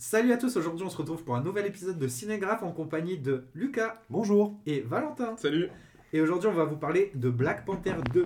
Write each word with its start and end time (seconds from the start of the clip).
Salut 0.00 0.32
à 0.32 0.38
tous, 0.38 0.56
aujourd'hui 0.56 0.86
on 0.86 0.88
se 0.88 0.96
retrouve 0.96 1.22
pour 1.24 1.36
un 1.36 1.42
nouvel 1.42 1.66
épisode 1.66 1.98
de 1.98 2.08
Cinégraphe 2.08 2.62
en 2.62 2.72
compagnie 2.72 3.18
de 3.18 3.44
Lucas 3.54 4.00
Bonjour. 4.08 4.58
et 4.64 4.80
Valentin. 4.80 5.36
Salut 5.36 5.68
Et 6.14 6.22
aujourd'hui 6.22 6.48
on 6.48 6.54
va 6.54 6.64
vous 6.64 6.78
parler 6.78 7.12
de 7.14 7.28
Black 7.28 7.66
Panther 7.66 7.92
2. 8.14 8.24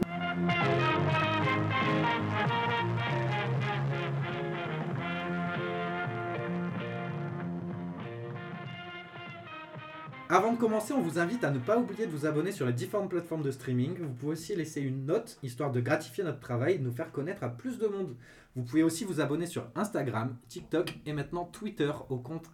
Avant 10.35 10.53
de 10.53 10.59
commencer, 10.59 10.93
on 10.93 11.01
vous 11.01 11.21
invite 11.21 11.45
à 11.45 11.53
ne 11.53 11.61
pas 11.61 11.79
oublier 11.79 12.07
de 12.07 12.11
vous 12.11 12.27
abonner 12.27 12.51
sur 12.51 12.67
les 12.67 12.73
différentes 12.73 13.09
plateformes 13.09 13.45
de 13.45 13.53
streaming. 13.53 13.97
Vous 14.01 14.15
pouvez 14.15 14.33
aussi 14.33 14.57
laisser 14.57 14.81
une 14.81 15.07
note, 15.07 15.39
histoire 15.45 15.71
de 15.71 15.81
gratifier 15.81 16.25
notre 16.25 16.41
travail 16.41 16.75
et 16.75 16.79
de 16.79 16.83
nous 16.83 16.91
faire 16.91 17.13
connaître 17.13 17.45
à 17.45 17.49
plus 17.49 17.79
de 17.79 17.87
monde. 17.87 18.17
Vous 18.57 18.65
pouvez 18.65 18.83
aussi 18.83 19.05
vous 19.05 19.21
abonner 19.21 19.47
sur 19.47 19.71
Instagram, 19.77 20.37
TikTok 20.49 20.99
et 21.07 21.13
maintenant 21.13 21.45
Twitter 21.45 21.93
au 22.09 22.19
compte 22.19 22.51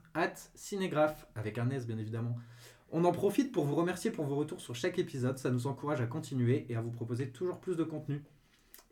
cinégraphe, 0.54 1.26
avec 1.34 1.56
un 1.56 1.70
S 1.70 1.86
bien 1.86 1.96
évidemment. 1.96 2.36
On 2.90 3.02
en 3.06 3.12
profite 3.12 3.50
pour 3.50 3.64
vous 3.64 3.76
remercier 3.76 4.10
pour 4.10 4.26
vos 4.26 4.36
retours 4.36 4.60
sur 4.60 4.74
chaque 4.74 4.98
épisode, 4.98 5.38
ça 5.38 5.50
nous 5.50 5.66
encourage 5.66 6.02
à 6.02 6.06
continuer 6.06 6.66
et 6.68 6.76
à 6.76 6.82
vous 6.82 6.90
proposer 6.90 7.30
toujours 7.30 7.60
plus 7.60 7.78
de 7.78 7.84
contenu. 7.84 8.22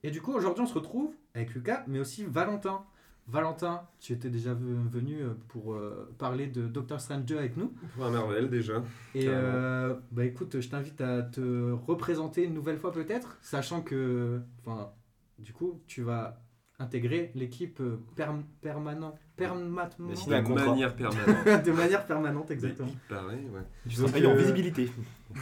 Et 0.02 0.10
du 0.10 0.22
coup, 0.22 0.32
aujourd'hui, 0.32 0.62
on 0.62 0.66
se 0.66 0.72
retrouve 0.72 1.14
avec 1.34 1.52
Lucas, 1.52 1.84
mais 1.88 1.98
aussi 1.98 2.24
Valentin. 2.24 2.86
Valentin, 3.30 3.82
tu 4.00 4.12
étais 4.14 4.30
déjà 4.30 4.54
ve- 4.54 4.88
venu 4.90 5.20
euh, 5.20 5.34
pour 5.48 5.74
euh, 5.74 6.14
parler 6.18 6.46
de 6.46 6.66
Doctor 6.66 7.00
Strange 7.00 7.24
2 7.26 7.36
avec 7.38 7.56
nous. 7.56 7.72
Pour 7.94 8.06
un 8.06 8.10
Marvel 8.10 8.48
déjà. 8.48 8.82
Et 9.14 9.26
euh, 9.28 9.94
bah 10.12 10.24
écoute, 10.24 10.60
je 10.60 10.68
t'invite 10.68 11.00
à 11.02 11.22
te 11.22 11.72
représenter 11.72 12.44
une 12.44 12.54
nouvelle 12.54 12.78
fois 12.78 12.90
peut-être, 12.92 13.36
sachant 13.42 13.82
que, 13.82 14.40
enfin, 14.64 14.90
du 15.38 15.52
coup, 15.52 15.80
tu 15.86 16.02
vas 16.02 16.40
intégrer 16.80 17.32
l'équipe 17.34 17.82
perm- 18.16 18.44
permanent, 18.62 19.14
permanement, 19.36 19.90
De 19.98 20.54
manière 20.54 20.94
permanente. 20.96 21.64
de 21.66 21.72
manière 21.72 22.06
permanente 22.06 22.50
exactement. 22.50 22.88
Il 22.92 23.14
paraît, 23.14 23.34
ouais. 23.34 23.62
Tu 23.88 23.96
seras 23.96 24.10
payé 24.12 24.26
en 24.26 24.30
euh, 24.30 24.36
visibilité. 24.36 24.90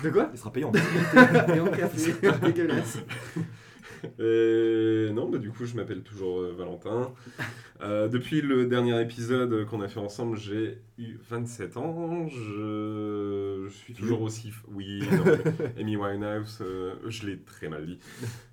De 0.03 0.11
quoi? 0.11 0.31
Il 0.33 0.39
sera 0.39 0.50
payé 0.50 0.65
en 0.65 0.73
visibilité. 0.73 1.55
Et 1.55 1.61
en 1.61 1.67
café, 1.69 2.15
dégueulasse. 2.43 2.98
Et 4.19 5.11
non, 5.13 5.29
bah, 5.29 5.39
du 5.39 5.51
coup, 5.51 5.65
je 5.67 5.75
m'appelle 5.77 6.03
toujours 6.03 6.41
euh, 6.41 6.55
Valentin. 6.57 7.13
Euh, 7.83 8.09
depuis 8.09 8.41
le 8.41 8.67
dernier 8.67 9.01
épisode 9.03 9.67
qu'on 9.67 9.81
a 9.83 9.89
fait 9.89 10.01
ensemble, 10.01 10.37
j'ai 10.39 10.79
eu 10.99 11.19
27 11.29 11.77
ans. 11.77 12.27
Je, 12.29 13.65
je 13.69 13.73
suis 13.75 13.93
toujours 13.95 14.23
aussi. 14.23 14.49
f- 14.51 14.65
Oui, 14.69 15.03
non, 15.13 15.25
mais 15.25 15.81
Amy 15.81 15.97
Winehouse, 15.97 16.59
euh, 16.63 16.95
je 17.07 17.27
l'ai 17.27 17.39
très 17.39 17.69
mal 17.69 17.87
dit. 17.87 17.99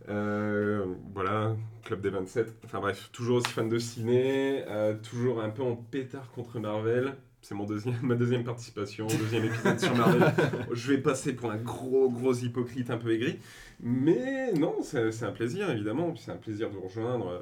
Euh, 0.09 0.85
voilà, 1.13 1.55
Club 1.83 2.01
des 2.01 2.09
27. 2.09 2.53
Enfin 2.65 2.79
bref, 2.79 3.09
toujours 3.13 3.37
aussi 3.37 3.49
fan 3.51 3.69
de 3.69 3.77
ciné, 3.79 4.63
euh, 4.67 4.95
toujours 4.95 5.41
un 5.41 5.49
peu 5.49 5.63
en 5.63 5.75
pétard 5.75 6.31
contre 6.31 6.59
Marvel. 6.59 7.13
C'est 7.43 7.55
mon 7.55 7.65
deuxième, 7.65 7.99
ma 8.01 8.15
deuxième 8.15 8.43
participation, 8.45 9.05
deuxième 9.05 9.43
épisode 9.45 9.77
sur 9.79 9.93
Marvel. 9.95 10.31
Je 10.71 10.93
vais 10.93 10.97
passer 10.97 11.33
pour 11.33 11.51
un 11.51 11.57
gros, 11.57 12.09
gros 12.09 12.33
hypocrite 12.33 12.89
un 12.89 12.97
peu 12.97 13.11
aigri. 13.11 13.37
Mais 13.81 14.53
non, 14.53 14.77
c'est 14.81 15.11
c'est 15.11 15.25
un 15.25 15.31
plaisir, 15.33 15.69
évidemment. 15.69 16.11
Puis 16.11 16.21
c'est 16.25 16.31
un 16.31 16.37
plaisir 16.37 16.69
de 16.69 16.75
vous 16.75 16.81
rejoindre. 16.87 17.27
euh, 17.27 17.41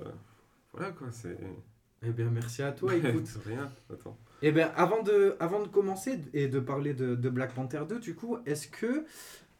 Voilà, 0.74 0.92
quoi, 0.92 1.08
c'est... 1.12 1.38
Eh 2.04 2.10
bien, 2.10 2.32
merci 2.32 2.64
à 2.64 2.72
toi, 2.72 2.96
écoute. 2.96 3.28
Rien, 3.46 3.72
attends. 3.94 4.18
Eh 4.42 4.52
bien, 4.52 4.72
avant 4.76 5.04
de, 5.04 5.36
avant 5.40 5.62
de 5.62 5.68
commencer 5.68 6.20
et 6.34 6.48
de 6.48 6.60
parler 6.60 6.96
de, 6.96 7.14
de 7.14 7.30
Black 7.30 7.54
Panther 7.54 7.82
2, 7.88 8.00
du 8.00 8.16
coup, 8.16 8.38
est-ce 8.48 8.68
que 8.68 9.06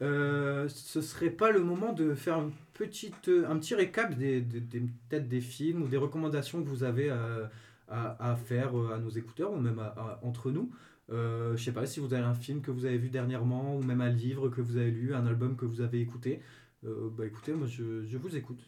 euh, 0.02 0.67
ce 0.69 1.02
serait 1.02 1.30
pas 1.30 1.52
le 1.52 1.59
moment 1.59 1.94
de 1.94 2.16
faire 2.16 2.39
une 2.39 2.52
petite, 2.73 3.28
euh, 3.28 3.45
un 3.47 3.58
petit 3.59 3.75
récap 3.75 4.16
des, 4.17 4.42
des, 4.42 4.59
des- 4.59 4.80
peut-être 5.08 5.28
des 5.30 5.42
films 5.42 5.84
ou 5.84 5.88
des 5.88 5.97
recommandations 5.97 6.64
que 6.64 6.67
vous 6.67 6.84
avez 6.84 7.12
à, 7.12 7.52
à, 7.92 8.31
à 8.31 8.36
faire 8.36 8.78
euh, 8.80 8.94
à 8.95 9.00
nos 9.00 9.09
écouteurs 9.09 9.52
ou 9.53 9.59
même 9.59 9.80
à- 9.80 9.94
à- 9.97 10.20
entre 10.23 10.50
nous 10.52 10.72
euh, 11.11 11.56
Je 11.58 11.64
sais 11.64 11.73
pas 11.73 11.86
si 11.86 12.00
vous 12.00 12.14
avez 12.14 12.23
un 12.23 12.34
film 12.34 12.61
que 12.61 12.72
vous 12.72 12.86
avez 12.86 12.97
vu 12.97 13.09
dernièrement 13.09 13.75
ou 13.78 13.84
même 13.84 14.02
un 14.02 14.09
livre 14.09 14.50
que 14.50 14.61
vous 14.61 14.78
avez 14.78 14.92
lu, 14.92 15.14
un 15.14 15.25
album 15.25 15.56
que 15.56 15.66
vous 15.66 15.81
avez 15.81 16.00
écouté. 16.02 16.42
Euh, 16.86 17.09
bah 17.16 17.25
écoutez, 17.25 17.53
moi 17.53 17.68
je, 17.68 18.03
je 18.03 18.18
vous 18.18 18.35
écoute. 18.35 18.59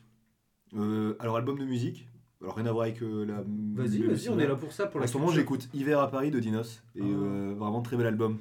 Euh, 0.76 1.16
alors, 1.20 1.38
album 1.38 1.58
de 1.58 1.66
musique. 1.66 2.08
Alors, 2.42 2.56
rien 2.56 2.66
à 2.66 2.72
voir 2.72 2.84
avec 2.86 3.00
la. 3.02 3.42
Vas-y, 3.76 4.04
vas-y, 4.04 4.30
on 4.30 4.38
est 4.40 4.48
là 4.48 4.56
pour 4.56 4.72
ça. 4.74 4.88
Pour 4.88 5.02
En 5.02 5.08
ce 5.08 5.18
moment, 5.18 5.32
j'écoute 5.32 5.70
Hiver 5.74 6.00
à 6.00 6.12
Paris 6.12 6.30
de 6.30 6.40
Dinos. 6.40 6.84
Et 6.96 7.02
Ah. 7.02 7.54
vraiment 7.58 7.82
très 7.82 7.96
bel 7.96 8.06
album. 8.08 8.38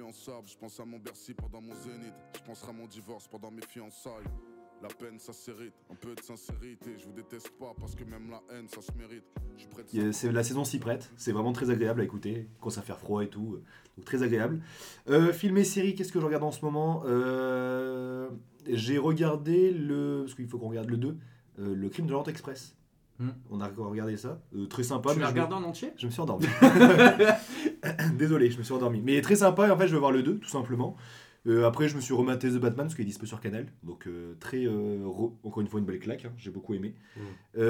Influençable, 0.00 0.46
je 0.48 0.56
pense 0.58 0.78
à 0.80 0.84
mon 0.84 0.98
Bercy 0.98 1.32
pendant 1.34 1.60
mon 1.60 1.74
zénith, 1.74 2.14
je 2.34 2.40
penserai 2.42 2.70
à 2.70 2.72
mon 2.72 2.86
divorce 2.86 3.26
pendant 3.28 3.50
mes 3.50 3.62
fiançailles. 3.62 4.24
La 4.82 4.88
peine 4.88 5.18
ça 5.18 5.32
s'hérite, 5.32 5.72
un 5.90 5.94
peu 5.94 6.14
de 6.14 6.20
sincérité, 6.20 6.96
je 6.98 7.06
vous 7.06 7.12
déteste 7.12 7.48
pas 7.58 7.72
parce 7.80 7.94
que 7.94 8.04
même 8.04 8.28
la 8.30 8.42
haine 8.54 8.68
ça 8.68 8.82
se 8.82 8.92
mérite. 8.98 9.24
Je 9.56 9.60
suis 9.62 9.68
prêt 9.70 9.82
de 9.82 9.88
Il 9.94 10.02
y 10.04 10.06
a- 10.08 10.12
c'est- 10.12 10.30
La 10.30 10.44
saison 10.44 10.64
s'y 10.64 10.78
prête. 10.78 11.10
C'est 11.16 11.32
vraiment 11.32 11.52
très 11.52 11.70
agréable 11.70 12.02
à 12.02 12.04
écouter. 12.04 12.50
Quand 12.60 12.68
ça 12.68 12.82
fait 12.82 12.92
froid 12.92 13.22
et 13.24 13.28
tout. 13.28 13.54
euh, 13.54 13.64
Donc, 13.96 14.04
très 14.04 14.22
agréable. 14.22 14.60
Euh, 15.08 15.32
film 15.32 15.56
et 15.56 15.64
série, 15.64 15.94
qu'est-ce 15.94 16.12
que 16.12 16.20
je 16.20 16.26
regarde 16.26 16.44
en 16.44 16.52
ce 16.52 16.62
moment 16.62 17.02
Euh, 17.06 18.28
J'ai 18.68 18.98
regardé 18.98 19.70
le. 19.70 20.24
Parce 20.24 20.34
qu'il 20.34 20.46
faut 20.46 20.58
qu'on 20.58 20.68
regarde 20.68 20.90
le 20.90 20.98
2. 20.98 21.16
euh, 21.58 21.74
le 21.74 21.88
crime 21.88 22.04
de 22.06 22.10
l'Orient 22.12 22.28
Express. 22.30 22.76
Hmm. 23.18 23.30
On 23.48 23.62
a 23.62 23.68
regardé 23.68 24.18
ça. 24.18 24.42
Euh, 24.54 24.66
très 24.66 24.82
sympa. 24.82 25.14
Tu 25.14 25.20
l'as 25.20 25.26
je- 25.28 25.30
regardé 25.30 25.54
en 25.54 25.62
entier? 25.62 25.90
Je 25.96 26.04
me 26.04 26.10
suis 26.10 26.20
endormi. 26.20 26.44
Désolé, 28.18 28.50
je 28.50 28.58
me 28.58 28.62
suis 28.62 28.72
endormi. 28.74 29.00
Mais 29.04 29.20
très 29.20 29.36
sympa, 29.36 29.66
et 29.68 29.70
en 29.70 29.76
fait, 29.78 29.86
je 29.88 29.92
veux 29.92 29.98
voir 30.00 30.12
le 30.12 30.22
2, 30.22 30.38
tout 30.38 30.48
simplement. 30.48 30.96
Euh, 31.46 31.64
après, 31.66 31.88
je 31.88 31.94
me 31.96 32.00
suis 32.00 32.12
rematé 32.14 32.48
The 32.50 32.54
Batman, 32.58 32.86
parce 32.86 32.94
qu'il 32.94 33.04
est 33.04 33.06
dispo 33.08 33.24
sur 33.26 33.40
Canal. 33.40 33.66
Donc, 33.84 34.06
euh, 34.08 34.34
très. 34.40 34.64
euh, 34.66 35.04
re- 35.04 35.32
Encore 35.44 35.60
une 35.60 35.68
fois, 35.68 35.78
une 35.80 35.86
belle 35.86 36.00
claque, 36.00 36.24
hein, 36.24 36.32
j'ai 36.38 36.50
beaucoup 36.50 36.74
aimé. 36.74 36.94
Mm. 37.16 37.60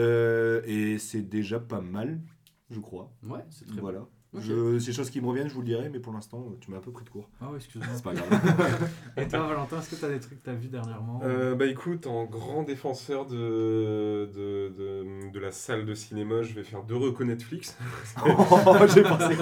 Et 0.67 0.99
c'est 0.99 1.23
déjà 1.23 1.61
pas 1.61 1.81
mal, 1.81 2.21
je 2.71 2.81
crois. 2.81 3.13
Ouais, 3.23 3.41
c'est 3.51 3.67
très 3.67 3.81
Voilà. 3.81 4.01
bon. 4.01 4.09
Ok. 4.37 4.43
Je, 4.43 4.79
ces 4.79 4.93
choses 4.93 5.11
qui 5.11 5.21
me 5.21 5.27
reviennent, 5.29 5.49
je 5.49 5.55
vous 5.55 5.61
le 5.63 5.67
dirai, 5.67 5.89
mais 5.89 5.99
pour 5.99 6.13
l'instant, 6.13 6.45
tu 6.61 6.71
m'as 6.71 6.77
un 6.77 6.81
peu 6.81 6.91
pris 6.93 7.05
de 7.05 7.11
court. 7.11 7.29
Ah 7.41 7.51
ouais, 7.51 7.57
excuse-moi. 7.57 7.89
C'est 7.95 8.03
pas 8.05 8.15
grave. 8.15 8.91
Et 9.17 9.27
toi, 9.29 9.47
Valentin, 9.47 9.79
est-ce 9.81 9.91
que 9.91 9.97
tu 9.97 10.05
as 10.05 10.09
des 10.11 10.21
trucs 10.21 10.39
que 10.41 10.45
tu 10.45 10.51
as 10.51 10.55
vus 10.55 10.69
dernièrement 10.69 11.21
Euh, 11.25 11.55
bah 11.55 11.67
écoute, 11.67 12.07
en 12.07 12.25
grand 12.25 12.63
défenseur 12.63 13.27
de, 13.27 14.31
de, 14.35 14.73
de, 14.77 15.31
de 15.31 15.41
la 15.41 15.53
salle 15.53 15.85
de 15.87 15.95
cinéma, 15.95 16.43
je 16.43 16.55
vais 16.55 16.65
faire 16.65 16.83
deux 16.83 16.97
recos 16.97 17.27
Netflix. 17.27 17.77
Oh, 18.27 18.87
j'ai 18.95 19.03
pensé. 19.03 19.35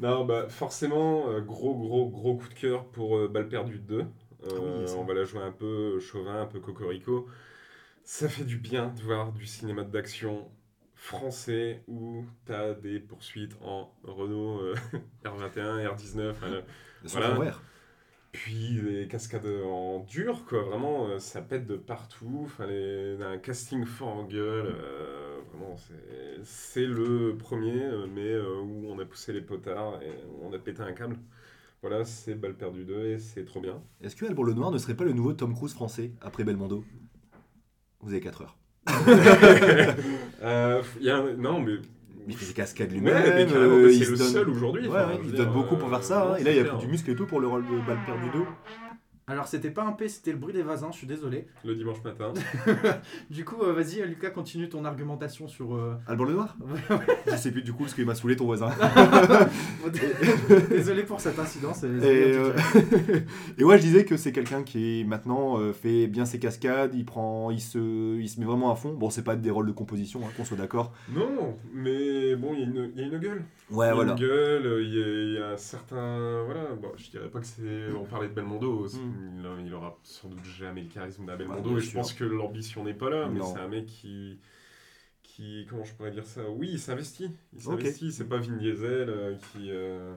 Non, 0.00 0.24
bah 0.24 0.48
forcément, 0.48 1.28
euh, 1.28 1.40
gros, 1.40 1.74
gros, 1.74 2.08
gros 2.08 2.36
coup 2.36 2.48
de 2.48 2.54
cœur 2.54 2.84
pour 2.86 3.16
euh, 3.16 3.28
Balle 3.28 3.48
perdue 3.48 3.78
2. 3.78 4.00
Euh, 4.00 4.80
oui, 4.80 4.88
ça. 4.88 4.96
on 4.96 5.04
va 5.04 5.14
la 5.14 5.24
jouer 5.24 5.40
un 5.42 5.50
peu 5.50 5.98
chauvin, 5.98 6.42
un 6.42 6.46
peu 6.46 6.60
cocorico. 6.60 7.26
Ça 8.04 8.28
fait 8.28 8.44
du 8.44 8.56
bien 8.58 8.88
de 8.96 9.02
voir 9.02 9.32
du 9.32 9.44
cinéma 9.46 9.82
d'action 9.82 10.48
français 10.98 11.82
où 11.86 12.24
t'as 12.44 12.74
des 12.74 12.98
poursuites 12.98 13.56
en 13.62 13.90
Renault 14.02 14.60
euh, 14.60 14.74
R21, 15.24 15.86
R19. 15.94 16.30
enfin, 16.32 16.48
le- 16.50 16.62
Voilà. 17.04 17.54
Puis 18.32 18.80
les 18.82 19.08
cascades 19.08 19.46
en 19.64 20.00
dur, 20.00 20.44
quoi. 20.44 20.62
Vraiment, 20.64 21.08
euh, 21.08 21.18
ça 21.18 21.40
pète 21.40 21.66
de 21.66 21.76
partout. 21.76 22.52
Les- 22.60 23.16
un 23.22 23.38
casting 23.38 23.84
fort 23.86 24.08
en 24.08 24.24
gueule. 24.24 24.66
euh, 24.76 25.38
vraiment, 25.50 25.76
c'est- 26.44 26.84
le 26.86 27.36
premier, 27.38 27.82
euh, 27.84 28.06
mais 28.12 28.28
euh, 28.32 28.60
où 28.60 28.86
on 28.90 28.98
a 28.98 29.04
poussé 29.06 29.32
les 29.32 29.40
potards 29.40 30.02
et 30.02 30.12
on 30.42 30.52
a 30.52 30.58
pété 30.58 30.82
un 30.82 30.92
câble. 30.92 31.16
Voilà, 31.80 32.04
c'est 32.04 32.34
Balle 32.34 32.56
perdue 32.56 32.84
2 32.84 33.06
et 33.06 33.18
c'est 33.18 33.44
trop 33.44 33.60
bien. 33.60 33.80
Est-ce 34.02 34.16
que 34.16 34.26
Alban 34.26 34.42
Le 34.42 34.52
Noir 34.52 34.72
ne 34.72 34.78
serait 34.78 34.96
pas 34.96 35.04
le 35.04 35.12
nouveau 35.12 35.32
Tom 35.32 35.54
Cruise 35.54 35.72
français 35.72 36.12
après 36.20 36.42
Belmondo? 36.44 36.84
Vous 38.00 38.10
avez 38.10 38.20
4 38.20 38.42
heures. 38.42 38.56
Euh, 40.42 40.82
y 41.00 41.10
a 41.10 41.16
un- 41.16 41.32
Non, 41.36 41.60
mais. 41.60 41.72
Il 42.28 42.36
fait 42.36 42.46
des 42.46 42.52
cascades 42.52 42.90
Ouais, 42.92 42.98
lui-même. 42.98 43.14
mais 43.34 43.46
carrément, 43.46 43.74
euh, 43.74 43.86
mais 43.86 43.92
il 43.94 43.98
c'est 43.98 44.04
se 44.04 44.10
le 44.12 44.16
donne- 44.18 44.26
seul 44.28 44.48
aujourd'hui. 44.50 44.86
Ouais, 44.86 44.96
enfin, 44.98 45.08
ouais, 45.14 45.20
il 45.24 45.30
se 45.30 45.36
donne 45.36 45.50
beaucoup 45.50 45.76
pour 45.76 45.88
euh, 45.88 45.92
faire 45.92 46.02
ça. 46.04 46.22
hein. 46.32 46.36
Et 46.38 46.44
là, 46.44 46.52
il 46.52 46.58
a 46.58 46.62
c'est 46.62 46.68
pris 46.68 46.68
clair. 46.76 46.78
du 46.78 46.86
muscle 46.88 47.10
et 47.10 47.14
tout 47.16 47.26
pour 47.26 47.40
le 47.40 47.46
rôle 47.48 47.64
de 47.64 47.86
balle 47.86 47.98
perdue 48.06 48.30
2. 48.32 48.38
Alors, 49.28 49.46
c'était 49.46 49.70
pas 49.70 49.84
un 49.84 49.92
P, 49.92 50.08
c'était 50.08 50.32
le 50.32 50.38
bruit 50.38 50.54
des 50.54 50.62
vasins, 50.62 50.88
je 50.90 50.96
suis 50.96 51.06
désolé. 51.06 51.46
Le 51.64 51.74
dimanche 51.74 52.02
matin. 52.02 52.32
Du 53.30 53.44
coup, 53.44 53.62
euh, 53.62 53.72
vas-y, 53.72 54.02
Lucas, 54.06 54.30
continue 54.30 54.68
ton 54.68 54.84
argumentation 54.84 55.48
sur. 55.48 55.74
euh, 55.74 55.94
Alban 56.06 56.24
Le 56.24 56.32
Noir? 56.34 56.56
Je 57.30 57.36
sais 57.36 57.50
plus 57.52 57.62
du 57.62 57.72
coup 57.72 57.82
parce 57.84 57.94
qu'il 57.94 58.06
m'a 58.06 58.14
saoulé 58.14 58.36
ton 58.36 58.46
voisin. 58.46 58.70
désolé 60.70 61.02
pour 61.02 61.20
cet 61.20 61.38
incident. 61.38 61.72
Et, 61.82 62.04
euh, 62.04 62.52
et 63.58 63.64
ouais, 63.64 63.78
je 63.78 63.82
disais 63.82 64.04
que 64.04 64.16
c'est 64.16 64.32
quelqu'un 64.32 64.62
qui 64.62 65.04
maintenant 65.06 65.58
euh, 65.60 65.72
fait 65.72 66.06
bien 66.06 66.24
ses 66.24 66.38
cascades, 66.38 66.94
il 66.94 67.04
prend, 67.04 67.50
il 67.50 67.60
se, 67.60 68.16
il 68.18 68.28
se 68.28 68.40
met 68.40 68.46
vraiment 68.46 68.72
à 68.72 68.76
fond. 68.76 68.94
Bon, 68.94 69.10
c'est 69.10 69.24
pas 69.24 69.36
des 69.36 69.50
rôles 69.50 69.66
de 69.66 69.72
composition, 69.72 70.20
hein, 70.24 70.30
qu'on 70.36 70.44
soit 70.44 70.56
d'accord. 70.56 70.92
Non, 71.14 71.56
mais 71.72 72.34
bon, 72.36 72.54
il 72.54 72.60
y, 72.60 72.62
a 72.62 72.66
une- 72.66 72.90
il 72.94 73.00
y 73.00 73.04
a 73.04 73.06
une 73.08 73.18
gueule. 73.18 73.44
Ouais, 73.70 73.86
il 73.86 73.88
y 73.88 73.90
a 73.90 73.94
voilà. 73.94 74.12
une 74.12 74.18
gueule, 74.18 74.82
il 74.82 74.94
y, 74.94 75.02
a, 75.02 75.06
il 75.06 75.32
y 75.34 75.38
a 75.38 75.48
un 75.50 75.56
certain. 75.56 76.42
Voilà, 76.44 76.64
bon, 76.80 76.88
je 76.96 77.10
dirais 77.10 77.28
pas 77.28 77.40
que 77.40 77.46
c'est. 77.46 77.92
On 77.98 78.04
parlait 78.04 78.28
de 78.28 78.34
Belmondo, 78.34 78.86
c'est- 78.88 78.98
Mm. 78.98 79.17
Il, 79.18 79.66
il 79.66 79.74
aura 79.74 79.98
sans 80.02 80.28
doute 80.28 80.44
jamais 80.44 80.82
le 80.82 80.88
charisme 80.88 81.26
d'un 81.26 81.32
Ouais, 81.32 81.38
Belmondo, 81.38 81.70
bien 81.70 81.78
et 81.78 81.80
je 81.80 81.92
pense 81.92 82.12
que 82.12 82.24
l'ambition 82.24 82.84
n'est 82.84 82.94
pas 82.94 83.10
là, 83.10 83.28
mais 83.28 83.40
c'est 83.42 83.58
un 83.60 83.68
mec 83.68 83.86
qui. 83.86 84.38
qui 85.22 85.66
comment 85.68 85.84
je 85.84 85.94
pourrais 85.94 86.10
dire 86.10 86.26
ça? 86.26 86.42
Oui, 86.50 86.70
il 86.72 86.78
s'investit. 86.78 87.30
Il 87.54 87.60
s'investit, 87.62 88.12
c'est 88.12 88.28
pas 88.28 88.38
Vin 88.38 88.56
Diesel 88.56 89.08
euh, 89.10 89.34
qui. 89.52 89.70
euh, 89.70 90.14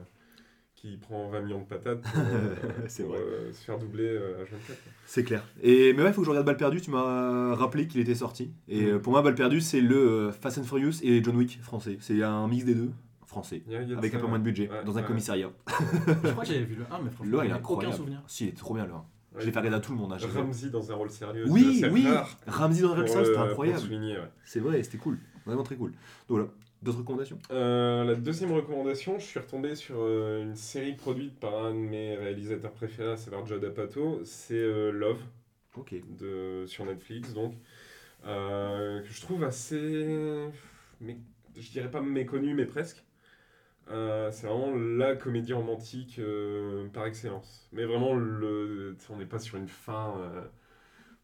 qui 0.74 0.96
prend 0.96 1.28
20 1.28 1.42
millions 1.42 1.60
de 1.60 1.64
patates 1.66 2.00
pour, 2.02 2.10
euh, 2.20 2.56
C'est 2.88 3.04
pour, 3.04 3.12
vrai. 3.12 3.22
se 3.52 3.64
faire 3.64 3.78
doubler 3.78 4.16
à 4.16 4.38
24. 4.38 4.48
quoi. 4.48 4.74
C'est 5.06 5.22
clair. 5.22 5.46
Et, 5.62 5.92
mais 5.92 6.02
ouais, 6.02 6.08
il 6.08 6.12
faut 6.12 6.22
que 6.22 6.24
je 6.24 6.30
regarde 6.30 6.44
Balle 6.46 6.56
Perdue. 6.56 6.80
Tu 6.80 6.90
m'as 6.90 7.54
rappelé 7.54 7.86
qu'il 7.86 8.00
était 8.00 8.16
sorti. 8.16 8.50
Et 8.66 8.86
Mm. 8.86 8.88
euh, 8.88 8.98
pour 8.98 9.12
moi, 9.12 9.22
Balle 9.22 9.36
Perdue, 9.36 9.60
c'est 9.60 9.80
le 9.80 10.32
Fast 10.32 10.58
and 10.58 10.64
Furious 10.64 10.94
et 11.04 11.22
John 11.22 11.36
Wick 11.36 11.60
français. 11.62 11.98
C'est 12.00 12.20
un 12.24 12.48
mix 12.48 12.64
des 12.64 12.74
deux, 12.74 12.90
français. 13.32 13.62
Y 13.66 13.74
a- 13.76 13.82
y 13.82 13.94
a 13.94 13.98
Avec 13.98 14.14
un 14.14 14.20
peu 14.20 14.26
moins 14.26 14.38
de 14.38 14.44
budget, 14.44 14.68
ouais, 14.70 14.84
dans 14.84 14.96
un 14.96 15.00
ouais. 15.00 15.06
commissariat. 15.06 15.50
Je 15.66 16.30
crois 16.30 16.44
que 16.44 16.48
j'avais 16.48 16.64
vu 16.64 16.76
le 16.76 16.84
1, 16.90 17.00
mais 17.02 17.10
franchement, 17.10 17.32
Le 17.32 17.38
1, 17.40 17.44
il 17.46 17.52
incroyable. 17.52 17.86
aucun 17.88 17.96
souvenir. 17.96 18.22
Si, 18.26 18.44
il 18.44 18.48
est 18.50 18.52
trop 18.56 18.74
bien 18.74 18.86
le 18.86 18.92
1. 18.92 19.04
Je 19.38 19.46
l'ai 19.46 19.52
fait 19.52 19.58
regarder 19.58 19.78
à 19.78 19.80
tout 19.80 19.92
le 19.92 19.98
monde. 19.98 20.12
hein, 20.12 20.18
Ramsey 20.34 20.68
dans 20.68 20.92
un 20.92 20.94
rôle 20.94 21.10
sérieux. 21.10 21.46
Oui, 21.48 21.82
oui. 21.90 22.06
Ramsey 22.46 22.82
dans 22.82 22.88
pour, 22.88 22.98
Relson, 22.98 23.18
euh, 23.20 23.24
c'était 23.24 23.38
incroyable. 23.38 24.30
C'est 24.44 24.60
vrai, 24.60 24.82
c'était 24.82 24.98
cool. 24.98 25.18
Vraiment 25.46 25.62
très 25.62 25.76
cool. 25.76 25.90
Donc 25.92 25.98
voilà. 26.28 26.48
D'autres 26.82 26.98
recommandations? 26.98 27.38
Euh, 27.52 28.02
la 28.04 28.14
deuxième 28.16 28.52
recommandation, 28.52 29.18
je 29.18 29.24
suis 29.24 29.38
retombé 29.38 29.74
sur 29.76 29.94
euh, 30.00 30.42
une 30.42 30.56
série 30.56 30.94
produite 30.94 31.38
par 31.38 31.64
un 31.64 31.70
de 31.70 31.78
mes 31.78 32.16
réalisateurs 32.16 32.72
préférés, 32.72 33.12
à 33.12 33.16
savoir 33.16 33.46
Judd 33.46 33.64
Apatow. 33.64 34.20
C'est 34.24 34.54
euh, 34.58 34.90
Love 34.90 35.20
Ok. 35.76 35.94
de, 36.18 36.64
sur 36.66 36.84
Netflix, 36.84 37.32
donc 37.34 37.54
euh, 38.26 39.00
que 39.00 39.08
je 39.08 39.20
trouve 39.20 39.44
assez, 39.44 40.48
mais, 41.00 41.16
je 41.56 41.70
dirais 41.70 41.90
pas 41.90 42.00
méconnu, 42.02 42.52
mais 42.54 42.66
presque. 42.66 43.02
Euh, 43.92 44.30
c'est 44.32 44.46
vraiment 44.46 44.74
la 44.74 45.14
comédie 45.16 45.52
romantique 45.52 46.16
euh, 46.18 46.88
par 46.88 47.06
excellence. 47.06 47.68
Mais 47.72 47.84
vraiment, 47.84 48.14
le, 48.14 48.96
on 49.10 49.16
n'est 49.18 49.26
pas 49.26 49.38
sur 49.38 49.58
une 49.58 49.68
fin 49.68 50.14
euh, 50.18 50.42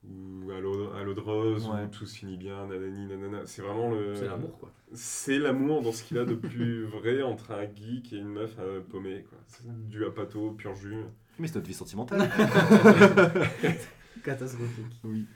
ou 0.05 0.51
à 0.51 0.61
l'eau 0.61 0.93
à 0.93 1.03
l'eau 1.03 1.15
de 1.15 1.21
rose 1.21 1.67
Ouais. 1.69 1.85
où 1.85 1.89
tout 1.89 2.07
se 2.07 2.19
finit 2.19 2.37
bien, 2.37 2.67
nanani, 2.67 3.07
nanana. 3.07 3.43
C'est 3.47 3.63
vraiment 3.63 3.91
le. 3.91 4.15
C'est 4.15 4.27
l'amour, 4.27 4.59
quoi. 4.59 4.71
C'est 4.93 5.39
l'amour 5.39 5.83
dans 5.83 5.93
ce 5.93 6.03
qu'il 6.03 6.19
a 6.19 6.25
de 6.25 6.35
plus 6.35 6.85
vrai 6.87 7.23
entre 7.23 7.53
un 7.53 7.65
geek 7.65 8.13
et 8.13 8.17
une 8.17 8.29
meuf 8.29 8.55
euh, 8.59 8.81
paumée. 8.81 9.25
Quoi. 9.29 9.39
C'est 9.47 9.89
du 9.89 10.05
apato, 10.05 10.53
pur 10.53 10.75
jus. 10.75 10.95
Mais 11.39 11.47
c'est 11.49 11.57
notre 11.57 11.69
vie 11.69 11.75
sentimentale. 11.75 12.29
Catastrophique. 14.25 15.01
oui. 15.05 15.27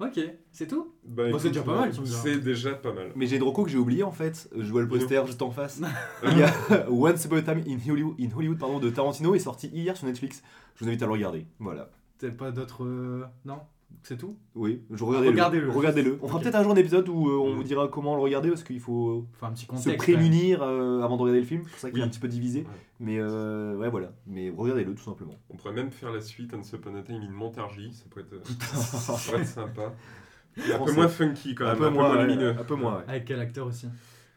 Ok, 0.00 0.18
c'est 0.50 0.66
tout? 0.66 0.94
Bah, 1.04 1.30
Bon, 1.30 1.38
c'est 1.38 1.48
déjà 1.48 1.62
pas 1.62 1.80
mal, 1.80 1.92
tu 1.92 2.00
me 2.00 2.06
diras. 2.06 2.20
C'est 2.22 2.38
déjà 2.40 2.72
pas 2.74 2.92
mal. 2.92 3.12
Mais 3.14 3.26
j'ai 3.26 3.36
une 3.36 3.42
reco 3.42 3.64
que 3.64 3.70
j'ai 3.70 3.76
oublié 3.76 4.02
en 4.02 4.12
fait. 4.12 4.48
Je 4.56 4.70
vois 4.70 4.80
le 4.80 4.88
poster 4.88 5.22
juste 5.26 5.42
en 5.42 5.50
face. 5.50 5.80
Il 6.24 6.38
y 6.38 6.42
a 6.42 6.52
Once 6.90 7.24
Upon 7.26 7.36
a 7.36 7.42
Time 7.42 7.62
in 7.68 7.76
Hollywood, 7.90 8.14
in 8.18 8.28
Hollywood 8.34 8.58
pardon, 8.58 8.78
de 8.78 8.88
Tarantino 8.88 9.34
est 9.34 9.38
sorti 9.40 9.68
hier 9.68 9.96
sur 9.96 10.06
Netflix. 10.06 10.42
Je 10.76 10.84
vous 10.84 10.88
invite 10.90 11.02
à 11.02 11.06
le 11.06 11.12
regarder. 11.12 11.46
Voilà. 11.58 11.90
T'as 12.18 12.30
pas 12.30 12.50
d'autres. 12.50 12.84
euh, 12.84 13.24
Non? 13.44 13.60
C'est 14.02 14.16
tout? 14.16 14.36
Oui, 14.54 14.82
je 14.90 15.04
regardez-le. 15.04 15.30
Regardez-le. 15.32 15.70
Regardez-le. 15.70 16.18
On 16.22 16.28
fera 16.28 16.40
peut-être 16.40 16.54
un 16.54 16.62
jour 16.62 16.72
un 16.72 16.76
épisode 16.76 17.08
où 17.08 17.28
euh, 17.28 17.36
on 17.38 17.52
Mm. 17.52 17.56
vous 17.56 17.62
dira 17.64 17.88
comment 17.88 18.16
le 18.16 18.22
regarder 18.22 18.48
parce 18.48 18.62
qu'il 18.64 18.80
faut 18.80 19.26
Enfin, 19.36 19.48
un 19.48 19.52
petit 19.52 19.64
se 19.66 19.70
contexte. 19.70 19.98
prémunir 19.98 20.62
euh, 20.62 21.02
avant 21.02 21.16
de 21.16 21.22
regarder 21.22 21.40
le 21.40 21.46
film. 21.46 21.62
C'est 21.64 21.70
pour 21.70 21.78
ça 21.80 21.90
qu'il 21.90 21.98
est 21.98 22.02
Oui. 22.02 22.06
un 22.06 22.10
petit 22.10 22.18
peu 22.20 22.28
divisé. 22.28 22.60
Ouais. 22.60 22.66
Mais 23.00 23.18
euh, 23.18 23.76
ouais, 23.76 23.90
voilà. 23.90 24.12
Mais 24.26 24.50
regardez-le 24.56 24.94
tout 24.94 25.02
simplement. 25.04 25.38
On 25.50 25.56
pourrait 25.56 25.74
même 25.74 25.90
faire 25.90 26.10
la 26.12 26.20
suite 26.22 26.54
Once 26.54 26.72
Upon 26.72 26.94
a 26.96 27.02
Time 27.02 27.20
in 27.22 27.30
Montargis. 27.30 27.92
Ça 27.92 28.04
pourrait 28.08 28.22
être, 28.22 28.46
ça 28.74 29.12
pourrait 29.12 29.42
être 29.42 29.46
sympa. 29.48 29.92
Et 30.68 30.72
un 30.72 30.78
peu 30.84 30.92
moins 30.92 31.08
funky 31.08 31.54
quand 31.54 31.66
Un 31.66 31.68
même, 31.74 31.78
peu 31.78 31.84
un 31.84 31.88
peu 31.90 31.94
moins, 31.94 32.14
moins 32.14 32.24
lumineux. 32.26 32.50
un 32.58 32.64
peu 32.64 32.74
moins, 32.74 32.96
ouais. 32.98 33.04
Avec 33.06 33.24
quel 33.26 33.38
acteur 33.40 33.66
aussi? 33.66 33.86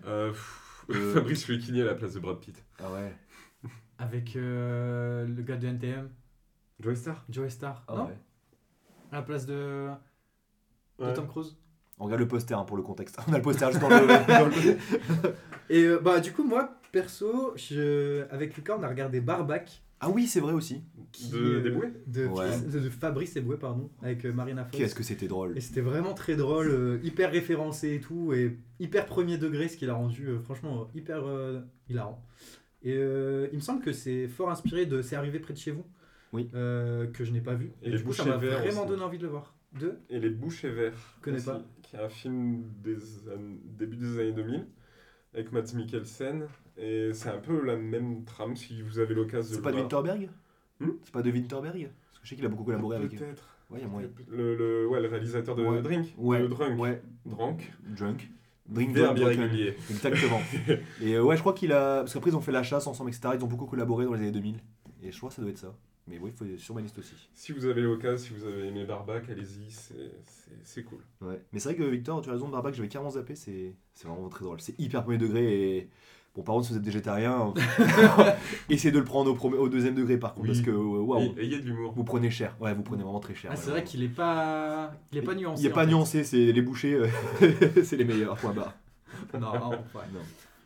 Euh, 0.06 0.30
pff, 0.30 0.86
Euh, 0.92 1.14
Fabrice 1.14 1.48
Lucchini 1.48 1.82
à 1.82 1.86
la 1.86 1.96
place 1.96 2.14
de 2.14 2.20
Brad 2.20 2.38
Pitt. 2.40 2.62
Ah 2.80 2.92
ouais. 2.94 3.16
Avec 3.98 4.36
euh, 4.36 5.26
le 5.26 5.42
gars 5.42 5.56
de 5.56 5.66
NTM, 5.68 6.10
Joey 6.82 6.96
Star 6.96 7.24
Joey 7.30 7.50
Star. 7.50 7.84
Ah 7.88 7.96
non 7.96 8.06
ouais. 8.08 8.18
À 9.14 9.18
la 9.18 9.22
place 9.22 9.46
de, 9.46 9.88
de 11.00 11.06
Ouais. 11.06 11.14
Tom 11.14 11.28
Cruise. 11.28 11.56
On 12.00 12.06
regarde 12.06 12.22
le 12.22 12.28
poster 12.28 12.58
hein, 12.58 12.64
pour 12.66 12.78
le 12.78 12.84
contexte. 12.84 13.18
On 13.28 13.34
a 13.34 13.38
le 13.38 13.44
poster 13.44 13.68
juste 13.72 13.80
dans 13.80 13.90
le. 13.90 14.08
dans 14.08 14.46
le- 15.30 15.36
Et 15.70 15.84
euh, 15.84 16.00
bah, 16.00 16.20
du 16.20 16.32
coup, 16.32 16.44
moi, 16.44 16.80
perso, 16.92 17.54
je... 17.56 18.24
avec 18.32 18.56
Lucas, 18.58 18.76
on 18.80 18.84
a 18.84 18.88
regardé 18.88 19.22
Barbac. 19.22 19.82
Ah 20.00 20.10
oui, 20.10 20.28
c'est 20.28 20.40
vrai 20.40 20.54
aussi. 20.54 20.82
qui, 21.12 21.30
De 21.30 21.38
euh, 21.38 21.62
Desboués 21.62 21.94
de, 22.08 22.26
Ouais. 22.26 22.60
de, 22.60 22.80
de 22.80 22.90
Fabrice 22.90 23.36
Eboué, 23.38 23.58
pardon, 23.58 23.90
avec 24.02 24.26
euh, 24.26 24.34
Marina 24.34 24.66
Foïs. 24.66 24.78
Qu'est-ce 24.82 24.96
que 24.96 25.04
c'était 25.04 25.28
drôle. 25.28 25.56
Et 25.58 25.62
c'était 25.62 25.82
vraiment 25.82 26.14
très 26.14 26.36
drôle, 26.36 26.68
euh, 26.70 27.00
hyper 27.04 27.32
référencé 27.32 27.94
et 27.96 28.00
tout, 28.02 28.34
et 28.34 28.58
hyper 28.80 29.06
premier 29.06 29.38
degré, 29.38 29.68
ce 29.70 29.78
qui 29.78 29.86
l'a 29.86 29.94
rendu 29.94 30.28
euh, 30.28 30.40
franchement 30.40 30.82
euh, 30.82 30.98
hyper 30.98 31.26
euh, 31.26 31.62
hilarant. 31.88 32.22
Et 32.82 32.96
euh, 32.98 33.48
il 33.54 33.58
me 33.58 33.62
semble 33.64 33.82
que 33.82 33.94
c'est 33.94 34.28
fort 34.28 34.50
inspiré 34.52 34.86
de 34.86 35.02
C'est 35.02 35.16
arrivé 35.16 35.40
près 35.40 35.54
de 35.54 35.60
chez 35.60 35.72
vous, 35.72 35.86
Oui. 36.34 36.50
euh, 36.54 37.08
que 37.08 37.24
je 37.24 37.32
n'ai 37.32 37.40
pas 37.42 37.54
vu. 37.54 37.72
Et 37.82 37.88
Et, 37.88 37.92
Les 37.92 37.98
du 38.00 38.04
coup, 38.04 38.12
ça 38.14 38.26
m'a 38.26 38.38
Verts 38.38 38.60
vraiment 38.60 38.82
aussi. 38.82 38.90
donné 38.90 39.04
envie 39.04 39.18
de 39.18 39.24
le 39.24 39.30
voir. 39.30 39.54
Deux 39.80 40.00
Et 40.10 40.20
Les 40.20 40.30
Bouchers 40.30 40.70
Verts. 40.72 41.18
Connais 41.22 41.38
aussi, 41.38 41.46
pas. 41.46 41.62
Qui 41.84 41.96
est 41.96 42.00
un 42.00 42.10
film 42.10 42.64
des 42.84 42.98
an- 43.30 43.58
début 43.78 43.96
des 43.98 44.20
années 44.20 44.32
2000 44.34 44.68
avec 45.34 45.52
Matt 45.52 45.74
Mikkelsen. 45.74 46.48
Et 46.78 47.12
c'est 47.14 47.30
un 47.30 47.38
peu 47.38 47.64
la 47.66 47.76
même 47.78 48.24
trame 48.26 48.56
si 48.56 48.82
vous 48.82 49.00
avez 49.00 49.14
l'occasion 49.16 49.42
de 49.42 49.54
C'est 49.54 49.56
le 49.58 49.62
pas 49.62 49.70
de 49.72 49.76
voir. 49.78 49.84
Winterberg 49.86 50.30
Hmm? 50.80 50.90
C'est 51.04 51.14
pas 51.14 51.22
de 51.22 51.32
Winterberg? 51.32 51.90
Parce 52.08 52.20
que 52.20 52.26
je 52.26 52.30
sais 52.30 52.36
qu'il 52.36 52.46
a 52.46 52.50
beaucoup 52.50 52.64
collaboré 52.64 52.98
avec. 52.98 53.12
Peut-être. 53.16 53.48
Ouais, 53.70 53.80
il 53.80 53.82
y 53.84 53.86
a 53.86 53.88
moyen. 53.88 54.10
Le, 54.28 54.56
le, 54.56 54.88
ouais, 54.88 55.00
le 55.02 55.08
réalisateur 55.08 55.56
de 55.56 55.64
Ouais. 55.64 55.82
Drink. 55.82 56.14
Ouais. 56.18 56.42
De 56.42 56.48
Drunk. 56.48 56.80
Ouais. 56.80 57.02
Drunk. 57.26 57.72
Drunk. 57.96 58.30
Drink, 58.68 58.94
drunk, 58.96 59.18
drunken. 59.18 59.40
irrégulier. 59.40 59.76
Exactement. 59.90 60.40
et 61.02 61.14
euh, 61.16 61.24
ouais, 61.24 61.36
je 61.36 61.42
crois 61.42 61.54
qu'il 61.54 61.72
a. 61.74 62.00
Parce 62.02 62.14
qu'après, 62.14 62.32
ils 62.32 62.36
ont 62.36 62.42
fait 62.42 62.52
la 62.52 62.64
chasse 62.64 62.88
ensemble, 62.88 63.10
etc. 63.12 63.30
Ils 63.38 63.44
ont 63.44 63.48
beaucoup 63.48 63.66
collaboré 63.66 64.06
dans 64.06 64.14
les 64.14 64.20
années 64.22 64.32
2000. 64.32 64.56
Et 65.04 65.12
je 65.12 65.18
crois 65.18 65.30
que 65.30 65.36
ça 65.36 65.42
doit 65.42 65.52
être 65.52 65.58
ça. 65.58 65.76
Mais 66.08 66.20
oui, 66.20 66.32
il 66.34 66.38
faut 66.38 66.46
sur 66.58 66.76
ma 66.76 66.82
liste 66.82 66.98
aussi. 67.00 67.14
Si 67.34 67.54
vous 67.54 67.66
avez 67.66 67.82
l'occasion, 67.82 68.18
si 68.18 68.34
vous 68.34 68.46
avez 68.46 68.68
aimé 68.68 68.84
Barbac, 68.86 69.30
allez-y, 69.30 69.72
c'est- 69.72 70.84
cool. 70.84 71.00
Ouais. 71.22 71.42
Mais 71.54 71.60
c'est 71.60 71.70
vrai 71.70 71.78
que 71.78 71.84
Victor, 71.90 72.22
tu 72.22 72.30
as 72.30 72.34
raison, 72.34 72.50
Barbac, 72.50 72.74
j'avais 72.74 72.90
carrément 72.90 73.12
zappé, 73.12 73.36
c'est 73.36 73.74
c'est 73.94 74.08
vraiment 74.08 74.28
très 74.30 74.44
drôle. 74.44 74.60
C'est 74.60 74.78
hyper 74.80 75.04
premier 75.04 75.18
degré 75.18 75.78
et. 75.78 75.90
Bon, 76.36 76.42
par 76.42 76.56
contre, 76.56 76.66
si 76.66 76.74
vous 76.74 76.80
êtes 76.80 76.86
végétarien, 76.86 77.54
essayez 78.70 78.92
de 78.92 78.98
le 78.98 79.06
prendre 79.06 79.30
au, 79.32 79.36
premier- 79.36 79.58
au 79.58 79.70
deuxième 79.70 79.94
degré 79.96 80.18
par 80.18 80.34
contre, 80.34 80.48
Oui. 80.48 80.54
parce 80.54 80.62
que 80.66 80.72
euh, 80.72 80.74
waouh, 81.02 81.36
Ayez 81.38 81.60
de 81.60 81.66
l'humour. 81.68 81.94
vous 81.96 82.04
prenez 82.04 82.32
cher. 82.32 82.56
Ouais, 82.60 82.74
vous 82.74 82.82
prenez 82.84 83.04
vraiment 83.04 83.20
très 83.20 83.36
cher. 83.36 83.52
Ah, 83.54 83.56
ouais, 83.56 83.62
c'est 83.64 83.70
vrai 83.70 83.84
qu'il 83.84 84.02
est 84.04 84.08
pas, 84.10 84.94
il 85.12 85.20
est 85.20 85.22
pas 85.22 85.36
nuancé. 85.36 85.62
Il 85.62 85.68
n'est 85.68 85.72
en 85.72 85.76
pas 85.76 85.84
fait. 85.86 85.92
nuancé, 85.92 86.24
c'est 86.24 86.52
les 86.52 86.62
bouchers, 86.64 86.96
euh, 86.96 87.08
c'est 87.84 87.98
les 87.98 88.04
meilleurs, 88.06 88.36
point 88.38 88.52
barre. 88.54 88.74
Non, 89.40 89.52
ouais. 89.70 89.78
Non. 90.12 90.20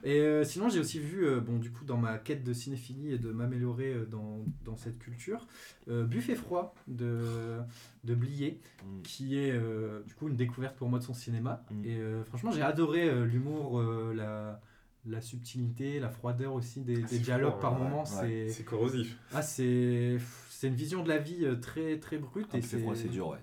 Et 0.03 0.19
euh, 0.19 0.43
sinon, 0.43 0.69
j'ai 0.69 0.79
aussi 0.79 0.99
vu, 0.99 1.25
euh, 1.25 1.39
bon, 1.39 1.57
du 1.57 1.71
coup, 1.71 1.83
dans 1.83 1.97
ma 1.97 2.17
quête 2.17 2.43
de 2.43 2.53
cinéphilie 2.53 3.13
et 3.13 3.17
de 3.17 3.31
m'améliorer 3.31 3.93
euh, 3.93 4.05
dans, 4.05 4.45
dans 4.63 4.77
cette 4.77 4.99
culture, 4.99 5.47
euh, 5.89 6.03
Buffet 6.05 6.35
froid 6.35 6.75
de, 6.87 7.57
de 8.03 8.15
Blier, 8.15 8.59
Mm. 8.85 9.01
qui 9.01 9.37
est 9.37 9.51
euh, 9.51 10.03
du 10.05 10.13
coup 10.13 10.29
une 10.29 10.35
découverte 10.35 10.75
pour 10.77 10.87
moi 10.87 10.99
de 10.99 11.03
son 11.03 11.13
cinéma. 11.15 11.65
Mm. 11.71 11.85
Et 11.85 11.97
euh, 11.97 12.23
franchement, 12.25 12.51
j'ai 12.51 12.61
adoré 12.61 13.09
euh, 13.09 13.25
l'humour, 13.25 13.79
euh, 13.79 14.13
la, 14.15 14.61
la 15.05 15.19
subtilité, 15.19 15.99
la 15.99 16.09
froideur 16.09 16.53
aussi 16.53 16.81
des, 16.81 16.97
des 16.97 17.07
c'est 17.07 17.19
dialogues 17.19 17.59
par 17.59 17.73
ouais, 17.73 17.79
moments. 17.79 18.03
ouais. 18.21 18.47
C'est 18.49 18.63
corrosif. 18.63 19.17
ah, 19.33 19.41
c'est 19.41 20.17
c'est 20.49 20.67
une 20.67 20.75
vision 20.75 21.03
de 21.03 21.09
la 21.09 21.17
vie 21.17 21.43
euh, 21.45 21.55
très 21.55 21.99
très 21.99 22.17
brute. 22.17 22.47
Ah, 22.53 22.57
et 22.57 22.61
c'est 22.61 22.79
froid, 22.79 22.95
c'est 22.95 23.09
dur, 23.09 23.29
ouais. 23.29 23.37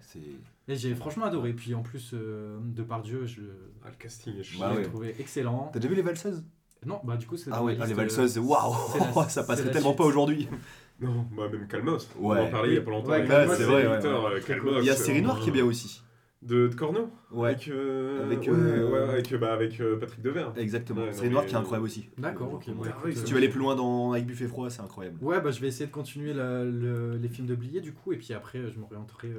C'est... 0.67 0.73
Et 0.73 0.77
j'ai 0.77 0.95
franchement 0.95 1.27
adoré. 1.27 1.53
Puis 1.53 1.75
en 1.75 1.83
plus, 1.83 2.11
euh, 2.15 2.59
de 2.63 2.83
par 2.83 3.03
Dieu, 3.03 3.27
je, 3.27 3.41
Ah, 3.85 3.89
le 3.91 3.97
casting 3.97 4.35
je. 4.43 4.59
Bah 4.59 4.71
l'ai 4.73 4.79
ouais. 4.79 4.83
trouvé 4.85 5.15
excellent. 5.19 5.71
T'as 5.73 5.79
déjà 5.79 5.89
vu 5.91 5.97
les 5.97 6.03
valseuses? 6.03 6.45
Non, 6.87 7.01
bah 7.03 7.17
du 7.17 7.27
coup, 7.27 7.37
c'est 7.37 7.51
Ah 7.53 7.63
ma 7.63 7.71
ah, 7.71 7.73
les 7.73 7.79
liste, 7.79 7.93
euh, 7.93 7.95
valseuses, 7.95 8.39
waouh 8.39 8.75
c'est 8.93 8.99
Ça 9.15 9.29
c'est 9.29 9.47
passerait 9.47 9.71
tellement 9.71 9.89
suite. 9.91 9.99
pas 9.99 10.05
aujourd'hui. 10.05 10.49
Non, 11.01 11.27
bah, 11.37 11.49
même 11.51 11.67
Calmos. 11.67 12.09
On 12.21 12.31
en 12.31 12.49
parlait 12.51 12.69
il 12.71 12.75
y 12.75 12.79
a 12.79 12.81
pas 12.81 12.91
longtemps. 12.93 13.09
Ouais, 13.11 13.17
avec 13.17 13.29
Calmos, 13.29 13.51
Victor, 13.51 13.57
c'est 13.57 13.65
vrai, 13.85 13.95
Victor, 13.97 14.27
euh, 14.27 14.41
Calmos, 14.47 14.79
Il 14.81 14.85
y 14.87 14.91
a 14.91 14.95
Série 14.97 15.23
Noire 15.23 15.41
qui 15.41 15.49
est 15.49 15.53
bien 15.53 15.65
aussi. 15.65 16.03
De, 16.41 16.69
de 16.69 16.75
Corneau 16.77 17.11
Ouais, 17.33 17.49
Avec, 17.51 17.67
euh, 17.67 18.23
Avec, 18.25 18.39
ouais, 18.43 18.49
euh, 18.51 18.91
ouais, 18.93 18.99
avec, 19.15 19.35
bah, 19.41 19.53
avec 19.55 19.81
euh, 19.81 19.99
Patrick 19.99 20.23
Devers. 20.23 20.53
exactement. 20.57 21.01
Ouais, 21.03 21.29
Noire 21.31 21.43
mais- 21.43 21.49
qui 21.49 21.55
est 21.57 21.59
incroyable 21.59 21.85
aussi. 21.87 22.09
D'accord, 22.17 22.53
ok. 22.55 22.65
Ah 22.69 22.71
écoute, 22.71 22.93
oui, 23.07 23.17
Si 23.17 23.25
tu 23.25 23.33
veux 23.33 23.39
aller 23.39 23.49
plus 23.49 23.59
loin 23.59 23.75
dans, 23.75 24.13
avec 24.13 24.25
Buffet 24.25 24.47
Froid, 24.47 24.71
c'est 24.71 24.83
incroyable. 24.83 25.19
Ouais, 25.21 25.41
bah 25.41 25.51
je 25.51 25.61
vais 25.61 25.67
essayer 25.67 25.87
de 25.87 25.91
continuer 25.91 26.33
la- 26.33 26.63
le- 26.63 27.17
les 27.17 27.29
films 27.29 27.49
de 27.49 27.57
Blier 27.57 27.81
du 27.81 27.93
coup, 27.93 28.13
et 28.13 28.17
puis 28.17 28.33
après 28.33 28.61
je 28.71 28.79
m'orienterai 28.79 29.33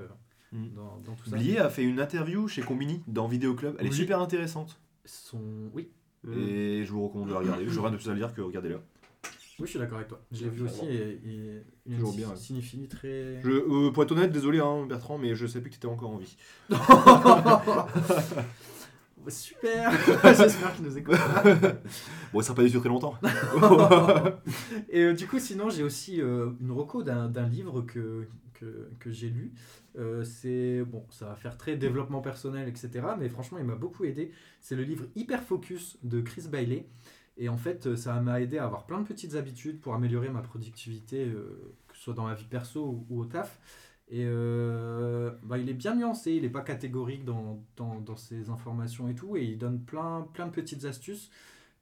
euh, 0.55 0.59
Mm. 0.59 0.73
dans, 0.75 1.01
dans 1.05 1.15
tout 1.15 1.29
ça. 1.29 1.35
Blier 1.35 1.59
a 1.59 1.69
fait 1.69 1.83
une 1.83 1.99
interview 1.99 2.47
chez 2.47 2.61
Combini 2.61 3.01
dans 3.07 3.27
Vidéo 3.27 3.53
Club. 3.53 3.75
Elle 3.79 3.87
est 3.87 3.91
super 3.91 4.21
intéressante. 4.21 4.79
Son... 5.05 5.69
Oui. 5.73 5.89
Et 6.35 6.83
je 6.85 6.91
vous 6.91 7.05
recommande 7.07 7.27
de 7.29 7.33
la 7.33 7.39
regarder. 7.39 7.67
Je 7.67 7.79
rien 7.79 7.91
de 7.91 7.97
plus 7.97 8.09
à 8.09 8.15
dire 8.15 8.33
que 8.33 8.41
regardez-la. 8.41 8.77
oui, 8.77 8.81
je 9.59 9.65
suis 9.65 9.79
d'accord 9.79 9.97
avec 9.97 10.07
toi. 10.07 10.19
Je 10.31 10.43
l'ai 10.45 10.49
vu 10.49 10.63
aussi 10.63 10.85
et, 10.85 11.19
et 11.23 11.61
une 11.85 11.97
Toujours 11.97 12.15
bien, 12.15 12.35
cinéphilie 12.35 12.87
très. 12.87 13.41
Je, 13.43 13.51
euh, 13.51 13.91
pour 13.91 14.01
être 14.03 14.11
honnête, 14.11 14.31
désolé 14.31 14.59
hein, 14.59 14.85
Bertrand, 14.87 15.19
mais 15.19 15.35
je 15.35 15.45
sais 15.45 15.61
plus 15.61 15.69
que 15.69 15.75
t'étais 15.75 15.87
encore 15.87 16.09
en 16.09 16.17
vie. 16.17 16.35
Super 19.27 19.91
J'espère 20.23 20.75
qu'il 20.75 20.85
nous 20.85 20.97
écoute. 20.97 21.15
Bon, 22.33 22.41
ça 22.41 22.47
sera 22.47 22.55
pas 22.55 22.63
duré 22.63 22.79
très 22.79 22.89
longtemps. 22.89 23.15
Et 24.89 25.01
euh, 25.01 25.13
du 25.13 25.25
coup, 25.25 25.39
sinon, 25.39 25.69
j'ai 25.69 25.83
aussi 25.83 26.21
euh, 26.21 26.51
une 26.61 26.71
reco 26.71 27.01
d'un 27.01 27.47
livre 27.47 27.81
que, 27.81 28.27
que, 28.53 28.89
que 28.99 29.11
j'ai 29.11 29.29
lu. 29.29 29.51
Euh, 29.97 30.23
c'est 30.23 30.83
bon, 30.83 31.05
ça 31.09 31.27
va 31.27 31.35
faire 31.35 31.57
très 31.57 31.77
développement 31.77 32.21
personnel, 32.21 32.67
etc. 32.67 33.15
Mais 33.17 33.29
franchement, 33.29 33.57
il 33.59 33.65
m'a 33.65 33.75
beaucoup 33.75 34.03
aidé. 34.05 34.31
C'est 34.61 34.75
le 34.75 34.83
livre 34.83 35.05
Hyper 35.15 35.41
Focus 35.43 35.97
de 36.03 36.21
Chris 36.21 36.47
Bailey. 36.49 36.87
Et 37.37 37.49
en 37.49 37.57
fait, 37.57 37.87
euh, 37.87 37.95
ça 37.95 38.19
m'a 38.21 38.41
aidé 38.41 38.57
à 38.57 38.65
avoir 38.65 38.85
plein 38.85 38.99
de 39.01 39.07
petites 39.07 39.35
habitudes 39.35 39.79
pour 39.81 39.93
améliorer 39.95 40.29
ma 40.29 40.41
productivité, 40.41 41.25
euh, 41.25 41.73
que 41.87 41.95
ce 41.97 42.03
soit 42.03 42.13
dans 42.13 42.25
ma 42.25 42.33
vie 42.33 42.45
perso 42.45 43.05
ou, 43.09 43.19
au 43.21 43.25
taf. 43.25 43.59
Et 44.09 44.25
bah, 45.43 45.57
il 45.57 45.67
est 45.69 45.73
bien 45.73 45.95
nuancé, 45.95 46.33
il 46.33 46.43
n'est 46.43 46.49
pas 46.49 46.61
catégorique 46.61 47.25
dans, 47.25 47.63
dans, 47.75 47.99
dans 48.01 48.15
ses 48.15 48.49
informations 48.51 49.09
et 49.09 49.15
tout, 49.15 49.35
et 49.35 49.43
il 49.43 49.57
donne 49.57 49.79
plein, 49.81 50.27
plein 50.33 50.45
de 50.45 50.51
petites 50.51 50.85
astuces. 50.85 51.31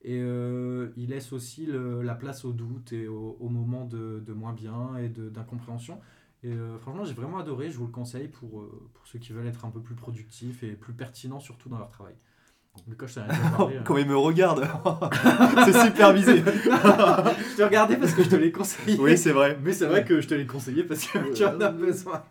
Et 0.03 0.17
il 0.19 1.09
laisse 1.09 1.33
aussi 1.33 1.65
le- 1.65 2.01
la 2.01 2.15
place 2.15 2.45
au 2.45 2.53
doute 2.53 2.93
et 2.93 3.07
au, 3.07 3.49
moment 3.49 3.85
de, 3.85 4.21
de 4.25 4.33
moins 4.33 4.53
bien 4.53 4.95
et 4.97 5.09
d'incompréhension. 5.09 5.99
Et 6.43 6.51
euh, 6.51 6.77
franchement, 6.79 7.05
j'ai 7.05 7.13
vraiment 7.13 7.39
adoré. 7.39 7.71
Je 7.71 7.77
vous 7.77 7.85
le 7.85 7.91
conseille 7.91 8.27
pour, 8.27 8.61
euh, 8.61 8.89
pour 8.93 9.07
ceux 9.07 9.19
qui 9.19 9.31
veulent 9.31 9.47
être 9.47 9.65
un 9.65 9.69
peu 9.69 9.79
plus 9.79 9.95
productifs 9.95 10.61
et 10.63 10.71
plus 10.73 10.93
pertinents, 10.93 11.39
surtout 11.39 11.69
dans 11.69 11.77
leur 11.77 11.89
travail. 11.89 12.15
Je 12.87 12.91
ai 12.91 12.95
déjà 12.95 13.49
parlé. 13.57 13.77
hein. 13.77 13.83
Comme 13.85 13.99
il 13.99 14.07
me 14.07 14.17
regarde, 14.17 14.67
c'est 15.65 15.85
supervisé. 15.85 16.37
je 16.45 17.55
te 17.57 17.61
regardais 17.63 17.97
parce 17.97 18.13
que 18.13 18.23
je 18.23 18.29
te 18.29 18.35
l'ai 18.35 18.51
conseillé. 18.51 18.99
oui, 18.99 19.17
c'est 19.17 19.31
vrai. 19.31 19.57
Mais 19.63 19.73
c'est 19.73 19.85
vrai 19.85 20.03
que 20.03 20.19
je 20.21 20.27
te 20.27 20.33
l'ai 20.33 20.47
conseillé 20.47 20.83
parce 20.83 21.05
que 21.05 21.33
tu 21.33 21.45
en 21.45 21.61
as 21.61 21.69
besoin. 21.69 22.23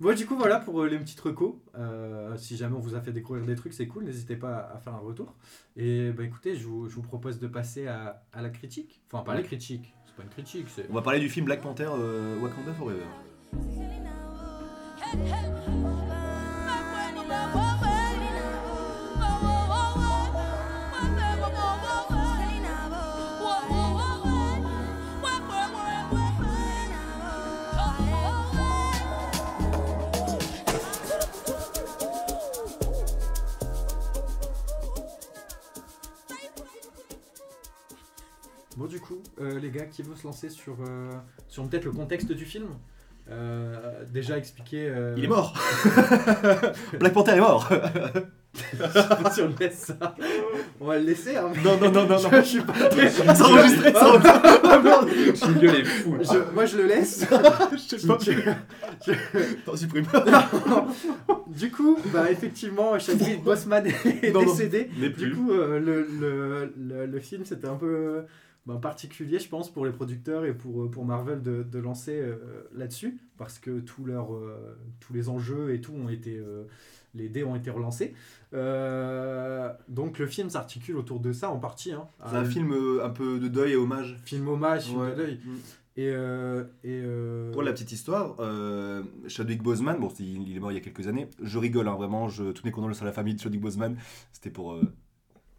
Bon, 0.00 0.14
du 0.14 0.26
coup, 0.26 0.36
voilà 0.36 0.58
pour 0.60 0.82
euh, 0.82 0.88
les 0.88 0.98
petites 0.98 1.20
recos. 1.20 1.54
Euh, 1.76 2.36
si 2.36 2.56
jamais 2.56 2.76
on 2.76 2.80
vous 2.80 2.94
a 2.94 3.00
fait 3.00 3.12
découvrir 3.12 3.44
des 3.46 3.54
trucs, 3.56 3.72
c'est 3.74 3.86
cool. 3.86 4.04
N'hésitez 4.04 4.36
pas 4.36 4.70
à 4.74 4.78
faire 4.78 4.94
un 4.94 4.98
retour. 4.98 5.34
Et 5.76 6.12
bah 6.12 6.22
écoutez, 6.24 6.56
je 6.56 6.66
vous, 6.66 6.88
je 6.88 6.94
vous 6.94 7.02
propose 7.02 7.38
de 7.38 7.46
passer 7.48 7.86
à, 7.88 8.22
à 8.32 8.42
la 8.42 8.50
critique. 8.50 9.02
Enfin, 9.12 9.24
pas 9.24 9.34
la 9.34 9.42
critique. 9.42 9.92
C'est 10.06 10.14
pas 10.16 10.22
une 10.22 10.28
critique. 10.30 10.66
On 10.88 10.94
va 10.94 11.02
parler 11.02 11.20
du 11.20 11.28
film 11.28 11.46
Black 11.46 11.60
Panther 11.60 11.88
euh, 11.90 12.38
Wakanda 12.40 12.72
Forever. 12.74 13.04
Bon, 38.76 38.86
du 38.86 38.98
coup, 38.98 39.22
euh, 39.40 39.60
les 39.60 39.70
gars, 39.70 39.86
qui 39.86 40.02
veut 40.02 40.16
se 40.16 40.24
lancer 40.24 40.50
sur, 40.50 40.76
euh, 40.80 41.12
sur 41.48 41.68
peut-être 41.68 41.84
le 41.84 41.92
contexte 41.92 42.32
du 42.32 42.44
film? 42.44 42.66
Euh, 43.30 43.74
Déjà 44.12 44.36
expliquer. 44.36 44.86
euh, 44.88 45.14
Il 45.16 45.24
est 45.24 45.28
mort 45.28 45.54
Black 47.00 47.12
Panther 47.14 47.32
est 47.32 47.40
mort 47.40 47.68
si 49.32 49.40
on 49.42 49.52
laisse 49.58 49.78
ça, 49.98 50.14
on 50.80 50.84
va 50.86 50.98
le 50.98 51.06
laisser. 51.06 51.34
Hein, 51.36 51.50
Non, 51.64 51.76
non, 51.76 51.90
non, 51.90 52.06
non, 52.06 52.18
je, 52.18 52.24
non. 52.28 52.30
je 52.40 52.46
suis 52.46 52.60
pas 52.60 52.72
très- 52.88 53.08
C'est 53.10 53.42
enregistré, 53.42 53.92
c'est 53.92 54.02
enregistré. 54.02 55.34
Jingle 55.34 55.66
est 55.80 55.84
fou. 55.84 56.16
Je- 56.20 56.54
moi, 56.54 56.64
je 56.64 56.76
le 56.76 56.86
laisse. 56.86 57.26
Je 57.72 57.96
sais 57.96 58.06
pas. 58.06 58.16
T'en 59.66 59.76
supprimes. 59.76 60.06
du 61.48 61.70
coup, 61.72 61.98
bah 62.12 62.30
effectivement, 62.30 62.96
Chadwick 62.98 63.42
Boseman 63.42 63.86
est 63.86 64.32
Non, 64.32 64.42
non. 64.42 64.46
décédé. 64.52 64.88
Mais 64.98 65.08
Du 65.08 65.14
plus. 65.30 65.34
coup, 65.34 65.50
euh, 65.50 65.80
le, 65.80 66.06
le, 66.20 66.72
le, 66.78 67.06
le 67.06 67.20
film, 67.20 67.44
c'était 67.44 67.66
un 67.68 67.74
peu 67.76 68.22
bah, 68.66 68.78
particulier, 68.80 69.38
je 69.38 69.48
pense, 69.48 69.70
pour 69.70 69.84
les 69.86 69.92
producteurs 69.92 70.44
et 70.44 70.54
pour, 70.54 70.84
euh, 70.84 70.90
pour 70.90 71.04
Marvel 71.04 71.42
de, 71.42 71.62
de 71.62 71.78
lancer 71.78 72.18
euh, 72.18 72.36
là-dessus, 72.74 73.18
parce 73.36 73.58
que 73.58 73.80
tous 73.80 74.04
leurs, 74.04 74.34
euh, 74.34 74.76
tous 75.00 75.12
les 75.12 75.28
enjeux 75.28 75.74
et 75.74 75.80
tout 75.80 75.92
ont 75.92 76.08
été... 76.08 76.36
euh, 76.36 76.64
les 77.16 77.28
dés 77.28 77.44
ont 77.44 77.54
été 77.54 77.70
relancés. 77.70 78.12
Donc 79.88 80.18
le 80.18 80.26
film 80.26 80.50
s'articule 80.50 80.96
autour 80.96 81.20
de 81.20 81.32
ça 81.32 81.48
en 81.50 81.58
partie. 81.58 81.92
Hein, 81.92 82.08
C'est 82.28 82.36
un 82.36 82.44
film 82.44 82.72
un 83.02 83.10
peu 83.10 83.38
de 83.38 83.46
deuil 83.48 83.72
et 83.72 83.76
hommage. 83.76 84.16
film 84.24 84.48
hommage, 84.48 84.86
film 84.86 85.00
Ouais. 85.00 85.10
de 85.10 85.14
deuil. 85.16 85.40
Mm. 85.44 85.50
Et, 85.96 86.08
euh, 86.10 86.64
et 86.82 87.00
euh, 87.04 87.52
Pour 87.52 87.62
la 87.62 87.72
petite 87.72 87.92
histoire, 87.92 88.34
euh, 88.40 89.04
Chadwick 89.28 89.62
Boseman, 89.62 90.00
bon, 90.00 90.08
il 90.18 90.56
est 90.56 90.58
mort 90.58 90.72
il 90.72 90.74
y 90.74 90.78
a 90.78 90.80
quelques 90.80 91.06
années. 91.06 91.28
Je 91.40 91.56
rigole, 91.56 91.86
hein, 91.86 91.94
vraiment. 91.94 92.28
Je, 92.28 92.50
toutes 92.50 92.64
mes 92.64 92.72
condoléances 92.72 93.02
à 93.02 93.04
la 93.04 93.12
famille 93.12 93.34
de 93.36 93.40
Chadwick 93.40 93.60
Boseman. 93.60 93.96
C'était 94.32 94.50
pour 94.50 94.76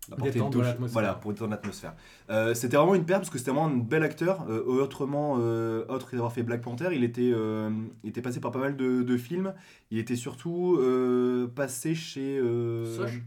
Détendre 0.10 0.46
une 0.46 0.52
touche. 0.52 0.66
l'atmosphère. 0.66 0.94
Voilà, 0.94 1.14
pour 1.16 1.32
détendre 1.34 1.52
l'atmosphère. 1.52 1.94
Euh, 2.30 2.54
c'était 2.54 2.78
vraiment 2.78 2.96
une 2.96 3.06
perte 3.06 3.22
parce 3.22 3.30
que 3.30 3.38
c'était 3.38 3.52
vraiment 3.52 3.68
un 3.68 3.78
bel 3.78 4.04
acteur. 4.04 4.46
Euh, 4.50 4.64
autrement, 4.82 5.38
euh, 5.40 5.86
autre 5.90 6.10
d'avoir 6.12 6.32
fait 6.32 6.44
Black 6.44 6.62
Panther, 6.62 6.90
il 6.92 7.04
était, 7.04 7.32
euh, 7.34 7.70
il 8.04 8.10
était 8.10 8.22
passé 8.22 8.40
par 8.40 8.52
pas 8.52 8.60
mal 8.60 8.76
de, 8.78 9.02
de 9.04 9.18
films. 9.18 9.54
Il 9.92 9.98
était 9.98 10.16
surtout 10.16 10.78
euh, 10.80 11.48
passé 11.48 11.96
chez. 11.96 12.38
euh, 12.38 12.96
Soch 12.98 13.22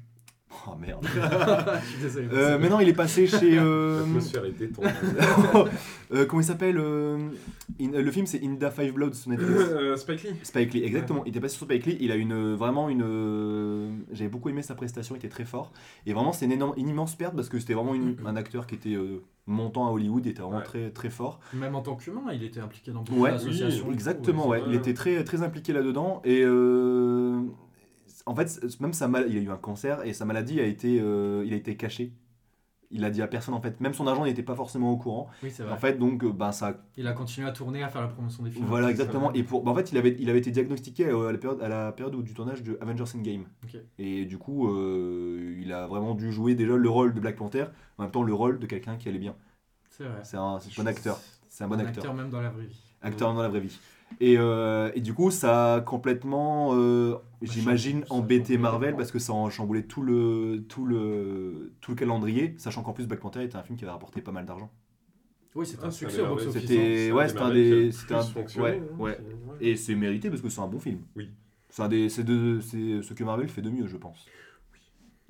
Oh 0.67 0.75
merde. 0.81 1.07
Je 1.83 1.87
suis 1.89 2.03
désolé. 2.03 2.29
Euh, 2.33 2.59
mais 2.61 2.69
non, 2.69 2.81
il 2.81 2.89
est 2.89 2.93
passé 2.95 3.27
chez. 3.27 3.59
euh, 3.59 4.01
L'atmosphère 4.01 4.45
est 4.47 4.53
détendue. 4.53 4.89
euh, 6.13 6.27
comment 6.27 6.41
il 6.41 6.45
s'appelle 6.45 6.79
euh, 6.79 7.19
In- 7.81 8.01
Le 8.01 8.11
film, 8.11 8.27
c'est 8.27 8.43
Inda 8.43 8.71
Five 8.71 8.93
Bloods 8.93 9.13
sur 9.15 9.31
Netflix. 9.31 9.61
Euh, 9.61 9.97
Spike 9.97 10.23
Lee. 10.25 10.31
Spike 10.43 10.75
Lee, 10.75 10.85
exactement. 10.85 11.23
Il 11.25 11.31
était 11.31 11.41
passé 11.41 11.57
sur 11.57 11.67
Spike 11.67 11.87
Lee. 11.87 11.97
Il 12.01 12.13
a 12.13 12.17
une 12.17 12.55
vraiment 12.55 12.89
une. 12.89 14.05
J'avais 14.13 14.31
beaucoup 14.31 14.49
aimé 14.49 14.63
sa 14.63 14.75
prestation. 14.75 15.15
Il 15.15 15.19
était 15.19 15.29
très 15.29 15.45
fort. 15.45 15.73
Et 16.07 16.13
vraiment, 16.13 16.33
c'est 16.33 16.47
une, 16.47 16.53
énorme- 16.53 16.75
une 16.77 16.89
immense 16.89 17.15
perte 17.15 17.35
parce 17.37 17.49
que 17.49 17.59
c'était 17.59 17.75
vraiment 17.75 17.95
une- 17.95 18.17
un 18.27 18.37
acteur 18.37 18.67
qui 18.67 18.75
était 18.75 18.95
euh, 18.95 19.23
montant 19.47 19.87
à 19.87 19.91
Hollywood. 19.91 20.25
Il 20.27 20.31
était 20.31 20.43
vraiment 20.43 20.59
Ouais. 20.59 20.65
très 20.65 20.91
très 20.91 21.11
fort. 21.11 21.41
Même 21.55 21.75
en 21.75 21.83
tant 21.83 21.95
qu'humain, 21.97 22.23
il 22.33 22.43
était 22.43 22.61
impliqué 22.61 22.91
dans 22.91 23.03
beaucoup 23.03 23.21
Ouais, 23.21 23.31
d'associations. 23.33 23.87
tout, 23.87 23.93
Exactement. 23.93 24.49
ouais, 24.49 24.63
Il 24.67 24.75
était 24.75 24.95
très 24.95 25.23
très 25.25 25.43
impliqué 25.43 25.73
là-dedans. 25.73 26.21
Et 26.25 26.43
euh, 26.45 27.41
en 28.29 28.35
fait, 28.35 28.61
même 28.81 28.93
sa 28.93 29.09
mal... 29.09 29.27
il 29.29 29.39
a 29.39 29.41
eu 29.41 29.51
un 29.51 29.57
cancer 29.57 30.05
et 30.07 30.13
sa 30.13 30.25
maladie 30.25 30.61
a 30.61 30.65
été, 30.65 31.01
euh, 31.01 31.45
il 31.47 31.53
a 31.53 31.57
été 31.57 31.77
caché. 31.77 32.13
Il 32.91 33.05
a 33.05 33.11
dit 33.11 33.21
à 33.21 33.27
personne 33.27 33.53
en 33.55 33.61
fait. 33.61 33.81
Même 33.81 33.93
son 33.93 34.07
agent 34.07 34.25
n'était 34.25 34.43
pas 34.43 34.55
forcément 34.55 34.91
au 34.93 34.97
courant. 34.97 35.29
Oui, 35.43 35.51
c'est 35.51 35.63
vrai. 35.63 35.73
En 35.73 35.77
fait, 35.77 35.99
donc, 35.99 36.25
euh, 36.25 36.33
ben 36.33 36.53
ça 36.53 36.75
Il 36.97 37.07
a 37.07 37.13
continué 37.13 37.47
à 37.47 37.53
tourner, 37.53 37.83
à 37.83 37.89
faire 37.89 38.01
la 38.01 38.09
promotion 38.09 38.43
des 38.43 38.51
films. 38.51 38.65
Voilà, 38.67 38.91
exactement. 38.91 39.33
Et 39.35 39.43
pour, 39.43 39.63
bah, 39.63 39.73
en 39.73 39.75
fait, 39.75 39.93
il 39.93 39.99
avait, 39.99 40.17
il 40.19 40.31
avait 40.31 40.39
été 40.39 40.51
diagnostiqué 40.51 41.07
euh, 41.07 41.29
à 41.29 41.33
la 41.33 41.39
période, 41.39 41.63
à 41.63 41.69
la 41.69 41.93
période 41.93 42.15
où- 42.15 42.23
du 42.23 42.33
tournage 42.33 42.63
de 42.63 42.79
Avengers 42.81 43.05
Endgame. 43.15 43.45
Ok. 43.65 43.81
Et 43.99 44.25
du 44.25 44.39
coup, 44.39 44.69
euh, 44.69 45.59
il 45.61 45.73
a 45.73 45.87
vraiment 45.87 46.15
dû 46.15 46.33
jouer 46.33 46.55
déjà 46.55 46.77
le 46.77 46.89
rôle 46.89 47.13
de 47.13 47.21
Black 47.21 47.37
Panther, 47.37 47.67
en 47.99 48.05
même 48.05 48.11
temps 48.11 48.23
le 48.23 48.33
rôle 48.33 48.59
de 48.59 48.67
quelqu'un 48.67 48.97
qui 48.97 49.09
allait 49.11 49.19
bien. 49.19 49.35
C'est 49.91 50.05
vrai. 50.05 50.21
C'est 50.23 50.39
un, 50.39 50.59
bon 50.79 50.87
acteur. 50.87 51.21
C'est 51.51 51.65
un 51.65 51.69
bon 51.69 51.75
Un 51.79 51.85
acteur. 51.85 52.15
même 52.15 52.31
dans 52.31 52.41
la 52.41 52.51
vraie 52.51 52.67
vie. 52.67 52.81
Acteur 53.03 53.35
dans 53.35 53.43
la 53.43 53.49
vraie 53.49 53.61
vie. 53.61 53.79
Et, 54.21 54.37
euh, 54.39 54.91
et 54.95 55.01
du 55.01 55.15
coup, 55.15 55.31
ça 55.31 55.75
a 55.75 55.81
complètement, 55.81 56.71
euh, 56.75 57.17
j'imagine, 57.43 58.01
ça 58.07 58.15
a 58.15 58.17
embêté 58.17 58.59
Marvel 58.59 58.97
parce 58.97 59.13
que 59.13 59.19
ça 59.19 59.33
a 59.33 59.51
chamboulé 59.51 59.85
tout 59.85 60.03
le, 60.03 60.65
tout 60.69 60.85
le, 60.85 61.73
tout 61.81 61.93
le 61.93 61.97
calendrier, 61.97 62.55
sachant 62.59 62.83
qu'en 62.83 62.93
plus 62.93 63.07
Black 63.07 63.21
Panther 63.21 63.45
était 63.45 63.57
un 63.57 63.63
film 63.63 63.79
qui 63.79 63.85
avait 63.85 63.93
rapporté 63.93 64.21
pas 64.21 64.33
mal 64.33 64.45
d'argent. 64.45 64.71
Oui, 65.55 65.67
c'est 65.67 65.79
un 65.83 65.89
Ah, 65.89 65.91
succès 65.91 66.21
au 66.21 66.27
box-office. 66.29 66.61
C'était- 66.63 66.75
hein. 66.79 66.85
C'est 66.97 67.13
ouais, 67.13 67.25
un 67.25 67.29
c'était 67.29 67.53
des 67.53 67.89
un 67.89 67.93
c'était 67.93 68.15
un- 68.15 68.63
ouais, 68.63 68.83
hein, 68.83 68.97
ouais. 68.99 69.19
Et 69.61 69.77
c'est 69.77 69.95
mérité 69.95 70.31
parce 70.31 70.43
que 70.43 70.49
c'est 70.49 70.61
un 70.61 70.69
bon 70.69 70.79
film. 70.79 71.01
Oui. 71.17 71.31
C'est 71.71 71.83
un 71.83 71.89
des, 71.89 72.09
c'est 72.09 72.25
de, 72.25 72.61
c'est 72.61 73.03
ce 73.03 73.13
que 73.15 73.25
Marvel 73.25 73.49
fait 73.49 73.63
de 73.63 73.71
mieux, 73.71 73.87
je 73.87 73.97
pense. 73.97 74.27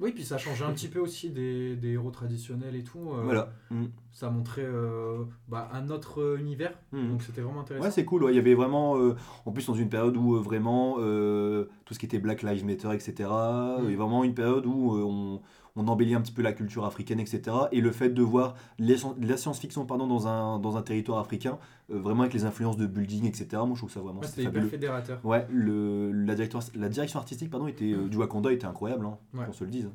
Oui, 0.01 0.13
puis 0.13 0.25
ça 0.25 0.39
changeait 0.39 0.65
un 0.65 0.73
petit 0.73 0.87
peu 0.87 1.01
aussi 1.01 1.31
des, 1.31 1.75
des 1.75 1.93
héros 1.95 2.11
traditionnels 2.11 2.77
et 2.77 2.85
tout. 2.85 3.11
euh, 3.13 3.23
Voilà. 3.25 3.51
Mm. 3.71 3.87
Ça 4.13 4.31
montrait 4.31 4.65
euh, 4.65 5.25
bah, 5.49 5.69
un 5.73 5.91
autre 5.91 6.21
euh, 6.23 6.37
univers. 6.39 6.73
Mm. 6.93 7.09
Donc 7.09 7.23
c'était 7.23 7.41
vraiment 7.41 7.61
intéressant. 7.63 7.85
Ouais, 7.85 7.91
c'est 7.91 8.05
cool. 8.05 8.23
ouais. 8.25 8.33
Il 8.33 8.37
y 8.37 8.39
avait 8.39 8.55
vraiment, 8.55 8.97
euh, 8.97 9.17
en 9.45 9.51
plus, 9.51 9.67
dans 9.67 9.75
une 9.75 9.89
période 9.89 10.17
où 10.17 10.41
vraiment 10.41 10.97
tout 10.99 11.95
ce 11.95 11.99
qui 11.99 12.07
était 12.07 12.19
Black 12.21 12.43
Lives 12.43 12.65
Matter, 12.65 12.93
etc. 12.95 13.13
Il 13.19 13.91
y 13.91 13.95
a 13.95 13.97
vraiment 13.97 14.23
une 14.23 14.35
période 14.35 14.67
où 14.67 14.93
on, 14.97 15.41
on 15.79 15.89
embellit 15.89 16.15
un 16.15 16.21
petit 16.21 16.33
peu 16.33 16.43
la 16.43 16.53
culture 16.53 16.85
africaine, 16.85 17.21
etc. 17.21 17.57
Et 17.73 17.81
le 17.81 17.91
fait 17.93 18.11
de 18.11 18.23
voir 18.23 18.55
les- 18.79 18.97
la 19.21 19.37
science-fiction 19.37 19.87
pardon, 19.87 20.07
dans, 20.07 20.27
un, 20.29 20.59
dans 20.59 20.77
un 20.77 20.83
territoire 20.83 21.19
africain, 21.19 21.59
euh, 21.91 21.99
vraiment 21.99 22.23
avec 22.23 22.35
les 22.35 22.45
influences 22.45 22.77
de 22.77 22.87
building, 22.87 23.27
etc. 23.27 23.47
Moi, 23.65 23.71
je 23.75 23.79
trouve 23.81 23.91
ça 23.91 24.01
vraiment 24.01 24.21
Ouais, 24.21 24.27
c'était 24.27 24.43
hyper 24.43 24.53
fabuleux. 24.55 24.69
fédérateur. 24.69 25.25
Ouais, 25.25 25.47
le, 25.51 26.13
la, 26.13 26.35
directeur, 26.35 26.61
la 26.75 26.89
direction 26.89 27.19
artistique 27.19 27.49
pardon, 27.51 27.67
était, 27.69 27.93
euh, 27.93 28.09
du 28.09 28.17
Wakanda 28.17 28.53
était 28.53 28.67
incroyable, 28.67 29.07
hein, 29.07 29.19
Ouais. 29.35 29.47
qu'on 29.47 29.53
se 29.53 29.65
le 29.65 29.71
dise. 29.71 29.89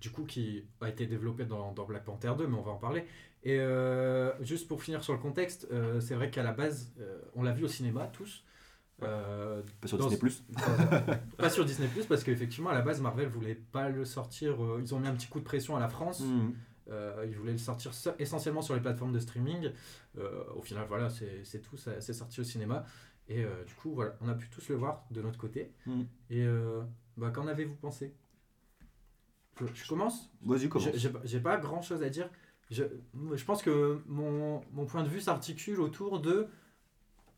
Du 0.00 0.10
coup, 0.10 0.24
qui 0.24 0.64
a 0.80 0.88
été 0.88 1.06
développé 1.06 1.44
dans, 1.44 1.72
dans 1.72 1.84
Black 1.84 2.04
Panther 2.04 2.32
2, 2.38 2.46
mais 2.46 2.56
on 2.56 2.62
va 2.62 2.70
en 2.72 2.76
parler. 2.76 3.04
Et 3.44 3.58
euh, 3.60 4.32
juste 4.42 4.66
pour 4.68 4.82
finir 4.82 5.02
sur 5.04 5.12
le 5.12 5.18
contexte, 5.18 5.68
euh, 5.72 6.00
c'est 6.00 6.14
vrai 6.14 6.30
qu'à 6.30 6.42
la 6.42 6.52
base, 6.52 6.92
on 7.34 7.42
l'a 7.42 7.52
vu 7.52 7.64
au 7.64 7.68
cinéma 7.68 8.06
tous. 8.12 8.44
Euh, 9.04 9.62
Pas 9.80 9.86
sur 9.88 9.98
Disney+. 9.98 10.16
Plus. 10.18 10.42
Euh, 10.58 11.14
pas 11.38 11.50
sur 11.50 11.64
Disney 11.64 11.88
Plus 11.88 12.04
parce 12.06 12.24
qu'effectivement 12.24 12.70
à 12.70 12.74
la 12.74 12.82
base 12.82 13.00
Marvel 13.00 13.28
voulait 13.28 13.54
pas 13.54 13.88
le 13.90 14.04
sortir 14.04 14.60
euh, 14.62 14.78
ils 14.80 14.92
ont 14.94 14.98
mis 14.98 15.06
un 15.06 15.14
petit 15.14 15.28
coup 15.28 15.38
de 15.38 15.44
pression 15.44 15.76
à 15.76 15.80
la 15.80 15.88
France 15.88 16.20
Mm. 16.20 16.50
Euh, 16.90 17.26
ils 17.28 17.36
voulaient 17.36 17.52
le 17.52 17.58
sortir 17.58 17.92
so- 17.92 18.12
essentiellement 18.18 18.62
sur 18.62 18.74
les 18.74 18.80
plateformes 18.80 19.12
de 19.12 19.18
streaming 19.20 19.70
au 20.56 20.62
final 20.62 20.86
voilà 20.88 21.10
c'est 21.10 21.60
tout 21.60 21.76
c'est 21.76 22.12
sorti 22.14 22.40
au 22.40 22.44
cinéma 22.44 22.84
et 23.28 23.44
du 23.66 23.74
coup 23.74 23.92
voilà 23.94 24.16
on 24.22 24.28
a 24.28 24.34
pu 24.34 24.48
tous 24.48 24.68
le 24.70 24.74
voir 24.74 25.04
de 25.10 25.20
notre 25.22 25.38
côté 25.38 25.70
Mm. 25.86 26.02
et 26.30 26.46
bah, 27.18 27.30
qu'en 27.30 27.46
avez-vous 27.46 27.74
pensé? 27.76 28.14
Je, 29.60 29.66
je 29.74 29.88
commence? 29.88 30.30
Vas-y, 30.42 30.68
commence. 30.68 30.88
j'ai 31.24 31.40
pas 31.40 31.56
grand 31.56 31.82
chose 31.82 32.02
à 32.02 32.08
dire. 32.10 32.30
Je, 32.70 32.84
je 33.34 33.44
pense 33.44 33.62
que 33.62 34.00
mon, 34.06 34.60
mon 34.72 34.86
point 34.86 35.02
de 35.02 35.08
vue 35.08 35.20
s'articule 35.20 35.80
autour 35.80 36.20
de 36.20 36.46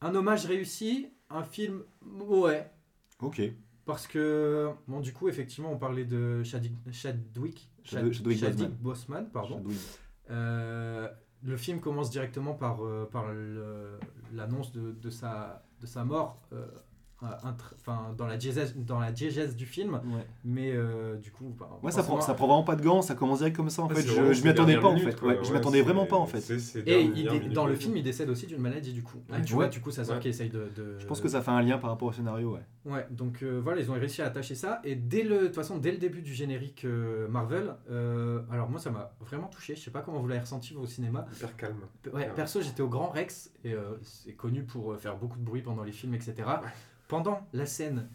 un 0.03 0.15
hommage 0.15 0.45
réussi, 0.47 1.09
un 1.31 1.43
film 1.45 1.83
ouais. 2.29 2.71
Ok. 3.21 3.41
Parce 3.87 4.07
que, 4.07 4.71
bon, 4.87 5.01
du 5.01 5.13
coup, 5.13 5.29
effectivement, 5.29 5.73
on 5.73 5.79
parlait 5.79 6.05
de 6.05 6.43
Chadwick, 6.45 6.75
Chadwick, 6.93 7.71
Chadwick- 7.83 8.15
Chadwick 8.15 8.39
Chadwick 8.39 8.71
Boseman. 8.81 9.25
Boseman, 9.25 9.31
pardon. 9.31 9.63
Euh, 10.31 11.09
le 11.43 11.57
film 11.57 11.81
commence 11.81 12.11
directement 12.11 12.55
par, 12.55 12.85
euh, 12.85 13.09
par 13.11 13.25
l'annonce 14.33 14.71
de, 14.73 14.93
de, 14.93 15.11
sa, 15.11 15.67
de 15.81 15.87
sa 15.87 16.05
mort 16.05 16.41
euh, 16.53 16.67
enfin, 17.23 18.15
dans, 18.17 18.27
la 18.27 18.37
diégèse, 18.37 18.75
dans 18.77 18.99
la 18.99 19.13
diégèse 19.13 19.57
du 19.57 19.67
film, 19.67 19.95
Ouais. 19.95 20.27
mais 20.45 20.73
euh, 20.73 21.17
du 21.17 21.31
coup. 21.31 21.55
bah, 21.59 21.69
Ouais, 21.83 21.91
ça 21.91 22.03
prend, 22.03 22.21
ça 22.21 22.35
prend 22.35 22.47
vraiment 22.47 22.63
pas 22.63 22.77
de 22.77 22.83
gants, 22.83 23.03
ça 23.03 23.15
commence 23.15 23.39
direct 23.39 23.57
comme 23.57 23.71
ça 23.71 23.83
en 23.83 23.89
fait. 23.89 24.03
Je, 24.07 24.33
je 24.33 24.43
m'y 24.43 24.49
attendais 24.49 24.79
pas 24.79 24.89
en 24.89 24.95
minutes, 24.95 25.11
fait. 25.15 25.21
quoi. 25.21 25.29
Ouais, 25.31 25.39
je 25.43 25.53
m'attendais 25.53 25.83
vraiment 25.83 26.07
pas 26.07 26.17
en 26.17 26.27
fait. 26.27 26.51
Et 26.87 27.03
il 27.03 27.31
minutes 27.31 27.53
dans 27.53 27.67
le 27.67 27.75
film, 27.75 27.97
il 27.97 28.03
décède 28.03 28.29
aussi 28.31 28.47
d'une 28.47 28.61
maladie 28.61 28.93
du 28.93 29.03
coup. 29.03 29.19
Ah, 29.31 29.41
tu 29.41 29.53
Ouais. 29.53 29.57
vois, 29.57 29.69
du 29.69 29.81
coup, 29.81 29.91
ça 29.91 30.05
sort 30.05 30.17
Ouais. 30.17 30.21
qu'il 30.23 30.31
essaye 30.31 30.51
de, 30.51 30.71
de- 30.75 30.99
Je 30.99 31.07
pense 31.07 31.21
que 31.21 31.29
ça 31.29 31.43
fait 31.43 31.51
un 31.51 31.63
lien 31.63 31.79
par 31.79 31.91
rapport 31.91 32.09
au 32.09 32.13
scénario, 32.13 32.55
ouais. 32.55 32.61
Ouais, 32.91 33.07
donc 33.11 33.43
euh, 33.43 33.61
voilà, 33.63 33.81
ils 33.81 33.91
ont 33.91 33.95
réussi 33.95 34.23
à 34.23 34.27
attacher 34.27 34.55
ça. 34.55 34.81
Et 34.85 34.95
dès 34.95 35.23
le, 35.23 35.41
de 35.41 35.47
toute 35.47 35.55
façon, 35.55 35.77
dès 35.79 35.93
le 35.93 35.99
début 35.99 36.23
du 36.23 36.33
générique 36.33 36.85
euh, 36.85 37.29
Marvel, 37.29 37.75
euh, 37.91 38.41
alors 38.51 38.71
moi, 38.71 38.81
ça 38.81 38.91
m'a 38.91 39.13
vraiment 39.21 39.49
touché. 39.49 39.75
Je 39.77 39.81
sais 39.81 39.91
pas 39.91 40.01
comment 40.01 40.21
vous 40.21 40.29
l'avez 40.29 40.41
ressenti 40.41 40.73
vous, 40.75 40.83
au 40.83 40.87
cinéma. 40.87 41.27
Hyper 41.37 41.57
calme. 41.57 41.81
Ouais, 42.13 42.31
perso, 42.35 42.63
j'étais 42.63 42.81
au 42.83 42.89
Grand 42.89 43.11
Rex 43.11 43.53
et 43.65 43.75
euh, 43.75 43.97
c'est 44.03 44.33
connu 44.33 44.63
pour 44.65 44.93
euh, 44.93 44.97
faire 44.97 45.17
beaucoup 45.17 45.39
de 45.39 45.45
bruit 45.45 45.61
pendant 45.63 45.83
les 45.85 45.93
films, 45.93 46.15
etc. 46.15 46.35
Pendant 47.11 47.47
la 47.53 47.67
scène 47.67 48.09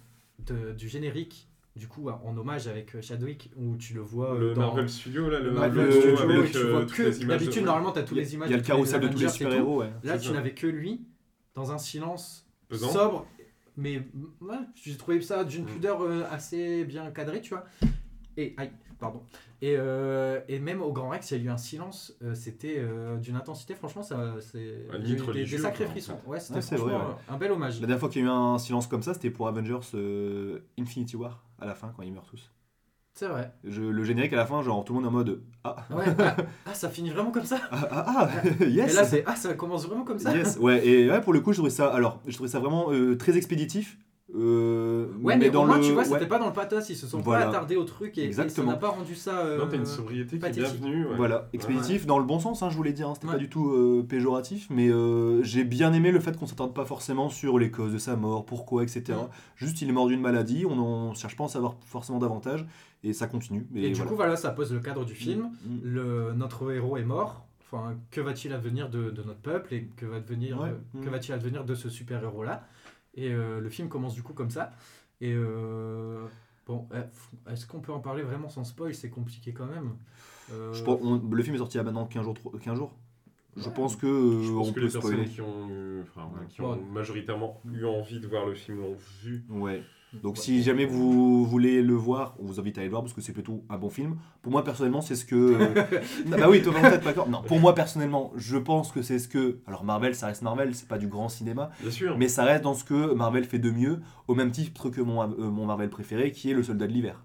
de- 0.48 0.72
du 0.72 0.88
générique, 0.90 1.48
du 1.76 1.88
coup, 1.88 2.10
en 2.10 2.38
hommage 2.38 2.68
avec 2.68 2.96
euh, 2.96 3.02
Chadwick, 3.02 3.52
où 3.58 3.76
tu 3.76 3.94
le 3.94 4.00
vois 4.00 4.34
euh, 4.36 4.40
Le 4.40 4.54
dans 4.54 4.62
Marvel 4.68 4.90
Studio, 4.90 5.30
là, 5.30 5.40
le 5.40 5.52
Marvel 5.52 5.92
Studio, 5.92 6.18
avec 6.18 6.50
et 6.50 6.52
tu 6.52 6.58
euh, 6.60 6.72
vois 6.72 6.86
toutes 6.86 6.96
que 6.96 7.26
d'habitude, 7.28 7.62
de- 7.62 7.66
normalement, 7.68 7.92
tu 7.92 8.00
as 8.00 8.04
tous 8.04 8.16
les 8.16 8.34
images. 8.34 8.48
Il 8.50 8.52
y 8.52 8.56
a 8.56 8.58
le 8.58 8.64
carrousel 8.64 9.02
de 9.02 9.08
tous 9.10 9.20
les 9.20 9.28
super-héros, 9.30 9.82
ouais. 9.82 9.92
Là, 10.04 10.18
tu 10.18 10.32
n'avais 10.32 10.54
que 10.54 10.66
lui 10.68 11.02
dans 11.54 11.72
un 11.74 11.78
silence 11.78 12.48
Pesant. 12.70 12.90
sobre, 12.92 13.28
mais 13.78 14.02
ouais, 14.40 14.56
j'ai 14.76 14.96
trouvé 14.96 15.22
ça 15.22 15.44
d'une 15.44 15.64
Mm. 15.66 15.68
pudeur 15.68 16.02
euh, 16.02 16.24
assez 16.32 16.86
bien 16.86 17.12
cadrée, 17.12 17.42
tu 17.42 17.50
vois. 17.50 17.66
Et 18.38 18.54
aïe, 18.58 18.72
pardon. 19.00 19.22
Et, 19.62 19.76
euh, 19.78 20.42
et 20.48 20.60
même 20.60 20.82
au 20.82 20.92
Grand 20.92 21.10
Rex, 21.10 21.32
il 21.32 21.38
y 21.38 21.42
a 21.42 21.44
eu 21.46 21.50
un 21.50 21.58
silence, 21.58 22.16
euh, 22.22 22.36
c'était 22.36 22.76
euh, 22.78 23.18
d'une 23.18 23.36
intensité, 23.36 23.74
franchement, 23.76 24.04
ça, 24.04 24.36
c'est 24.42 24.60
eu 24.60 25.34
des, 25.34 25.58
sacrés 25.58 25.86
frissons. 25.86 26.20
Ouais, 26.26 26.40
c'était 26.40 26.76
Ouais, 26.76 26.92
vrai, 26.92 26.96
un 27.30 27.38
bel 27.38 27.52
hommage. 27.52 27.76
La 27.76 27.88
dernière 27.88 28.00
fois 28.00 28.10
qu'il 28.10 28.22
y 28.22 28.26
a 28.26 28.28
eu 28.28 28.32
un 28.32 28.58
silence 28.58 28.88
comme 28.88 29.02
ça, 29.04 29.14
c'était 29.14 29.30
pour 29.32 29.48
Avengers 29.48 29.80
euh, 29.94 30.60
Infinity 30.80 31.16
War, 31.16 31.44
à 31.60 31.66
la 31.66 31.76
fin, 31.76 31.94
quand 31.96 32.04
ils 32.04 32.12
meurent 32.12 32.26
tous. 32.28 32.52
C'est 33.14 33.28
vrai. 33.30 33.54
Je- 33.64 33.82
le 33.82 34.04
générique 34.04 34.34
à 34.34 34.36
la 34.36 34.46
fin, 34.46 34.62
genre 34.62 34.84
tout 34.84 34.92
le 34.94 35.00
monde 35.00 35.08
en 35.08 35.12
mode 35.12 35.42
Ah, 35.64 35.78
Ouais, 35.90 36.04
ah, 36.20 36.36
ah, 36.66 36.74
ça 36.74 36.90
finit 36.90 37.12
vraiment 37.12 37.32
comme 37.32 37.46
ça. 37.46 37.62
ah, 37.72 37.88
ah, 37.90 38.06
ah, 38.08 38.48
yes 38.66 38.92
Et 38.92 38.96
là, 38.96 39.06
c'est 39.06 39.24
ah, 39.26 39.38
ça 39.38 39.54
commence 39.54 39.88
vraiment 39.88 40.04
comme 40.04 40.20
ça. 40.20 40.36
Yes, 40.36 40.58
ouais, 40.58 40.86
et 40.86 41.10
ouais, 41.10 41.22
pour 41.22 41.32
le 41.32 41.40
coup, 41.40 41.54
je 41.54 41.60
trouvais 41.60 41.70
ça, 41.70 41.88
alors, 41.94 42.22
je 42.28 42.34
trouvais 42.34 42.50
ça 42.50 42.60
vraiment 42.60 42.92
euh, 42.92 43.16
très 43.16 43.38
expéditif. 43.38 43.98
Euh, 44.38 45.08
Ouais, 45.22 45.38
mais, 45.38 45.50
dans 45.50 45.64
au 45.64 45.68
moins, 45.68 45.78
le. 45.78 45.84
tu 45.84 45.92
vois, 45.92 46.04
ouais, 46.04 46.08
c'était 46.10 46.28
pas 46.28 46.40
dans 46.40 46.48
le 46.48 46.54
pathos, 46.54 46.90
ils 46.90 46.96
se 46.96 47.08
sont 47.08 47.20
Voilà. 47.20 47.46
pas 47.46 47.50
attardés 47.52 47.76
au 47.76 47.84
truc 47.84 48.18
et, 48.18 48.26
et 48.26 48.32
ça 48.34 48.64
n'a 48.64 48.76
pas 48.76 48.90
rendu 48.90 49.16
ça. 49.16 49.40
euh, 49.40 49.58
Non, 49.60 49.68
t'as 49.70 49.78
une 49.78 49.86
sobriété 49.86 50.30
qui 50.32 50.36
est 50.36 50.40
pathétique. 50.40 50.80
bienvenue. 50.82 51.06
ouais. 51.08 51.16
Voilà, 51.16 51.48
expéditif 51.54 52.06
dans 52.06 52.20
le 52.20 52.26
bon 52.26 52.40
sens, 52.40 52.62
hein, 52.64 52.70
je 52.70 52.76
vous 52.78 52.84
l'ai 52.84 52.94
dit, 52.94 53.04
hein, 53.04 53.14
c'était 53.16 53.28
Ouais. 53.28 53.34
pas 53.34 53.40
du 53.40 53.50
tout 53.50 53.70
euh, 53.72 54.06
péjoratif, 54.08 54.68
mais 54.70 54.90
euh, 54.90 55.42
j'ai 55.44 55.64
bien 55.64 55.94
aimé 55.94 56.12
le 56.12 56.20
fait 56.20 56.38
qu'on 56.38 56.48
s'attarde 56.48 56.74
pas 56.74 56.86
forcément 56.86 57.30
sur 57.30 57.58
les 57.60 57.72
causes 57.72 57.94
de 57.94 57.98
sa 57.98 58.16
mort, 58.16 58.46
pourquoi, 58.46 58.84
etc. 58.84 59.04
Mm. 59.14 59.28
Juste, 59.56 59.82
il 59.82 59.90
est 59.90 59.94
mort 59.94 60.08
d'une 60.08 60.22
maladie, 60.22 60.66
on 60.70 60.78
en 60.80 61.14
cherche 61.14 61.36
pas 61.36 61.44
à 61.44 61.46
en 61.46 61.50
savoir 61.50 61.76
forcément 61.86 62.20
davantage, 62.20 62.66
et 63.04 63.14
ça 63.14 63.28
continue. 63.28 63.66
Et, 63.76 63.90
du 63.90 63.94
voilà. 63.96 64.10
coup, 64.10 64.16
voilà, 64.16 64.36
ça 64.36 64.50
pose 64.52 64.74
le 64.74 64.80
cadre 64.80 65.06
du 65.06 65.14
film. 65.16 65.50
Mm. 65.66 65.78
Le, 65.84 66.34
notre 66.34 66.72
héros 66.72 66.98
est 66.98 67.04
mort. 67.04 67.46
Enfin, 67.72 67.96
que 68.12 68.22
va-t-il 68.22 68.54
advenir 68.54 68.90
de, 68.90 69.10
de 69.10 69.24
notre 69.24 69.40
peuple 69.40 69.74
et 69.74 69.88
que 69.98 70.06
Ouais. 70.06 70.22
euh, 70.22 70.72
Mm. 70.94 71.02
que 71.04 71.10
va-t-il 71.10 71.34
advenir 71.34 71.64
de 71.66 71.74
ce 71.74 71.90
super 71.90 72.22
héros 72.24 72.44
là 72.44 72.64
Et 73.16 73.32
euh, 73.32 73.60
le 73.62 73.70
film 73.70 73.88
commence 73.90 74.14
du 74.14 74.24
coup 74.24 74.34
comme 74.34 74.50
ça. 74.52 74.72
Et 75.22 75.34
euh, 75.34 76.26
bon, 76.68 76.88
f- 76.92 77.52
est-ce 77.52 77.66
qu'on 77.66 77.80
peut 77.80 77.94
en 77.94 78.00
parler 78.00 78.24
vraiment 78.24 78.50
sans 78.50 78.64
spoil? 78.64 78.94
C'est 78.94 79.10
compliqué 79.10 79.54
quand 79.54 79.66
même. 79.68 79.96
Euh, 80.52 80.74
Je 80.74 80.84
pense- 80.84 81.00
on- 81.02 81.18
le 81.30 81.44
film 81.44 81.56
est 81.56 81.60
sorti 81.60 81.78
il 81.78 81.80
y 81.80 81.82
a 81.82 81.84
maintenant 81.84 82.06
15 82.06 82.24
jours. 82.26 82.34
tro- 82.36 82.52
15 82.52 82.78
jours. 82.78 82.94
Je 83.58 83.68
Ouais. 83.70 83.74
pense 83.74 83.96
que 83.96 84.06
euh, 84.06 84.44
Je 84.44 84.52
pense 84.52 84.68
on 84.68 84.72
que 84.74 84.80
peut 84.82 84.86
les 84.86 84.92
personnes 84.92 85.26
qui 85.30 85.40
ont, 85.40 85.70
eu- 85.70 86.02
enfin, 86.02 86.26
ouais, 86.26 86.46
qui 86.50 86.62
Ouais. 86.62 86.68
ont 86.68 86.82
majoritairement 86.92 87.62
eu 87.74 87.86
envie 87.86 88.20
de 88.20 88.28
voir 88.28 88.46
le 88.46 88.54
film 88.54 88.80
l'ont 88.82 88.98
vu. 89.24 89.46
Ouais. 89.50 89.82
Donc 90.24 90.38
si 90.38 90.64
jamais 90.64 90.86
vous 90.86 91.46
voulez 91.46 91.82
le 91.82 91.94
voir, 91.94 92.36
on 92.40 92.46
vous 92.46 92.60
invite 92.60 92.78
à 92.78 92.82
aller 92.82 92.88
le 92.88 92.92
voir 92.92 93.04
parce 93.04 93.14
que 93.14 93.22
c'est 93.22 93.34
plutôt 93.34 93.64
un 93.70 93.78
bon 93.78 93.90
film. 93.90 94.18
Pour 94.42 94.52
moi 94.52 94.64
personnellement, 94.64 95.02
c'est 95.02 95.16
ce 95.16 95.26
que... 95.26 95.58
Non, 96.28 96.38
bah 96.38 96.50
oui, 96.50 96.62
peut-être 96.62 96.82
pas 96.82 96.98
d'accord. 97.00 97.30
Non, 97.30 97.42
pour 97.44 97.60
moi 97.60 97.76
personnellement, 97.76 98.32
je 98.36 98.58
pense 98.58 98.92
que 98.92 99.02
c'est 99.02 99.20
ce 99.20 99.28
que... 99.28 99.60
Alors 99.68 99.84
Marvel, 99.84 100.16
ça 100.16 100.28
reste 100.28 100.42
Marvel, 100.42 100.74
c'est 100.76 100.88
pas 100.88 100.98
du 100.98 101.08
grand 101.08 101.30
cinéma, 101.30 101.70
Bien 101.82 101.92
sûr. 101.92 102.18
mais 102.18 102.28
ça 102.28 102.44
reste 102.44 102.64
dans 102.64 102.74
ce 102.74 102.84
que 102.84 103.14
Marvel 103.14 103.44
fait 103.46 103.60
de 103.60 103.70
mieux, 103.72 104.00
au 104.28 104.36
même 104.36 104.52
titre 104.52 104.90
que 104.90 105.02
mon, 105.02 105.22
euh, 105.24 105.28
mon 105.52 105.66
Marvel 105.66 105.90
préféré, 105.90 106.32
qui 106.32 106.50
est 106.52 106.54
Le 106.54 106.64
Soldat 106.64 106.88
de 106.88 106.92
l'Hiver. 106.94 107.24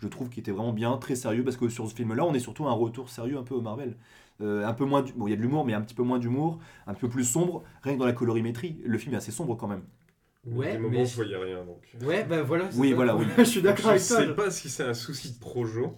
Je 0.00 0.06
trouve 0.08 0.28
qu'il 0.28 0.40
était 0.40 0.52
vraiment 0.52 0.72
bien, 0.72 0.96
très 0.96 1.16
sérieux, 1.16 1.42
parce 1.44 1.56
que 1.56 1.68
sur 1.68 1.88
ce 1.88 1.94
film-là, 1.94 2.24
on 2.24 2.32
est 2.32 2.38
surtout 2.38 2.66
un 2.66 2.72
retour 2.72 3.10
sérieux 3.10 3.36
un 3.36 3.42
peu 3.42 3.54
au 3.54 3.60
Marvel. 3.60 3.96
Euh, 4.40 4.64
un 4.64 4.72
peu 4.72 4.84
moins... 4.84 5.02
du- 5.02 5.12
Bon, 5.12 5.26
il 5.26 5.30
y 5.30 5.32
a 5.32 5.36
de 5.36 5.42
l'humour, 5.42 5.64
mais 5.64 5.74
un 5.74 5.80
petit 5.80 5.94
peu 5.96 6.04
moins 6.04 6.20
d'humour, 6.20 6.60
un 6.86 6.94
peu 6.94 7.08
plus 7.08 7.24
sombre, 7.24 7.64
rien 7.82 7.94
que 7.94 7.98
dans 7.98 8.06
la 8.06 8.12
colorimétrie. 8.12 8.80
Le 8.84 8.96
film 8.96 9.14
est 9.14 9.18
assez 9.18 9.32
sombre 9.32 9.56
quand 9.56 9.66
même. 9.66 9.82
Ouais, 10.56 10.72
des 10.72 10.78
moments 10.78 10.94
mais 10.98 11.02
où 11.02 11.06
je 11.06 11.14
voyais 11.16 11.36
rien. 11.36 11.64
Donc. 11.64 11.82
Ouais, 12.06 12.24
bah 12.24 12.42
voilà. 12.42 12.68
Oui, 12.74 12.90
ça. 12.90 12.94
voilà, 12.96 13.16
oui. 13.16 13.26
je 13.38 13.42
suis 13.44 13.62
d'accord 13.62 13.84
Je 13.86 13.90
avec 13.90 14.02
toi. 14.06 14.16
sais 14.18 14.34
pas 14.34 14.50
si 14.50 14.68
c'est 14.68 14.84
un 14.84 14.94
souci 14.94 15.32
de 15.34 15.38
projo 15.38 15.94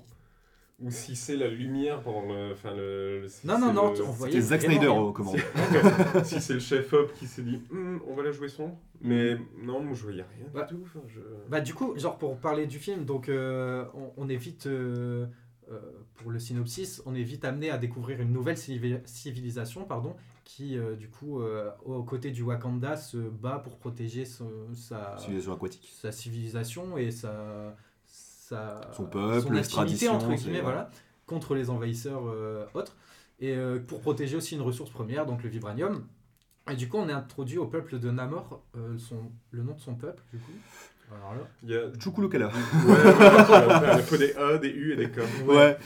ou 0.83 0.91
si 0.91 1.15
c'est 1.15 1.37
la 1.37 1.49
lumière 1.49 2.01
pendant 2.01 2.23
le. 2.33 2.53
Enfin, 2.53 2.75
le, 2.75 3.21
le- 3.21 3.29
si 3.29 3.47
Non, 3.47 3.59
non, 3.59 3.67
c'est 3.69 3.73
non, 3.75 3.93
le- 3.93 4.03
on 4.05 4.11
voyait 4.13 4.33
C'était 4.41 4.47
Zack 4.47 4.63
Snyder 4.63 4.87
commandes. 5.15 5.37
c'est- 5.37 6.25
si 6.25 6.41
c'est 6.41 6.55
le 6.55 6.61
chef-op 6.61 7.13
qui 7.15 7.27
s'est 7.27 7.43
dit 7.43 7.61
Hum, 7.71 8.01
on 8.09 8.15
va 8.15 8.23
la 8.23 8.33
jouer 8.33 8.49
sombre. 8.49 8.79
Mais 9.03 9.37
non, 9.63 9.81
moi 9.81 9.95
je 9.95 10.03
voyais 10.03 10.23
rien 10.23 10.47
Bah, 10.55 10.63
du 10.63 10.75
tout. 10.75 10.81
Enfin, 10.85 11.01
je... 11.09 11.21
Bah 11.49 11.61
du 11.61 11.75
coup, 11.75 11.99
genre 11.99 12.17
pour 12.19 12.37
parler 12.39 12.67
du 12.67 12.79
film, 12.79 13.05
donc 13.05 13.29
euh, 13.29 13.85
on, 13.95 14.11
on 14.25 14.29
est 14.29 14.37
vite, 14.37 14.67
euh, 14.67 15.27
pour 16.17 16.31
le 16.31 16.39
synopsis, 16.39 17.03
on 17.07 17.15
est 17.15 17.23
vite 17.23 17.45
amené 17.45 17.71
à 17.71 17.79
découvrir 17.79 18.21
une 18.21 18.33
nouvelle 18.33 18.57
civi- 18.57 19.01
civilisation, 19.05 19.85
pardon, 19.85 20.17
qui 20.45 20.77
euh, 20.77 20.97
du 20.97 21.09
coup, 21.09 21.41
euh, 21.41 21.71
aux 21.85 22.03
côtés 22.03 22.31
du 22.33 22.43
Wakanda, 22.43 22.97
se 22.97 23.17
bat 23.19 23.59
pour 23.61 23.79
protéger 23.79 24.25
son- 24.25 24.75
sa, 24.75 25.17
Civilisation 25.19 25.53
aquatique. 25.53 25.93
sa 26.01 26.11
civilisation 26.13 26.99
et 26.99 27.11
sa, 27.11 27.77
sa 28.07 28.81
Son 28.93 29.05
peuple, 29.07 29.41
son 29.47 29.55
activité 29.57 30.09
entre 30.09 30.29
guillemets, 30.37 30.61
voilà, 30.63 30.91
contre 31.27 31.55
les 31.55 31.71
envahisseurs 31.71 32.23
euh, 32.27 32.67
autres, 32.75 32.97
et 33.39 33.55
euh, 33.55 33.79
pour 33.79 34.01
protéger 34.01 34.37
aussi 34.37 34.57
une 34.57 34.63
ressource 34.63 34.91
première, 34.91 35.25
donc 35.27 35.43
le 35.43 35.49
vibranium. 35.49 36.05
Et 36.71 36.77
du 36.77 36.89
coup, 36.89 36.99
on 36.99 37.09
est 37.09 37.13
introduit 37.13 37.59
au 37.59 37.67
peuple 37.67 37.99
de 37.99 38.11
Namor, 38.11 38.63
euh, 38.77 38.99
son, 38.99 39.33
le 39.51 39.63
nom 39.63 39.75
de 39.75 39.81
son 39.81 39.95
peuple, 39.95 40.23
du 40.33 40.39
coup. 40.39 40.53
Alors 41.17 41.35
là, 41.35 41.41
Il 41.63 41.71
y 41.71 41.75
a. 41.77 41.81
Chukulukala. 41.99 42.47
Ouais, 42.49 42.93
ouais, 43.97 44.03
faut 44.03 44.17
des 44.17 44.33
A, 44.35 44.59
des 44.59 44.69
U 44.69 44.93
et 44.93 44.97
des 44.97 45.11
K. 45.11 45.19
Ouais. 45.47 45.77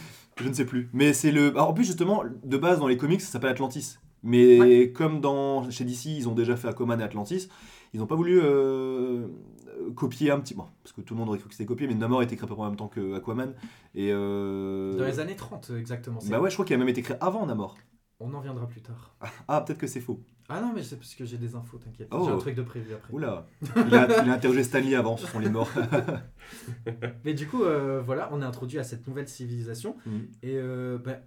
je 0.41 0.49
ne 0.49 0.53
sais 0.55 0.65
plus. 0.65 0.89
Mais 0.93 1.13
c'est 1.13 1.33
le. 1.33 1.49
Alors, 1.51 1.71
en 1.71 1.75
plus, 1.75 1.85
justement, 1.85 2.25
de 2.45 2.57
base, 2.57 2.79
dans 2.81 2.89
les 2.89 2.97
comics, 2.97 3.21
ça 3.21 3.29
s'appelle 3.33 3.51
Atlantis. 3.51 3.99
Mais 4.23 4.91
comme 4.93 5.21
dans 5.21 5.69
chez 5.71 5.85
DC, 5.85 6.07
ils 6.07 6.29
ont 6.29 6.35
déjà 6.35 6.57
fait 6.57 6.69
Aquaman 6.69 6.99
et 7.01 7.05
Atlantis, 7.05 7.49
ils 7.93 8.01
n'ont 8.01 8.07
pas 8.07 8.15
voulu 8.15 8.41
euh, 8.43 9.27
copier 9.95 10.31
un 10.31 10.41
petit. 10.41 10.55
Bon, 10.55 10.65
parce 10.83 10.93
que 10.95 11.03
tout 11.03 11.13
le 11.15 11.21
monde 11.21 11.29
aurait 11.29 11.39
cru 11.39 11.49
que 11.49 11.55
c'était 11.55 11.67
copié, 11.67 11.87
mais 11.87 11.95
Namor 11.95 12.21
a 12.21 12.25
été 12.25 12.35
créé 12.37 12.45
à 12.47 12.49
peu 12.49 12.55
près 12.55 12.65
en 12.65 12.69
même 12.69 12.77
temps 12.77 12.89
que 12.89 13.15
Aquaman. 13.17 13.53
Et. 13.95 14.11
euh, 14.13 14.97
Dans 14.97 15.05
les 15.05 15.21
années 15.21 15.37
30, 15.37 15.73
exactement. 15.79 16.21
c'est- 16.21 16.31
Bah 16.31 16.41
ouais, 16.41 16.49
je 16.49 16.55
crois 16.55 16.65
qu'il 16.65 16.75
a 16.75 16.79
même 16.79 16.89
été 16.89 17.03
créé 17.03 17.17
avant 17.21 17.45
Namor. 17.45 17.77
On 18.21 18.33
en 18.33 18.41
viendra 18.41 18.67
plus 18.67 18.81
tard. 18.81 19.15
Ah, 19.49 19.61
peut-être 19.61 19.79
que 19.79 19.87
c'est 19.87 20.01
faux. 20.01 20.21
Ah 20.49 20.61
non, 20.61 20.73
mais 20.75 20.83
c'est 20.83 20.97
parce 20.97 21.15
que 21.15 21.25
j'ai 21.25 21.39
des 21.39 21.55
infos, 21.55 21.79
t'inquiète. 21.79 22.09
Oh. 22.11 22.25
J'ai 22.27 22.33
un 22.33 22.39
truc 22.39 22.55
de 22.55 22.63
prévu 22.63 22.93
après. 22.95 23.13
Oula. 23.13 23.47
Il 23.63 23.95
a, 23.95 24.23
il 24.25 24.31
a 24.31 24.35
interrogé 24.35 24.63
Stanley 24.63 24.95
avant, 24.95 25.17
ce 25.17 25.27
sont 25.27 25.39
les 25.39 25.49
morts. 25.49 25.71
Mais 27.25 27.35
du 27.35 27.47
coup, 27.47 27.63
euh, 27.65 28.03
voilà, 28.05 28.29
on 28.33 28.43
est 28.43 28.45
introduit 28.45 28.79
à 28.79 28.85
cette 28.85 29.07
nouvelle 29.07 29.29
civilisation. 29.29 29.97
Mhm. 30.07 30.29
Et 30.43 30.57
euh, 30.57 30.99
bah, 30.99 31.19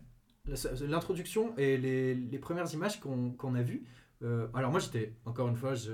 l'introduction 0.87 1.53
et 1.57 1.77
les, 1.77 2.13
les 2.15 2.39
premières 2.39 2.71
images 2.73 2.99
qu'on 2.99 3.55
a 3.55 3.61
vues. 3.61 3.83
euh, 4.23 4.47
alors 4.53 4.71
moi 4.71 4.79
j'étais, 4.79 5.13
encore 5.25 5.47
une 5.49 5.55
fois, 5.57 5.73
je, 5.75 5.91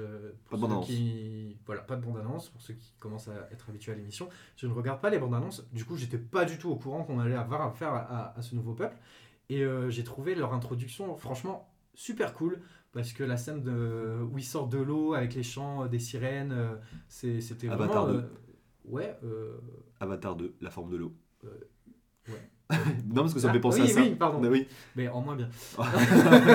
Pas 0.50 0.58
de 0.58 0.62
ceux 0.62 0.82
qui, 0.86 1.58
voilà, 1.66 1.82
pas 1.82 1.96
de 1.96 2.06
bande-annonce, 2.06 2.50
pour 2.50 2.62
ceux 2.62 2.74
qui 2.76 2.94
commencent 3.00 3.28
à 3.30 3.48
être 3.52 3.70
habitués 3.70 3.94
à 3.94 3.96
l'émission, 3.96 4.30
je 4.56 4.68
ne 4.68 4.74
regarde 4.74 5.02
pas 5.02 5.10
les 5.10 5.18
bandes-annonces, 5.18 5.66
du 5.74 5.86
coup 5.86 5.98
j'étais 5.98 6.18
pas 6.20 6.46
du 6.46 6.58
tout 6.60 6.70
au 6.70 6.76
courant 6.76 7.04
qu'on 7.04 7.20
allait 7.20 7.34
avoir 7.36 7.62
affaire 7.64 7.90
à, 7.90 8.00
à- 8.02 8.38
à 8.38 8.42
ce 8.44 8.54
nouveau 8.56 8.74
peuple, 8.74 8.96
et 9.50 9.66
j'ai 9.90 10.04
trouvé 10.04 10.36
leur 10.36 10.54
introduction 10.54 11.16
franchement 11.18 11.70
super 11.96 12.34
cool, 12.34 12.62
parce 12.94 13.12
que 13.14 13.24
la 13.24 13.38
scène 13.38 13.62
de, 13.64 14.18
où 14.32 14.38
ils 14.38 14.44
sortent 14.44 14.72
de 14.72 14.78
l'eau 14.80 15.14
avec 15.14 15.34
les 15.36 15.44
chants 15.44 15.84
euh, 15.84 15.88
des 15.88 16.00
sirènes, 16.00 16.52
euh, 16.54 16.76
c'était 17.10 17.68
vraiment... 17.68 17.84
Avatar 17.84 18.08
2. 18.08 18.14
euh, 18.14 18.22
ouais, 18.86 19.18
euh, 19.24 19.58
Avatar 20.00 20.36
2, 20.36 20.54
la 20.62 20.70
forme 20.70 20.90
de 20.92 20.98
l'eau. 20.98 21.14
Euh, 21.46 21.50
ouais. 22.30 22.50
non, 23.08 23.24
parce 23.24 23.34
que 23.34 23.40
ça 23.40 23.48
me 23.48 23.52
Ah, 23.52 23.54
fait 23.56 23.60
penser 23.60 23.82
oui, 23.82 23.90
à 23.92 23.94
ça. 23.94 24.02
oui, 24.02 24.16
pardon. 24.16 24.40
Bah 24.40 24.48
oui. 24.50 24.68
mais 24.96 25.08
en 25.10 25.22
moins 25.22 25.36
bien. 25.36 25.50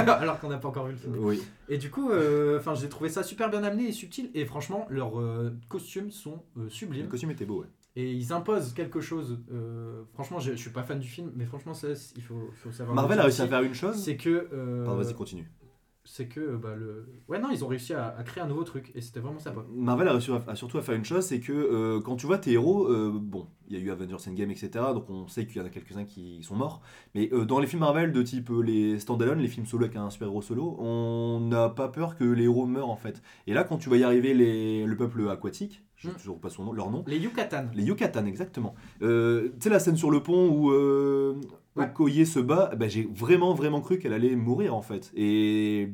Alors 0.08 0.40
qu'on 0.40 0.48
n'a 0.48 0.56
pas 0.58 0.68
encore 0.68 0.86
vu 0.86 0.92
le 0.92 0.98
film. 0.98 1.16
oui. 1.18 1.42
Et 1.68 1.78
du 1.78 1.90
coup, 1.90 2.10
euh, 2.10 2.58
enfin, 2.58 2.74
j'ai 2.74 2.88
trouvé 2.88 3.08
ça 3.08 3.22
super 3.22 3.50
bien 3.50 3.62
amené 3.62 3.88
et 3.88 3.92
subtil. 3.92 4.30
Et 4.34 4.44
franchement, 4.46 4.86
leurs 4.90 5.20
euh, 5.20 5.54
costumes 5.68 6.10
sont 6.10 6.42
euh, 6.56 6.64
Le 6.64 6.70
sublimes. 6.70 7.08
costume 7.08 7.30
était 7.30 7.44
beau, 7.44 7.60
ouais. 7.60 7.66
Et 7.96 8.12
ils 8.12 8.32
imposent 8.32 8.72
quelque 8.74 9.00
chose. 9.00 9.38
euh, 9.52 10.02
franchement, 10.14 10.38
je, 10.38 10.52
suis 10.52 10.70
pas 10.70 10.82
fan 10.84 10.98
du 11.00 11.08
film, 11.08 11.32
mais 11.36 11.44
franchement, 11.44 11.74
ça, 11.74 11.88
il 12.16 12.22
faut, 12.22 12.50
faut 12.54 12.70
savoir. 12.72 12.94
Marvel 12.94 13.18
a 13.18 13.24
réussi 13.24 13.42
à 13.42 13.48
faire 13.48 13.62
une 13.62 13.74
chose. 13.74 13.96
C'est 14.02 14.16
que. 14.16 14.48
euh, 14.52 14.84
Pardon, 14.86 15.02
vas-y, 15.02 15.14
continue. 15.14 15.50
C'est 16.10 16.26
que 16.26 16.56
bah, 16.56 16.74
le. 16.74 17.06
Ouais, 17.28 17.38
non, 17.38 17.48
ils 17.52 17.64
ont 17.64 17.68
réussi 17.68 17.92
à, 17.92 18.14
à 18.16 18.22
créer 18.22 18.42
un 18.42 18.46
nouveau 18.46 18.64
truc 18.64 18.90
et 18.94 19.00
c'était 19.00 19.20
vraiment 19.20 19.38
sympa. 19.38 19.64
Marvel 19.70 20.08
a, 20.08 20.12
réussi 20.12 20.30
à- 20.46 20.54
surtout 20.54 20.78
à 20.78 20.82
faire 20.82 20.94
une 20.94 21.04
chose, 21.04 21.24
c'est 21.24 21.40
que 21.40 21.52
euh, 21.52 22.00
quand 22.00 22.16
tu 22.16 22.26
vois 22.26 22.38
tes 22.38 22.52
héros, 22.52 22.86
euh, 22.88 23.12
bon, 23.14 23.46
il 23.68 23.76
y 23.76 23.80
a 23.80 23.84
eu 23.84 23.90
Avengers 23.90 24.16
Endgame, 24.28 24.50
etc., 24.50 24.70
donc 24.94 25.10
on 25.10 25.28
sait 25.28 25.46
qu'il 25.46 25.58
y 25.58 25.60
en 25.60 25.66
a 25.66 25.70
quelques-uns 25.70 26.04
qui 26.06 26.42
sont 26.42 26.56
morts, 26.56 26.80
mais 27.14 27.28
euh, 27.32 27.44
dans 27.44 27.58
les 27.58 27.66
films 27.66 27.80
Marvel 27.80 28.12
de 28.12 28.22
type 28.22 28.50
euh, 28.50 28.60
les 28.62 28.98
stand-alone, 28.98 29.38
les 29.40 29.48
films 29.48 29.66
solo 29.66 29.84
avec 29.84 29.96
un 29.96 30.08
super-héros 30.10 30.40
solo, 30.42 30.76
on 30.78 31.40
n'a 31.40 31.68
pas 31.68 31.88
peur 31.88 32.16
que 32.16 32.24
les 32.24 32.44
héros 32.44 32.66
meurent 32.66 32.90
en 32.90 32.96
fait. 32.96 33.22
Et 33.46 33.52
là, 33.52 33.64
quand 33.64 33.76
tu 33.76 33.90
vas 33.90 33.96
y 33.98 34.02
arriver 34.04 34.32
les, 34.34 34.84
le 34.86 34.96
peuple 34.96 35.28
aquatique, 35.28 35.84
je 35.96 36.08
ne 36.08 36.12
Mm. 36.14 36.16
toujours 36.16 36.40
pas 36.40 36.48
son 36.48 36.64
nom, 36.64 36.72
leur 36.72 36.90
nom, 36.92 37.02
Les 37.08 37.18
Yucatan. 37.18 37.66
les 37.74 37.82
Yucatan, 37.82 38.24
exactement. 38.26 38.74
Euh, 39.02 39.48
tu 39.54 39.64
sais, 39.64 39.68
la 39.70 39.80
scène 39.80 39.96
sur 39.96 40.10
le 40.12 40.22
pont 40.22 40.48
où 40.48 40.70
euh, 40.70 41.34
Ouais. 41.78 41.86
Okoye 41.86 42.26
se 42.26 42.38
bat, 42.40 42.72
bah, 42.76 42.88
j'ai 42.88 43.08
vraiment, 43.14 43.54
vraiment 43.54 43.80
cru 43.80 43.98
qu'elle 43.98 44.12
allait 44.12 44.36
mourir 44.36 44.74
en 44.74 44.82
fait. 44.82 45.10
Et 45.14 45.90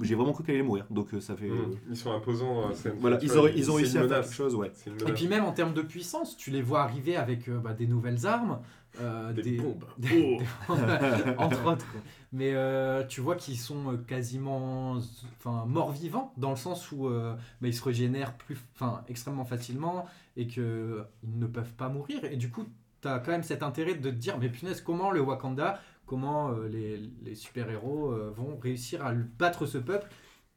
j'ai 0.00 0.14
vraiment 0.14 0.32
cru 0.32 0.42
qu'elle 0.44 0.54
allait 0.56 0.64
mourir. 0.64 0.86
Donc 0.90 1.12
euh, 1.14 1.20
ça 1.20 1.36
fait. 1.36 1.48
Mm. 1.48 1.76
Ils 1.90 1.96
sont 1.96 2.12
imposants. 2.12 2.60
euh, 2.68 2.72
c'est- 2.74 2.94
Voilà, 2.98 3.16
tu 3.18 3.26
ils, 3.26 3.28
vois, 3.30 3.38
auraient- 3.42 3.52
ils 3.56 3.70
ont 3.70 3.74
réussi 3.74 3.96
une 3.96 4.04
à 4.04 4.08
faire 4.08 4.20
quelque 4.22 4.34
chose, 4.34 4.54
ouais. 4.54 4.70
Et 5.06 5.12
puis 5.12 5.28
même 5.28 5.44
en 5.44 5.52
termes 5.52 5.74
de 5.74 5.82
puissance, 5.82 6.36
tu 6.36 6.50
les 6.50 6.62
vois 6.62 6.82
arriver 6.82 7.16
avec 7.16 7.48
euh, 7.48 7.58
bah, 7.58 7.72
des 7.74 7.86
nouvelles 7.86 8.26
armes, 8.26 8.58
euh, 9.00 9.32
des, 9.32 9.42
des- 9.42 9.56
bombes. 9.56 9.84
des- 9.98 10.38
Oh. 10.68 10.72
entre 11.38 11.66
autres. 11.66 11.90
quoi. 11.92 12.00
Mais 12.34 12.52
euh, 12.54 13.04
tu 13.06 13.20
vois 13.20 13.36
qu'ils 13.36 13.58
sont 13.58 13.92
euh, 13.92 13.96
quasiment 13.98 14.96
enfin, 15.38 15.64
morts-vivants, 15.66 16.32
dans 16.38 16.50
le 16.50 16.56
sens 16.56 16.90
où 16.92 17.06
euh, 17.06 17.34
bah, 17.60 17.68
ils 17.68 17.74
se 17.74 17.84
régénèrent 17.84 18.32
plus, 18.34 18.56
enfin, 18.74 19.02
extrêmement 19.08 19.44
facilement 19.44 20.06
et 20.38 20.46
qu'ils 20.46 20.62
ne 20.64 21.46
peuvent 21.46 21.74
pas 21.74 21.90
mourir. 21.90 22.24
Et 22.24 22.36
du 22.36 22.48
coup, 22.50 22.64
tu 23.02 23.08
as 23.08 23.18
quand 23.18 23.32
même 23.32 23.42
cet 23.42 23.62
intérêt 23.62 23.94
de 23.94 24.10
te 24.10 24.14
dire, 24.14 24.38
mais 24.38 24.48
punaise, 24.48 24.80
comment 24.80 25.10
le 25.10 25.20
Wakanda, 25.20 25.80
comment 26.06 26.50
euh, 26.52 26.68
les, 26.68 26.96
les 27.22 27.34
super-héros 27.34 28.12
euh, 28.12 28.30
vont 28.34 28.56
réussir 28.56 29.04
à 29.04 29.12
battre 29.12 29.66
ce 29.66 29.78
peuple 29.78 30.08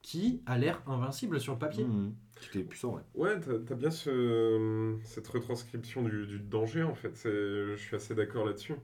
qui 0.02 0.44
a 0.46 0.58
l'air 0.58 0.82
invincible 0.88 1.40
sur 1.40 1.54
le 1.54 1.60
papier. 1.60 1.84
Mhm. 1.86 2.14
C'était 2.40 2.64
puissant, 2.64 2.96
ouais. 2.96 3.02
Ouais, 3.16 3.40
t'as 3.40 3.74
as 3.74 3.78
bien 3.78 3.90
ce, 3.90 4.96
cette 5.04 5.28
retranscription 5.28 6.04
du, 6.04 6.28
du 6.28 6.40
danger 6.40 6.84
en 6.84 6.94
fait. 6.94 7.16
C'est- 7.16 7.30
Je 7.76 7.76
suis 7.78 7.96
assez 7.96 8.14
d'accord 8.14 8.46
là-dessus. 8.46 8.76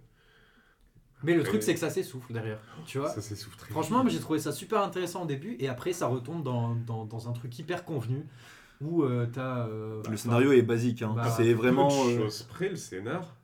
Mais 1.24 1.36
le 1.36 1.44
truc, 1.44 1.62
c'est 1.62 1.76
que 1.76 1.80
ça 1.80 1.92
s'essouffle 1.92 2.34
derrière. 2.34 2.60
Tu 2.88 2.98
vois 2.98 3.10
Ça 3.10 3.22
s'essouffle 3.22 3.56
très 3.58 3.70
Franchement, 3.70 4.04
j'ai 4.08 4.20
trouvé 4.20 4.40
ça 4.40 4.52
super 4.52 4.82
intéressant 4.82 5.24
au 5.24 5.28
début, 5.28 5.56
et 5.60 5.68
après, 5.68 5.94
ça 5.94 6.08
retombe 6.08 6.42
dans, 6.44 6.74
dans, 6.74 7.06
dans 7.06 7.30
un 7.30 7.34
truc 7.34 7.58
hyper 7.60 7.86
convenu 7.86 8.26
où 8.80 9.04
euh, 9.04 9.28
t'as. 9.32 9.68
euh, 9.68 10.02
Le 10.10 10.18
scénario 10.18 10.52
est 10.54 10.64
basique, 10.64 11.04
hein. 11.04 11.14
bah, 11.16 11.30
c'est 11.30 11.54
vraiment. 11.54 11.90
Euh, 12.08 12.18
choses 12.18 12.42
près, 12.44 12.70
le 12.70 12.76
scénar, 12.76 13.36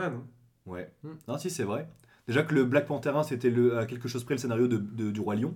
hein. 0.00 0.22
Ouais. 0.66 0.92
Hmm. 1.02 1.08
Non, 1.28 1.38
si, 1.38 1.50
c'est 1.50 1.64
vrai. 1.64 1.88
Déjà 2.28 2.42
que 2.42 2.54
le 2.54 2.64
Black 2.64 2.86
Panther 2.86 3.10
1, 3.10 3.22
c'était 3.24 3.50
le, 3.50 3.78
à 3.78 3.86
quelque 3.86 4.08
chose 4.08 4.22
près 4.24 4.34
le 4.34 4.38
scénario 4.38 4.68
de, 4.68 4.76
de- 4.76 5.10
du 5.10 5.20
Roi 5.20 5.34
Lion. 5.36 5.54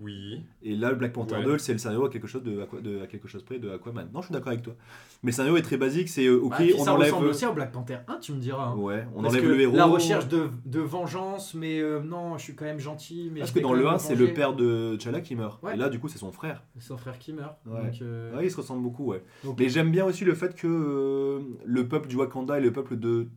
Oui. 0.00 0.40
Et 0.62 0.74
là, 0.74 0.88
le 0.88 0.96
Black 0.96 1.12
Panther 1.12 1.34
Ouais. 1.36 1.44
2, 1.44 1.58
c'est 1.58 1.72
le 1.72 1.78
scénario 1.78 2.06
à 2.06 2.08
quelque 2.08 2.26
chose, 2.26 2.42
de, 2.42 2.62
Aqua- 2.62 2.80
de- 2.80 3.02
à 3.02 3.06
quelque 3.06 3.28
chose 3.28 3.42
près 3.44 3.58
de 3.58 3.68
Aquaman. 3.68 4.08
Non, 4.14 4.22
je 4.22 4.26
suis 4.28 4.32
d'accord 4.32 4.48
avec 4.48 4.62
toi. 4.62 4.74
Mais 5.22 5.32
le 5.32 5.32
scénario 5.34 5.58
est 5.58 5.62
très 5.62 5.76
basique, 5.76 6.08
c'est 6.08 6.24
euh, 6.26 6.38
ok, 6.40 6.50
bah, 6.58 6.64
on 6.78 6.84
ça 6.84 6.94
enlève. 6.94 7.08
ressemble 7.12 7.26
aussi 7.26 7.44
à 7.44 7.52
Black 7.52 7.72
Panther 7.72 7.98
1, 8.08 8.16
tu 8.20 8.32
me 8.32 8.38
diras. 8.38 8.68
hein. 8.68 8.74
Ouais, 8.76 9.06
on 9.14 9.20
Parce 9.20 9.34
enlève 9.34 9.42
que 9.46 9.48
le 9.54 9.60
héros. 9.60 9.76
La 9.76 9.84
recherche 9.84 10.28
de, 10.28 10.48
de 10.64 10.80
vengeance, 10.80 11.52
mais 11.52 11.78
euh, 11.78 12.00
non, 12.00 12.38
je 12.38 12.42
suis 12.42 12.54
quand 12.54 12.64
même 12.64 12.78
gentil. 12.80 13.28
Mais 13.34 13.40
Parce 13.40 13.50
que 13.52 13.60
dans 13.60 13.74
le 13.74 13.80
même 13.80 13.88
1, 13.88 13.92
me 13.92 13.98
c'est 13.98 14.14
le 14.14 14.32
père 14.32 14.54
de 14.54 14.96
T'Challa 14.96 15.20
qui 15.20 15.36
meurt. 15.36 15.62
Ouais. 15.62 15.74
Et 15.74 15.76
là, 15.76 15.90
du 15.90 16.00
coup, 16.00 16.08
c'est 16.08 16.18
son 16.18 16.32
frère. 16.32 16.62
C'est 16.78 16.86
son 16.86 16.96
frère 16.96 17.18
qui 17.18 17.34
meurt. 17.34 17.58
Ouais. 17.66 17.82
Donc, 17.90 18.00
euh, 18.00 18.34
Ouais, 18.34 18.46
ils 18.46 18.50
se 18.50 18.56
ressemblent 18.56 18.82
beaucoup, 18.82 19.04
ouais. 19.04 19.22
donc, 19.44 19.60
Mais 19.60 19.68
j'aime 19.68 19.90
bien 19.90 20.06
aussi 20.06 20.24
le 20.24 20.32
fait 20.34 20.54
que 20.56 20.66
euh, 20.66 21.40
le 21.66 21.86
peuple 21.86 22.08
du 22.08 22.16
Wakanda 22.16 22.56
et 22.58 22.62
le 22.62 22.72
peuple 22.72 22.96
de 22.96 23.28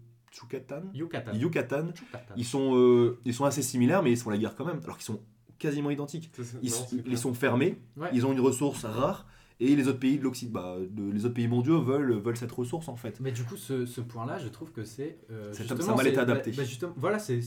Yucatan, 0.93 1.33
Yucatan. 1.33 1.87
Ils 2.35 2.45
sont, 2.45 2.75
euh, 2.75 3.19
ils 3.25 3.33
sont 3.33 3.45
assez 3.45 3.61
similaires, 3.61 4.03
mais 4.03 4.11
ils 4.11 4.17
font 4.17 4.29
la 4.29 4.37
guerre 4.37 4.55
quand 4.55 4.65
même, 4.65 4.79
alors 4.83 4.97
qu'ils 4.97 5.05
sont 5.05 5.21
quasiment 5.57 5.89
identiques. 5.89 6.31
Ils, 6.61 6.71
non, 7.09 7.15
sont 7.15 7.33
fermés, 7.33 7.77
Ouais. 7.97 8.09
ils 8.13 8.25
ont 8.25 8.33
une 8.33 8.41
ressource 8.41 8.83
rare, 8.85 9.25
et 9.61 9.73
les 9.75 9.87
autres 9.87 9.99
pays 9.99 10.17
de 10.17 10.23
l'Occident, 10.23 10.51
bah, 10.51 10.75
les 11.13 11.23
autres 11.25 11.33
pays 11.33 11.47
mondiaux 11.47 11.81
veulent, 11.81 12.13
veulent 12.19 12.35
cette 12.35 12.51
ressource 12.51 12.89
en 12.89 12.97
fait. 12.97 13.19
Mais 13.21 13.31
du 13.31 13.43
coup, 13.45 13.55
ce, 13.55 13.85
ce 13.85 14.01
point-là, 14.01 14.37
je 14.37 14.49
trouve 14.49 14.71
que 14.73 14.83
c'est. 14.83 15.19
euh, 15.31 15.53
ça 15.53 15.63
a 15.63 15.95
mal 15.95 16.05
été 16.07 16.15
c'est- 16.15 16.21
adapté. 16.21 16.51
bah, 16.51 16.57
bah, 16.57 16.63
justement, 16.65 16.93
voilà, 16.97 17.19
c'est- 17.19 17.41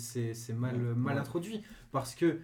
mal, 0.55 0.75
Ouais. 0.77 0.95
mal 0.97 1.19
introduit. 1.19 1.61
Parce 1.93 2.15
que 2.15 2.39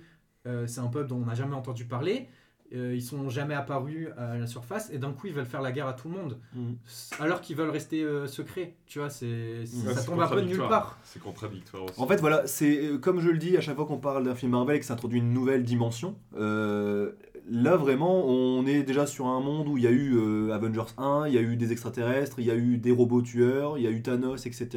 euh, 0.47 0.67
c'est 0.67 0.81
un 0.81 0.89
peuple 0.89 1.09
dont 1.09 1.17
on 1.17 1.25
n'a 1.25 1.35
jamais 1.35 1.55
entendu 1.55 1.87
parler. 1.87 2.29
Euh, 2.75 2.95
ils 2.95 3.03
sont 3.03 3.29
jamais 3.29 3.55
apparus 3.55 4.09
à 4.17 4.37
la 4.37 4.47
surface. 4.47 4.91
Et 4.93 4.99
d'un 4.99 5.13
coup, 5.13 5.27
ils 5.29 5.33
veulent 5.33 5.45
faire 5.47 5.63
la 5.63 5.73
guerre 5.73 5.87
à 5.87 5.93
tout 5.93 6.09
le 6.09 6.15
monde. 6.17 6.39
Mhm. 6.55 6.77
Alors 7.21 7.41
qu'ils 7.41 7.57
veulent 7.57 7.71
rester 7.71 8.03
euh, 8.03 8.27
secrets. 8.27 8.75
Tu 8.87 8.99
vois, 8.99 9.11
c'est 9.11 9.65
c'est- 9.67 9.87
Ouais, 9.87 9.95
ça 9.95 10.03
tombe 10.03 10.21
un 10.21 10.27
peu 10.29 10.37
de 10.37 10.41
nulle 10.43 10.57
contradictoire. 10.59 10.69
part. 10.69 10.99
C'est 11.05 11.23
contradictoire 11.23 11.85
aussi. 11.85 12.01
En 12.01 12.07
fait, 12.07 12.17
voilà, 12.21 12.47
c'est 12.47 12.85
euh, 12.87 12.99
comme 12.99 13.21
je 13.21 13.29
le 13.31 13.39
dis 13.39 13.57
à 13.57 13.61
chaque 13.61 13.77
fois 13.77 13.87
qu'on 13.87 13.99
parle 13.99 14.25
d'un 14.25 14.35
film 14.35 14.53
Marvel 14.53 14.77
et 14.77 14.81
que 14.81 14.87
ça 14.87 14.95
introduit 14.95 15.19
une 15.21 15.33
nouvelle 15.33 15.63
dimension. 15.65 16.17
euh, 16.37 17.13
là, 17.49 17.77
vraiment, 17.77 18.25
on 18.27 18.67
est 18.67 18.83
déjà 18.83 19.07
sur 19.07 19.27
un 19.27 19.41
monde 19.41 19.69
où 19.69 19.77
il 19.77 19.85
y 19.85 19.87
a 19.87 19.91
eu 19.91 20.17
euh, 20.17 20.53
Avengers 20.53 20.93
1, 20.97 21.29
il 21.29 21.35
y 21.35 21.39
a 21.39 21.43
eu 21.43 21.57
des 21.57 21.73
extraterrestres, 21.73 22.39
il 22.39 22.47
y 22.47 22.51
a 22.51 22.57
eu 22.57 22.79
des 22.79 22.91
robots 22.91 23.23
tueurs, 23.23 23.79
il 23.79 23.85
y 23.85 23.87
a 23.87 23.91
eu 23.91 24.03
Thanos, 24.03 24.47
etc. 24.47 24.69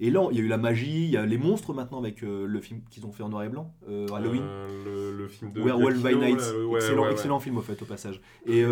Et 0.00 0.10
là, 0.10 0.28
il 0.30 0.38
y 0.38 0.40
a 0.40 0.44
eu 0.44 0.48
la 0.48 0.58
magie, 0.58 1.04
il 1.04 1.10
y 1.10 1.16
a 1.16 1.26
les 1.26 1.38
monstres 1.38 1.74
maintenant 1.74 1.98
avec 1.98 2.22
euh, 2.22 2.46
le 2.46 2.60
film 2.60 2.80
qu'ils 2.90 3.04
ont 3.06 3.12
fait 3.12 3.22
en 3.22 3.28
noir 3.28 3.44
et 3.44 3.48
blanc, 3.48 3.72
euh, 3.88 4.06
Halloween. 4.14 4.42
Le, 4.84 5.16
le 5.16 5.28
film 5.28 5.52
de 5.52 5.60
Werewolf 5.60 6.02
by 6.02 6.16
Night, 6.16 6.40
là, 6.40 6.66
ouais, 6.66 6.76
excellent, 6.76 7.02
ouais, 7.02 7.06
ouais. 7.06 7.12
excellent 7.12 7.40
film 7.40 7.58
au 7.58 7.62
fait 7.62 7.80
au 7.80 7.86
passage. 7.86 8.20
Et, 8.46 8.64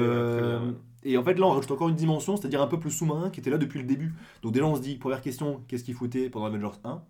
et 1.04 1.16
en 1.16 1.24
fait 1.24 1.34
là 1.34 1.46
on 1.46 1.50
rajoute 1.50 1.70
encore 1.72 1.88
une 1.88 1.96
dimension, 1.96 2.36
c'est-à-dire 2.36 2.62
un 2.62 2.68
peuple 2.68 2.88
sous-marin 2.88 3.30
qui 3.30 3.40
était 3.40 3.50
là 3.50 3.58
depuis 3.58 3.80
le 3.80 3.86
début. 3.86 4.14
Donc 4.42 4.52
déjà 4.52 4.66
on 4.66 4.76
se 4.76 4.80
dit, 4.80 4.96
première 4.96 5.20
question, 5.20 5.60
qu'est-ce 5.66 5.82
qu'ils 5.82 5.94
foutaient 5.94 6.30
pendant 6.30 6.46
Avengers 6.46 6.78
1 6.84 7.02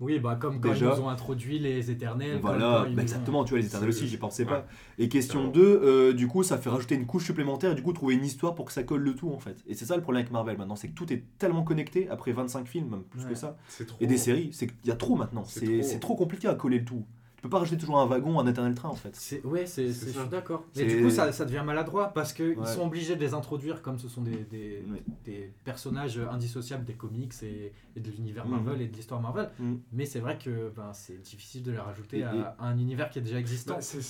Oui, 0.00 0.18
bah, 0.18 0.36
comme 0.40 0.60
quand 0.60 0.70
Déjà. 0.70 0.86
ils 0.94 0.98
nous 0.98 1.04
ont 1.04 1.08
introduit 1.10 1.58
les 1.58 1.90
éternels. 1.90 2.38
Voilà, 2.40 2.84
bah 2.84 2.86
ont- 2.90 2.98
exactement, 2.98 3.44
tu 3.44 3.50
vois, 3.50 3.58
les 3.60 3.66
éternels 3.66 3.90
aussi, 3.90 4.08
j'y 4.08 4.16
pensais 4.16 4.44
ouais. 4.44 4.48
pas. 4.48 4.66
Et 4.98 5.08
question 5.10 5.50
Clairement. 5.50 5.52
2, 5.52 5.80
euh, 5.84 6.12
du 6.14 6.26
coup, 6.26 6.42
ça 6.42 6.56
fait 6.58 6.70
rajouter 6.70 6.94
une 6.94 7.06
couche 7.06 7.24
supplémentaire 7.26 7.72
et 7.72 7.74
du 7.74 7.82
coup 7.82 7.92
trouver 7.92 8.14
une 8.14 8.24
histoire 8.24 8.54
pour 8.54 8.64
que 8.64 8.72
ça 8.72 8.82
colle 8.82 9.02
le 9.02 9.14
tout 9.14 9.30
en 9.30 9.38
fait. 9.38 9.56
Et 9.66 9.74
c'est 9.74 9.84
ça 9.84 9.96
le 9.96 10.02
problème 10.02 10.20
avec 10.22 10.32
Marvel 10.32 10.56
maintenant, 10.56 10.76
c'est 10.76 10.88
que 10.88 10.94
tout 10.94 11.12
est 11.12 11.22
tellement 11.38 11.62
connecté 11.64 12.08
après 12.08 12.32
25 12.32 12.66
films, 12.66 12.88
même 12.88 13.02
plus 13.02 13.22
Ouais. 13.24 13.28
que 13.30 13.34
ça. 13.34 13.56
Trop. 13.86 13.96
Et 14.00 14.06
des 14.06 14.16
séries, 14.16 14.48
c'est 14.52 14.66
qu'il 14.68 14.76
y 14.88 14.90
a 14.90 14.96
trop 14.96 15.16
maintenant. 15.16 15.44
C'est 15.44 15.60
C'est 15.60 15.66
trop. 15.66 15.82
c'est 15.82 15.98
trop 16.00 16.14
compliqué 16.16 16.48
à 16.48 16.54
coller 16.54 16.78
le 16.78 16.84
tout. 16.86 17.04
Tu 17.40 17.44
peux 17.44 17.48
pas 17.48 17.60
rajouter 17.60 17.78
toujours 17.78 17.98
un 17.98 18.04
wagon, 18.04 18.38
un 18.38 18.46
éternel 18.46 18.74
train 18.74 18.90
en 18.90 18.94
fait. 18.94 19.16
C'est- 19.16 19.42
Ouais, 19.46 19.64
c'est, 19.64 19.86
je 19.86 19.92
suis 19.92 20.28
d'accord. 20.30 20.62
Mais 20.76 20.84
du 20.84 21.00
coup, 21.02 21.08
ça, 21.08 21.32
ça 21.32 21.46
devient 21.46 21.62
maladroit 21.64 22.08
parce 22.12 22.34
qu'ils 22.34 22.58
Ouais. 22.58 22.66
sont 22.66 22.86
obligés 22.86 23.16
de 23.16 23.20
les 23.20 23.32
introduire 23.32 23.80
comme 23.80 23.98
ce 23.98 24.08
sont 24.08 24.20
des, 24.20 24.44
des, 24.50 24.84
Ouais. 24.90 25.02
des 25.24 25.50
personnages 25.64 26.18
indissociables 26.30 26.84
des 26.84 26.92
comics 26.92 27.32
et, 27.42 27.72
et 27.96 28.00
de 28.00 28.10
l'univers 28.10 28.44
Mhm. 28.44 28.50
Marvel 28.50 28.82
et 28.82 28.88
de 28.88 28.94
l'histoire 28.94 29.22
Marvel. 29.22 29.48
Mhm. 29.58 29.80
Mais 29.94 30.04
c'est 30.04 30.18
vrai 30.20 30.36
que 30.36 30.70
ben, 30.76 30.92
c'est 30.92 31.16
difficile 31.22 31.62
de 31.62 31.70
les 31.72 31.78
rajouter 31.78 32.18
Et- 32.18 32.24
à, 32.24 32.34
et- 32.34 32.40
à 32.40 32.56
un 32.66 32.76
univers 32.78 33.08
qui 33.08 33.20
est 33.20 33.22
déjà 33.22 33.38
existant. 33.38 33.76
Bah, 33.76 33.80
ça. 33.80 34.00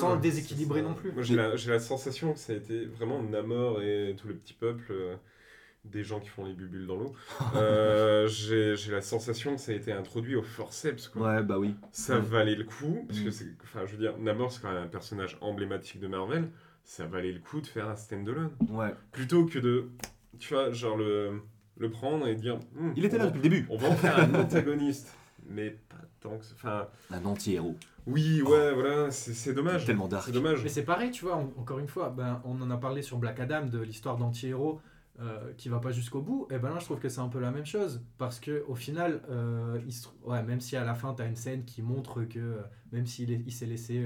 sans 0.00 0.14
le 0.16 0.20
déséquilibrer 0.20 0.82
non 0.82 0.94
plus. 0.94 1.12
Moi, 1.12 1.22
j'ai 1.22 1.36
la, 1.36 1.54
j'ai 1.54 1.70
la 1.70 1.78
sensation 1.78 2.32
que 2.32 2.40
ça 2.40 2.54
a 2.54 2.56
été 2.56 2.86
vraiment 2.86 3.22
Namor 3.22 3.82
et 3.82 4.16
tout 4.20 4.26
le 4.26 4.34
petit 4.34 4.54
peuple, 4.54 4.86
euh, 4.90 5.14
des 5.84 6.04
gens 6.04 6.20
qui 6.20 6.28
font 6.28 6.44
les 6.44 6.52
bubules 6.52 6.86
dans 6.86 6.96
l'eau. 6.96 7.12
Euh, 7.56 8.28
j'ai 8.28 8.76
j'ai 8.76 8.92
la 8.92 9.00
sensation 9.00 9.54
que 9.54 9.60
ça 9.60 9.72
a 9.72 9.74
été 9.74 9.92
introduit 9.92 10.36
au 10.36 10.42
forceps. 10.42 11.08
Quoi. 11.08 11.36
Ouais, 11.36 11.42
bah 11.42 11.58
oui. 11.58 11.74
Ça 11.92 12.16
Ouais. 12.16 12.20
valait 12.20 12.54
le 12.54 12.64
coup, 12.64 13.04
parce 13.08 13.20
que 13.20 13.28
Mm. 13.28 13.32
c'est. 13.32 13.46
Enfin, 13.62 13.80
je 13.86 13.92
veux 13.92 13.98
dire, 13.98 14.18
Namor, 14.18 14.52
c'est 14.52 14.60
quand 14.62 14.72
même 14.72 14.82
un 14.84 14.88
personnage 14.88 15.38
emblématique 15.40 16.00
de 16.00 16.06
Marvel. 16.06 16.48
Ça 16.84 17.06
valait 17.06 17.32
le 17.32 17.40
coup 17.40 17.60
de 17.60 17.66
faire 17.66 17.88
un 17.88 17.96
stand-alone. 17.96 18.50
Ouais. 18.68 18.94
Plutôt 19.12 19.46
que 19.46 19.58
de. 19.58 19.88
Tu 20.38 20.54
vois, 20.54 20.70
genre 20.70 20.96
le, 20.96 21.40
le 21.78 21.90
prendre 21.90 22.26
et 22.26 22.34
dire. 22.34 22.58
Hmm, 22.74 22.92
Il 22.96 23.04
était 23.04 23.18
là 23.18 23.24
va- 23.24 23.30
depuis 23.30 23.42
le 23.48 23.54
début. 23.54 23.66
On 23.70 23.76
va 23.76 23.88
en 23.88 23.96
faire 23.96 24.18
un 24.18 24.34
antagoniste. 24.34 25.14
Mais 25.48 25.70
pas 25.88 25.96
tant 26.20 26.36
que. 26.38 26.44
ça. 26.44 26.54
Enfin, 26.56 26.88
Un 27.10 27.24
anti-héros. 27.24 27.74
oui, 28.06 28.42
ouais, 28.42 28.72
voilà, 28.74 29.10
c'est 29.10 29.32
c'est 29.34 29.52
dommage. 29.54 29.84
Tellement 29.86 30.08
dark. 30.08 30.24
C'est 30.26 30.32
dommage. 30.32 30.62
Mais 30.62 30.68
c'est 30.68 30.84
pareil, 30.84 31.10
tu 31.10 31.24
vois, 31.24 31.36
en- 31.36 31.52
encore 31.58 31.78
une 31.78 31.88
fois, 31.88 32.10
ben, 32.10 32.40
on 32.44 32.60
en 32.60 32.70
a 32.70 32.76
parlé 32.76 33.02
sur 33.02 33.16
Black 33.18 33.40
Adam 33.40 33.66
de 33.66 33.78
l'histoire 33.80 34.16
d'anti-héros 34.16 34.80
euh, 35.20 35.52
qui 35.58 35.68
va 35.68 35.78
pas 35.80 35.90
jusqu'au 35.90 36.20
bout. 36.22 36.46
Et 36.50 36.58
ben 36.58 36.70
là, 36.70 36.78
je 36.78 36.84
trouve 36.86 36.98
que 36.98 37.08
c'est 37.08 37.20
un 37.20 37.28
peu 37.28 37.40
la 37.40 37.50
même 37.50 37.66
chose. 37.66 38.00
Parce 38.18 38.40
que 38.40 38.64
au 38.68 38.74
final, 38.74 39.20
euh, 39.30 39.78
il 39.86 39.92
se 39.92 40.04
trou- 40.04 40.14
ouais, 40.30 40.42
même 40.42 40.60
si 40.60 40.76
à 40.76 40.84
la 40.84 40.94
fin, 40.94 41.12
tu 41.14 41.22
as 41.22 41.26
une 41.26 41.36
scène 41.36 41.64
qui 41.64 41.82
montre 41.82 42.22
que 42.22 42.38
euh, 42.38 42.60
même 42.92 43.06
s'il 43.06 43.30
est- 43.32 43.42
il 43.46 43.52
s'est 43.52 43.66
laissé 43.66 44.04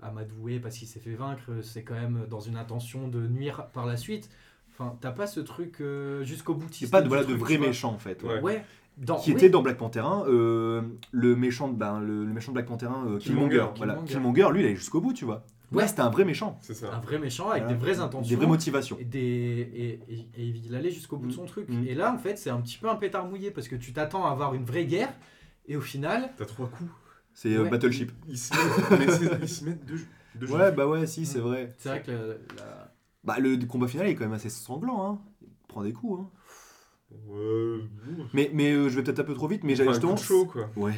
amadouer 0.00 0.58
parce 0.58 0.76
qu'il 0.76 0.88
s'est 0.88 1.00
fait 1.00 1.14
vaincre, 1.14 1.42
c'est 1.62 1.82
quand 1.82 1.94
même 1.94 2.26
dans 2.28 2.40
une 2.40 2.56
intention 2.56 3.08
de 3.08 3.26
nuire 3.26 3.66
par 3.72 3.86
la 3.86 3.96
suite. 3.96 4.28
Enfin, 4.72 4.96
t'as 5.00 5.12
pas 5.12 5.26
ce 5.26 5.40
truc 5.40 5.82
jusqu'au 6.22 6.54
bout. 6.54 6.66
C'est 6.72 6.90
pas 6.90 7.02
de, 7.02 7.08
voilà, 7.08 7.24
de 7.24 7.34
vrais 7.34 7.58
méchants 7.58 7.92
en 7.92 7.98
fait. 7.98 8.22
ouais. 8.22 8.34
Ouais. 8.36 8.40
Ouais. 8.40 8.64
Dans, 8.98 9.16
Qui 9.18 9.30
oui. 9.30 9.36
était 9.36 9.48
dans 9.48 9.62
Black 9.62 9.78
Panther 9.78 10.00
1, 10.00 10.24
euh, 10.28 10.82
le, 11.12 11.34
méchant, 11.34 11.68
de- 11.68 11.76
ben, 11.76 11.98
le, 11.98 12.26
le 12.26 12.32
méchant 12.34 12.52
de 12.52 12.56
Black 12.56 12.66
Panther 12.66 12.86
1, 12.86 13.06
euh, 13.06 13.18
Killmonger. 13.18 13.20
Killmonger. 13.56 13.72
Voilà. 13.78 13.92
Killmonger. 13.94 14.12
Killmonger, 14.12 14.48
lui, 14.52 14.60
il 14.60 14.66
allait 14.66 14.76
jusqu'au 14.76 15.00
bout, 15.00 15.14
tu 15.14 15.24
vois. 15.24 15.44
Ouais. 15.72 15.82
Ouais, 15.82 15.88
c'était 15.88 16.00
un 16.02 16.10
vrai 16.10 16.24
méchant. 16.24 16.58
C'est 16.60 16.74
ça. 16.74 16.94
un 16.94 17.00
vrai 17.00 17.18
méchant 17.18 17.50
avec 17.50 17.66
des 17.66 17.74
vraies 17.74 17.98
intentions. 18.00 18.28
Des 18.28 18.36
vraies 18.36 18.46
motivations. 18.46 18.96
Et, 19.00 19.04
des, 19.04 19.18
et, 19.18 20.00
et- 20.12 20.28
et 20.36 20.44
il 20.64 20.74
allait 20.74 20.90
jusqu'au 20.90 21.16
bout 21.16 21.26
de 21.28 21.32
son 21.32 21.44
truc. 21.46 21.68
Mm. 21.68 21.84
Et 21.86 21.94
là, 21.94 22.12
en 22.12 22.18
fait, 22.18 22.36
c'est 22.38 22.50
un 22.50 22.60
petit 22.60 22.78
peu 22.78 22.88
un 22.88 22.96
pétard 22.96 23.26
mouillé 23.26 23.50
parce 23.50 23.68
que 23.68 23.76
tu 23.76 23.92
t'attends 23.92 24.26
à 24.26 24.30
avoir 24.30 24.54
une 24.54 24.64
vraie 24.64 24.84
guerre. 24.86 25.12
Et 25.66 25.76
au 25.76 25.80
final, 25.80 26.30
T'as 26.36 26.44
trois 26.46 26.66
coups. 26.68 26.90
C'est 27.34 27.54
euh, 27.54 27.62
Ouais. 27.64 27.70
Battleship. 27.70 28.12
Ils 28.28 28.36
se 28.38 28.52
mettent, 28.54 29.00
mais 29.00 29.12
c'est- 29.12 29.38
ils 29.42 29.48
se 29.48 29.64
mettent 29.64 29.84
de, 29.86 29.96
de 30.34 30.46
Ouais, 30.52 30.70
bah 30.72 30.86
ouais, 30.86 31.06
si, 31.06 31.24
c'est 31.24 31.38
vrai. 31.40 31.72
c'est 31.78 31.88
vrai 31.88 32.02
que 32.02 32.10
la- 32.10 32.26
la- 32.26 32.92
Bah, 33.24 33.38
le 33.38 33.56
combat 33.66 33.86
final 33.88 34.06
est 34.08 34.14
quand 34.14 34.24
même 34.24 34.32
assez 34.34 34.50
sanglant, 34.50 35.06
hein. 35.12 35.18
Il 35.42 35.48
prend 35.68 35.82
des 35.82 35.92
coups, 35.92 36.20
hein. 36.22 36.30
Mais, 38.34 38.50
mais 38.52 38.72
euh, 38.72 38.88
je 38.88 38.96
vais 38.96 39.02
peut-être 39.02 39.20
un 39.20 39.24
peu 39.24 39.34
trop 39.34 39.48
vite, 39.48 39.64
mais 39.64 39.74
j'allais 39.74 39.90
justement. 39.90 40.16
chaud, 40.16 40.46
quoi. 40.46 40.68
Ouais, 40.76 40.92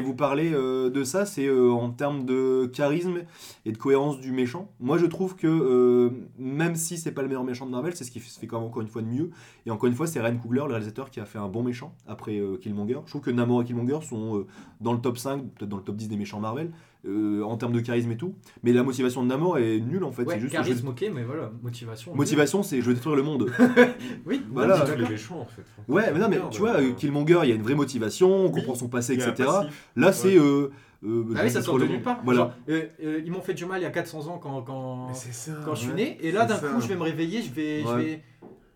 vous 0.00 0.14
parler 0.14 0.52
euh, 0.52 0.90
de 0.90 1.04
ça, 1.04 1.26
c'est 1.26 1.46
euh, 1.46 1.70
en 1.70 1.90
termes 1.90 2.24
de 2.24 2.70
charisme 2.72 3.22
et 3.64 3.72
de 3.72 3.78
cohérence 3.78 4.20
du 4.20 4.32
méchant. 4.32 4.70
Moi 4.80 4.98
je 4.98 5.06
trouve 5.06 5.36
que 5.36 6.12
même 6.38 6.76
si 6.76 6.98
c'est 6.98 7.12
pas 7.12 7.22
le 7.22 7.28
meilleur 7.28 7.44
méchant 7.44 7.66
de 7.66 7.70
Marvel, 7.70 7.94
c'est 7.94 8.04
ce 8.04 8.10
qui 8.10 8.20
se 8.20 8.38
fait 8.38 8.46
quand 8.46 8.58
même 8.58 8.68
encore 8.68 8.82
une 8.82 8.88
fois 8.88 9.02
de 9.02 9.08
mieux. 9.08 9.30
Et 9.66 9.70
encore 9.70 9.88
une 9.88 9.94
fois, 9.94 10.06
c'est 10.06 10.20
Ryan 10.20 10.36
Coogler, 10.38 10.64
le 10.66 10.72
réalisateur, 10.72 11.10
qui 11.10 11.20
a 11.20 11.24
fait 11.24 11.38
un 11.38 11.48
bon 11.48 11.62
méchant 11.62 11.94
après 12.06 12.40
Killmonger. 12.60 13.00
Je 13.04 13.10
trouve 13.10 13.22
que 13.22 13.30
Namor 13.30 13.62
et 13.62 13.64
Killmonger 13.64 14.00
sont 14.02 14.46
dans 14.80 14.92
le 14.92 15.00
top 15.00 15.18
5, 15.18 15.42
peut-être 15.54 15.68
dans 15.68 15.76
le 15.76 15.82
top 15.82 15.96
10 15.96 16.08
des 16.08 16.16
méchants 16.16 16.40
Marvel, 16.40 16.72
euh, 17.06 17.42
en 17.42 17.56
termes 17.56 17.72
de 17.72 17.80
charisme 17.80 18.10
et 18.10 18.16
tout. 18.16 18.34
Mais 18.62 18.72
la 18.72 18.82
motivation 18.82 19.22
de 19.22 19.28
Namor 19.28 19.58
est 19.58 19.78
nulle 19.80 20.04
en 20.04 20.10
fait. 20.12 20.22
Ouais, 20.24 20.34
c'est 20.34 20.40
juste 20.40 20.52
que 20.52 20.58
je- 20.62 20.68
charisme, 20.68 20.88
ok, 20.88 21.04
mais 21.14 21.22
voilà, 21.22 21.50
motivation. 21.62 22.14
Motivation, 22.14 22.62
c'est 22.62 22.80
je 22.80 22.86
veux 22.86 22.94
détruire 22.94 23.16
le 23.16 23.22
monde. 23.22 23.50
Oui, 24.26 24.42
Voilà. 24.52 24.80
Tous 24.80 24.96
les 24.98 25.08
méchants, 25.08 25.40
en 25.40 25.46
fait. 25.46 25.62
Ouais, 25.86 26.10
mais 26.12 26.18
non, 26.18 26.28
mais 26.28 26.38
tu 26.50 26.58
vois, 26.60 26.80
euh, 26.80 26.92
Killmonger, 26.92 27.40
il 27.44 27.48
y 27.48 27.52
a 27.52 27.54
une 27.54 27.62
vraie 27.62 27.74
motivation, 27.74 28.28
on 28.30 28.46
Oui, 28.46 28.52
comprend 28.52 28.74
son 28.74 28.88
passé, 28.88 29.14
etc. 29.14 29.32
passif. 29.36 29.90
Là, 29.96 30.12
c'est. 30.12 30.36
euh, 30.38 30.70
je 31.02 31.08
oui, 31.08 31.50
ça 31.50 31.62
sort 31.62 31.78
de 31.78 31.84
nulle 31.86 32.02
part. 32.02 32.20
Voilà. 32.24 32.38
Genre, 32.40 32.52
euh, 32.70 32.82
euh, 33.04 33.20
ils 33.24 33.30
m'ont 33.30 33.40
fait 33.40 33.54
du 33.54 33.64
mal 33.64 33.80
il 33.80 33.84
y 33.84 33.86
a 33.86 33.90
400 33.90 34.26
ans 34.26 34.38
quand, 34.38 34.62
quand, 34.62 35.14
ça. 35.14 35.52
quand 35.64 35.74
je 35.76 35.82
suis 35.84 35.92
né. 35.94 36.18
Et 36.20 36.32
là, 36.32 36.44
d'un 36.44 36.56
coup, 36.58 36.80
je 36.80 36.88
vais 36.88 36.96
me 36.96 37.02
réveiller, 37.02 37.40
je 37.42 37.52
vais, 37.52 37.82
je 37.82 37.86
Ouais. 37.86 38.02
vais. 38.02 38.22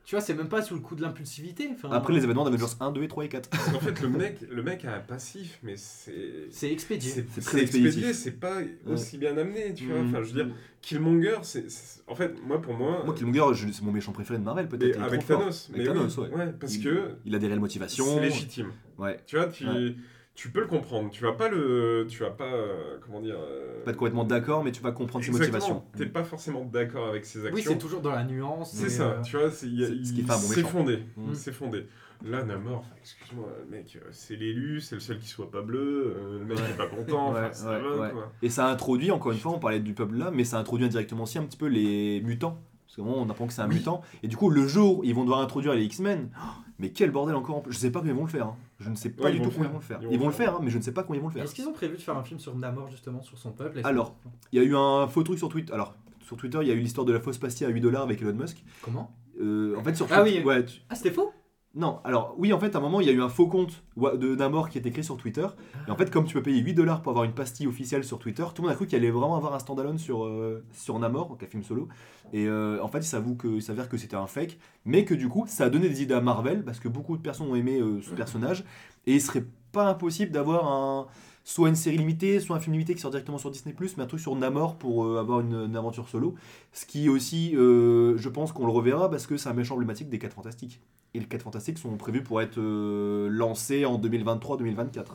Tu 0.04 0.16
vois, 0.16 0.20
c'est 0.20 0.34
même 0.34 0.48
pas 0.48 0.62
sous 0.62 0.74
le 0.74 0.80
coup 0.80 0.96
de 0.96 1.02
l'impulsivité. 1.02 1.70
Enfin, 1.72 1.88
Après 1.92 2.12
les 2.12 2.24
événements 2.24 2.44
d'Avengers 2.44 2.74
1, 2.80 2.90
2 2.90 3.04
et 3.04 3.08
3 3.08 3.24
et 3.24 3.28
4. 3.28 3.48
Parce 3.48 3.70
qu'en 3.70 3.78
fait, 3.78 4.00
le 4.02 4.08
mec, 4.08 4.38
le 4.50 4.62
mec 4.62 4.84
a 4.84 4.96
un 4.96 5.00
passif, 5.00 5.58
mais 5.62 5.76
c'est. 5.76 6.48
C'est 6.50 6.72
expédié. 6.72 7.10
C'est 7.30 7.40
très 7.40 7.62
expédié, 7.62 8.12
c'est 8.12 8.32
pas 8.32 8.58
aussi 8.86 9.16
bien 9.16 9.36
amené, 9.38 9.72
tu 9.74 9.86
vois. 9.86 10.00
Mhm. 10.00 10.08
Enfin, 10.08 10.22
je 10.24 10.32
veux 10.32 10.44
dire, 10.44 10.54
Killmonger, 10.80 11.36
c'est. 11.42 11.66
En 12.08 12.16
fait, 12.16 12.34
moi, 12.44 12.60
pour 12.60 12.74
moi. 12.74 13.02
Moi, 13.04 13.14
Killmonger, 13.14 13.70
c'est 13.72 13.82
mon 13.82 13.92
méchant 13.92 14.10
préféré 14.12 14.38
de 14.40 14.44
Marvel, 14.44 14.66
peut-être. 14.68 15.00
avec 15.00 15.22
fort. 15.22 15.38
Thanos. 15.38 15.68
Avec 15.72 15.80
mais 15.80 15.86
Thanos, 15.86 16.18
oui, 16.18 16.24
ouais. 16.36 16.52
parce 16.58 16.74
Il- 16.74 16.82
que 16.84 17.10
Il 17.24 17.34
a 17.34 17.38
des 17.38 17.46
réelles 17.46 17.60
motivations. 17.60 18.04
c'est 18.04 18.20
légitime. 18.20 18.72
Ouais. 18.98 19.20
Tu 19.26 19.36
vois, 19.36 19.46
tu, 19.46 19.64
Ouais. 19.66 19.94
Tu 20.34 20.50
peux 20.50 20.60
le 20.60 20.66
comprendre. 20.66 21.10
Tu 21.10 21.22
vas 21.22 21.32
pas 21.32 21.48
le. 21.48 22.06
Tu 22.08 22.22
vas 22.22 22.30
pas. 22.30 22.44
euh, 22.44 22.96
comment 23.04 23.20
dire. 23.20 23.36
euh, 23.38 23.84
Pas 23.84 23.90
être 23.90 23.96
complètement 23.96 24.24
d'accord, 24.24 24.64
mais 24.64 24.72
tu 24.72 24.82
vas 24.82 24.92
comprendre 24.92 25.24
ses 25.24 25.30
motivations. 25.32 25.82
T'es 25.96 26.06
pas 26.06 26.24
forcément 26.24 26.64
d'accord 26.64 27.06
avec 27.08 27.24
ses 27.26 27.40
actions. 27.40 27.54
Oui, 27.54 27.62
c'est 27.62 27.78
toujours 27.78 28.00
dans 28.00 28.12
la 28.12 28.24
nuance. 28.24 28.72
C'est 28.72 28.88
ça, 28.88 29.02
euh, 29.10 29.22
tu 29.22 29.36
vois, 29.36 29.50
c'est, 29.50 29.66
bon 29.66 30.68
fondé, 30.68 31.00
Mm. 31.16 31.34
c'est 31.34 31.52
fondé. 31.52 31.86
Là, 32.24 32.44
Namor, 32.44 32.84
excuse-moi, 33.00 33.48
mec, 33.68 33.98
c'est 34.12 34.36
l'élu, 34.36 34.80
c'est 34.80 34.94
le 34.94 35.00
seul 35.00 35.18
qui 35.18 35.26
soit 35.28 35.50
pas 35.50 35.60
bleu, 35.60 36.14
le 36.38 36.44
mec 36.44 36.56
Ouais. 36.56 36.70
est 36.70 36.76
pas 36.76 36.86
content, 36.86 37.30
enfin, 37.30 37.42
Ouais, 37.48 37.52
ça 37.52 37.70
ouais, 37.70 37.80
va, 37.80 37.96
ouais. 37.98 38.10
quoi. 38.12 38.32
Et 38.42 38.48
ça 38.48 38.68
introduit, 38.68 39.10
encore 39.10 39.32
une 39.32 39.38
fois, 39.38 39.50
on 39.52 39.58
parlait 39.58 39.80
du 39.80 39.92
peuple 39.92 40.14
là, 40.14 40.30
mais 40.32 40.44
ça 40.44 40.58
introduit 40.58 40.86
indirectement 40.86 41.24
aussi 41.24 41.38
un 41.38 41.44
petit 41.44 41.56
peu 41.58 41.66
les 41.66 42.20
mutants. 42.20 42.58
Parce 42.86 42.96
que 42.96 43.00
on 43.00 43.28
apprend 43.30 43.46
que 43.48 43.52
c'est 43.54 43.62
un 43.62 43.68
Oui. 43.68 43.76
mutant. 43.76 44.02
Et 44.22 44.28
du 44.28 44.36
coup, 44.36 44.50
le 44.50 44.66
jour 44.68 45.00
ils 45.02 45.14
vont 45.14 45.22
devoir 45.22 45.40
introduire 45.40 45.74
les 45.74 45.82
X-Men, 45.84 46.28
oh, 46.36 46.40
mais 46.78 46.90
quel 46.90 47.10
bordel 47.10 47.34
encore 47.34 47.56
en 47.56 47.60
plus. 47.60 47.72
Je 47.72 47.78
sais 47.78 47.90
pas 47.90 48.00
comment 48.00 48.12
ils 48.12 48.16
vont 48.16 48.24
le 48.24 48.30
faire. 48.30 48.46
hein. 48.48 48.56
Je 48.82 48.90
ne 48.90 48.94
sais 48.96 49.10
pas 49.10 49.24
Ouais, 49.24 49.32
du 49.32 49.40
tout 49.40 49.50
comment 49.50 49.64
ils 49.64 49.68
vont 49.70 49.78
le 49.78 49.80
faire. 49.80 50.00
Ils 50.10 50.18
vont 50.18 50.26
le 50.26 50.32
faire, 50.32 50.54
hein, 50.56 50.60
mais 50.62 50.70
je 50.70 50.76
ne 50.78 50.82
sais 50.82 50.92
pas 50.92 51.02
comment 51.02 51.14
ils 51.14 51.20
vont 51.22 51.28
le 51.28 51.34
faire. 51.34 51.44
Est-ce 51.44 51.54
qu'ils 51.54 51.66
ont 51.68 51.72
prévu 51.72 51.96
de 51.96 52.00
faire 52.02 52.16
un 52.16 52.24
film 52.24 52.38
sur 52.40 52.54
Namor, 52.56 52.88
justement, 52.90 53.22
sur 53.22 53.38
son 53.38 53.52
peuple? 53.52 53.80
Alors, 53.84 54.16
il 54.52 54.58
y 54.60 54.62
a 54.62 54.64
eu 54.66 54.74
un 54.76 55.06
faux 55.08 55.22
truc 55.22 55.38
sur 55.38 55.48
Twitter. 55.48 55.72
Alors, 55.72 55.94
sur 56.20 56.36
Twitter, 56.36 56.58
il 56.62 56.68
y 56.68 56.70
a 56.70 56.74
eu 56.74 56.80
l'histoire 56.80 57.04
de 57.06 57.12
la 57.12 57.20
fausse 57.20 57.38
pastille 57.38 57.66
à 57.66 57.70
8 57.70 57.80
dollars 57.80 58.02
avec 58.02 58.20
Elon 58.22 58.32
Musk. 58.34 58.62
Comment? 58.82 59.14
Euh, 59.40 59.76
en 59.78 59.82
fait, 59.82 59.94
sur 59.94 60.06
Ah 60.10 60.22
oui. 60.22 60.42
ouais, 60.44 60.64
tu- 60.64 60.80
Ah, 60.90 60.94
c'était 60.94 61.10
faux? 61.10 61.32
Non, 61.74 62.00
alors 62.04 62.34
oui, 62.36 62.52
en 62.52 62.58
fait, 62.60 62.74
à 62.76 62.78
un 62.78 62.82
moment, 62.82 63.00
il 63.00 63.06
y 63.06 63.10
a 63.10 63.14
eu 63.14 63.22
un 63.22 63.30
faux 63.30 63.46
compte 63.46 63.82
de 63.96 64.34
Namor 64.36 64.68
qui 64.68 64.76
était 64.76 64.90
créé 64.90 65.02
sur 65.02 65.16
Twitter. 65.16 65.46
Et 65.88 65.90
en 65.90 65.96
fait, 65.96 66.10
comme 66.10 66.26
tu 66.26 66.34
peux 66.34 66.42
payer 66.42 66.60
8 66.60 66.74
dollars 66.74 67.00
pour 67.00 67.10
avoir 67.12 67.24
une 67.24 67.32
pastille 67.32 67.66
officielle 67.66 68.04
sur 68.04 68.18
Twitter, 68.18 68.44
tout 68.54 68.60
le 68.60 68.66
monde 68.68 68.72
a 68.72 68.76
cru 68.76 68.86
qu'il 68.86 68.96
allait 68.98 69.10
vraiment 69.10 69.36
avoir 69.38 69.54
un 69.54 69.58
standalone 69.58 69.96
sur, 69.96 70.24
euh, 70.24 70.62
sur 70.72 70.98
Namor, 70.98 71.28
donc 71.28 71.42
un 71.42 71.46
film 71.46 71.62
solo. 71.62 71.88
Et 72.34 72.46
euh, 72.46 72.78
en 72.82 72.88
fait, 72.88 72.98
il 72.98 73.04
s'avoue 73.04 73.36
que- 73.36 73.48
il 73.48 73.62
s'avère 73.62 73.88
que 73.88 73.96
c'était 73.96 74.16
un 74.16 74.26
fake, 74.26 74.58
mais 74.84 75.06
que 75.06 75.14
du 75.14 75.30
coup, 75.30 75.46
ça 75.48 75.64
a 75.64 75.70
donné 75.70 75.88
des 75.88 76.02
idées 76.02 76.12
à 76.12 76.20
Marvel, 76.20 76.62
parce 76.62 76.78
que 76.78 76.88
beaucoup 76.88 77.16
de 77.16 77.22
personnes 77.22 77.48
ont 77.50 77.54
aimé 77.54 77.80
euh, 77.80 78.02
ce 78.02 78.10
personnage. 78.10 78.64
Et 79.06 79.14
il 79.14 79.20
serait 79.22 79.46
pas 79.72 79.88
impossible 79.88 80.30
d'avoir 80.30 80.70
un 80.70 81.06
soit 81.44 81.70
une 81.70 81.74
série 81.74 81.96
limitée, 81.96 82.38
soit 82.38 82.54
un 82.56 82.60
film 82.60 82.74
limité 82.74 82.94
qui 82.94 83.00
sort 83.00 83.10
directement 83.10 83.38
sur 83.38 83.50
Disney+, 83.50 83.74
mais 83.96 84.02
un 84.02 84.06
truc 84.06 84.20
sur 84.20 84.36
Namor 84.36 84.76
pour 84.76 85.04
euh, 85.06 85.18
avoir 85.18 85.40
une, 85.40 85.54
une 85.54 85.76
aventure 85.76 86.06
solo. 86.08 86.34
Ce 86.74 86.84
qui 86.84 87.08
aussi, 87.08 87.56
euh, 87.56 88.16
je 88.18 88.28
pense 88.28 88.52
qu'on 88.52 88.66
le 88.66 88.72
reverra, 88.72 89.10
parce 89.10 89.26
que 89.26 89.38
c'est 89.38 89.48
un 89.48 89.54
méchant 89.54 89.74
emblématique 89.74 90.10
des 90.10 90.18
4 90.18 90.34
Fantastiques. 90.34 90.80
Et 91.14 91.20
les 91.20 91.26
4 91.26 91.42
Fantastiques 91.42 91.78
sont 91.78 91.96
prévus 91.96 92.22
pour 92.22 92.40
être 92.40 92.58
euh, 92.58 93.28
lancés 93.28 93.84
en 93.84 93.98
2023-2024. 94.00 95.06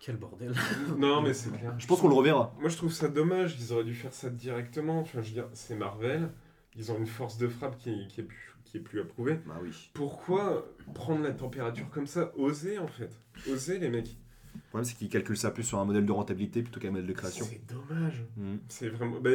Quel 0.00 0.16
bordel. 0.16 0.52
Non, 0.98 1.22
mais 1.22 1.34
c'est 1.34 1.50
clair. 1.50 1.74
Je 1.78 1.86
pense 1.86 2.00
qu'on 2.00 2.08
le 2.08 2.14
reverra. 2.14 2.54
Moi, 2.58 2.68
je 2.68 2.76
trouve 2.76 2.92
ça 2.92 3.08
dommage, 3.08 3.56
ils 3.60 3.72
auraient 3.72 3.84
dû 3.84 3.94
faire 3.94 4.12
ça 4.12 4.30
directement. 4.30 5.00
Enfin, 5.00 5.20
je 5.20 5.28
veux 5.28 5.34
dire, 5.34 5.48
c'est 5.52 5.76
Marvel, 5.76 6.30
ils 6.74 6.90
ont 6.90 6.98
une 6.98 7.06
force 7.06 7.36
de 7.38 7.48
frappe 7.48 7.76
qui, 7.78 8.08
qui 8.08 8.22
est 8.22 8.24
plus, 8.24 8.54
qui 8.64 8.78
est 8.78 8.80
plus 8.80 9.00
approuvée. 9.00 9.38
Bah 9.46 9.58
oui. 9.62 9.90
Pourquoi 9.92 10.66
prendre 10.94 11.22
la 11.22 11.32
température 11.32 11.88
comme 11.90 12.06
ça? 12.06 12.32
Oser, 12.36 12.78
en 12.78 12.88
fait. 12.88 13.10
Oser, 13.48 13.78
les 13.78 13.90
mecs. 13.90 14.16
Le 14.54 14.60
problème, 14.70 14.84
c'est 14.84 14.96
qu'ils 14.96 15.08
calculent 15.08 15.36
ça 15.36 15.50
plus 15.50 15.62
sur 15.64 15.78
un 15.78 15.84
modèle 15.84 16.06
de 16.06 16.12
rentabilité 16.12 16.62
plutôt 16.62 16.80
qu'un 16.80 16.90
modèle 16.90 17.06
de 17.06 17.12
création. 17.12 17.44
C'est 17.44 17.64
dommage. 17.66 18.24
Mhm. 18.36 18.58
C'est 18.68 18.88
vraiment. 18.88 19.20
bah, 19.20 19.30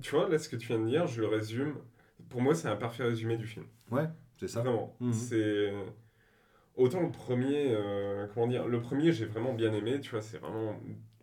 tu 0.00 0.10
vois, 0.14 0.28
là, 0.28 0.38
ce 0.38 0.48
que 0.48 0.56
tu 0.56 0.68
viens 0.68 0.78
de 0.78 0.86
dire, 0.88 1.06
je 1.06 1.20
le 1.20 1.28
résume. 1.28 1.74
Pour 2.28 2.42
moi, 2.42 2.54
c'est 2.54 2.68
un 2.68 2.76
parfait 2.76 3.04
résumé 3.04 3.36
du 3.36 3.46
film. 3.46 3.66
C'est 4.38 4.48
ça. 4.48 4.60
Vraiment. 4.60 4.96
Mhm. 5.00 5.12
C'est. 5.12 5.72
Autant 6.76 7.02
le 7.02 7.10
premier. 7.10 7.66
euh, 7.74 8.26
comment 8.32 8.46
dire 8.46 8.66
Le 8.66 8.80
premier, 8.80 9.12
j'ai 9.12 9.26
vraiment 9.26 9.52
bien 9.52 9.72
aimé, 9.72 10.00
tu 10.00 10.10
vois, 10.12 10.22
c'est 10.22 10.38
vraiment 10.38 10.74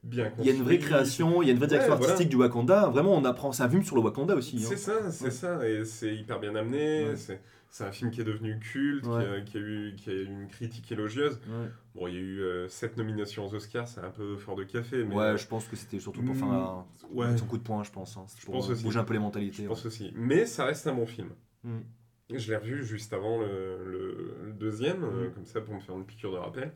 bien 0.04 0.32
Il 0.40 0.46
y 0.46 0.50
a 0.50 0.54
une 0.54 0.62
vraie 0.64 0.78
création, 0.78 1.42
il 1.42 1.48
y 1.48 1.50
a 1.50 1.54
une 1.54 1.58
vraie 1.58 1.68
direction 1.68 1.94
Ouais, 1.94 1.98
voilà. 1.98 2.12
artistique 2.14 2.30
du 2.30 2.36
Wakanda. 2.38 2.88
Vraiment, 2.90 3.14
on 3.16 3.26
apprend. 3.26 3.52
C'est 3.52 3.64
un 3.64 3.70
film 3.70 3.84
sur 3.84 3.96
le 3.96 4.02
Wakanda 4.04 4.36
aussi. 4.36 4.58
hein. 4.58 4.66
C'est 4.68 4.78
ça, 4.78 5.10
c'est 5.12 5.26
Ouais. 5.26 5.32
ça, 5.32 5.68
et 5.68 5.84
c'est 5.86 6.16
hyper 6.16 6.40
bien 6.40 6.54
amené. 6.56 7.08
Ouais. 7.10 7.16
C'est, 7.16 7.42
c'est 7.70 7.84
un 7.86 7.92
film 7.92 8.12
qui 8.12 8.22
est 8.22 8.24
devenu 8.24 8.60
culte, 8.60 9.04
qui, 9.04 9.10
Ouais. 9.10 9.26
a, 9.38 9.42
qui 9.42 9.58
a 9.58 9.60
eu, 9.60 9.96
qui 9.98 10.10
a 10.10 10.14
eu 10.14 10.26
une 10.26 10.48
critique 10.48 10.92
élogieuse. 10.92 11.40
Ouais. 11.48 11.68
Bon, 11.96 12.08
il 12.08 12.14
y 12.14 12.18
a 12.18 12.20
eu 12.22 12.70
7 12.70 12.96
nominations 12.98 13.46
aux 13.48 13.54
Oscars, 13.56 13.88
c'est 13.88 14.02
un 14.02 14.12
peu 14.12 14.38
fort 14.38 14.56
de 14.56 14.64
café, 14.64 15.04
mais 15.04 15.16
Ouais, 15.16 15.38
je 15.38 15.48
pense 15.48 15.66
que 15.66 15.76
c'était 15.76 16.00
surtout 16.00 16.22
pour 16.22 16.36
faire 16.36 16.48
un, 16.48 16.86
ouais, 17.12 17.36
son 17.38 17.46
coup 17.46 17.58
de 17.58 17.64
poing, 17.64 17.84
je 17.84 17.92
pense. 17.92 18.16
hein. 18.18 18.26
Je 18.40 18.46
pour 18.46 18.54
pense 18.54 18.70
euh, 18.70 18.74
aussi. 18.74 18.84
bouger 18.84 19.00
un 19.00 19.04
peu 19.04 19.14
les 19.14 19.20
je 19.20 19.24
mentalités. 19.24 19.64
pense 19.66 19.86
aussi. 19.86 20.12
Mais 20.16 20.46
ça 20.46 20.66
reste 20.66 20.86
un 20.88 20.94
bon 20.94 21.08
film. 21.08 21.30
Mm. 21.64 21.80
Je 22.30 22.52
l'ai 22.52 22.58
revu 22.58 22.86
juste 22.86 23.14
avant 23.14 23.40
le, 23.40 23.46
le- 23.86 24.36
le 24.48 24.52
deuxième, 24.52 25.04
euh, 25.04 25.30
Mm. 25.30 25.34
comme 25.34 25.46
ça 25.46 25.62
pour 25.62 25.74
me 25.76 25.80
faire 25.80 25.96
une 25.96 26.06
piqûre 26.06 26.32
de 26.34 26.38
rappel. 26.38 26.74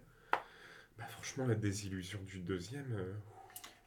Bah, 0.98 1.04
franchement, 1.10 1.46
la 1.46 1.56
désillusion 1.56 2.20
du 2.26 2.40
deuxième. 2.40 2.86
euh, 2.94 3.12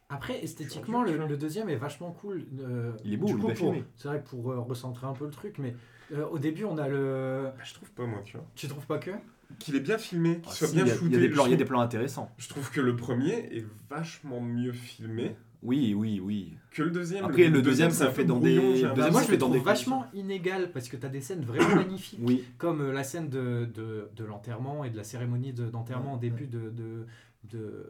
Après, 0.09 0.43
esthétiquement, 0.43 1.03
le, 1.03 1.25
le 1.25 1.37
deuxième 1.37 1.69
est 1.69 1.75
vachement 1.75 2.11
cool. 2.11 2.45
euh, 2.59 2.91
Il 3.03 3.13
est 3.13 3.17
beau, 3.17 3.25
du 3.27 3.37
coup, 3.37 3.51
pour-. 3.51 3.75
C'est 3.95 4.07
vrai 4.07 4.23
pour 4.23 4.51
euh, 4.51 4.59
recentrer 4.59 5.07
un 5.07 5.13
peu 5.13 5.25
le 5.25 5.31
truc, 5.31 5.57
mais 5.57 5.75
euh, 6.13 6.25
au 6.27 6.37
début, 6.37 6.65
on 6.65 6.77
a 6.77 6.87
le. 6.87 7.49
bah, 7.57 7.63
je 7.63 7.73
trouve 7.73 7.91
pas, 7.91 8.05
moi, 8.05 8.21
tu 8.23 8.37
vois. 8.37 8.45
Tu 8.55 8.67
trouves 8.67 8.85
pas 8.85 8.99
que? 8.99 9.11
Qu'il 9.57 9.75
est 9.75 9.79
bien 9.79 9.97
filmé, 9.97 10.35
qu'il 10.41 10.49
Ah, 10.51 10.55
soit 10.55 10.67
si, 10.67 10.75
bien 10.75 10.85
shooté. 10.85 11.05
il 11.07 11.11
y 11.13 11.15
a 11.15 11.19
des 11.19 11.29
plans, 11.29 11.45
il 11.45 11.49
y 11.49 11.53
a 11.53 11.53
je, 11.53 11.57
des 11.57 11.63
trouve, 11.65 11.69
plans 11.75 11.81
intéressants. 11.81 12.31
je 12.37 12.49
trouve 12.49 12.69
que 12.71 12.81
le 12.81 12.95
premier 12.95 13.33
est 13.55 13.65
vachement 13.89 14.41
mieux 14.41 14.71
filmé 14.73 15.35
Oui, 15.65 15.93
oui, 15.93 16.19
oui. 16.23 16.53
que 16.71 16.83
le 16.83 16.91
deuxième. 16.91 17.25
Après, 17.25 17.47
le 17.49 17.61
deuxième, 17.61 17.91
ça 17.91 18.09
fait 18.11 18.23
dans 18.25 18.39
des- 18.39 18.55
deuxième, 18.59 18.95
Moi, 19.11 19.21
je 19.21 19.25
fait 19.27 19.31
le 19.33 19.37
dans 19.37 19.49
des 19.49 19.59
vachement 19.59 20.05
inégal 20.13 20.71
parce 20.71 20.87
que 20.89 20.97
t'as 20.97 21.09
des 21.09 21.21
scènes 21.21 21.43
vraiment 21.43 21.75
magnifiques. 21.87 22.19
Oui. 22.21 22.43
comme 22.57 22.81
euh, 22.81 22.91
la 22.93 23.03
scène 23.03 23.29
de, 23.29 23.65
de, 23.73 24.09
de 24.15 24.23
l'enterrement 24.25 24.83
et 24.83 24.89
de 24.89 24.97
la 24.97 25.03
cérémonie 25.03 25.53
de- 25.53 25.69
d'enterrement 25.69 26.15
au 26.15 26.17
début 26.17 26.47
de, 26.47 26.69
de, 26.69 27.05
de- 27.51 27.89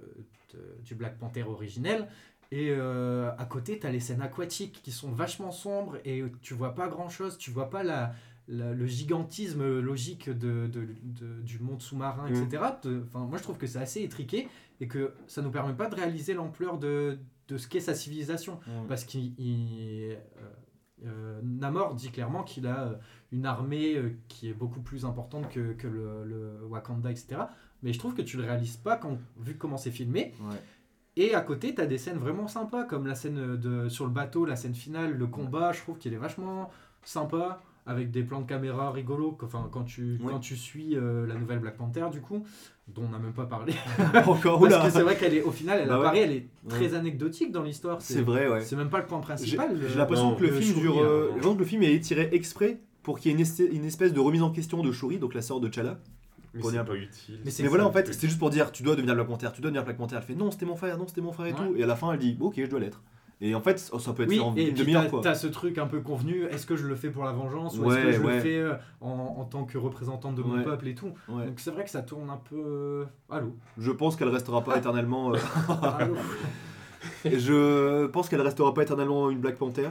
de- 0.53 0.83
du 0.85 0.95
Black 0.95 1.17
Panther 1.17 1.43
originel. 1.43 2.07
Et 2.51 2.69
euh, 2.69 3.31
à 3.37 3.45
côté, 3.45 3.79
tu 3.79 3.87
as 3.87 3.91
les 3.91 3.99
scènes 3.99 4.21
aquatiques 4.21 4.81
qui 4.83 4.91
sont 4.91 5.11
vachement 5.11 5.51
sombres 5.51 5.97
et 6.05 6.23
tu 6.41 6.53
vois 6.53 6.75
pas 6.75 6.87
grand 6.87 7.09
chose, 7.09 7.37
tu 7.39 7.49
vois 7.49 7.69
pas 7.71 7.83
la, 7.83 8.13
la- 8.47 8.71
le 8.71 8.85
gigantisme 8.85 9.79
logique 9.79 10.29
de, 10.29 10.67
de- 10.67 10.87
de- 11.03 11.41
du 11.41 11.57
monde 11.59 11.81
sous-marin, 11.81 12.29
Mm. 12.29 12.35
etc. 12.35 12.63
Te- 12.81 13.01
Enfin, 13.07 13.25
moi, 13.25 13.39
je 13.39 13.43
trouve 13.43 13.57
que 13.57 13.65
c'est 13.65 13.79
assez 13.79 14.01
étriqué 14.03 14.47
et 14.79 14.87
que 14.87 15.13
ça 15.25 15.41
nous 15.41 15.49
permet 15.49 15.73
pas 15.73 15.89
de 15.89 15.95
réaliser 15.95 16.33
l'ampleur 16.35 16.77
de, 16.77 17.17
de 17.47 17.57
ce 17.57 17.67
qu'est 17.67 17.79
sa 17.79 17.95
civilisation. 17.95 18.59
Parce 18.87 19.03
qu'il. 19.03 19.33
il- 19.39 20.13
euh, 20.13 20.17
euh, 21.05 21.41
Namor 21.43 21.93
dit 21.95 22.09
clairement 22.09 22.43
qu'il 22.43 22.65
a 22.67 22.83
euh, 22.85 22.95
une 23.33 23.45
armée 23.45 23.95
euh, 23.97 24.17
qui 24.29 24.49
est 24.49 24.53
beaucoup 24.53 24.79
plus 24.79 25.03
importante 25.05 25.49
que, 25.49 25.73
que 25.73 25.87
le, 25.87 26.23
le 26.23 26.65
Wakanda, 26.67 27.11
etc. 27.11 27.35
Mais 27.83 27.91
je 27.91 27.99
trouve 27.99 28.13
que 28.15 28.21
tu 28.21 28.37
le 28.37 28.43
réalises 28.43 28.77
pas 28.77 28.95
quand, 28.95 29.17
vu 29.37 29.57
comment 29.57 29.75
c'est 29.77 29.91
filmé. 29.91 30.33
Ouais. 30.41 30.55
Et 31.17 31.35
à 31.35 31.41
côté, 31.41 31.75
tu 31.75 31.81
as 31.81 31.85
des 31.85 31.97
scènes 31.97 32.17
vraiment 32.17 32.47
sympas, 32.47 32.85
comme 32.85 33.07
la 33.07 33.13
scène 33.15 33.57
de, 33.57 33.89
sur 33.89 34.05
le 34.05 34.11
bateau, 34.11 34.45
la 34.45 34.55
scène 34.55 34.73
finale, 34.73 35.11
le 35.11 35.27
combat, 35.27 35.73
je 35.73 35.81
trouve 35.81 35.97
qu'il 35.97 36.13
est 36.13 36.17
vachement 36.17 36.69
sympa, 37.03 37.61
avec 37.85 38.09
des 38.11 38.23
plans 38.23 38.41
de 38.41 38.47
caméra 38.47 38.91
rigolos, 38.91 39.37
enfin, 39.43 39.67
quand, 39.71 39.83
tu, 39.83 40.13
Ouais. 40.21 40.31
quand 40.31 40.39
tu 40.39 40.55
suis 40.55 40.95
euh, 40.95 41.27
la 41.27 41.35
nouvelle 41.35 41.59
Black 41.59 41.77
Panther, 41.77 42.05
du 42.11 42.19
coup, 42.19 42.43
dont 42.87 43.03
on 43.07 43.09
n'a 43.09 43.19
même 43.19 43.33
pas 43.33 43.45
parlé. 43.45 43.73
Encore, 44.25 44.59
Parce 44.59 44.85
que 44.87 44.89
c'est 44.91 45.01
vrai 45.03 45.15
qu'elle 45.17 45.35
est, 45.35 45.43
au 45.43 45.51
final, 45.51 45.79
elle 45.81 45.87
Bah 45.89 45.95
ouais. 45.99 46.05
apparaît, 46.05 46.21
elle 46.21 46.31
est 46.31 46.45
Ouais. 46.63 46.69
très 46.69 46.93
anecdotique 46.95 47.51
dans 47.51 47.61
l'histoire. 47.63 48.01
C'est 48.01 48.21
vrai, 48.21 48.47
ouais. 48.49 48.61
C'est 48.61 48.75
même 48.75 48.89
pas 48.89 48.99
le 48.99 49.05
point 49.05 49.19
principal. 49.19 49.69
j'ai 49.79 49.87
le- 49.89 49.95
l'impression 49.97 50.31
non, 50.31 50.35
que 50.35 50.43
le 50.43 50.49
le 50.49 50.59
film 50.61 50.73
Shuri, 50.73 50.81
dure. 50.81 50.97
hein. 50.97 51.01
euh, 51.05 51.21
j'ai 51.21 51.27
l'impression 51.35 51.53
que 51.55 51.59
le 51.59 51.65
film 51.65 51.83
est 51.83 51.99
tiré 51.99 52.29
exprès 52.31 52.79
pour 53.03 53.19
qu'il 53.19 53.31
y 53.31 53.35
ait 53.35 53.45
une, 53.45 53.75
une 53.75 53.85
espèce 53.85 54.13
de 54.13 54.19
remise 54.19 54.41
en 54.41 54.49
question 54.49 54.81
de 54.81 54.91
Shuri, 54.91 55.19
donc 55.19 55.33
la 55.35 55.41
sœur 55.43 55.59
de 55.59 55.67
T'Challa. 55.67 55.99
Mais 56.55 56.61
c'est 56.63 56.83
pas 56.85 56.95
utile. 56.95 57.39
Mais 57.45 57.51
Mais 57.59 57.67
voilà, 57.67 57.85
en 57.85 57.91
fait, 57.91 58.07
c'est- 58.07 58.13
c'est 58.13 58.27
juste 58.27 58.39
pour 58.39 58.49
dire 58.49 58.71
tu 58.71 58.81
dois 58.81 58.95
devenir 58.95 59.13
Black 59.13 59.27
Panther, 59.27 59.49
tu 59.53 59.61
dois 59.61 59.69
devenir 59.69 59.83
Black 59.83 59.97
Panther. 59.97 60.15
Elle 60.17 60.23
fait 60.23 60.35
non, 60.35 60.49
c'était 60.51 60.65
mon 60.65 60.77
frère, 60.77 60.97
non, 60.97 61.05
c'était 61.05 61.19
mon 61.21 61.33
frère 61.33 61.47
et 61.47 61.51
Ouais. 61.51 61.57
tout. 61.67 61.75
Et 61.75 61.83
à 61.83 61.85
la 61.85 61.95
fin, 61.97 62.13
elle 62.13 62.19
dit 62.19 62.37
ok, 62.39 62.53
je 62.57 62.65
dois 62.69 62.79
l'être. 62.79 63.01
Et 63.41 63.53
en 63.53 63.59
fait, 63.61 63.77
ça 63.79 64.13
peut 64.13 64.23
être 64.23 64.29
Oui, 64.29 64.35
fait 64.37 64.41
en 64.41 64.55
et 64.55 64.69
une 64.69 64.75
demi-heure 64.75 65.03
t'as 65.03 65.09
quoi. 65.09 65.21
t'as 65.21 65.35
ce 65.35 65.47
truc 65.47 65.77
un 65.77 65.87
peu 65.87 65.99
convenu, 65.99 66.43
est-ce 66.45 66.65
que 66.65 66.75
je 66.77 66.87
le 66.87 66.95
fais 66.95 67.09
pour 67.09 67.25
la 67.25 67.33
vengeance 67.33 67.77
ou 67.77 67.91
est-ce 67.91 68.01
que 68.01 68.11
je 68.13 68.21
ouais. 68.21 68.35
le 68.35 68.39
fais 68.41 68.57
euh, 68.59 68.75
en, 69.01 69.09
en 69.09 69.43
tant 69.45 69.65
que 69.65 69.77
représentante 69.77 70.35
de 70.35 70.41
mon 70.41 70.55
Ouais. 70.55 70.63
peuple 70.63 70.87
et 70.87 70.95
tout. 70.95 71.11
Donc 71.27 71.59
c'est 71.59 71.71
vrai 71.71 71.83
que 71.83 71.89
ça 71.89 72.01
tourne 72.01 72.29
un 72.29 72.37
peu 72.37 72.55
euh, 72.55 73.05
à 73.29 73.41
l'eau. 73.41 73.57
Je 73.77 73.91
pense 73.91 74.15
qu'elle 74.15 74.29
restera 74.29 74.63
pas 74.63 74.77
éternellement. 74.77 75.33
euh, 75.33 75.37
je 77.25 78.05
pense 78.07 78.29
qu'elle 78.29 78.41
restera 78.41 78.73
pas 78.73 78.83
éternellement 78.83 79.29
une 79.29 79.39
Black 79.39 79.57
Panther. 79.57 79.89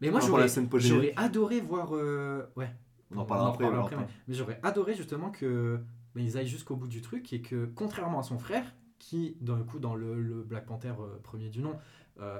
Mais 0.00 0.10
moi 0.10 0.20
j'aurais 0.20 1.12
adoré 1.16 1.60
voir... 1.60 1.90
euh, 1.94 2.42
Ouais, 2.56 2.70
On 3.14 3.18
en 3.18 3.24
parlera 3.24 3.50
après. 3.80 3.96
mais, 4.28 4.34
j'aurais 4.34 4.58
adoré 4.62 4.94
justement 4.94 5.30
que 5.30 5.78
mais 6.14 6.22
ils 6.24 6.36
aillent 6.38 6.46
jusqu'au 6.46 6.76
bout 6.76 6.86
du 6.86 7.00
truc 7.00 7.32
et 7.32 7.40
que 7.42 7.68
contrairement 7.74 8.20
à 8.20 8.22
son 8.22 8.38
frère, 8.38 8.64
qui 9.00 9.36
dans 9.40 9.56
le 9.56 9.64
coup 9.64 9.78
dans 9.80 9.94
le, 9.96 10.20
le 10.22 10.42
Black 10.42 10.66
Panther 10.66 10.92
euh, 11.00 11.18
premier 11.22 11.48
du 11.48 11.60
nom 11.60 11.74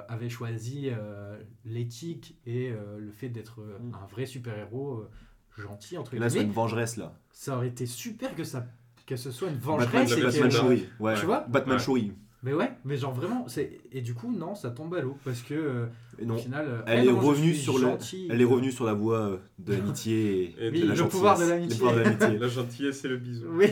avait 0.09 0.29
choisi 0.29 0.89
euh, 0.91 1.37
l'éthique 1.65 2.39
et 2.47 2.71
euh, 2.71 2.99
le 2.99 3.11
fait 3.13 3.29
d'être 3.29 3.61
euh, 3.61 3.79
Mm. 3.81 3.95
un 4.03 4.07
vrai 4.07 4.27
super 4.27 4.57
héros 4.57 5.05
gentil 5.59 5.99
entre 5.99 6.15
Et 6.15 6.19
là, 6.19 6.29
c'est 6.29 6.35
guillemets, 6.39 6.49
une 6.49 6.55
vengeresse 6.55 6.97
là. 6.97 7.15
ça 7.33 7.57
aurait 7.57 7.69
été 7.69 7.87
super 7.87 8.35
que 8.35 8.45
ça 8.45 8.67
que 9.07 9.17
ce 9.17 9.31
soit 9.31 9.49
une 9.49 9.57
Batman, 9.57 9.79
vengeresse 9.81 10.13
et 10.13 10.23
Batman 10.23 10.51
Batman. 10.51 10.79
Ouais. 11.01 11.15
Tu 11.21 11.27
vois 11.27 11.41
Batman 11.49 11.77
Ouais. 11.77 12.15
Mais 12.45 12.53
ouais 12.53 12.71
mais 12.85 12.97
genre 12.99 13.15
vraiment 13.15 13.47
c'est 13.49 13.81
et 13.91 14.03
du 14.03 14.13
coup 14.15 14.31
non 14.31 14.55
ça 14.55 14.71
tombe 14.71 14.95
à 14.95 15.01
l'eau 15.01 15.17
parce 15.25 15.41
que 15.41 15.55
euh, 15.55 15.87
Et 16.19 16.25
au 16.25 16.27
non. 16.27 16.37
final 16.37 16.67
euh, 16.69 16.83
Elle 16.87 17.05
eh 17.07 17.09
est 17.09 17.13
non, 17.13 17.19
revenue 17.19 17.55
sur 17.55 17.79
le-. 17.79 17.89
Elle 18.31 18.41
est 18.41 18.45
revenue 18.45 18.71
sur 18.71 18.85
la 18.85 18.93
voie 18.93 19.19
euh, 19.19 19.37
de 19.59 19.73
l'amitié 19.73 20.55
et, 20.59 20.67
Et 20.67 20.71
de 20.71 20.77
Oui, 20.77 20.81
la 20.81 20.87
le 20.89 20.95
gentillesse. 20.95 21.11
pouvoir 21.11 21.39
de 21.39 21.45
l'amitié. 21.47 21.71
Le 21.71 21.75
pouvoir 21.77 21.95
de 21.95 22.01
l'amitié. 22.01 22.39
La 22.45 22.49
gentillesse 22.49 23.05
et 23.05 23.09
le 23.09 23.17
bisou. 23.17 23.47
oui 23.51 23.67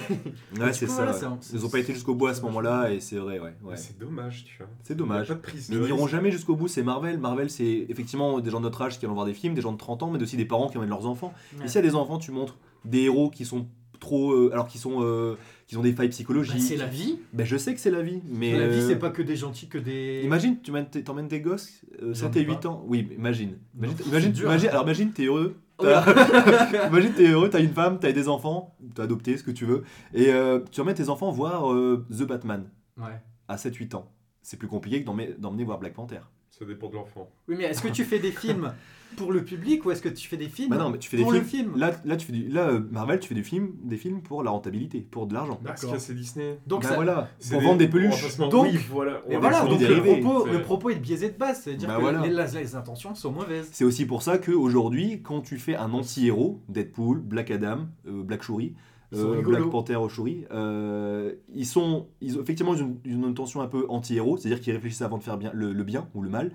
Ouais, 0.59 0.73
c'est 0.73 0.87
ça. 0.87 1.05
voilà, 1.13 1.39
Ils 1.53 1.67
ont 1.67 1.69
pas 1.69 1.79
été 1.81 1.93
jusqu'au 1.93 2.15
bout 2.15 2.29
à 2.29 2.35
ce 2.35 2.41
moment-là 2.43 2.91
et 2.91 3.01
c'est 3.01 3.17
vrai, 3.17 3.39
ouais. 3.39 3.55
ouais. 3.63 3.77
C'est 3.77 3.99
dommage, 3.99 4.45
tu 4.45 4.57
vois. 4.57 4.69
C'est 4.83 4.97
dommage. 4.97 5.31
a 5.31 5.35
pas 5.35 5.41
de 5.41 5.45
prise 5.45 5.69
Mais 5.69 5.77
ils 5.77 5.83
n'iront 5.83 6.07
jamais 6.07 6.31
jusqu'au 6.31 6.57
bout, 6.57 6.69
c'est 6.69 6.83
Marvel. 6.83 7.19
Marvel, 7.19 7.51
c'est 7.51 7.87
effectivement 7.91 8.41
des 8.41 8.51
gens 8.51 8.59
de 8.61 8.65
notre 8.65 8.81
âge 8.81 8.99
qui 8.99 9.05
allons 9.05 9.15
voir 9.15 9.27
des 9.27 9.35
films, 9.35 9.55
des 9.55 9.61
gens 9.61 9.73
de 9.73 9.79
30 9.79 10.03
ans, 10.03 10.11
mais 10.11 10.23
aussi 10.23 10.39
des 10.39 10.47
parents 10.47 10.69
qui 10.69 10.79
emmènent 10.79 10.89
leurs 10.89 11.07
enfants. 11.07 11.35
Ouais. 11.61 11.67
Y 11.67 11.79
a 11.79 11.83
des 11.83 11.95
enfants, 11.95 12.19
tu 12.19 12.31
montres 12.33 12.57
des 12.87 13.03
héros 13.03 13.29
qui 13.31 13.45
sont 13.45 13.69
trop. 14.03 14.33
euh, 14.33 14.51
alors 14.53 14.67
qui 14.67 14.79
sont. 14.79 14.99
euh, 15.03 15.37
qui 15.67 15.77
ont 15.79 15.83
des 15.83 15.93
failles 15.95 16.09
Bah, 16.09 16.13
psychologiques. 16.13 16.61
c'est 16.61 16.77
la 16.77 16.87
vie 16.87 17.19
Ben, 17.33 17.47
je 17.47 17.57
sais 17.57 17.73
que 17.75 17.81
c'est 17.81 17.91
la 17.91 18.03
vie, 18.03 18.21
mais. 18.29 18.59
la 18.59 18.69
vie 18.69 18.81
euh, 18.81 18.89
c'est 18.89 18.97
pas 18.99 19.09
que 19.11 19.23
des 19.23 19.37
gentils 19.37 19.69
que 19.69 19.79
des 19.79 20.21
Imagine, 20.25 20.59
tu 20.61 20.71
t'emmènes 21.03 21.29
tes 21.29 21.41
gosses, 21.41 21.81
euh, 22.03 22.09
J'en 22.13 22.27
7 22.27 22.37
ai 22.37 22.41
et 22.41 22.45
8 22.45 22.61
pas. 22.61 22.69
ans. 22.69 22.85
Oui, 22.87 23.07
mais 23.09 23.15
imagine. 23.15 23.57
Imagine, 23.77 23.97
Non, 23.99 24.07
imagine, 24.09 24.33
dur. 24.33 24.45
imagine- 24.51 24.69
alors 24.69 24.83
imagine, 24.83 25.13
t'es 25.13 25.25
heureux. 25.27 25.57
Oh 25.79 25.85
imagine, 26.89 27.13
t'es 27.13 27.27
heureux, 27.29 27.49
t'as 27.51 27.61
une 27.61 27.73
femme, 27.73 27.99
t'as 27.99 28.13
des 28.13 28.29
enfants, 28.29 28.77
t'as 28.95 29.05
adopté, 29.05 29.37
ce 29.37 29.43
que 29.43 29.51
tu 29.51 29.65
veux. 29.65 29.83
Et 30.15 30.33
euh, 30.33 30.61
tu 30.71 30.81
emmènes 30.81 30.95
tes 30.95 31.09
enfants 31.09 31.31
voir 31.33 31.73
euh, 31.73 32.05
The 32.11 32.23
Batman 32.25 32.69
ouais 32.99 33.21
à 33.49 33.57
7-8 33.57 33.97
ans. 33.97 34.11
C'est 34.43 34.59
plus 34.59 34.69
compliqué 34.69 35.03
que 35.03 35.07
d'emmener 35.39 35.65
voir 35.65 35.79
Black 35.79 35.95
Panther. 35.95 36.21
Ça 36.63 36.69
dépend 36.69 36.89
de 36.89 36.95
l'enfant. 36.95 37.29
Oui, 37.49 37.57
mais 37.59 37.65
est-ce 37.65 37.83
que 37.83 37.89
tu 37.89 38.05
fais 38.05 38.21
des 38.21 38.31
films 38.31 38.73
pour 39.17 39.33
le 39.33 39.45
public 39.45 39.85
ou 39.85 39.91
est-ce 39.91 40.01
que 40.01 40.09
tu 40.09 40.29
fais 40.29 40.37
des 40.37 40.49
films 40.49 40.71
Bah 40.71 40.77
non, 40.79 40.91
mais 40.91 40.99
tu 40.99 41.11
fais 41.11 41.17
des 41.17 41.23
pour 41.25 41.33
films. 41.33 41.43
le 41.43 41.49
film 41.49 41.77
Là, 41.77 41.91
là, 42.05 42.17
tu 42.17 42.27
fais 42.27 42.33
du, 42.33 42.49
là, 42.49 42.69
euh, 42.69 42.81
Marvel, 42.93 43.19
tu 43.21 43.29
fais 43.29 43.35
des 43.35 43.43
films, 43.43 43.73
des 43.83 43.97
films 43.97 44.23
pour 44.23 44.43
la 44.45 44.51
rentabilité, 44.53 45.01
pour 45.11 45.27
de 45.27 45.35
l'argent. 45.35 45.59
Parce 45.63 45.81
D'accord. 45.83 45.97
que 45.97 46.01
c'est 46.03 46.15
Disney. 46.15 46.59
Donc, 46.69 46.83
Bah 46.85 46.91
ça... 46.91 46.95
voilà, 46.95 47.29
C'est 47.41 47.55
pour 47.55 47.63
vendre 47.63 47.79
des 47.79 47.89
peluches. 47.89 48.39
Donc- 48.39 48.55
oui, 48.65 48.79
voilà. 48.91 49.21
Et 49.29 49.37
voilà, 49.37 49.65
des 49.65 49.69
donc 49.71 49.81
le 49.81 49.87
dérivés, 49.89 50.21
propos, 50.21 50.47
c'est- 50.47 50.53
le 50.53 50.63
propos 50.63 50.91
est 50.91 50.95
biaisé 50.95 51.31
de 51.31 51.37
base, 51.37 51.63
c'est-à-dire 51.63 51.89
Bah 51.89 51.97
que 51.97 52.01
voilà. 52.01 52.21
les, 52.23 52.61
les 52.61 52.75
intentions 52.77 53.15
sont 53.15 53.33
mauvaises. 53.33 53.69
C'est 53.73 53.85
aussi 53.85 54.07
pour 54.07 54.23
ça 54.23 54.39
qu'aujourd'hui, 54.39 55.21
quand 55.23 55.41
tu 55.43 55.59
fais 55.59 55.75
un 55.77 55.93
anti-héros, 55.93 56.63
Deadpool, 56.69 57.19
Black 57.21 57.51
Adam, 57.51 57.89
euh, 58.07 58.23
Black 58.23 58.43
Shuri, 58.45 58.75
euh. 59.19 59.43
Black 59.43 59.69
Panther 59.71 59.97
au 59.97 60.09
Shuri, 60.09 60.45
euh, 60.53 61.33
ils 61.55 61.67
sont 61.67 62.07
ils 62.21 62.39
ont 62.39 62.43
effectivement 62.43 62.75
une, 62.75 62.97
une 63.05 63.25
intention 63.25 63.61
un 63.61 63.67
peu 63.69 63.87
anti-héros, 63.89 64.37
c'est-à-dire 64.37 64.61
qu'ils 64.61 64.73
réfléchissent 64.75 65.03
avant 65.03 65.19
de 65.19 65.23
faire 65.23 65.37
bien, 65.39 65.51
le, 65.55 65.73
le 65.73 65.85
bien 65.85 66.09
ou 66.15 66.23
le 66.23 66.29
mal, 66.31 66.53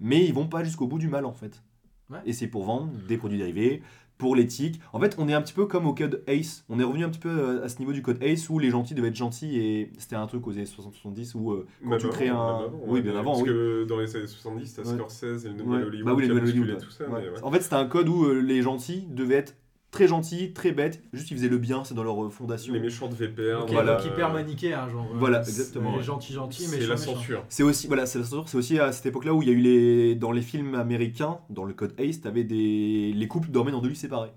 mais 0.00 0.24
ils 0.24 0.34
vont 0.34 0.46
pas 0.46 0.64
jusqu'au 0.64 0.86
bout 0.86 0.98
du 0.98 1.08
mal 1.08 1.24
en 1.24 1.32
fait. 1.32 1.62
Ouais. 2.10 2.18
Et 2.26 2.32
c'est 2.32 2.48
pour 2.48 2.64
vendre 2.64 2.90
des 3.08 3.16
produits 3.16 3.38
dérivés, 3.38 3.82
pour 4.18 4.36
l'éthique. 4.36 4.78
En 4.92 5.00
fait, 5.00 5.16
on 5.18 5.26
est 5.28 5.32
un 5.34 5.40
petit 5.42 5.54
peu 5.54 5.66
comme 5.66 5.86
au 5.86 5.94
code 5.94 6.22
Ace. 6.28 6.64
On 6.68 6.78
est 6.78 6.84
revenu 6.84 7.02
un 7.04 7.08
petit 7.08 7.18
peu 7.18 7.30
euh, 7.30 7.64
à 7.64 7.68
ce 7.68 7.78
niveau 7.80 7.92
du 7.92 8.00
code 8.02 8.22
Ace 8.22 8.48
où 8.50 8.58
les 8.60 8.70
gentils 8.70 8.94
devaient 8.94 9.08
être 9.08 9.16
gentils 9.16 9.58
et 9.58 9.90
c'était 9.98 10.14
un 10.14 10.26
truc 10.26 10.46
aux 10.46 10.52
années 10.52 10.64
60-70 10.64 11.32
où 11.34 11.50
euh, 11.52 11.66
quand 11.82 11.96
tu 11.96 12.04
avant, 12.06 12.12
crées 12.14 12.28
un. 12.28 12.60
oui, 12.86 12.90
ouais, 12.92 13.02
bien 13.02 13.16
avant, 13.16 13.32
Parce 13.32 13.42
oui. 13.42 13.48
que 13.48 13.84
dans 13.88 13.98
les 13.98 14.14
années 14.14 14.26
70, 14.26 14.74
t'as 14.74 14.82
Ouais. 14.82 14.94
Scorsese 14.98 15.46
et 15.46 15.48
le 15.48 15.54
Ouais. 15.54 15.62
nouvel 15.64 15.84
Hollywood. 15.86 16.06
Bah 16.06 16.14
oui, 16.14 16.22
qui 16.24 16.28
les 16.28 16.30
a 16.30 16.34
Nouvelles 16.34 16.44
bousculé 16.44 16.62
Hollywood. 16.74 16.82
tout 16.84 16.90
ça. 16.90 17.04
ouais. 17.08 17.20
mais 17.24 17.28
ouais. 17.30 17.42
En 17.42 17.50
fait, 17.50 17.60
c'était 17.62 17.74
un 17.74 17.86
code 17.86 18.08
où 18.08 18.24
euh, 18.26 18.40
les 18.40 18.62
gentils 18.62 19.06
devaient 19.10 19.34
être 19.36 19.56
très 19.94 20.08
gentils, 20.08 20.52
très 20.52 20.72
bêtes, 20.72 21.02
juste 21.12 21.30
ils 21.30 21.36
faisaient 21.36 21.48
le 21.48 21.58
bien, 21.58 21.84
c'est 21.84 21.94
dans 21.94 22.02
leur 22.04 22.24
euh, 22.24 22.28
fondation. 22.30 22.74
Les 22.74 22.80
méchants 22.80 23.08
devaient 23.08 23.28
perdre. 23.28 23.64
Ok, 23.64 23.70
Voilà. 23.72 23.96
donc 23.96 24.04
hyper 24.06 24.32
manichéen, 24.32 24.88
genre. 24.88 25.06
euh, 25.12 25.16
Voilà, 25.18 25.42
c'est- 25.42 25.50
exactement, 25.50 25.92
Les 25.92 25.96
ouais. 25.98 26.02
gentils 26.02 26.32
gentils, 26.32 26.66
mais 26.70 26.80
C'est 26.80 26.86
la 26.86 26.96
censure. 26.96 27.44
C'est 27.48 27.62
aussi, 27.62 27.86
voilà, 27.86 28.04
c'est 28.06 28.18
la 28.18 28.24
censure, 28.24 28.48
c'est 28.48 28.58
aussi 28.58 28.78
à 28.78 28.92
cette 28.92 29.06
époque-là 29.06 29.32
où 29.32 29.42
il 29.42 29.48
y 29.48 29.50
a 29.50 29.54
eu 29.54 29.60
les. 29.60 30.14
Dans 30.16 30.32
les 30.32 30.42
films 30.42 30.74
américains, 30.74 31.38
dans 31.48 31.64
le 31.64 31.72
code 31.74 31.94
Ace, 31.98 32.20
t'avais 32.20 32.44
des. 32.44 33.12
Les 33.14 33.28
couples 33.28 33.50
dormaient 33.50 33.72
dans 33.72 33.80
deux 33.80 33.88
lits 33.88 33.96
séparés. 33.96 34.32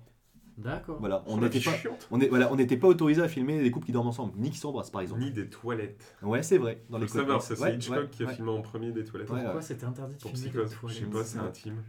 D'accord. 0.58 0.98
Voilà, 1.00 1.24
on 1.28 1.34
Oh, 1.34 1.40
la 1.40 1.44
n'était 1.50 1.60
pas. 1.60 1.72
chiante. 1.76 2.08
On 2.10 2.20
est- 2.20 2.30
voilà, 2.30 2.52
on 2.52 2.56
n'était 2.56 2.78
pas 2.78 2.88
autorisé 2.88 3.22
à 3.22 3.28
filmer 3.28 3.62
des 3.62 3.70
couples 3.70 3.86
qui 3.86 3.92
dorment 3.92 4.08
ensemble, 4.08 4.34
ni 4.38 4.50
qui 4.50 4.58
s'embrassent 4.58 4.90
par 4.90 5.02
exemple. 5.02 5.22
Ni 5.22 5.30
des 5.32 5.48
toilettes. 5.50 6.16
Ouais, 6.24 6.42
c'est 6.42 6.58
vrai. 6.58 6.82
Dans 6.90 6.98
Faut 6.98 7.04
les 7.04 7.08
savoir, 7.10 7.42
c'est 7.44 7.60
Ouais, 7.60 7.76
Hitchcock 7.76 7.98
ouais, 7.98 8.08
qui 8.10 8.24
a 8.24 8.26
ouais. 8.26 8.34
filmé 8.34 8.50
en 8.50 8.62
premier 8.62 8.92
des 8.92 9.04
toilettes. 9.04 9.30
Ouais, 9.30 9.44
Pourquoi 9.44 9.62
c'était 9.62 9.86
interdit 9.86 10.16
de 10.16 10.20
Pour 10.22 10.32
filmer 10.32 10.46
psychose. 10.50 10.70
des 10.70 10.76
Je 10.76 10.80
toilettes 10.80 10.98
sais 11.00 11.06
pas, 11.06 11.24
c'est 11.24 11.38
intime. 11.40 11.84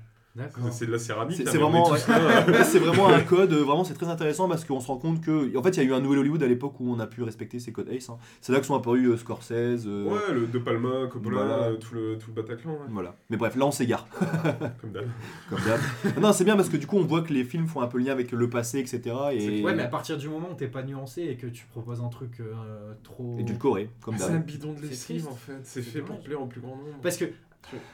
C'est 0.70 0.86
de 0.86 0.92
la 0.92 0.98
céramique. 0.98 1.36
C'est 1.44 1.58
vraiment, 1.58 1.90
ouais. 1.90 1.98
Ouais, 1.98 2.64
c'est 2.64 2.78
vraiment 2.78 3.08
un 3.08 3.20
code, 3.20 3.52
euh, 3.52 3.62
vraiment 3.64 3.84
c'est 3.84 3.94
très 3.94 4.06
intéressant 4.08 4.48
parce 4.48 4.64
qu'on 4.64 4.80
se 4.80 4.86
rend 4.86 4.96
compte 4.98 5.20
que, 5.20 5.56
en 5.56 5.62
fait, 5.62 5.70
il 5.70 5.76
y 5.76 5.80
a 5.80 5.88
eu 5.88 5.92
un 5.92 6.00
nouvel 6.00 6.20
Hollywood 6.20 6.42
à 6.42 6.46
l'époque 6.46 6.78
où 6.80 6.90
on 6.92 6.98
a 7.00 7.06
pu 7.06 7.22
respecter 7.22 7.58
ces 7.58 7.72
codes 7.72 7.88
Ace. 7.90 8.08
hein. 8.10 8.18
C'est 8.40 8.52
là 8.52 8.60
que 8.60 8.66
sont 8.66 8.74
apparus 8.76 9.08
euh, 9.08 9.16
Scorsese. 9.16 9.86
euh, 9.86 10.04
Ouais, 10.08 10.32
le 10.34 10.46
De 10.46 10.58
Palma, 10.58 11.06
Coppola, 11.10 11.36
Voilà. 11.36 11.62
euh, 11.68 11.76
tout, 11.76 11.94
le, 11.94 12.18
tout 12.18 12.30
le 12.34 12.42
Bataclan, 12.42 12.72
ouais, 12.72 12.78
Voilà. 12.90 13.14
Mais 13.30 13.36
bref, 13.36 13.56
là 13.56 13.66
on 13.66 13.70
s'égare, 13.70 14.06
comme 14.80 14.90
d'hab. 14.92 15.06
comme 15.50 15.58
d'hab. 15.60 16.20
non, 16.22 16.32
c'est 16.32 16.44
bien 16.44 16.56
parce 16.56 16.68
que 16.68 16.76
du 16.76 16.86
coup 16.86 16.96
on 16.98 17.04
voit 17.04 17.22
que 17.22 17.32
les 17.32 17.44
films 17.44 17.66
font 17.66 17.80
un 17.80 17.86
peu 17.88 17.98
lien 17.98 18.12
avec 18.12 18.32
le 18.32 18.48
passé, 18.50 18.78
etc. 18.78 19.14
Et, 19.32 19.62
Ouais, 19.62 19.74
mais 19.74 19.82
à 19.82 19.88
partir 19.88 20.16
du 20.18 20.28
moment 20.28 20.48
où 20.52 20.54
t'es 20.54 20.68
pas 20.68 20.82
nuancé 20.82 21.22
et 21.22 21.36
que 21.36 21.46
tu 21.46 21.66
proposes 21.66 22.00
un 22.00 22.08
truc 22.08 22.40
euh, 22.40 22.92
trop. 23.02 23.36
et 23.38 23.42
du 23.42 23.58
Corée, 23.58 23.90
comme 24.00 24.16
C'est 24.18 24.24
un 24.24 24.34
d'hab. 24.34 24.44
bidon 24.44 24.72
de 24.74 24.82
lessive 24.82 25.26
en 25.28 25.34
fait. 25.34 25.58
C'est 25.64 25.82
fait 25.82 26.00
pour 26.00 26.20
plaire 26.20 26.40
au 26.40 26.46
plus 26.46 26.60
grand 26.60 26.76
nombre. 26.76 26.98
Parce 27.02 27.16
que. 27.16 27.24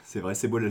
C'est 0.03 0.19
vrai, 0.19 0.35
c'est 0.35 0.47
beau, 0.47 0.59
ouais, 0.59 0.69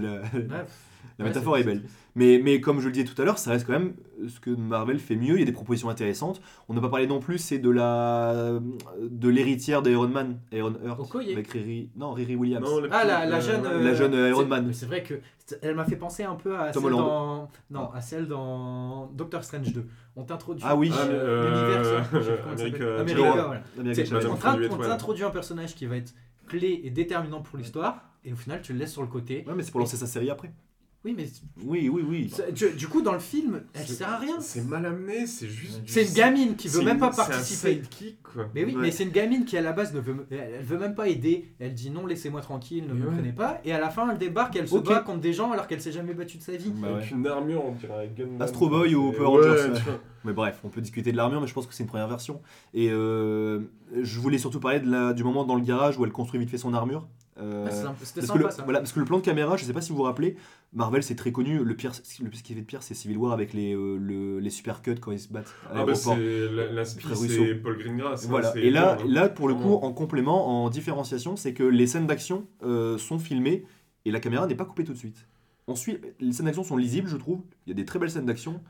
la 1.18 1.24
ouais, 1.24 1.30
métaphore 1.30 1.58
est 1.58 1.64
belle. 1.64 1.82
Mais, 2.16 2.40
mais 2.42 2.60
comme 2.60 2.80
je 2.80 2.86
le 2.86 2.92
disais 2.92 3.04
tout 3.06 3.20
à 3.20 3.24
l'heure, 3.24 3.38
ça 3.38 3.50
reste 3.50 3.66
quand 3.66 3.72
même 3.72 3.94
ce 4.28 4.38
que 4.40 4.50
Marvel 4.50 4.98
fait 5.00 5.16
mieux. 5.16 5.34
Il 5.34 5.40
y 5.40 5.42
a 5.42 5.46
des 5.46 5.52
propositions 5.52 5.88
intéressantes. 5.88 6.40
On 6.68 6.74
n'a 6.74 6.80
pas 6.80 6.88
parlé 6.88 7.06
non 7.06 7.18
plus, 7.20 7.38
c'est 7.38 7.58
de 7.58 7.70
la 7.70 8.58
de 9.02 9.28
l'héritière 9.28 9.82
d'Iron 9.82 10.08
Man, 10.08 10.38
Iron 10.52 10.74
Heart, 10.84 11.00
Okoye. 11.00 11.32
avec 11.32 11.48
Riri, 11.48 11.90
non 11.96 12.12
Riri 12.12 12.36
Williams. 12.36 12.64
Non, 12.68 12.80
la 12.80 12.88
Ah, 12.92 13.04
la, 13.04 13.26
la 13.26 13.36
euh, 13.36 13.40
jeune. 13.40 13.66
euh, 13.66 13.82
la 13.82 13.94
jeune, 13.94 14.14
euh, 14.14 14.28
Iron 14.28 14.40
c'est- 14.42 14.46
Man. 14.46 14.72
C'est 14.72 14.86
vrai 14.86 15.02
que 15.02 15.14
c'est- 15.44 15.58
elle 15.62 15.74
m'a 15.74 15.84
fait 15.84 15.96
penser 15.96 16.22
un 16.22 16.36
peu 16.36 16.56
à 16.58 16.70
Tom 16.70 16.84
celle 16.84 16.92
Holland. 16.92 17.06
dans. 17.08 17.48
Non, 17.70 17.90
à 17.92 18.00
celle 18.00 18.28
dans 18.28 19.06
Doctor 19.14 19.42
Strange 19.42 19.72
2. 19.72 19.86
On 20.16 20.22
t'introduit. 20.24 20.64
Ah 20.66 20.76
oui. 20.76 20.90
Ah, 20.94 21.06
euh, 21.06 21.76
l'univers. 21.76 22.04
On 24.70 24.76
t'introduit 24.78 25.24
un 25.24 25.30
personnage 25.30 25.74
qui 25.74 25.86
va 25.86 25.96
être 25.96 26.14
clé 26.46 26.80
et 26.84 26.90
déterminant 26.90 27.40
pour 27.40 27.58
l'histoire, 27.58 28.02
et 28.24 28.32
au 28.32 28.36
final, 28.36 28.60
tu 28.62 28.72
le 28.72 28.78
laisses 28.78 28.92
sur 28.92 29.02
le 29.02 29.08
côté. 29.08 29.44
Ouais, 29.46 29.54
mais 29.56 29.62
c'est 29.62 29.70
pour 29.70 29.80
lancer 29.80 29.96
sa 29.96 30.06
série 30.06 30.30
après. 30.30 30.52
Oui, 31.04 31.14
mais 31.14 31.26
Oui, 31.62 31.90
oui, 31.92 32.02
oui. 32.08 32.32
du, 32.54 32.70
du 32.70 32.88
coup, 32.88 33.02
dans 33.02 33.12
le 33.12 33.18
film, 33.18 33.60
elle 33.74 33.86
sert 33.86 34.08
à 34.08 34.16
rien. 34.16 34.40
C'est 34.40 34.66
mal 34.66 34.86
amené, 34.86 35.26
c'est 35.26 35.48
juste. 35.48 35.82
C'est 35.86 36.06
une 36.06 36.14
gamine 36.14 36.56
qui 36.56 36.68
veut 36.68 36.82
même 36.82 36.98
pas 36.98 37.08
une- 37.08 37.12
c'est 37.12 37.20
un 37.20 37.26
participer. 37.26 37.74
sidekick, 37.74 38.22
quoi. 38.22 38.46
Mais 38.54 38.64
oui, 38.64 38.74
Ouais. 38.74 38.80
mais 38.82 38.90
c'est 38.90 39.04
une 39.04 39.10
gamine 39.10 39.44
qui 39.44 39.58
à 39.58 39.60
la 39.60 39.72
base 39.72 39.92
ne 39.92 40.00
veut, 40.00 40.26
elle 40.30 40.38
elle 40.58 40.64
veut 40.64 40.78
même 40.78 40.94
pas 40.94 41.06
aider. 41.08 41.50
Elle 41.60 41.74
dit 41.74 41.90
non, 41.90 42.06
laissez-moi 42.06 42.40
tranquille, 42.40 42.84
ne 42.88 42.94
Mais 42.94 43.00
me 43.00 43.06
ouais. 43.08 43.14
prenez 43.16 43.32
pas. 43.32 43.60
Et 43.66 43.72
à 43.72 43.78
la 43.80 43.90
fin, 43.90 44.10
elle 44.10 44.16
débarque, 44.16 44.56
elle 44.56 44.66
se 44.66 44.76
Ok. 44.76 44.86
bat 44.86 45.00
contre 45.00 45.20
des 45.20 45.34
gens 45.34 45.52
alors 45.52 45.66
qu'elle 45.66 45.82
s'est 45.82 45.92
jamais 45.92 46.14
battue 46.14 46.38
de 46.38 46.42
sa 46.42 46.56
vie. 46.56 46.70
Bah 46.74 46.88
ouais. 46.88 46.94
Avec 46.94 47.10
une 47.10 47.26
armure, 47.26 47.62
on 47.66 47.72
dirait. 47.72 48.10
Astro 48.40 48.70
Boy 48.70 48.94
ou 48.94 49.12
Power 49.12 49.46
Rangers. 49.46 49.72
Mais 50.24 50.32
bref, 50.32 50.58
on 50.64 50.70
peut 50.70 50.80
discuter 50.80 51.12
de 51.12 51.18
l'armure, 51.18 51.42
mais 51.42 51.46
je 51.46 51.52
pense 51.52 51.66
que 51.66 51.74
c'est 51.74 51.82
une 51.82 51.88
première 51.90 52.08
version. 52.08 52.40
Et 52.72 52.88
euh, 52.90 53.60
je 54.02 54.18
voulais 54.20 54.38
surtout 54.38 54.58
parler 54.58 54.80
de 54.80 54.90
la, 54.90 55.12
du 55.12 55.22
moment 55.22 55.44
dans 55.44 55.54
le 55.54 55.60
garage 55.60 55.98
où 55.98 56.04
elle 56.06 56.12
construit 56.12 56.40
vite 56.40 56.48
fait 56.48 56.56
son 56.56 56.72
armure. 56.72 57.06
Euh, 57.38 57.66
Ah, 57.68 57.70
sympa- 57.70 57.94
parce, 57.98 58.12
que 58.12 58.20
sympa 58.22 58.38
le, 58.38 58.50
ça. 58.50 58.62
voilà, 58.62 58.78
parce 58.78 58.92
que 58.92 59.00
le 59.00 59.04
plan 59.04 59.18
de 59.18 59.22
caméra, 59.22 59.58
je 59.58 59.64
sais 59.66 59.74
pas 59.74 59.82
si 59.82 59.90
vous 59.90 59.96
vous 59.98 60.02
rappelez, 60.04 60.36
Marvel 60.74 61.02
c'est 61.02 61.14
très 61.14 61.30
connu. 61.32 61.62
Le 61.64 61.76
pire, 61.76 61.92
le, 62.20 62.32
ce 62.32 62.42
qui 62.42 62.54
fait 62.54 62.60
de 62.60 62.66
pire, 62.66 62.82
c'est 62.82 62.94
Civil 62.94 63.16
War 63.16 63.32
avec 63.32 63.52
les, 63.54 63.74
euh, 63.74 63.96
le- 63.96 64.40
les 64.40 64.50
super 64.50 64.82
cuts 64.82 64.96
quand 65.00 65.12
ils 65.12 65.20
se 65.20 65.28
battent 65.32 65.54
à 65.66 65.80
Ah 65.80 65.84
bah 65.84 65.94
c'est. 65.94 66.10
Paul 67.62 67.78
Greengrass. 67.78 68.24
hein, 68.24 68.28
Voilà. 68.28 68.56
Et 68.56 68.70
là, 68.70 68.98
hein. 69.00 69.04
là, 69.08 69.28
pour 69.28 69.48
le 69.48 69.54
coup, 69.54 69.74
en 69.74 69.92
complément, 69.92 70.64
en 70.64 70.70
différenciation, 70.70 71.36
c'est 71.36 71.54
que 71.54 71.62
les 71.62 71.86
scènes 71.86 72.06
d'action 72.06 72.46
euh, 72.64 72.98
sont 72.98 73.18
filmées 73.18 73.64
et 74.04 74.10
la 74.10 74.20
caméra 74.20 74.46
n'est 74.46 74.54
pas 74.56 74.64
coupée 74.64 74.84
tout 74.84 74.92
de 74.92 74.98
suite. 74.98 75.26
Ensuite, 75.66 76.04
les 76.20 76.32
scènes 76.32 76.46
d'action 76.46 76.64
sont 76.64 76.76
lisibles, 76.76 77.08
je 77.08 77.16
trouve. 77.16 77.40
Il 77.66 77.70
y 77.70 77.72
a 77.72 77.74
des 77.76 77.84
très 77.86 77.98
belles 77.98 78.10
scènes 78.10 78.26
d'action 78.26 78.60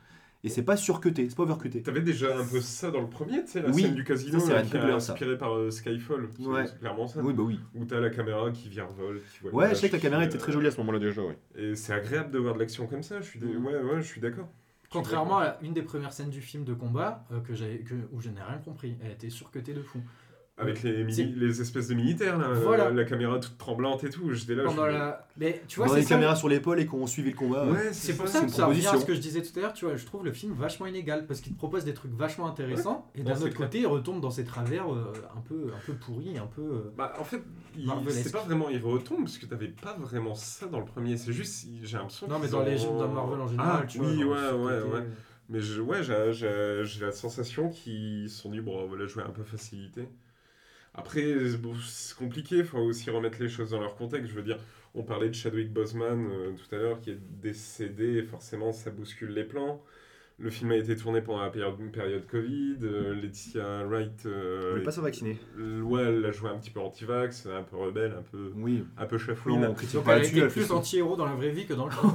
et 0.45 0.49
c'est 0.49 0.63
pas 0.63 0.77
surcuté, 0.77 1.27
c'est 1.29 1.35
pas 1.35 1.43
overcuté. 1.43 1.81
T'avais 1.81 2.01
déjà 2.01 2.37
un 2.37 2.45
peu 2.45 2.61
ça 2.61 2.91
dans 2.91 3.01
le 3.01 3.07
premier, 3.09 3.43
tu 3.43 3.51
sais, 3.51 3.61
la 3.61 3.69
Oui, 3.71 3.81
scène 3.83 3.95
du 3.95 4.03
casino 4.03 4.39
ça, 4.39 4.53
là, 4.53 4.61
qui 4.61 4.69
ça. 4.69 4.93
inspirée 4.95 5.37
par 5.37 5.55
euh, 5.55 5.71
Skyfall. 5.71 6.29
C'est 6.37 6.45
Ouais. 6.45 6.67
c'est 6.67 6.79
clairement 6.79 7.07
ça. 7.07 7.21
Oui, 7.21 7.33
bah 7.33 7.43
oui. 7.43 7.59
Où 7.73 7.83
t'as 7.85 7.99
la 7.99 8.09
caméra 8.09 8.51
qui 8.51 8.69
virevolte. 8.69 9.21
Qui 9.33 9.39
voit 9.41 9.53
Ouais, 9.53 9.69
je 9.71 9.75
sais 9.75 9.89
que 9.89 9.95
la 9.95 10.01
caméra 10.01 10.23
était 10.23 10.35
euh, 10.35 10.39
très 10.39 10.51
jolie 10.51 10.67
à 10.67 10.71
ce 10.71 10.77
moment-là 10.77 10.99
déjà, 10.99 11.21
ouais. 11.23 11.37
Et 11.55 11.75
c'est 11.75 11.93
agréable 11.93 12.31
de 12.31 12.39
voir 12.39 12.53
de 12.53 12.59
l'action 12.59 12.87
comme 12.87 13.03
ça. 13.03 13.19
Je 13.21 13.25
suis, 13.25 13.39
dé- 13.39 13.47
Mhm. 13.47 13.65
ouais, 13.65 13.75
ouais, 13.81 13.97
je 14.01 14.07
suis 14.07 14.21
d'accord. 14.21 14.47
Contrairement 14.91 15.39
à 15.39 15.57
une 15.61 15.73
des 15.73 15.81
premières 15.81 16.13
scènes 16.13 16.29
du 16.29 16.39
film 16.41 16.63
de 16.63 16.73
combat 16.73 17.25
euh, 17.31 17.39
que 17.41 17.53
j'ai, 17.53 17.79
que, 17.79 17.95
où 18.13 18.21
je 18.21 18.29
n'ai 18.29 18.41
rien 18.41 18.59
compris. 18.63 18.95
Elle 19.03 19.11
était 19.11 19.29
surcutée 19.29 19.73
de 19.73 19.81
fou. 19.81 19.99
Avec 20.57 20.83
les, 20.83 21.03
les 21.03 21.61
espèces 21.61 21.89
de 21.89 21.95
militaires, 21.95 22.37
là, 22.37 22.47
Voilà. 22.53 22.85
euh, 22.85 22.93
la 22.93 23.03
caméra 23.03 23.37
toute 23.39 23.57
tremblante 23.57 24.05
et 24.05 24.09
tout. 24.09 24.31
J'étais 24.31 24.55
là. 24.55 24.63
je 24.63 24.67
Pendant 24.69 24.85
me- 24.85 24.91
la... 24.93 25.27
Mais 25.35 25.61
tu 25.67 25.81
On 25.81 25.85
vois, 25.85 25.99
c'est 26.01 26.05
caméras 26.07 26.37
sur 26.37 26.47
l'épaule 26.47 26.79
et 26.79 26.85
qu'on 26.85 27.05
suivait 27.07 27.31
le 27.31 27.35
combat. 27.35 27.67
Ouais, 27.67 27.89
C'est 27.91 28.15
pour 28.15 28.29
ça 28.29 28.39
que 28.39 28.49
ça 28.49 28.65
revient 28.67 28.87
à 28.87 28.97
ce 28.97 29.03
que 29.03 29.13
je 29.13 29.19
disais 29.19 29.41
tout 29.41 29.51
à 29.59 29.61
l'heure, 29.63 29.73
tu 29.73 29.83
vois, 29.83 29.97
je 29.97 30.05
trouve 30.05 30.23
le 30.23 30.31
film 30.31 30.53
vachement 30.53 30.85
inégal 30.85 31.25
parce 31.27 31.41
qu'il 31.41 31.51
te 31.51 31.57
propose 31.57 31.83
des 31.83 31.93
trucs 31.93 32.13
vachement 32.13 32.47
intéressants 32.47 33.11
et 33.15 33.23
d'un 33.23 33.33
autre 33.33 33.41
clair. 33.49 33.53
côté 33.57 33.79
il 33.81 33.87
retombe 33.87 34.21
dans 34.21 34.29
ses 34.31 34.45
travers 34.45 34.93
euh, 34.93 35.11
un 35.35 35.41
peu 35.41 35.73
un 35.75 35.85
peu 35.85 35.91
pourris, 35.93 36.37
un 36.37 36.47
peu 36.47 36.61
euh, 36.61 36.93
Bah, 36.97 37.13
en 37.19 37.25
fait, 37.25 37.41
c'est 38.09 38.31
pas 38.31 38.43
vraiment 38.43 38.69
il 38.69 38.81
retombe 38.81 39.23
parce 39.25 39.37
que 39.37 39.47
t'avais 39.47 39.67
pas 39.67 39.97
vraiment 39.99 40.35
ça 40.35 40.67
dans 40.67 40.79
le 40.79 40.85
premier. 40.85 41.17
C'est 41.17 41.33
juste, 41.33 41.67
j'ai 41.83 41.97
l'impression. 41.97 42.29
Non 42.29 42.39
mais 42.39 42.47
dans 42.47 42.63
les 42.63 42.81
ont- 42.85 42.97
dans 42.97 43.09
Marvel 43.09 43.41
en 43.41 43.47
général, 43.49 43.79
Ah, 43.83 43.85
tu 43.85 43.97
vois. 43.97 44.07
oui, 44.07 44.19
dans 44.21 44.27
ouais, 44.27 44.51
ouais, 44.51 44.81
ouais. 44.93 45.03
Mais 45.49 45.59
je, 45.59 45.81
ouais, 45.81 45.99
j'ai, 46.01 47.05
la 47.05 47.11
sensation 47.11 47.69
qu'ils 47.69 48.29
sont 48.29 48.49
dit, 48.49 48.61
bon, 48.61 48.87
voilà, 48.87 49.05
jouer 49.05 49.23
un 49.23 49.31
peu 49.31 49.43
facilité. 49.43 50.07
Après, 50.97 51.33
bon, 51.61 51.73
c'est 51.85 52.15
compliqué, 52.17 52.57
il 52.57 52.65
faut 52.65 52.79
aussi 52.79 53.09
remettre 53.09 53.37
les 53.41 53.49
choses 53.49 53.71
dans 53.71 53.81
leur 53.81 53.95
contexte. 53.95 54.29
Je 54.31 54.35
veux 54.35 54.43
dire, 54.43 54.57
on 54.93 55.03
parlait 55.03 55.27
de 55.29 55.35
Chadwick 55.35 55.71
Boseman 55.73 56.27
euh, 56.31 56.51
tout 56.53 56.73
à 56.73 56.77
l'heure 56.79 57.01
qui 57.01 57.11
est 57.11 57.19
décédé, 57.41 58.17
et 58.19 58.23
forcément 58.23 58.71
ça 58.71 58.91
bouscule 58.91 59.31
les 59.31 59.43
plans. 59.43 59.81
Le 60.37 60.49
film 60.49 60.71
a 60.71 60.75
été 60.75 60.97
tourné 60.97 61.21
pendant 61.21 61.41
la 61.41 61.49
période, 61.49 61.75
une 61.79 61.91
période 61.91 62.25
Covid. 62.27 62.75
euh, 62.83 63.13
Laetitia 63.15 63.85
Wright, 63.85 64.25
euh, 64.25 64.63
On 64.67 64.69
voulait 64.71 64.83
pas 64.83 64.91
se 64.91 64.99
vacciner. 64.99 65.39
ouais, 65.57 66.01
elle 66.03 66.25
a 66.25 66.31
joué 66.33 66.49
un 66.49 66.57
petit 66.57 66.71
peu 66.71 66.81
anti-vax, 66.81 67.45
un 67.47 67.63
peu 67.63 67.77
rebelle, 67.77 68.11
un 68.19 68.21
peu, 68.21 68.51
Oui. 68.57 68.83
un 68.97 69.05
peu 69.05 69.17
chafouine. 69.17 69.61
Non, 69.61 69.69
on 69.69 69.73
critique 69.73 69.95
Donc 69.95 70.03
pas 70.05 70.17
elle 70.17 70.23
elle 70.25 70.49
fait 70.49 70.59
plus 70.61 70.71
anti-héros 70.73 71.15
dans 71.15 71.25
la 71.25 71.35
vraie 71.35 71.51
vie 71.51 71.65
que 71.65 71.73
dans 71.73 71.85
le 71.85 71.91
film. 71.93 72.11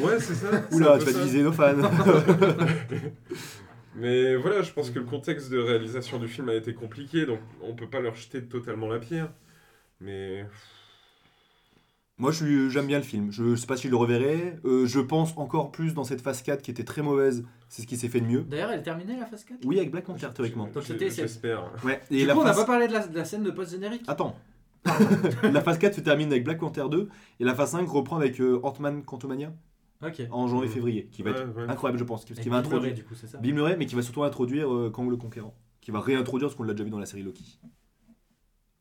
Ouais, 0.00 0.18
c'est 0.20 0.34
ça. 0.34 0.62
Oula, 0.72 0.98
tu 0.98 1.06
vas 1.06 1.12
diviser 1.12 1.42
nos 1.42 1.52
fans. 1.52 1.74
Mais 3.96 4.36
voilà, 4.36 4.62
je 4.62 4.72
pense 4.72 4.90
que 4.90 4.98
le 4.98 5.04
contexte 5.06 5.50
de 5.50 5.58
réalisation 5.58 6.18
du 6.18 6.28
film 6.28 6.48
a 6.50 6.54
été 6.54 6.74
compliqué, 6.74 7.24
donc 7.26 7.38
on 7.62 7.74
peut 7.74 7.88
pas 7.88 8.00
leur 8.00 8.14
jeter 8.14 8.42
totalement 8.42 8.88
la 8.88 8.98
pierre. 8.98 9.30
Mais 10.00 10.44
Moi, 12.18 12.30
j'aime 12.32 12.86
bien 12.86 12.98
le 12.98 13.04
film. 13.04 13.30
Je 13.32 13.54
sais 13.56 13.66
pas 13.66 13.76
si 13.76 13.84
je 13.86 13.90
le 13.90 13.96
reverrai. 13.96 14.56
Euh, 14.64 14.86
je 14.86 15.00
pense 15.00 15.32
encore 15.36 15.70
plus 15.70 15.94
dans 15.94 16.04
cette 16.04 16.20
phase 16.20 16.42
4 16.42 16.60
qui 16.62 16.70
était 16.70 16.84
très 16.84 17.00
mauvaise. 17.02 17.44
C'est 17.68 17.82
ce 17.82 17.86
qui 17.86 17.96
s'est 17.96 18.08
fait 18.08 18.20
de 18.20 18.26
mieux. 18.26 18.42
D'ailleurs, 18.42 18.70
elle 18.70 18.80
est 18.80 18.82
terminée 18.82 19.16
la 19.18 19.26
phase 19.26 19.44
4 19.44 19.60
Oui, 19.64 19.78
avec 19.78 19.90
Black 19.90 20.04
Panther, 20.04 20.28
théoriquement. 20.34 20.66
Donc 20.68 20.82
c'était- 20.84 21.10
j'espère. 21.10 21.70
Ouais. 21.84 22.00
Et 22.10 22.18
Du 22.20 22.26
la 22.26 22.34
coup, 22.34 22.40
on 22.40 22.44
n'a 22.44 22.50
phase... 22.52 22.60
pas 22.60 22.66
parlé 22.66 22.88
de 22.88 22.92
la, 22.92 23.06
de 23.06 23.16
la 23.16 23.24
scène 23.24 23.42
de 23.42 23.50
post-générique? 23.50 24.02
Attends. 24.06 24.36
la 25.42 25.60
phase 25.62 25.78
4 25.78 25.94
se 25.94 26.00
termine 26.00 26.30
avec 26.30 26.44
Black 26.44 26.58
Panther 26.58 26.84
2. 26.90 27.08
Et 27.40 27.44
la 27.44 27.54
phase 27.54 27.70
5 27.72 27.88
reprend 27.88 28.16
avec 28.16 28.40
euh, 28.40 28.60
Ant-Man 28.62 29.02
Quantumania 29.04 29.52
En 30.30 30.46
janvier-février. 30.48 31.08
Qui 31.12 31.22
va 31.22 31.30
Ouais, 31.32 31.38
être 31.40 31.56
ouais. 31.56 31.64
incroyable, 31.68 31.98
je 31.98 32.04
pense. 32.04 32.24
Parce 32.24 32.40
qu'il 32.40 32.50
va 32.50 32.56
Murray, 32.60 32.66
introduire. 32.74 32.94
du 32.94 33.04
coup, 33.04 33.14
c'est 33.14 33.26
ça 33.26 33.38
Bill 33.38 33.54
Murray, 33.54 33.76
mais 33.76 33.86
qui 33.86 33.94
va 33.94 34.02
surtout 34.02 34.22
introduire 34.24 34.72
euh, 34.72 34.90
Kang 34.90 35.08
le 35.10 35.16
Conquérant. 35.16 35.54
Qui 35.80 35.90
va 35.90 36.00
réintroduire 36.00 36.50
ce 36.50 36.56
qu'on 36.56 36.64
l'a 36.64 36.72
déjà 36.74 36.84
vu 36.84 36.90
dans 36.90 36.98
la 36.98 37.06
série 37.06 37.22
Loki. 37.22 37.60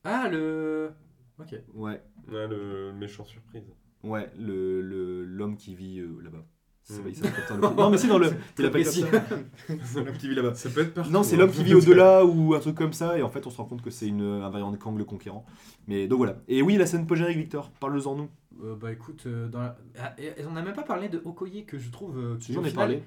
Ah, 0.04 0.28
le. 0.30 0.92
Ok. 1.40 1.56
Ouais. 1.74 2.02
Ouais, 2.32 2.48
le 2.48 2.94
méchant 2.94 3.26
surprise. 3.26 3.64
Ouais, 4.04 4.32
le 4.38 4.82
le- 4.82 5.24
l'homme 5.26 5.58
qui 5.58 5.76
vit 5.76 6.00
euh, 6.00 6.20
là-bas. 6.24 6.46
C'est 6.84 7.00
Mm. 7.00 7.22
pas- 7.50 7.70
le- 7.70 7.76
Non, 7.76 7.90
mais 7.90 7.98
c'est 7.98 8.08
dans 8.08 8.20
le. 8.20 8.28
Il 8.60 8.62
comme 8.64 8.70
précis. 8.72 9.02
ça. 9.12 9.24
C'est 9.84 10.04
l'homme 10.04 10.18
qui 10.18 10.30
vit 10.30 10.36
là-bas. 10.36 10.54
Ça 10.54 10.70
peut 10.70 10.82
être 10.82 10.94
partout. 10.94 11.10
Non, 11.12 11.24
c'est 11.24 11.36
hein. 11.36 11.40
l'homme 11.40 11.50
qui 11.52 11.64
vit 11.64 11.74
au-delà 11.74 12.24
ou 12.26 12.54
un 12.54 12.60
truc 12.60 12.76
comme 12.76 12.94
ça, 12.94 13.18
et 13.18 13.24
en 13.24 13.30
fait, 13.30 13.48
on 13.48 13.50
se 13.50 13.58
rend 13.58 13.66
compte 13.66 13.82
que 13.82 13.90
c'est 13.90 14.08
une, 14.08 14.22
un 14.22 14.50
variant 14.52 14.72
de 14.72 14.78
Kang 14.78 14.96
le 14.96 15.04
Conquérant. 15.06 15.46
Mais 15.88 16.08
donc 16.08 16.18
voilà. 16.18 16.38
Et 16.48 16.62
oui, 16.62 16.78
la 16.78 16.86
scène 16.86 17.08
post-générique, 17.08 17.40
Victor, 17.40 17.72
parle-en 17.80 18.16
nous. 18.16 18.30
Euh, 18.64 18.76
bah 18.76 18.92
écoute, 18.92 19.24
euh, 19.28 19.48
dans 19.50 19.60
la- 19.60 19.78
ah, 20.00 20.16
on 20.48 20.52
n'a 20.52 20.62
même 20.62 20.74
pas 20.76 20.84
parlé 20.84 21.10
de 21.10 21.22
Okoye 21.24 21.66
que 21.66 21.78
je 21.78 21.90
trouve. 21.92 22.18
euh, 22.18 22.38
J'en 22.40 22.62
ai 22.62 22.70
final- 22.70 22.74
parlé. 22.74 23.04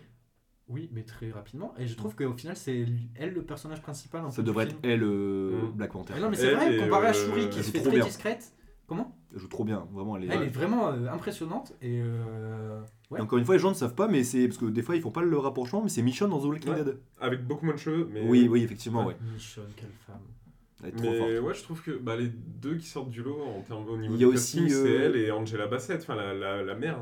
Oui, 0.69 0.91
mais 0.93 1.03
très 1.03 1.31
rapidement. 1.31 1.73
Et 1.79 1.87
je 1.87 1.97
trouve 1.97 2.15
qu'au 2.15 2.35
final, 2.35 2.55
c'est 2.55 2.85
elle 3.15 3.33
le 3.33 3.43
personnage 3.43 3.81
principal. 3.81 4.23
Ça 4.31 4.43
devrait 4.43 4.67
film. 4.67 4.79
être 4.83 4.85
elle, 4.91 5.03
euh, 5.03 5.63
Mm. 5.63 5.71
Black 5.77 5.93
Panther. 5.93 6.13
Mais 6.15 6.21
non, 6.21 6.29
mais 6.29 6.37
c'est 6.37 6.55
vrai, 6.55 6.77
comparé 6.77 7.07
à 7.07 7.11
euh, 7.11 7.13
Shuri 7.15 7.49
qui 7.49 7.63
se 7.63 7.69
est 7.71 7.73
fait 7.73 7.81
très 7.81 7.91
bien. 7.97 8.05
discrète. 8.05 8.53
Comment? 8.87 9.17
Elle 9.33 9.39
joue 9.41 9.49
trop 9.49 9.65
bien, 9.65 9.87
vraiment. 9.93 10.17
Elle 10.19 10.25
est... 10.25 10.29
Elle 10.35 10.43
est 10.45 10.47
vraiment 10.49 10.89
euh, 10.89 11.09
impressionnante. 11.11 11.75
Et. 11.81 12.01
euh, 12.03 12.83
ouais. 13.11 13.19
Et 13.19 13.23
encore 13.23 13.39
une 13.39 13.45
fois, 13.47 13.55
les 13.55 13.59
gens 13.61 13.71
ne 13.71 13.75
savent 13.75 13.95
pas, 13.95 14.09
mais 14.09 14.25
c'est 14.25 14.47
parce 14.49 14.59
que 14.59 14.67
des 14.67 14.83
fois 14.83 14.97
ils 14.97 15.03
font 15.03 15.11
pas 15.11 15.23
le 15.23 15.39
rapprochement, 15.39 15.83
mais 15.83 15.89
c'est 15.91 16.03
Michonne 16.03 16.31
dans 16.31 16.41
The 16.41 16.45
Walking 16.45 16.71
Ouais. 16.73 16.85
Dead. 16.85 16.99
Avec 17.21 17.47
beaucoup 17.47 17.65
moins 17.65 17.75
de 17.75 17.79
cheveux. 17.81 18.09
Mais... 18.13 18.27
Oui, 18.29 18.47
oui, 18.51 18.63
effectivement, 18.63 19.07
ouais. 19.07 19.17
Michonne, 19.35 19.65
quelle 19.77 19.91
femme. 20.07 20.21
Mais 20.83 21.19
forte. 21.19 21.31
ouais, 21.43 21.55
je 21.55 21.63
trouve 21.63 21.83
que 21.83 21.91
bah, 21.91 22.17
les 22.17 22.29
deux 22.29 22.77
qui 22.77 22.87
sortent 22.87 23.11
du 23.11 23.23
lot 23.23 23.39
en 23.43 23.61
termes 23.63 23.89
au 23.89 23.97
niveau 23.97 24.15
Il 24.15 24.21
y 24.21 24.25
a 24.25 24.29
aussi, 24.29 24.59
casting, 24.59 24.69
c'est 24.69 24.89
euh, 24.91 25.05
elle 25.07 25.17
et 25.17 25.31
Angela 25.31 25.67
Bassett, 25.67 26.01
enfin 26.03 26.15
la, 26.15 26.33
la, 26.35 26.63
la 26.63 26.75
mère. 26.75 26.99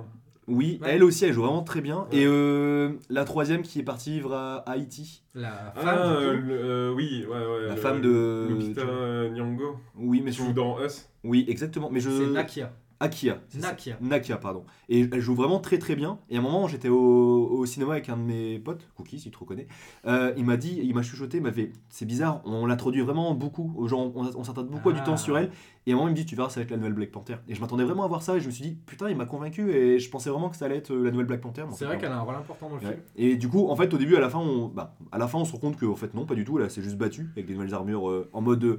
Oui, 0.49 0.79
Ouais. 0.81 0.91
elle 0.93 1.03
aussi, 1.03 1.25
elle 1.25 1.33
joue 1.33 1.43
vraiment 1.43 1.65
très 1.65 1.81
bien. 1.81 2.07
Ouais. 2.13 2.19
Et 2.19 2.25
euh, 2.27 2.93
la 3.11 3.25
troisième 3.25 3.63
qui 3.63 3.81
est 3.81 3.83
partie 3.83 4.13
vivre 4.13 4.33
à 4.33 4.59
Haïti. 4.71 5.25
La 5.35 5.73
femme. 5.75 5.85
Ah, 5.89 6.15
coup. 6.17 6.23
euh, 6.23 6.33
le- 6.37 6.55
euh, 6.65 6.95
oui, 6.95 7.27
ouais, 7.29 7.37
ouais. 7.37 7.67
La 7.67 7.75
le- 7.75 7.81
femme 7.81 8.01
de- 8.01 8.47
Lupita 8.49 8.85
Nyong'o, 9.31 9.77
Oui, 9.97 10.23
mais 10.25 10.31
qui 10.31 10.39
je... 10.39 10.43
joue 10.45 10.53
dans 10.53 10.81
Us. 10.85 11.09
Oui, 11.25 11.45
exactement. 11.49 11.91
Mais 11.91 11.99
je... 12.01 12.11
C'est 12.11 12.27
Nakia. 12.31 12.73
Akia. 12.99 13.39
Nakia. 13.61 13.97
Nakia, 14.01 14.37
pardon. 14.39 14.65
Et 14.89 15.09
elle 15.13 15.21
joue 15.21 15.35
vraiment 15.35 15.61
très 15.61 15.79
très 15.79 15.97
bien. 15.97 16.19
Et 16.31 16.37
à 16.37 16.39
un 16.39 16.43
moment, 16.43 16.67
j'étais 16.67 16.89
au, 16.89 16.97
au 16.97 17.67
cinéma 17.67 17.93
avec 17.93 18.09
un 18.09 18.17
de 18.17 18.23
mes 18.23 18.59
potes, 18.59 18.89
Cookie, 18.97 19.19
si 19.19 19.25
tu 19.25 19.31
te 19.33 19.39
reconnais. 19.39 19.67
Euh, 20.07 20.33
il 20.39 20.45
m'a 20.47 20.57
dit, 20.57 20.81
il 20.83 20.95
m'a 20.95 21.03
chuchoté, 21.03 21.37
il 21.37 21.43
m'a 21.43 21.53
fait, 21.53 21.73
c'est 21.91 22.07
bizarre, 22.07 22.41
on 22.47 22.65
l'introduit 22.65 23.03
vraiment 23.03 23.35
beaucoup 23.35 23.73
aux 23.77 23.87
gens, 23.87 24.13
on, 24.15 24.25
on 24.37 24.45
s'attarde 24.45 24.69
beaucoup 24.69 24.93
du 24.93 25.01
Ah. 25.03 25.05
temps 25.05 25.17
sur 25.19 25.37
elle. 25.37 25.51
Et 25.87 25.93
à 25.93 25.95
un 25.95 25.99
moment, 25.99 26.09
il 26.09 26.13
me 26.13 26.17
dit, 26.17 26.25
tu 26.27 26.35
verras, 26.37 26.49
ça 26.49 26.59
va 26.61 26.65
être 26.65 26.71
la 26.71 26.79
nouvelle 26.79 26.95
Black 26.95 27.11
Panther. 27.13 27.37
Et 27.49 27.55
je 27.55 27.61
m'attendais 27.61 27.85
vraiment 27.85 28.05
à 28.05 28.09
voir 28.09 28.23
ça, 28.23 28.37
et 28.37 28.41
je 28.41 28.47
me 28.47 28.51
suis 28.51 28.63
dit, 28.65 28.77
putain, 28.87 29.09
il 29.11 29.17
m'a 29.17 29.27
convaincu, 29.27 29.71
et 29.73 29.99
je 29.99 30.11
pensais 30.11 30.31
vraiment 30.31 30.49
que 30.49 30.57
ça 30.57 30.65
allait 30.65 30.79
être 30.79 30.91
euh, 30.93 31.05
la 31.05 31.11
nouvelle 31.11 31.27
Black 31.27 31.43
Panther. 31.43 31.63
en 31.63 31.71
C'est 31.73 31.85
vrai 31.85 31.99
qu'elle 31.99 32.11
a 32.13 32.17
un 32.17 32.23
rôle 32.23 32.35
important 32.35 32.69
dans 32.71 32.77
le 32.77 32.81
Ouais. 32.81 32.89
film. 32.93 33.01
Et 33.17 33.37
du 33.37 33.49
coup, 33.49 33.69
en 33.69 33.77
fait, 33.77 33.93
au 33.93 33.99
début, 33.99 34.17
à 34.17 34.21
la 34.21 34.31
fin, 34.31 34.39
on, 34.39 34.69
bah, 34.69 34.97
à 35.13 35.19
la 35.19 35.29
fin, 35.29 35.39
on 35.39 35.45
se 35.45 35.53
rend 35.53 35.59
compte 35.59 35.77
qu'en 35.79 35.95
fait, 35.97 36.15
non, 36.15 36.25
pas 36.25 36.35
du 36.35 36.45
tout. 36.45 36.57
Là, 36.59 36.69
c'est 36.71 36.83
juste 36.83 36.97
battu 36.97 37.29
avec 37.35 37.47
des 37.47 37.55
nouvelles 37.55 37.75
armures 37.75 38.09
euh, 38.09 38.29
en 38.33 38.41
mode 38.41 38.65
euh, 38.65 38.79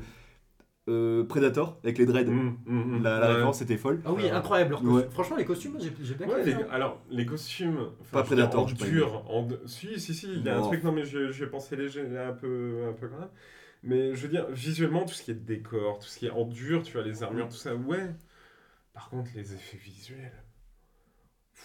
Predator 1.28 1.80
avec 1.84 1.98
les 1.98 2.06
dreads. 2.06 2.26
Mm, 2.32 2.58
mm, 2.66 2.98
mm. 3.00 3.04
La, 3.04 3.20
la 3.20 3.28
Ouais. 3.28 3.34
référence, 3.34 3.60
c'était 3.60 3.78
folle. 3.78 4.02
Ah 4.06 4.14
oui, 4.14 4.30
incroyable. 4.30 4.72
leur 4.72 4.84
Ouais. 4.84 4.92
costume. 4.94 5.12
Franchement, 5.12 5.36
les 5.38 5.46
costumes, 5.46 5.78
j'ai 5.80 5.92
j'ai 6.02 6.14
bien 6.16 6.28
Ouais, 6.28 6.44
les- 6.44 6.54
hein. 6.54 6.68
alors 6.72 7.02
les 7.10 7.26
costumes, 7.26 7.90
Pas 8.12 8.22
je 8.22 8.26
Predator, 8.28 8.64
en 8.64 8.68
j'ai 8.68 8.76
pas 8.76 8.86
dur, 8.86 9.24
en 9.30 9.48
si 9.66 10.00
si 10.00 10.14
si, 10.14 10.28
il 10.34 10.44
y 10.44 10.50
a 10.50 10.58
un 10.58 10.62
truc 10.62 10.84
non 10.84 10.92
mais 10.92 11.06
je, 11.06 11.32
je 11.32 11.44
vais 11.46 11.50
penser 11.50 11.76
léger 11.76 12.02
un 12.18 12.34
peu 12.34 12.86
un 12.90 12.94
peu 12.94 13.08
quand 13.08 13.20
même. 13.20 13.30
Mais 13.84 14.16
je 14.16 14.22
veux 14.24 14.30
dire 14.30 14.48
visuellement 14.50 15.06
tout 15.06 15.14
ce 15.14 15.24
qui 15.24 15.32
est 15.32 15.36
décor, 15.36 16.00
tout 16.00 16.08
ce 16.08 16.18
qui 16.18 16.26
est 16.28 16.32
en 16.32 16.46
dur, 16.46 16.84
tu 16.84 16.94
vois 16.94 17.04
les 17.04 17.22
armures, 17.24 17.48
tout 17.48 17.56
ça, 17.56 17.76
ouais. 17.76 18.08
Par 18.94 19.10
contre 19.10 19.30
les 19.36 19.54
effets 19.54 19.78
visuels. 19.78 20.32
pff, 21.54 21.64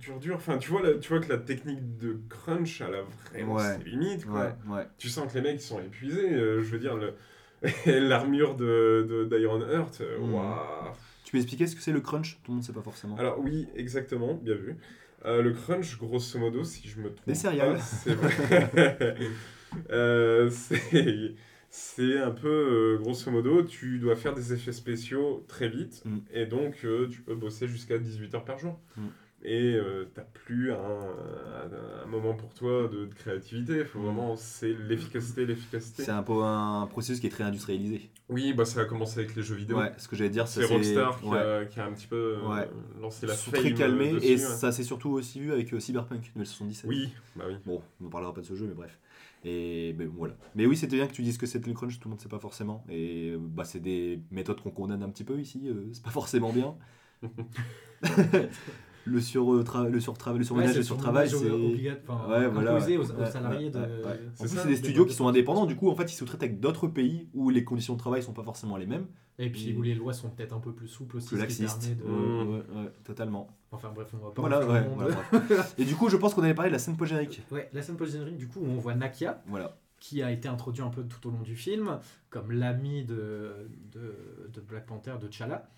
Dur 0.00 0.18
dur, 0.18 0.36
enfin 0.36 0.58
tu 0.58 0.70
vois 0.70 0.82
la- 0.82 0.94
tu 0.98 1.08
vois 1.08 1.20
que 1.20 1.28
la 1.30 1.38
technique 1.38 1.96
de 1.96 2.20
crunch 2.28 2.80
elle 2.82 2.94
a 2.96 3.02
vraiment 3.32 3.54
Ouais. 3.54 3.76
ses 3.78 3.84
limites 3.88 4.26
quoi. 4.26 4.54
Ouais, 4.68 4.76
ouais. 4.76 4.86
Tu 4.98 5.08
sens 5.08 5.32
que 5.32 5.38
les 5.38 5.42
mecs 5.42 5.60
ils 5.60 5.64
sont 5.64 5.80
épuisés, 5.80 6.34
euh, 6.34 6.62
je 6.62 6.70
veux 6.70 6.78
dire 6.78 6.96
le 6.96 7.14
l'armure 7.86 8.54
de 8.56 9.28
d'Iron 9.30 9.60
Heart, 9.60 10.00
euh, 10.00 10.18
Mhm. 10.18 10.34
waouh. 10.34 10.92
Tu 11.24 11.32
peux 11.32 11.38
expliquer 11.38 11.66
ce 11.66 11.76
que 11.76 11.82
c'est 11.82 11.92
le 11.92 12.00
crunch? 12.00 12.38
Tout 12.42 12.52
le 12.52 12.54
monde 12.56 12.64
sait 12.64 12.72
pas 12.72 12.82
forcément. 12.82 13.16
Alors 13.16 13.38
oui, 13.40 13.66
exactement, 13.76 14.34
bien 14.34 14.54
vu. 14.54 14.76
Euh, 15.26 15.42
le 15.42 15.52
crunch, 15.52 15.98
grosso 15.98 16.38
modo, 16.38 16.62
si 16.64 16.88
je 16.88 16.98
me 17.00 17.10
trompe 17.12 17.26
Des 17.26 17.34
céréales. 17.34 17.74
pas, 17.74 17.80
c'est 17.80 18.14
vrai. 18.14 19.16
Euh, 19.90 20.48
c'est 20.50 21.34
c'est 21.70 22.18
un 22.18 22.30
peu, 22.30 22.48
euh, 22.48 22.98
grosso 22.98 23.30
modo, 23.30 23.62
tu 23.62 23.98
dois 23.98 24.16
faire 24.16 24.32
des 24.32 24.54
effets 24.54 24.72
spéciaux 24.72 25.44
très 25.46 25.68
vite, 25.68 26.00
Mm. 26.06 26.18
et 26.32 26.46
donc 26.46 26.76
tu 27.10 27.20
peux 27.20 27.34
bosser 27.34 27.68
jusqu'à 27.68 27.98
18 27.98 28.34
heures 28.34 28.44
par 28.46 28.58
jour. 28.58 28.80
Mm. 28.96 29.02
Et 29.44 29.74
euh, 29.74 30.06
t'as 30.14 30.22
plus 30.22 30.72
un, 30.72 30.76
un- 30.76 32.02
un 32.04 32.06
moment 32.06 32.34
pour 32.34 32.52
toi 32.54 32.88
de, 32.88 33.06
de 33.06 33.14
créativité, 33.14 33.84
faut 33.84 34.00
Mm. 34.00 34.02
vraiment, 34.04 34.36
c'est 34.36 34.72
l'efficacité, 34.88 35.46
l'efficacité. 35.46 36.02
C'est 36.02 36.10
un 36.10 36.22
peu 36.24 36.42
un 36.42 36.86
processus 36.86 37.20
qui 37.20 37.28
est 37.28 37.30
très 37.30 37.44
industrialisé. 37.44 38.10
Oui, 38.28 38.52
bah 38.52 38.64
ça 38.64 38.80
a 38.80 38.84
commencé 38.84 39.20
avec 39.20 39.36
les 39.36 39.42
jeux 39.42 39.54
vidéo. 39.54 39.78
Ouais, 39.78 39.92
ce 39.96 40.08
que 40.08 40.16
j'allais 40.16 40.30
dire, 40.30 40.48
C'est 40.48 40.64
Rockstar 40.64 41.20
qui, 41.20 41.26
ouais. 41.28 41.38
a, 41.38 41.64
qui 41.66 41.78
a 41.80 41.86
un 41.86 41.92
petit 41.92 42.08
peu 42.08 42.36
euh, 42.44 42.66
lancé 43.00 43.26
la 43.26 43.34
fame 43.34 43.54
très 43.54 43.70
dessus, 43.70 44.26
et 44.26 44.32
ouais. 44.32 44.38
ça 44.38 44.72
s'est 44.72 44.82
surtout 44.82 45.10
aussi 45.10 45.40
vu 45.40 45.52
avec 45.52 45.72
euh, 45.72 45.80
Cyberpunk 45.80 46.30
2077. 46.34 46.88
Oui, 46.90 47.12
bah 47.36 47.44
oui. 47.48 47.54
Bon, 47.64 47.80
on 48.00 48.04
ne 48.04 48.10
parlera 48.10 48.34
pas 48.34 48.40
de 48.40 48.46
ce 48.46 48.54
jeu, 48.56 48.66
mais 48.66 48.74
bref. 48.74 48.98
Et 49.44 49.92
ben, 49.96 50.10
voilà. 50.14 50.34
Mais 50.56 50.66
oui, 50.66 50.76
c'était 50.76 50.96
bien 50.96 51.06
que 51.06 51.12
tu 51.12 51.22
dises 51.22 51.38
que 51.38 51.46
c'était 51.46 51.68
le 51.68 51.74
crunch, 51.74 52.00
tout 52.00 52.08
le 52.08 52.10
monde 52.10 52.18
ne 52.18 52.22
sait 52.22 52.28
pas 52.28 52.40
forcément. 52.40 52.84
Et 52.90 53.30
euh, 53.30 53.38
bah, 53.40 53.64
c'est 53.64 53.78
des 53.80 54.20
méthodes 54.32 54.60
qu'on 54.60 54.72
condamne 54.72 55.02
un 55.04 55.08
petit 55.10 55.24
peu 55.24 55.38
ici, 55.38 55.62
euh, 55.68 55.86
c'est 55.92 56.02
pas 56.02 56.10
forcément 56.10 56.52
bien. 56.52 56.74
le 59.08 59.20
sur 59.20 59.52
euh, 59.54 59.58
le 59.90 59.98
surtrava- 60.00 60.32
le 60.34 60.38
Ouais, 60.38 60.44
surmenage 60.44 60.76
le 60.76 60.82
surtravail, 60.82 61.28
c'est 61.30 61.36
Ouais, 61.50 62.48
voilà, 62.48 62.72
imposé 62.74 62.96
aux, 62.96 63.02
aux 63.10 63.26
salariés 63.26 63.70
de. 63.70 63.78
En 63.78 64.44
plus, 64.44 64.48
c'est 64.58 64.68
des 64.68 64.76
studios 64.76 65.04
qui 65.06 65.14
sont 65.14 65.26
indépendants, 65.28 65.66
du 65.66 65.76
coup, 65.76 65.88
en 65.90 65.94
fait, 65.94 66.10
ils 66.12 66.14
sous-traitent 66.16 66.42
avec 66.42 66.60
d'autres 66.60 66.86
pays 66.88 67.28
où 67.34 67.50
les 67.50 67.64
conditions 67.64 67.94
de 67.94 67.98
travail 67.98 68.22
sont 68.22 68.32
pas 68.32 68.42
forcément 68.44 68.76
les 68.76 68.86
mêmes. 68.86 69.06
Et 69.40 69.50
puis 69.50 69.72
où 69.78 69.82
les 69.82 69.94
lois 69.94 70.12
sont 70.12 70.30
peut-être 70.30 70.52
un 70.52 70.58
peu 70.58 70.72
plus 70.72 70.88
souples 70.88 71.18
aussi. 71.18 71.28
Plus 71.28 71.38
laxistes. 71.38 71.80
permet 71.80 71.94
de- 71.94 72.48
Ouais, 72.50 72.56
ouais, 72.58 72.82
ouais, 72.84 72.92
totalement. 73.04 73.48
Enfin 73.70 73.92
bref, 73.94 74.08
on 74.12 74.16
va 74.24 74.30
pas. 74.32 74.40
Voilà, 74.42 74.66
ouais, 74.66 74.84
voilà. 74.96 75.66
Et 75.78 75.84
du 75.84 75.94
coup, 75.94 76.08
je 76.08 76.16
pense 76.16 76.34
qu'on 76.34 76.42
avait 76.42 76.54
parlé 76.54 76.70
de 76.70 76.74
la 76.74 76.80
scène 76.80 76.96
post-générique. 76.96 77.42
Ouais, 77.52 77.68
la 77.72 77.82
scène 77.82 77.96
post-générique, 77.96 78.36
du 78.36 78.48
coup, 78.48 78.58
où 78.60 78.66
on 78.68 78.78
voit 78.78 78.94
Nakia, 78.96 79.40
Voilà. 79.46 79.76
qui 80.00 80.22
a 80.24 80.32
été 80.32 80.48
introduit 80.48 80.82
un 80.82 80.88
peu 80.90 81.04
tout 81.04 81.28
au 81.28 81.30
long 81.30 81.42
du 81.42 81.54
film, 81.54 82.00
comme 82.30 82.50
l'ami 82.50 83.04
de, 83.04 83.68
de, 83.92 84.14
de 84.52 84.60
Black 84.60 84.86
Panther, 84.86 85.14
de 85.20 85.28
T'Challa. 85.28 85.68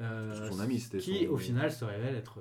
euh, 0.00 0.48
Son 0.52 0.60
ami, 0.60 0.78
c'était 0.78 0.98
Qui, 0.98 1.24
son- 1.26 1.32
au 1.32 1.36
final, 1.38 1.72
se 1.72 1.84
révèle 1.84 2.14
être 2.14 2.38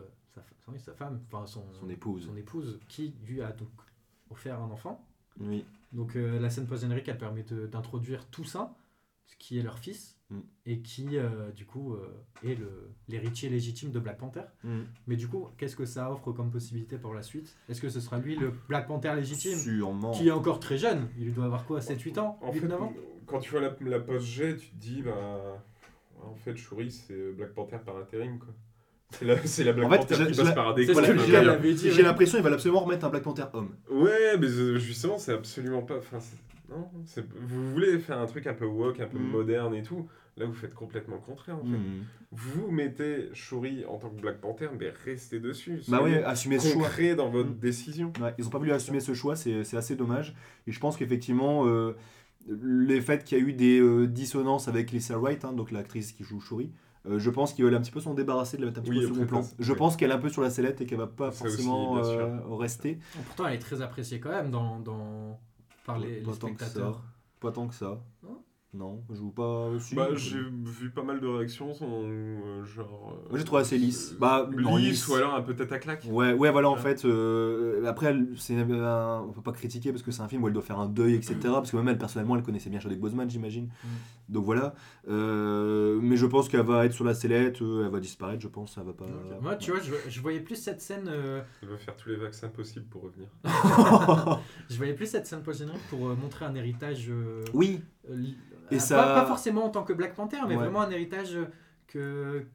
oui, 0.67 0.79
sa 0.79 0.93
femme, 0.93 1.21
enfin 1.27 1.45
son, 1.45 1.63
Son 1.73 1.89
épouse. 1.89 2.25
son 2.25 2.35
épouse, 2.37 2.79
qui 2.87 3.13
lui 3.25 3.41
a 3.41 3.51
donc 3.51 3.69
offert 4.29 4.59
un 4.61 4.69
enfant. 4.71 5.05
Oui. 5.39 5.65
Donc 5.93 6.15
euh, 6.15 6.39
la 6.39 6.49
scène 6.49 6.67
post-générique, 6.67 7.07
elle 7.07 7.17
permet 7.17 7.43
d'introduire 7.43 8.25
Toussaint, 8.27 8.73
ce 9.25 9.35
qui 9.37 9.57
est 9.59 9.63
leur 9.63 9.79
fils, 9.79 10.13
Mm. 10.29 10.39
et 10.65 10.81
qui, 10.81 11.07
euh, 11.17 11.51
du 11.53 11.65
coup, 11.65 11.93
euh, 11.93 12.05
est 12.43 12.55
le- 12.55 12.91
l'héritier 13.07 13.47
légitime 13.49 13.91
de 13.91 13.99
Black 13.99 14.17
Panther. 14.17 14.41
Mm. 14.65 14.81
Mais 15.07 15.15
du 15.15 15.25
coup, 15.29 15.47
qu'est-ce 15.57 15.77
que 15.77 15.85
ça 15.85 16.11
offre 16.11 16.33
comme 16.33 16.51
possibilité 16.51 16.97
pour 16.97 17.13
la 17.13 17.23
suite? 17.23 17.55
Est-ce 17.69 17.79
que 17.79 17.87
ce 17.87 18.01
sera 18.01 18.17
lui 18.19 18.35
le 18.35 18.51
Black 18.67 18.87
Panther 18.87 19.13
légitime? 19.15 19.57
Sûrement. 19.57 20.11
Qui 20.11 20.27
est 20.27 20.31
encore 20.31 20.59
très 20.59 20.77
jeune 20.77 21.07
Il 21.17 21.33
doit 21.33 21.45
avoir 21.45 21.65
quoi 21.65 21.79
7-8 21.79 22.19
ans 22.19 22.37
En 22.41 22.51
8 22.51 22.59
fait, 22.59 22.67
9 22.67 22.81
ans? 22.81 22.93
quand 23.25 23.39
tu 23.39 23.51
vois 23.51 23.61
la, 23.61 23.73
la 23.79 24.01
post-G, 24.01 24.57
tu 24.57 24.67
te 24.67 24.75
dis, 24.75 25.01
bah. 25.01 25.63
En 26.21 26.35
fait, 26.35 26.57
Shuri, 26.57 26.91
c'est 26.91 27.31
Black 27.31 27.53
Panther 27.53 27.77
par 27.85 27.95
intérim, 27.95 28.37
quoi. 28.37 28.53
C'est 29.11 29.25
la, 29.25 29.37
c'est 29.47 29.63
la 29.63 29.73
Black 29.73 29.87
En 29.87 29.91
fait, 29.91 29.97
Panther 29.99 30.15
qui 30.15 30.37
passe 30.37 30.37
la- 30.45 30.51
par 30.51 30.67
un 30.69 30.73
décor. 30.73 30.93
Voilà, 30.93 31.07
j'ai 31.07 31.13
Lucas 31.13 31.31
la- 31.31 31.43
l'avait 31.53 31.73
dit. 31.73 31.89
J'ai 31.91 31.97
ouais. 31.97 32.01
l'impression 32.03 32.37
qu'ils 32.37 32.43
veulent 32.43 32.53
absolument 32.53 32.81
remettre 32.81 33.05
un 33.05 33.09
Black 33.09 33.23
Panther 33.23 33.45
homme. 33.53 33.69
Ouais, 33.89 34.37
mais 34.37 34.47
euh, 34.47 34.77
justement, 34.77 35.17
c'est 35.17 35.33
absolument 35.33 35.81
pas. 35.81 35.97
Enfin, 35.97 36.19
c'est- 36.19 36.35
non, 36.69 36.87
c'est- 37.05 37.25
vous 37.35 37.71
voulez 37.71 37.99
faire 37.99 38.19
un 38.19 38.25
truc 38.25 38.47
un 38.47 38.53
peu 38.53 38.65
woke, 38.65 38.99
un 38.99 39.07
peu 39.07 39.17
Mm. 39.17 39.29
moderne 39.29 39.75
et 39.75 39.81
tout. 39.83 40.07
Là, 40.35 40.45
vous 40.45 40.53
faites 40.53 40.73
complètement 40.75 41.15
le 41.15 41.21
contraire, 41.21 41.55
en 41.55 41.63
fait. 41.63 41.69
Mm. 41.77 42.03
Vous 42.31 42.69
mettez 42.69 43.29
Shuri 43.33 43.85
en 43.87 43.97
tant 43.97 44.09
que 44.09 44.19
Black 44.21 44.39
Panther, 44.41 44.67
mais 44.77 44.91
restez 45.05 45.39
dessus. 45.39 45.81
Bah 45.87 46.01
oui, 46.03 46.13
assumer 46.17 46.59
ce 46.59 46.73
choix. 46.73 47.15
dans 47.15 47.29
votre 47.29 47.49
Mm. 47.51 47.59
décision. 47.59 48.13
Ouais, 48.21 48.35
ils 48.37 48.43
n'ont 48.43 48.49
pas 48.51 48.57
voulu 48.59 48.71
assumer 48.73 48.99
ce 48.99 49.13
choix, 49.13 49.35
c'est 49.37 49.63
c'est 49.63 49.77
assez 49.77 49.95
dommage. 49.95 50.35
Et 50.67 50.71
je 50.73 50.79
pense 50.81 50.97
qu'effectivement, 50.97 51.65
euh, 51.65 51.95
les 52.61 53.01
faits 53.01 53.23
qu'il 53.23 53.37
y 53.37 53.41
a 53.41 53.43
eu 53.43 53.53
des 53.53 53.79
euh, 53.79 54.05
dissonances 54.05 54.67
avec 54.67 54.91
Lisa 54.91 55.17
Wright, 55.17 55.43
hein, 55.45 55.53
donc 55.53 55.71
l'actrice 55.71 56.11
qui 56.11 56.23
joue 56.23 56.39
Shuri, 56.39 56.71
euh, 57.09 57.19
je 57.19 57.29
pense 57.29 57.53
qu'ils 57.53 57.63
veulent 57.65 57.75
un 57.75 57.81
petit 57.81 57.91
peu 57.91 57.99
s'en 57.99 58.13
débarrasser, 58.13 58.57
de 58.57 58.61
la 58.61 58.67
mettre 58.67 58.79
un 58.79 58.83
petit 58.83 58.91
Oui, 58.91 58.99
peu 59.01 59.05
au 59.11 59.13
second 59.15 59.25
plan. 59.25 59.43
ça, 59.43 59.55
Je 59.59 59.71
oui. 59.71 59.77
pense 59.77 59.95
qu'elle 59.97 60.11
est 60.11 60.13
un 60.15 60.19
peu 60.19 60.29
sur 60.29 60.41
la 60.41 60.49
sellette 60.49 60.81
et 60.81 60.85
qu'elle 60.85 60.97
va 60.97 61.07
pas 61.07 61.31
Ça 61.31 61.45
forcément 61.45 61.97
euh, 61.97 62.37
rester. 62.55 62.99
Pourtant, 63.25 63.47
elle 63.47 63.55
est 63.55 63.59
très 63.59 63.81
appréciée 63.81 64.19
quand 64.19 64.29
même 64.31 64.51
dans, 64.51 64.79
dans... 64.79 65.39
par 65.85 65.99
les, 65.99 66.21
Pas 66.21 66.31
les 66.31 66.37
tant 66.37 66.47
que 66.53 66.63
spectateurs. 66.63 66.95
ça. 66.95 67.01
Pas 67.39 67.51
tant 67.51 67.67
que 67.67 67.75
ça. 67.75 67.99
Non 68.23 68.41
Non, 68.77 69.01
je 69.09 69.15
joue 69.15 69.31
pas 69.31 69.67
aussi. 69.69 69.95
Bah, 69.95 70.09
j'ai 70.15 70.37
vu 70.37 70.91
pas 70.91 71.01
mal 71.03 71.19
de 71.19 71.27
réactions, 71.27 71.73
sont, 71.73 72.03
euh, 72.05 72.63
genre. 72.63 73.13
euh, 73.25 73.29
Moi, 73.29 73.39
j'ai 73.39 73.43
trouvé 73.45 73.61
assez 73.61 73.77
lisse. 73.77 74.15
Bah, 74.19 74.47
non, 74.55 74.75
lisse, 74.77 74.89
lisse. 74.89 75.07
ou 75.07 75.15
alors 75.15 75.33
un 75.35 75.41
peu 75.41 75.55
tête 75.55 75.71
à 75.71 75.79
claque. 75.79 76.05
Ouais, 76.09 76.33
ouais, 76.33 76.51
voilà, 76.51 76.69
en 76.69 76.75
fait, 76.75 77.03
euh, 77.05 77.83
après, 77.85 78.07
elle- 78.07 78.27
c'est 78.37 78.55
un- 78.55 79.21
on 79.27 79.31
peut 79.31 79.41
pas 79.41 79.51
critiquer 79.51 79.91
parce 79.91 80.03
que 80.03 80.11
c'est 80.11 80.21
un 80.21 80.27
film 80.27 80.43
où 80.43 80.47
elle 80.47 80.53
doit 80.53 80.61
faire 80.61 80.79
un 80.79 80.87
deuil, 80.89 81.15
etc. 81.15 81.35
Parce 81.43 81.71
que 81.71 81.77
même 81.77 81.87
elle, 81.87 81.97
personnellement, 81.97 82.35
elle 82.35 82.43
connaissait 82.43 82.69
bien 82.69 82.79
Chadwick 82.79 82.99
Boseman, 82.99 83.29
j'imagine. 83.29 83.65
Mm. 83.83 83.87
Donc 84.33 84.45
voilà. 84.45 84.75
Euh, 85.09 85.99
mais 86.01 86.17
je 86.17 86.25
pense 86.25 86.49
qu'elle 86.49 86.61
va 86.65 86.85
être 86.85 86.93
sur 86.93 87.05
la 87.05 87.13
sellette, 87.13 87.61
euh, 87.61 87.85
elle 87.85 87.91
va 87.91 87.99
disparaître, 87.99 88.41
je 88.41 88.47
pense, 88.47 88.75
ça 88.75 88.83
va 88.83 88.93
pas. 88.93 89.05
Moi, 89.41 89.55
tu 89.55 89.71
vois, 89.71 89.79
je, 89.79 89.93
je 90.09 90.21
voyais 90.21 90.39
plus 90.41 90.55
cette 90.55 90.81
scène. 90.81 91.07
euh, 91.07 91.41
Elle 91.63 91.69
va 91.69 91.77
faire 91.77 91.95
tous 91.95 92.09
les 92.09 92.15
vaccins 92.17 92.49
possibles 92.49 92.85
pour 92.85 93.03
revenir. 93.03 93.27
je 94.69 94.77
voyais 94.77 94.93
plus 94.93 95.05
cette 95.07 95.25
scène 95.25 95.41
post-générique 95.41 95.81
pour 95.89 96.07
euh, 96.09 96.15
montrer 96.15 96.45
un 96.45 96.55
héritage. 96.55 97.07
euh, 97.09 97.43
Oui, 97.53 97.79
euh, 97.79 97.96
Et 98.71 98.75
euh, 98.75 98.79
ça- 98.79 98.97
pas, 99.03 99.21
pas 99.21 99.25
forcément 99.25 99.65
en 99.65 99.69
tant 99.69 99.83
que 99.83 99.93
Black 99.93 100.15
Panther, 100.15 100.37
mais 100.47 100.55
Ouais. 100.55 100.63
vraiment 100.63 100.81
un 100.81 100.89
héritage 100.91 101.35
euh, 101.35 101.45
que, 101.87 102.45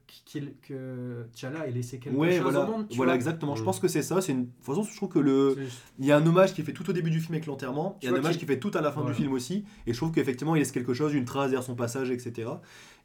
que 0.68 1.24
T'Challa 1.32 1.66
ait 1.66 1.70
laissé 1.70 1.98
quelque 1.98 2.14
ouais, 2.16 2.32
chose 2.32 2.42
voilà, 2.42 2.60
au 2.68 2.70
monde. 2.70 2.86
Tu 2.88 2.96
voilà 2.96 3.12
vois. 3.12 3.16
exactement. 3.16 3.56
Je 3.56 3.62
Mm. 3.62 3.64
pense 3.64 3.80
que 3.80 3.88
c'est 3.88 4.02
ça. 4.02 4.20
C'est 4.20 4.32
une... 4.32 4.42
De 4.44 4.46
toute 4.50 4.64
façon, 4.64 4.82
je 4.82 4.94
trouve 4.94 5.08
que 5.08 5.18
le. 5.18 5.56
Il 5.98 6.04
y 6.04 6.12
a 6.12 6.16
un 6.18 6.26
hommage 6.26 6.52
qui 6.54 6.60
est 6.60 6.64
fait 6.64 6.72
tout 6.72 6.88
au 6.88 6.92
début 6.92 7.10
du 7.10 7.18
film 7.20 7.34
avec 7.34 7.46
l'enterrement, 7.46 7.98
il 8.02 8.06
y 8.06 8.12
a 8.12 8.14
un 8.14 8.18
hommage 8.18 8.36
qui 8.36 8.44
est 8.44 8.46
fait 8.46 8.58
tout 8.58 8.70
à 8.74 8.80
la 8.82 8.92
fin 8.92 9.00
Voilà. 9.00 9.16
du 9.16 9.22
film 9.22 9.32
aussi, 9.32 9.64
et 9.86 9.92
je 9.92 9.96
trouve 9.96 10.12
qu'effectivement 10.12 10.54
il 10.54 10.58
laisse 10.58 10.70
quelque 10.72 10.92
chose, 10.94 11.14
une 11.14 11.24
trace 11.24 11.50
derrière 11.50 11.62
son 11.64 11.74
passage, 11.74 12.10
etc. 12.10 12.50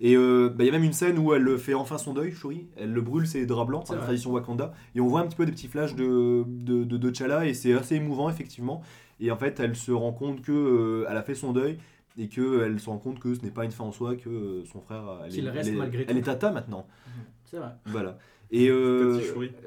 Et 0.01 0.15
euh, 0.17 0.49
bah, 0.49 0.63
il 0.63 0.67
y 0.67 0.69
a 0.69 0.73
même 0.73 0.83
une 0.83 0.93
scène 0.93 1.17
où 1.17 1.33
elle 1.33 1.57
fait 1.57 1.73
enfin 1.73 1.97
son 1.97 2.13
deuil, 2.13 2.31
Shuri, 2.33 2.67
elle 2.75 2.91
le 2.91 3.01
brûle 3.01 3.25
ses 3.25 3.45
draps 3.45 3.67
blancs, 3.67 3.85
C'est 3.87 3.95
la 3.95 4.01
tradition 4.01 4.31
Wakanda, 4.31 4.73
et 4.95 4.99
on 5.01 5.07
voit 5.07 5.21
un 5.21 5.27
petit 5.27 5.37
peu 5.37 5.45
des 5.45 5.51
petits 5.53 5.67
flashs 5.69 5.95
de, 5.95 6.43
de, 6.45 6.83
de, 6.83 6.97
de 6.97 7.09
T'Challa, 7.09 7.45
et 7.45 7.53
c'est 7.53 7.73
assez 7.73 7.95
émouvant 7.95 8.29
effectivement. 8.29 8.81
Et 9.19 9.31
en 9.31 9.37
fait, 9.37 9.59
elle 9.59 9.75
se 9.75 9.91
rend 9.91 10.11
compte 10.13 10.43
que 10.43 10.51
euh, 10.51 11.07
elle 11.09 11.17
a 11.17 11.23
fait 11.23 11.33
son 11.33 11.51
deuil, 11.51 11.79
et 12.18 12.30
qu'elle 12.30 12.80
se 12.80 12.89
rend 12.89 12.97
compte 12.97 13.20
que 13.20 13.34
ce 13.36 13.41
n'est 13.41 13.51
pas 13.51 13.65
une 13.65 13.72
fin 13.72 13.84
en 13.84 13.91
soi, 13.91 14.15
que 14.15 14.30
euh, 14.30 14.65
son 14.65 14.82
frère, 14.82 15.03
elle, 15.26 15.32
Qu'il 15.32 15.45
est, 15.45 15.49
reste 15.51 15.68
elle 15.70 15.76
est- 15.76 15.78
malgré 15.78 16.01
elle 16.07 16.13
tout. 16.15 16.18
est 16.20 16.24
tata 16.24 16.51
maintenant. 16.51 16.88
C'est 17.45 17.57
vrai. 17.57 17.70
Voilà. 17.86 18.18
Et 18.49 18.70
euh. 18.70 19.20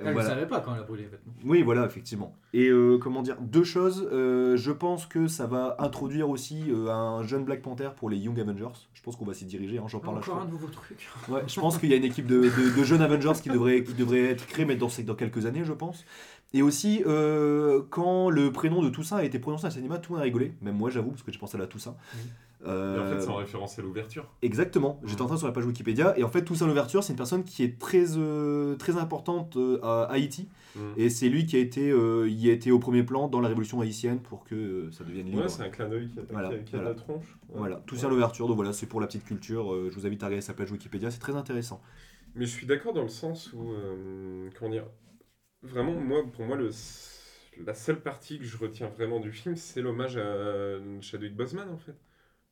Elle 0.02 0.14
ne 0.16 0.22
savait 0.22 0.46
pas 0.46 0.60
quand 0.60 0.72
elle 0.74 0.80
a 0.80 0.84
brûlé 0.84 1.02
les 1.02 1.08
vêtements. 1.10 1.34
Oui, 1.44 1.60
voilà, 1.62 1.84
effectivement. 1.84 2.34
Et 2.54 2.68
euh, 2.68 2.96
comment 2.96 3.20
dire, 3.20 3.36
deux 3.40 3.62
choses. 3.62 4.08
Euh, 4.10 4.56
je 4.56 4.72
pense 4.72 5.04
que 5.06 5.26
ça 5.28 5.46
va 5.46 5.76
introduire 5.80 6.30
aussi 6.30 6.64
euh, 6.70 6.88
un 6.88 7.22
jeune 7.22 7.44
Black 7.44 7.60
Panther 7.60 7.90
pour 7.94 8.08
les 8.08 8.16
Young 8.16 8.40
Avengers. 8.40 8.72
Je 8.94 9.02
pense 9.02 9.16
qu'on 9.16 9.26
va 9.26 9.34
s'y 9.34 9.44
diriger, 9.44 9.78
hein, 9.78 9.84
j'en 9.86 10.00
parle 10.00 10.16
Encore 10.18 10.40
un 10.40 10.46
nouveau 10.46 10.66
truc. 10.68 11.06
Ouais, 11.28 11.42
je 11.46 11.60
pense 11.60 11.76
qu'il 11.76 11.90
y 11.90 11.92
a 11.92 11.96
une 11.96 12.04
équipe 12.04 12.26
de, 12.26 12.40
de- 12.40 12.78
de 12.78 12.84
jeunes 12.84 13.02
Avengers 13.02 13.38
qui 13.42 13.50
devrait, 13.50 13.84
qui 13.84 13.92
devrait 13.92 14.24
être 14.30 14.46
créée, 14.46 14.64
mais 14.64 14.76
dans, 14.76 14.88
dans 15.06 15.14
quelques 15.14 15.44
années, 15.44 15.64
je 15.64 15.72
pense. 15.74 16.04
Et 16.52 16.62
aussi, 16.62 17.02
euh, 17.06 17.82
quand 17.90 18.28
le 18.30 18.50
prénom 18.50 18.82
de 18.82 18.88
Toussaint 18.90 19.18
a 19.18 19.24
été 19.24 19.38
prononcé 19.38 19.66
à 19.66 19.70
cinéma, 19.70 19.98
tout 19.98 20.12
le 20.12 20.16
monde 20.16 20.22
a 20.22 20.24
rigolé. 20.24 20.52
Même 20.62 20.76
moi, 20.76 20.90
j'avoue, 20.90 21.10
parce 21.10 21.22
que 21.22 21.30
j'ai 21.30 21.38
pensé 21.38 21.56
à 21.56 21.60
la 21.60 21.66
Toussaint. 21.68 21.96
Euh, 22.66 23.00
en 23.00 23.14
fait, 23.16 23.22
c'est 23.22 23.30
en 23.30 23.36
référence 23.36 23.78
à 23.78 23.82
l'ouverture. 23.82 24.28
Exactement, 24.42 25.00
j'étais 25.04 25.22
en 25.22 25.26
train 25.26 25.38
sur 25.38 25.46
la 25.46 25.52
page 25.54 25.64
Wikipédia 25.64 26.18
et 26.18 26.24
en 26.24 26.28
fait 26.28 26.42
Toussaint 26.44 26.66
Louverture 26.66 27.02
c'est 27.02 27.14
une 27.14 27.16
personne 27.16 27.42
qui 27.42 27.62
est 27.62 27.78
très, 27.78 28.18
euh, 28.18 28.76
très 28.76 28.98
importante 28.98 29.56
euh, 29.56 29.78
à 29.82 30.04
Haïti 30.10 30.46
Mm. 30.76 30.80
et 30.98 31.08
c'est 31.10 31.28
lui 31.30 31.46
qui 31.46 31.56
a 31.56 31.58
été, 31.58 31.90
euh, 31.90 32.28
y 32.28 32.48
a 32.48 32.52
été 32.52 32.70
au 32.70 32.78
premier 32.78 33.02
plan 33.02 33.26
dans 33.28 33.40
la 33.40 33.48
révolution 33.48 33.80
haïtienne 33.80 34.20
pour 34.20 34.44
que 34.44 34.54
euh, 34.54 34.92
ça 34.92 35.02
devienne 35.04 35.26
libre. 35.26 35.40
Ouais, 35.42 35.48
c'est 35.48 35.62
un 35.62 35.68
clin 35.70 35.88
d'œil 35.88 36.08
qui 36.10 36.18
a, 36.20 36.22
Voilà, 36.30 36.48
qui 36.50 36.54
a- 36.54 36.58
qui 36.58 36.74
a 36.76 36.78
voilà. 36.78 36.90
la 36.90 36.94
tronche. 36.94 37.38
Ouais. 37.48 37.58
Voilà, 37.58 37.76
Toussaint 37.86 38.06
Ouais. 38.06 38.12
Louverture, 38.12 38.46
donc 38.46 38.54
voilà, 38.56 38.72
c'est 38.72 38.86
pour 38.86 39.00
la 39.00 39.06
petite 39.08 39.24
culture, 39.24 39.72
euh, 39.72 39.88
je 39.90 39.98
vous 39.98 40.06
invite 40.06 40.22
à 40.22 40.26
regarder 40.26 40.42
sa 40.42 40.52
page 40.54 40.70
Wikipédia, 40.70 41.10
c'est 41.10 41.18
très 41.18 41.34
intéressant. 41.34 41.80
Mais 42.36 42.44
je 42.44 42.50
suis 42.52 42.66
d'accord 42.66 42.92
dans 42.92 43.02
le 43.02 43.08
sens 43.08 43.52
où, 43.52 43.72
euh, 43.72 44.48
comment 44.58 44.70
dire, 44.70 44.84
vraiment, 45.62 45.94
moi, 45.94 46.22
pour 46.32 46.44
moi, 46.44 46.56
le, 46.56 46.70
la 47.64 47.74
seule 47.74 48.00
partie 48.00 48.38
que 48.38 48.44
je 48.44 48.56
retiens 48.56 48.88
vraiment 48.88 49.20
du 49.20 49.32
film, 49.32 49.56
c'est 49.56 49.82
l'hommage 49.82 50.16
à 50.16 50.78
Chadwick 51.00 51.34
Boseman, 51.36 51.68
en 51.70 51.78
fait. 51.78 51.94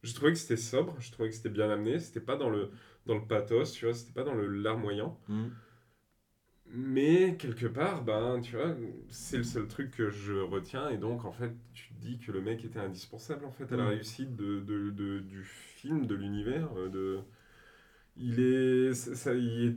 Je 0.02 0.14
trouvais 0.14 0.32
que 0.32 0.38
c'était 0.38 0.56
sobre, 0.56 0.96
je 1.00 1.12
trouvais 1.12 1.28
que 1.30 1.34
c'était 1.34 1.48
bien 1.50 1.70
amené, 1.70 1.98
c'était 1.98 2.20
pas 2.20 2.36
dans 2.36 2.50
le, 2.50 2.70
dans 3.06 3.14
le 3.16 3.26
pathos, 3.26 3.72
tu 3.72 3.84
vois, 3.86 3.94
c'était 3.94 4.12
pas 4.12 4.24
dans 4.24 4.34
le 4.34 4.46
larmoyant. 4.46 5.18
Mais 6.70 7.36
quelque 7.38 7.66
part, 7.66 8.04
ben, 8.04 8.40
tu 8.42 8.56
vois, 8.56 8.76
c'est 9.08 9.38
le 9.38 9.42
seul 9.42 9.66
truc 9.68 9.90
que 9.90 10.10
je 10.10 10.34
retiens, 10.34 10.90
et 10.90 10.98
donc, 10.98 11.24
en 11.24 11.32
fait, 11.32 11.50
tu 11.72 11.88
te 11.88 11.98
dis 12.00 12.18
que 12.18 12.30
le 12.30 12.42
mec 12.42 12.62
était 12.64 12.78
indispensable, 12.78 13.46
en 13.46 13.50
fait, 13.52 13.72
à 13.72 13.76
la 13.76 13.84
Mm. 13.84 13.88
réussite 13.88 14.36
de, 14.36 14.60
de- 14.60 14.90
de- 14.90 15.20
du 15.20 15.44
film, 15.44 16.06
de 16.06 16.14
l'univers, 16.14 16.68
euh, 16.76 16.88
de... 16.90 17.18
Il 18.16 18.40
est, 18.40 18.94
ça, 18.94 19.14
ça- 19.16 19.34
il 19.34 19.66
est 19.68 19.76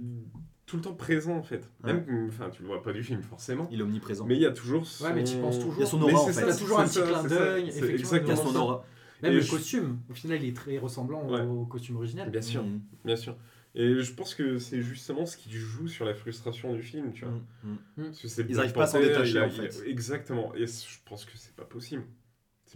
tout 0.66 0.78
le 0.78 0.82
temps 0.84 0.94
présent, 0.94 1.36
en 1.36 1.44
fait. 1.44 1.70
Même, 1.84 2.06
enfin, 2.30 2.50
tu 2.50 2.62
le 2.62 2.68
vois 2.68 2.82
pas 2.82 2.94
du 2.94 3.04
film, 3.04 3.22
forcément, 3.22 3.68
Il 3.72 3.80
est 3.80 3.84
omniprésent. 3.84 4.26
mais 4.26 4.36
il 4.36 4.42
y 4.42 4.46
a 4.46 4.52
toujours 4.52 4.86
son... 4.86 5.06
Ouais, 5.06 5.14
mais 5.14 5.24
tu 5.24 5.36
y 5.36 5.42
penses 5.42 5.58
toujours. 5.60 5.74
Il 5.78 5.82
y 5.82 5.84
a 5.84 5.86
son 5.86 6.02
aura, 6.02 6.12
c'est 6.12 6.18
en 6.18 6.26
fait. 6.28 6.34
ça, 6.34 6.46
T'as 6.48 6.56
toujours 6.58 6.80
un 6.80 6.84
petit 6.86 6.94
ça, 7.00 7.02
clin 7.02 7.24
d'œil, 7.24 7.64
exactement 7.70 8.22
Il 8.24 8.28
y 8.30 8.32
a 8.32 8.36
son 8.36 8.56
aura. 8.56 8.86
Même 9.24 9.32
Et 9.34 9.36
le 9.36 9.42
je- 9.42 9.52
costume, 9.52 10.00
au 10.10 10.14
final, 10.14 10.42
il 10.42 10.50
est 10.50 10.56
très 10.56 10.78
ressemblant 10.78 11.22
au- 11.28 11.34
Ouais. 11.34 11.42
au 11.42 11.66
costume 11.66 11.98
original. 11.98 12.30
Bien 12.32 12.42
sûr. 12.42 12.64
Mm. 12.64 12.80
Bien 13.06 13.16
sûr. 13.16 13.36
Et 13.76 14.02
je 14.02 14.14
pense 14.14 14.34
que 14.36 14.58
c'est 14.58 14.82
justement 14.82 15.26
ce 15.26 15.38
qui 15.38 15.52
joue 15.52 15.88
sur 15.88 16.06
la 16.06 16.14
frustration 16.16 16.74
du 16.74 16.82
film, 16.82 17.12
tu 17.14 17.26
vois. 17.26 17.34
Mm. 17.64 17.70
Mm. 17.98 18.04
Parce 18.06 18.20
que 18.20 18.28
c'est 18.28 18.42
Ils 18.42 18.48
Black 18.48 18.60
arrivent 18.60 18.74
pas 18.74 18.84
à 18.84 18.88
s'en 18.88 19.00
détacher, 19.00 19.32
il 19.32 19.38
a- 19.38 19.44
en 19.46 19.48
il 19.50 19.62
a- 19.62 19.70
fait. 19.70 19.90
Exactement. 19.90 20.54
Et 20.56 20.66
je 20.66 20.98
pense 21.06 21.26
que 21.26 21.32
c'est 21.36 21.56
pas 21.56 21.66
possible. 21.66 22.04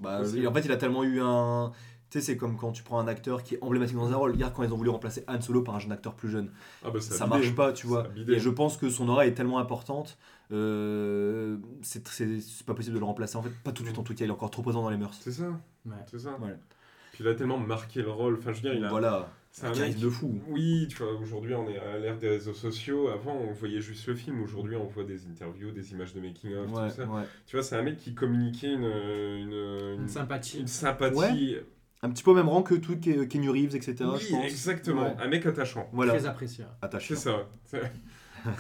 Bah, 0.02 0.20
possible. 0.20 0.46
en 0.48 0.54
fait, 0.54 0.62
il 0.66 0.72
a 0.72 0.78
tellement 0.78 1.04
eu 1.06 1.22
un. 1.22 1.72
Tu 2.12 2.20
sais, 2.20 2.26
c'est 2.26 2.38
comme 2.38 2.56
quand 2.56 2.72
tu 2.72 2.84
prends 2.84 3.00
un 3.00 3.08
acteur 3.08 3.44
qui 3.44 3.56
est 3.56 3.64
emblématique 3.64 3.98
dans 3.98 4.12
un 4.12 4.16
rôle. 4.16 4.32
Regarde 4.32 4.54
quand 4.54 4.64
ils 4.64 4.72
ont 4.72 4.78
voulu 4.78 4.90
remplacer 4.92 5.24
Han 5.28 5.42
Solo 5.42 5.64
par 5.64 5.76
un 5.76 5.80
jeune 5.80 5.92
acteur 5.92 6.14
plus 6.14 6.30
jeune. 6.30 6.52
Ah 6.84 6.92
bah, 6.92 7.02
ça 7.02 7.26
marche 7.26 7.54
pas, 7.56 7.74
tu 7.74 7.88
vois. 7.88 8.08
Et 8.28 8.40
je 8.40 8.50
pense 8.50 8.78
que 8.78 8.90
son 8.90 9.10
aura 9.10 9.26
est 9.26 9.34
tellement 9.34 9.58
importante, 9.60 10.18
euh, 10.52 11.58
c'est 11.82 12.04
pas 12.66 12.74
possible 12.76 12.94
de 12.96 13.00
le 13.00 13.06
remplacer. 13.06 13.38
En 13.38 13.42
fait, 13.42 13.52
pas 13.64 13.72
tout 13.72 13.82
de 13.84 13.88
suite 13.88 14.00
en 14.00 14.04
tout 14.04 14.14
cas, 14.14 14.24
il 14.26 14.28
est 14.28 14.32
encore 14.34 14.52
trop 14.52 14.62
présent 14.62 14.82
dans 14.84 14.90
les 14.92 14.98
mœurs. 14.98 15.18
C'est 15.20 15.32
ça. 15.32 15.50
Ouais. 15.86 15.94
C'est 16.10 16.20
ça. 16.20 16.38
Ouais. 16.40 16.56
Puis 17.12 17.24
il 17.24 17.28
a 17.28 17.34
tellement 17.34 17.58
marqué 17.58 18.02
le 18.02 18.12
rôle. 18.12 18.36
Enfin, 18.38 18.52
je 18.52 18.58
veux 18.62 18.70
dire, 18.70 18.74
il 18.76 18.84
a. 18.86 18.90
Voilà, 18.90 19.32
C'est 19.52 19.66
un 19.66 19.74
mec. 19.74 19.98
de 19.98 20.10
fou. 20.10 20.40
Oui, 20.50 20.88
tu 20.90 20.98
vois, 20.98 21.14
aujourd'hui 21.14 21.56
on 21.56 21.68
est 21.70 21.80
à 21.80 21.98
l'ère 21.98 22.18
des 22.18 22.30
réseaux 22.30 22.54
sociaux. 22.54 23.08
Avant, 23.08 23.36
on 23.36 23.52
voyait 23.54 23.82
juste 23.82 24.06
le 24.08 24.16
film. 24.16 24.42
Aujourd'hui, 24.44 24.76
on 24.76 24.86
voit 24.86 25.06
des 25.06 25.26
interviews, 25.28 25.72
des 25.72 25.92
images 25.94 26.14
de 26.14 26.20
making-of, 26.22 26.70
Ouais, 26.72 26.90
tout 26.90 26.96
ça. 26.96 27.06
ouais. 27.08 27.24
Tu 27.48 27.56
vois, 27.56 27.64
c'est 27.64 27.76
un 27.78 27.82
mec 27.84 27.98
qui 27.98 28.14
communiquait 28.14 28.74
une, 28.74 28.84
une, 28.84 30.02
Une 30.02 30.08
sympathie. 30.10 30.60
une 30.60 30.68
sympathie. 30.68 31.56
Un 32.06 32.10
petit 32.12 32.24
peu 32.24 32.32
au 32.32 32.36
même 32.36 32.48
rang 32.50 32.62
que 32.62 32.76
tout 32.76 32.96
Ke- 32.96 33.28
Kenny 33.28 33.50
Reeves, 33.50 33.76
etc. 33.76 33.96
oui, 34.02 34.20
je 34.22 34.30
pense. 34.30 34.46
exactement. 34.46 35.04
Ouais. 35.04 35.16
Un 35.20 35.28
mec 35.28 35.46
attachant. 35.46 35.90
Voilà, 35.92 36.14
Très 36.14 36.26
apprécié. 36.28 36.66
attaché. 36.82 37.16
C'est 37.16 37.30
ça. 37.30 37.82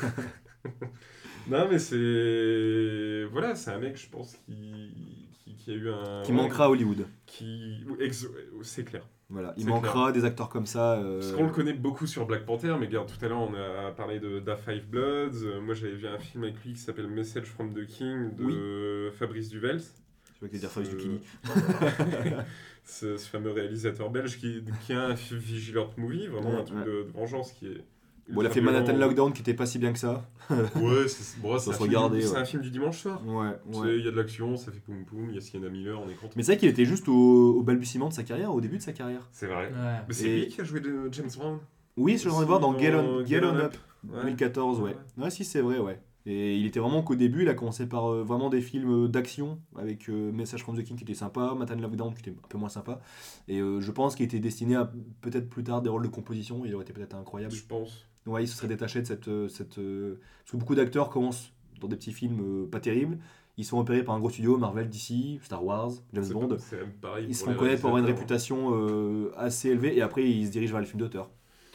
Non, 1.48 1.68
mais 1.70 1.78
c'est. 1.78 3.26
Voilà, 3.32 3.54
c'est 3.56 3.70
un 3.70 3.78
mec, 3.78 3.98
je 4.02 4.10
pense, 4.10 4.36
qui, 4.48 5.30
qui, 5.43 5.56
qui 5.56 5.72
a 5.72 5.74
eu 5.76 5.89
un. 5.91 6.24
Qui 6.24 6.32
ouais, 6.32 6.38
manquera 6.38 6.66
à 6.66 6.70
Hollywood. 6.70 7.06
Qui... 7.28 7.86
ex- 8.00 8.28
C'est 8.64 8.84
clair. 8.84 9.08
Voilà, 9.30 9.54
il 9.58 9.68
manquera 9.68 10.12
des 10.12 10.26
acteurs 10.26 10.50
comme 10.50 10.66
ça. 10.66 10.93
euh, 11.00 11.20
Parce 11.20 11.34
qu'on 11.34 11.43
le 11.46 11.52
connaît 11.52 11.74
beaucoup 11.74 12.08
sur 12.08 12.26
Black 12.26 12.46
Panther, 12.46 12.76
mais 12.80 12.88
regarde, 12.88 13.12
tout 13.16 13.24
à 13.24 13.28
l'heure, 13.28 13.41
on 13.41 13.54
a 13.54 13.91
parlé 13.91 14.20
de 14.20 14.39
Da 14.39 14.56
Five 14.56 14.86
Bloods. 14.88 15.43
Euh, 15.43 15.62
moi, 15.62 15.76
j'avais 15.76 15.93
vu 15.96 16.08
un 16.08 16.18
film 16.18 16.43
avec 16.46 16.56
lui 16.64 16.74
qui 16.74 16.80
s'appelle 16.80 17.08
Message 17.08 17.46
from 17.46 17.74
the 17.76 17.86
King 17.86 18.36
de 18.36 19.12
Fabrice 19.20 19.50
Duvels. 19.50 19.82
Tu 19.82 20.39
vois 20.39 20.50
qu'il 20.50 20.60
dire 20.60 20.70
Fabrice 20.72 20.91
Ce- 20.91 20.96
Lucchini. 20.96 21.20
ce, 22.86 23.18
ce 23.18 23.28
fameux 23.28 23.52
réalisateur 23.52 24.10
belge 24.10 24.38
qui, 24.38 24.62
qui 24.86 24.94
a 24.94 25.06
un 25.08 25.16
film 25.16 25.40
Vigilante 25.40 25.98
Movie, 25.98 26.28
vraiment 26.28 26.52
Ouais, 26.52 26.60
un 26.60 26.64
truc 26.64 26.78
ouais. 26.80 26.86
de, 26.86 27.04
de 27.04 27.12
vengeance 27.14 27.52
qui 27.52 27.68
est 27.68 27.84
Bon, 28.28 28.42
il 28.42 28.48
a 28.48 28.50
fait 28.50 28.60
Manhattan 28.60 28.86
violent. 28.94 29.06
Lockdown 29.06 29.34
qui 29.34 29.42
était 29.42 29.54
pas 29.54 29.68
si 29.68 29.78
bien 29.78 29.94
que 29.94 30.00
ça. 30.00 30.26
Ouais, 30.50 31.08
c'est 31.08 31.40
bon, 31.42 31.54
un, 31.54 31.60
se 31.60 31.70
film 31.72 31.84
regardait, 31.84 32.18
du- 32.18 32.24
c'est 32.26 32.32
ouais. 32.34 32.40
un 32.40 32.46
film 32.46 32.64
du 32.64 32.72
dimanche 32.72 33.00
soir. 33.02 33.22
Ouais, 33.28 33.52
Tu 33.68 33.74
sais, 33.78 33.80
ouais. 33.82 33.98
Il 34.00 34.06
y 34.06 34.08
a 34.08 34.12
de 34.12 34.16
l'action, 34.16 34.58
ça 34.58 34.72
fait 34.72 34.80
poum 34.80 35.06
poum, 35.06 35.28
il 35.30 35.36
y 35.36 35.38
a 35.38 35.42
Sienna 35.42 35.70
Miller, 35.70 36.02
on 36.02 36.10
est 36.10 36.16
content. 36.16 36.34
Mais 36.36 36.42
c'est 36.42 36.54
vrai 36.54 36.58
qu'il 36.60 36.70
était 36.70 36.86
juste 36.86 37.08
au, 37.08 37.56
au 37.58 37.62
balbutiement 37.62 38.10
de 38.10 38.14
sa 38.14 38.24
carrière, 38.24 38.52
au 38.52 38.62
début 38.62 38.78
de 38.78 38.82
sa 38.82 38.94
carrière. 38.94 39.28
C'est 39.32 39.46
vrai. 39.46 39.68
Ouais. 39.68 40.00
Mais 40.08 40.14
c'est 40.16 40.28
Et- 40.28 40.40
lui 40.46 40.48
qui 40.48 40.60
a 40.60 40.64
joué 40.64 40.80
de 40.80 41.08
James 41.12 41.30
Brown 41.38 41.60
Oui, 41.98 42.18
je 42.18 42.26
le 42.28 42.32
voir 42.46 42.60
dans 42.60 42.72
Aussi, 42.74 42.82
Get 42.84 42.96
On, 42.96 43.20
dans 43.20 43.26
Get 43.28 43.44
On 43.44 43.56
Up, 43.58 43.76
Ouais. 44.08 44.20
2014, 44.22 44.82
ouais. 44.82 44.96
Ouais, 45.20 45.30
si, 45.30 45.46
c'est 45.46 45.62
vrai, 45.62 45.78
ouais. 45.78 46.00
Et 46.28 46.58
il 46.58 46.66
était 46.66 46.80
vraiment 46.80 47.04
qu'au 47.04 47.16
début, 47.16 47.44
il 47.44 47.50
a 47.50 47.54
commencé 47.54 47.88
par 47.88 48.12
euh, 48.12 48.24
vraiment 48.24 48.50
des 48.50 48.62
films 48.62 49.06
euh, 49.06 49.08
d'action 49.08 49.60
avec 49.78 50.10
euh, 50.10 50.32
Message 50.32 50.64
from 50.64 50.76
the 50.76 50.84
King 50.84 50.98
qui 50.98 51.04
était 51.04 51.14
sympa, 51.14 51.54
Manhattan 51.54 51.80
Lockdown 51.80 52.14
qui 52.16 52.22
était 52.22 52.32
un 52.32 52.48
peu 52.50 52.58
moins 52.58 52.70
sympa. 52.70 53.00
Et 53.48 53.60
euh, 53.60 53.80
je 53.80 53.92
pense 53.92 54.16
qu'il 54.16 54.26
était 54.26 54.40
destiné 54.40 54.76
à 54.76 54.92
peut-être 55.22 55.50
plus 55.50 55.64
tard 55.64 55.82
des 55.84 55.90
rôles 55.90 56.02
de 56.04 56.08
composition, 56.08 56.66
il 56.66 56.74
aurait 56.74 56.84
été 56.84 56.94
peut-être 56.94 57.16
incroyable. 57.16 57.54
Je 57.54 57.64
pense. 57.66 58.08
Ouais, 58.26 58.44
il 58.44 58.48
se 58.48 58.56
serait 58.58 58.68
détaché 58.68 59.02
de 59.02 59.06
cette. 59.08 59.30
cette 59.50 59.78
euh, 59.78 60.20
Parce 60.40 60.52
que 60.54 60.58
beaucoup 60.58 60.74
d'acteurs 60.74 61.10
commencent 61.12 61.52
dans 61.80 61.88
des 61.88 61.96
petits 61.96 62.12
films 62.14 62.40
euh, 62.42 62.68
pas 62.68 62.80
terribles. 62.80 63.20
Ils 63.58 63.64
sont 63.66 63.78
repérés 63.78 64.04
par 64.04 64.16
un 64.16 64.20
gros 64.20 64.30
studio, 64.32 64.58
Marvel, 64.58 64.90
DC, 64.90 65.40
Star 65.44 65.64
Wars, 65.64 65.92
James 66.12 66.28
Bond. 66.30 66.58
pareil. 67.02 67.28
Ils 67.30 67.36
se 67.36 67.44
font 67.46 67.54
connaître 67.54 67.82
pour 67.82 67.90
avoir 67.92 68.04
une 68.04 68.10
réputation 68.12 68.72
euh, 68.74 69.32
assez 69.38 69.70
élevée 69.70 69.96
et 69.96 70.02
après 70.02 70.28
ils 70.30 70.48
se 70.48 70.52
dirigent 70.52 70.72
vers 70.74 70.82
les 70.82 70.88
films 70.88 71.00
d'auteur. 71.02 71.30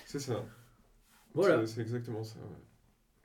C'est 0.07 0.19
ça. 0.19 0.45
Voilà. 1.35 1.61
C'est- 1.67 1.75
C'est 1.77 1.81
exactement 1.83 2.25
ça. 2.25 2.39
ouais. 2.41 2.57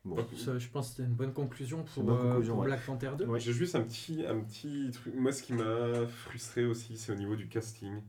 Bon. 0.06 0.18
Ça, 0.38 0.58
je 0.60 0.68
pense 0.68 0.90
que 0.90 0.96
c'était 0.98 1.08
une 1.10 1.16
bonne 1.16 1.34
conclusion 1.34 1.84
C'est 1.88 1.96
pour, 1.96 2.04
une 2.04 2.10
bonne 2.10 2.26
euh, 2.28 2.30
conclusion, 2.30 2.54
pour 2.54 2.62
ouais. 2.62 2.68
Black 2.68 2.86
Panther 2.86 3.12
2. 3.18 3.26
Ouais. 3.26 3.40
J'ai 3.40 3.54
juste 3.54 3.76
un 3.76 3.82
petit, 3.82 4.24
un 4.28 4.40
petit 4.40 4.92
truc. 4.94 5.16
Moi, 5.16 5.32
ce 5.32 5.42
qui 5.42 5.54
m'a 5.54 6.06
frustré 6.08 6.64
aussi, 6.66 6.96
c'est 6.98 7.12
au 7.12 7.16
niveau 7.16 7.36
du 7.36 7.48
casting. 7.48 8.02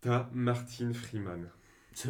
T'as 0.00 0.28
Martin 0.32 0.92
Freeman. 0.92 1.48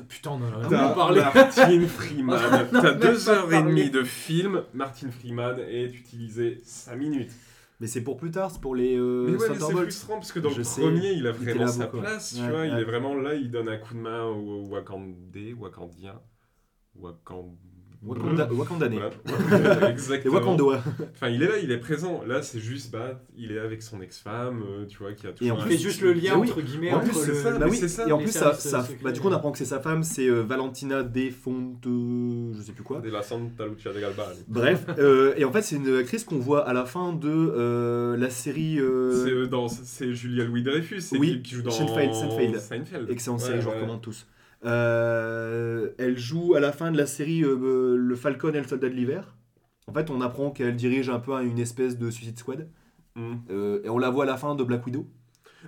Putain, 0.08 0.32
on 0.32 0.42
en 0.42 0.62
a 0.62 0.94
parlé. 0.94 1.22
Martin 1.22 1.80
Freeman. 1.86 2.68
T'as 2.70 2.92
deux 2.92 3.30
heures 3.30 3.50
et 3.50 3.62
demie 3.62 3.88
de 3.90 4.02
film. 4.02 4.62
Martin 4.74 5.10
Freeman 5.10 5.58
est 5.60 5.86
utilisé 5.86 6.60
5 6.64 6.96
minutes. 6.96 7.32
Mais 7.80 7.86
c'est 7.86 8.02
pour 8.02 8.16
plus 8.16 8.32
tard, 8.32 8.50
c'est 8.50 8.60
pour 8.60 8.74
les 8.74 8.96
euh, 8.98 9.28
mais 9.28 9.36
ouais, 9.36 9.48
c'est 9.54 9.70
frustrant 9.70 10.14
parce 10.14 10.32
que 10.32 10.40
dans 10.40 10.50
Je 10.50 10.58
le 10.58 10.64
sais, 10.64 10.80
premier, 10.80 11.12
il 11.12 11.26
a 11.28 11.30
il 11.30 11.36
vraiment 11.36 11.60
là 11.60 11.68
sa 11.68 11.84
beaucoup, 11.84 11.98
ouais. 11.98 12.02
place. 12.02 12.34
Tu 12.34 12.42
Ouais, 12.42 12.50
vois, 12.50 12.66
il 12.66 12.74
ouais. 12.74 12.80
est 12.80 12.84
vraiment 12.84 13.14
là, 13.14 13.34
il 13.34 13.50
donne 13.52 13.68
un 13.68 13.78
coup 13.78 13.94
de 13.94 14.00
main 14.00 14.24
au 14.24 14.66
Wakandé, 14.66 15.52
Wakandien. 15.54 16.20
Wakand... 16.96 17.56
Wakanda, 18.04 18.48
Wakandané. 18.52 18.98
Voilà. 19.50 19.88
Et 19.88 19.90
Exactement. 19.90 20.34
Wakandoa. 20.34 20.82
Enfin, 21.14 21.28
il 21.28 21.42
est 21.42 21.46
là, 21.48 21.58
il 21.62 21.72
est 21.72 21.78
présent. 21.78 22.22
Là, 22.26 22.42
c'est 22.42 22.60
juste, 22.60 22.92
bah, 22.92 23.20
il 23.36 23.50
est 23.52 23.58
avec 23.58 23.82
son 23.82 24.00
ex-femme, 24.00 24.62
euh, 24.62 24.86
tu 24.86 24.98
vois, 24.98 25.12
qui 25.14 25.26
a 25.26 25.32
toujours. 25.32 25.56
en 25.56 25.60
un 25.60 25.64
Il 25.66 25.72
fait 25.72 25.78
juste 25.78 26.00
le 26.02 26.12
lien 26.12 26.36
oui. 26.38 26.48
entre 26.48 26.60
guillemets 26.60 26.92
En 26.92 26.98
entre 26.98 27.06
plus, 27.10 27.14
c'est 27.20 27.28
le. 27.28 27.34
ça, 27.34 27.58
Bah 27.58 27.66
oui, 27.68 27.76
c'est 27.76 27.88
ça. 27.88 28.06
et 28.08 28.12
en 28.12 28.18
plus, 28.18 28.30
ça, 28.30 28.56
bah, 29.02 29.10
du 29.12 29.20
coup, 29.20 29.28
on 29.28 29.32
apprend 29.32 29.50
que 29.50 29.58
c'est 29.58 29.64
sa 29.64 29.80
femme, 29.80 30.04
c'est 30.04 30.28
euh, 30.28 30.42
Valentina 30.42 31.02
De 31.02 31.30
Fonte. 31.30 31.84
Je 31.84 32.60
sais 32.62 32.72
plus 32.72 32.84
quoi. 32.84 33.00
De 33.00 33.10
la 33.10 33.22
Santa 33.22 33.66
Lucia 33.66 33.92
de 33.92 34.00
Galbani. 34.00 34.38
Bref, 34.46 34.86
euh, 34.98 35.34
et 35.36 35.44
en 35.44 35.50
fait, 35.52 35.62
c'est 35.62 35.76
une 35.76 35.96
actrice 35.96 36.22
qu'on 36.24 36.38
voit 36.38 36.68
à 36.68 36.72
la 36.72 36.84
fin 36.84 37.12
de 37.12 37.28
euh, 37.28 38.16
la 38.16 38.30
série. 38.30 38.78
euh, 38.78 39.24
C'est 39.24 39.32
euh, 39.32 39.46
dans, 39.48 39.68
c'est 39.68 40.14
Julia 40.14 40.44
Louis 40.44 40.62
Dreyfus, 40.62 41.00
c'est 41.00 41.18
Oui, 41.18 41.36
qui, 41.42 41.42
qui 41.50 41.54
joue 41.56 41.62
dans 41.62 41.70
Seinfeld, 41.72 42.14
Seinfeld. 42.14 42.58
Seinfeld. 42.58 43.10
Excellente 43.10 43.40
Ouais, 43.40 43.46
série, 43.46 43.60
je 43.60 43.68
recommande 43.68 44.00
tous. 44.00 44.26
Euh, 44.64 45.90
elle 45.98 46.18
joue 46.18 46.54
à 46.54 46.60
la 46.60 46.72
fin 46.72 46.90
de 46.90 46.96
la 46.96 47.06
série 47.06 47.42
euh, 47.44 47.56
euh, 47.62 47.96
Le 47.96 48.16
Falcon 48.16 48.52
et 48.54 48.60
le 48.60 48.66
Soldat 48.66 48.88
de 48.88 48.94
l'hiver. 48.94 49.36
En 49.86 49.92
fait, 49.92 50.10
on 50.10 50.20
apprend 50.20 50.50
qu'elle 50.50 50.76
dirige 50.76 51.08
un 51.10 51.18
peu 51.20 51.32
une 51.42 51.58
espèce 51.58 51.96
de 51.98 52.10
Suicide 52.10 52.38
Squad. 52.38 52.68
Euh, 53.50 53.80
et 53.82 53.88
on 53.88 53.98
la 53.98 54.10
voit 54.10 54.24
à 54.24 54.26
la 54.26 54.36
fin 54.36 54.54
de 54.54 54.62
Black 54.62 54.86
Widow. 54.86 55.06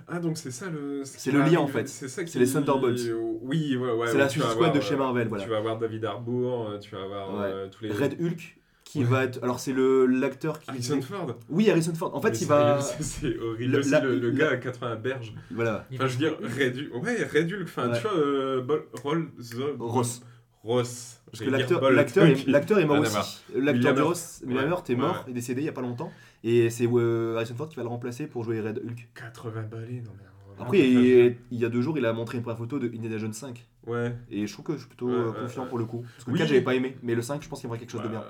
Ah, 0.07 0.19
donc 0.19 0.37
c'est 0.37 0.51
ça 0.51 0.69
le. 0.69 1.03
ce 1.03 1.19
C'est 1.19 1.31
le 1.31 1.41
lien, 1.41 1.59
en 1.59 1.67
fait. 1.67 1.87
C'est 1.89 2.07
ça 2.07 2.23
qui- 2.23 2.31
C'est 2.31 2.39
les 2.39 2.49
Thunderbolts. 2.49 2.99
Oui, 3.41 3.75
ouais, 3.75 3.91
ouais. 3.91 4.07
c'est 4.07 4.13
ouais, 4.13 4.19
la 4.19 4.29
Suicide 4.29 4.49
Squad 4.51 4.67
avoir, 4.69 4.73
de 4.73 4.79
chez 4.79 4.95
Marvel, 4.95 5.27
voilà. 5.27 5.43
Tu 5.43 5.49
vas 5.49 5.57
avoir 5.57 5.77
David 5.77 6.05
Harbour, 6.05 6.77
tu 6.79 6.95
vas 6.95 7.03
avoir 7.03 7.33
Ouais. 7.35 7.45
euh, 7.45 7.67
tous 7.69 7.83
les. 7.83 7.91
Red 7.91 8.15
Hulk, 8.21 8.57
qui 8.83 8.99
Ouais. 8.99 9.05
va 9.05 9.23
être. 9.23 9.41
Alors, 9.43 9.59
c'est 9.59 9.73
le 9.73 10.05
l'acteur 10.05 10.59
qui. 10.59 10.69
Harrison 10.69 11.01
Ford. 11.01 11.35
Oui, 11.49 11.69
Harrison 11.69 11.93
Ford. 11.95 12.15
En 12.15 12.21
fait, 12.21 12.31
Mais 12.31 12.37
il 12.39 12.47
va. 12.47 12.79
C'est 12.81 13.37
horrible 13.39 13.71
Le- 13.73 13.79
aussi, 13.79 13.89
la- 13.91 13.99
le, 14.01 14.19
le 14.19 14.29
la- 14.31 14.37
gars 14.37 14.51
à 14.51 14.57
80 14.57 14.95
berges. 14.97 15.33
Voilà. 15.51 15.85
Il 15.91 15.97
Enfin, 15.97 16.07
je 16.07 16.13
veux 16.13 16.17
dire, 16.19 16.37
fait- 16.49 16.65
Red 16.65 16.77
Hulk. 16.93 17.03
Ouais, 17.03 17.23
Red 17.23 17.53
Hulk. 17.53 17.61
Enfin, 17.63 17.89
Ouais. 17.89 17.95
tu 17.95 18.01
vois, 18.03 18.17
euh, 18.17 18.61
Bol- 18.61 18.85
Roll. 19.03 19.29
The- 19.39 19.75
Ross. 19.79 20.21
Ross. 20.63 21.21
Parce 21.31 21.43
que 21.43 21.49
l'acteur 21.49 21.83
est, 21.89 22.45
l'acteur 22.47 22.79
est 22.79 22.85
mort 22.85 23.01
voir. 23.03 23.21
aussi. 23.23 23.41
L'acteur 23.55 23.95
de. 23.95 24.01
Ross, 24.01 24.43
William. 24.45 24.69
Hurt, 24.69 24.89
est 24.89 24.95
mort, 24.95 25.23
ouais. 25.25 25.31
est 25.31 25.33
décédé 25.33 25.61
il 25.61 25.65
y 25.65 25.69
a 25.69 25.73
pas 25.73 25.81
longtemps. 25.81 26.11
Et 26.43 26.69
c'est 26.69 26.87
euh, 26.91 27.35
Harrison 27.37 27.55
Ford 27.55 27.69
qui 27.69 27.77
va 27.77 27.83
le 27.83 27.87
remplacer 27.89 28.27
pour 28.27 28.43
jouer 28.43 28.59
Red 28.61 28.79
Hulk. 28.85 29.07
80 29.15 29.61
balais, 29.63 30.01
non 30.05 30.11
mais. 30.17 30.25
Après, 30.59 30.79
il, 30.79 31.37
il 31.49 31.59
y 31.59 31.65
a 31.65 31.69
deux 31.69 31.81
jours, 31.81 31.97
il 31.97 32.05
a 32.05 32.13
montré 32.13 32.37
une 32.37 32.43
première 32.43 32.57
photo 32.59 32.77
de 32.77 32.85
Indiana 32.87 33.17
Jones 33.17 33.33
5. 33.33 33.65
Ouais. 33.87 34.13
Et 34.29 34.45
je 34.45 34.53
trouve 34.53 34.65
que 34.65 34.73
je 34.73 34.79
suis 34.79 34.87
plutôt 34.87 35.07
Ouais, 35.07 35.15
euh, 35.15 35.31
confiant 35.31 35.65
pour 35.65 35.79
le 35.79 35.85
coup. 35.85 36.01
Parce 36.03 36.25
que 36.25 36.29
Oui. 36.29 36.33
le 36.33 36.37
4, 36.39 36.49
j'avais 36.49 36.61
pas 36.61 36.75
aimé. 36.75 36.97
Mais 37.01 37.15
le 37.15 37.23
5, 37.23 37.41
je 37.41 37.49
pense 37.49 37.59
qu'il 37.61 37.67
y 37.67 37.69
aura 37.69 37.79
quelque 37.79 37.89
chose 37.89 38.03
de 38.03 38.09
bien. 38.09 38.23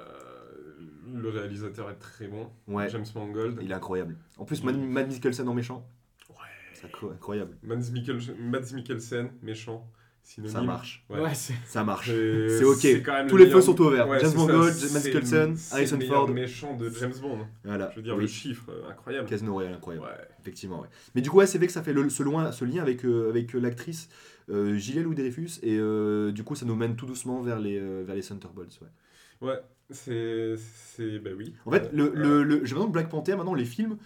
Le 1.14 1.30
réalisateur 1.30 1.90
est 1.90 1.96
très 2.00 2.28
bon. 2.28 2.50
Ouais, 2.68 2.90
James 2.90 3.06
Mangold. 3.16 3.60
il 3.62 3.72
est 3.72 3.74
incroyable. 3.74 4.16
En 4.38 4.46
plus, 4.46 4.64
Mad, 4.64 5.08
Mikkelsen 5.10 5.48
en 5.48 5.54
méchant, 5.54 5.88
Ouais. 6.30 6.36
c'est 6.74 6.88
incro- 6.88 7.12
incroyable. 7.12 7.58
Mads, 7.64 7.92
Mikkel- 7.92 8.36
Mads 8.40 8.74
Mikkelsen, 8.74 9.30
méchant. 9.42 9.88
Synonyme. 10.24 10.54
Ça 10.54 10.62
marche. 10.62 11.04
Ouais. 11.10 11.34
Ça 11.66 11.84
marche. 11.84 12.06
C'est 12.12 12.64
ok. 12.64 12.86
quand 13.04 13.14
même 13.14 13.28
Tous 13.28 13.38
le 13.38 13.46
les 13.46 13.50
feux 13.50 13.60
sont 13.60 13.80
ouverts. 13.82 14.08
Ouais, 14.08 14.20
James 14.20 14.36
Mangold, 14.36 14.72
le- 14.80 14.94
Mikkelsen, 14.94 15.56
Harrison 15.72 15.98
le 15.98 16.06
Ford. 16.06 16.30
méchant 16.30 16.78
de 16.78 16.92
James 16.92 17.14
Bond. 17.20 17.48
Voilà. 17.64 17.90
Je 17.90 17.96
veux 17.96 18.02
dire, 18.04 18.14
Oui. 18.16 18.22
le 18.22 18.28
chiffre, 18.28 18.70
euh, 18.70 18.88
incroyable. 18.92 19.28
Casino 19.28 19.52
Royale, 19.54 19.74
incroyable. 19.74 20.06
Ouais. 20.06 20.28
Effectivement, 20.40 20.82
ouais. 20.82 20.88
Mais 21.16 21.22
du 21.22 21.32
coup, 21.32 21.38
ouais, 21.38 21.48
c'est 21.48 21.58
vrai 21.58 21.66
que 21.66 21.74
ça 21.74 21.82
fait 21.82 21.92
le- 21.94 22.08
ce, 22.12 22.22
loin, 22.22 22.52
ce 22.52 22.64
lien 22.66 22.84
avec, 22.84 23.04
euh, 23.04 23.30
avec 23.32 23.56
euh, 23.56 23.60
l'actrice 23.60 24.10
euh, 24.52 24.76
Gilles 24.76 25.02
Louis 25.02 25.16
Dreyfus. 25.16 25.60
Et 25.64 25.78
euh, 25.80 26.32
du 26.32 26.44
coup, 26.44 26.54
ça 26.54 26.68
nous 26.68 26.76
mène 26.76 26.96
tout 26.96 27.08
doucement 27.08 27.42
vers 27.42 27.60
les, 27.60 27.80
euh, 27.80 28.04
vers 28.06 28.16
les 28.16 28.22
Thunderbolts. 28.22 28.80
Ouais. 28.82 29.48
Ouais, 29.50 29.60
c'est. 29.94 30.56
c'est 30.58 31.20
bah 31.20 31.32
oui. 31.38 31.54
En 31.66 31.72
fait, 31.72 31.84
Ouais. 31.84 31.90
le, 31.94 32.12
le, 32.14 32.44
le- 32.44 32.56
j'ai 32.66 32.76
l'impression 32.76 32.88
que 32.88 32.92
Black 32.94 33.10
Panther, 33.10 33.36
maintenant, 33.36 33.54
les 33.54 33.66
films, 33.66 33.98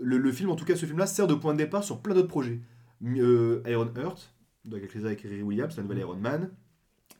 le, 0.00 0.18
le 0.18 0.32
film, 0.32 0.50
en 0.50 0.56
tout 0.56 0.64
cas, 0.64 0.76
ce 0.76 0.86
film-là, 0.86 1.06
sert 1.06 1.26
de 1.26 1.34
point 1.34 1.52
de 1.52 1.58
départ 1.58 1.84
sur 1.84 2.00
plein 2.00 2.14
d'autres 2.14 2.28
projets. 2.28 2.60
Euh, 3.04 3.62
Iron 3.66 3.88
Heart, 3.96 4.34
avec, 4.72 4.94
avec 4.96 5.20
Riri 5.22 5.42
Williams, 5.42 5.76
la 5.76 5.82
nouvelle 5.82 5.98
Iron 5.98 6.16
Man. 6.16 6.50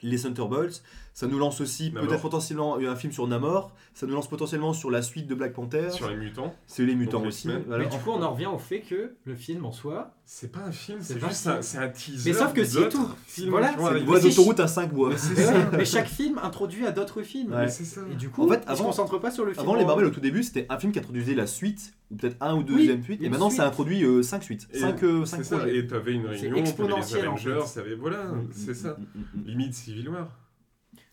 Les 0.07 0.20
Thunderbolts, 0.20 0.82
ça 1.14 1.26
nous 1.26 1.38
lance 1.38 1.61
aussi 1.61 1.90
peut-être 1.90 2.20
potentiellement 2.22 2.76
un 2.76 2.96
film 2.96 3.12
sur 3.12 3.26
Namor, 3.26 3.72
ça 3.94 4.07
nous 4.07 4.14
lance 4.14 4.28
potentiellement 4.28 4.72
sur 4.72 4.90
la 4.90 5.02
suite 5.02 5.26
de 5.26 5.34
Black 5.34 5.52
Panther, 5.52 5.90
Sur 5.90 6.09
les 6.09 6.16
mutants, 6.16 6.54
c'est 6.66 6.84
les 6.84 6.94
mutants 6.94 7.12
Donc, 7.18 7.22
les 7.22 7.28
aussi. 7.28 7.48
Voilà. 7.66 7.84
Mais 7.84 7.90
du 7.90 7.98
coup, 7.98 8.11
on 8.11 8.22
en 8.22 8.32
revient 8.32 8.46
au 8.46 8.59
fait 8.59 8.80
que 8.80 9.14
le 9.24 9.34
film 9.34 9.64
en 9.64 9.72
soi. 9.72 10.14
c'est 10.24 10.52
pas 10.52 10.61
un 10.61 10.72
film, 10.72 10.98
C'est 11.00 11.18
juste 11.18 11.46
un 11.46 11.61
un, 11.82 11.88
teaser. 11.88 12.30
Mais 12.30 12.36
sauf 12.36 12.52
que 12.52 12.64
c'est 12.64 12.88
tout. 12.88 13.09
films 13.26 13.50
Voilà, 13.50 13.74
c'est. 13.76 13.98
Une 13.98 14.04
voie 14.07 14.20
d'autoroute 14.20 14.61
à 14.61 14.68
5 14.68 14.92
bois. 14.92 15.11
Mais 15.72 15.84
chaque 15.84 16.09
film 16.09 16.38
introduit 16.42 16.86
à 16.86 16.92
d'autres 16.92 17.22
films. 17.22 17.52
Ouais. 17.52 17.62
Mais 17.62 17.68
ça. 17.68 18.02
Et 18.12 18.14
du 18.14 18.28
coup, 18.30 18.44
En 18.44 18.48
fait, 18.48 18.61
ils 18.62 18.66
se 18.66 18.70
avant- 18.70 18.84
concentrent 18.84 19.18
pas 19.18 19.30
sur 19.30 19.44
le 19.44 19.52
film. 19.52 19.62
Avant 19.64 19.74
les 19.74 19.84
Marvel 19.84 20.04
au 20.07 20.11
tout 20.11 20.20
début, 20.20 20.42
c'était 20.42 20.66
un 20.68 20.78
film 20.78 20.92
qui 20.92 20.98
introduisait 20.98 21.34
la 21.34 21.46
suite, 21.46 21.94
ou 22.11 22.16
peut-être 22.16 22.36
un 22.40 22.54
ou 22.57 22.62
deux 22.62 22.74
Oui, 22.74 22.80
deuxième 22.80 23.02
suites, 23.02 23.22
et 23.22 23.28
maintenant 23.28 23.48
suite. 23.50 23.57
ça 23.61 23.66
introduit 23.66 24.04
5 24.24 24.42
suites, 24.42 24.68
Et 24.72 24.78
5 24.78 24.98
C'est 25.24 25.42
ça, 25.44 25.57
projets. 25.59 25.76
et 25.78 25.86
t'avais 25.86 26.12
une 26.12 26.22
C'est 26.36 26.48
réunion, 26.48 26.64
t'avais 26.72 26.88
les 26.96 27.16
Avengers, 27.16 27.61
t'avais- 27.74 27.94
voilà, 27.96 28.24
Mm, 28.26 28.48
c'est 28.52 28.70
mm, 28.70 28.74
ça. 28.74 28.96
mm. 29.14 29.40
Limite 29.46 29.74
Civil 29.74 30.09
War. 30.11 30.28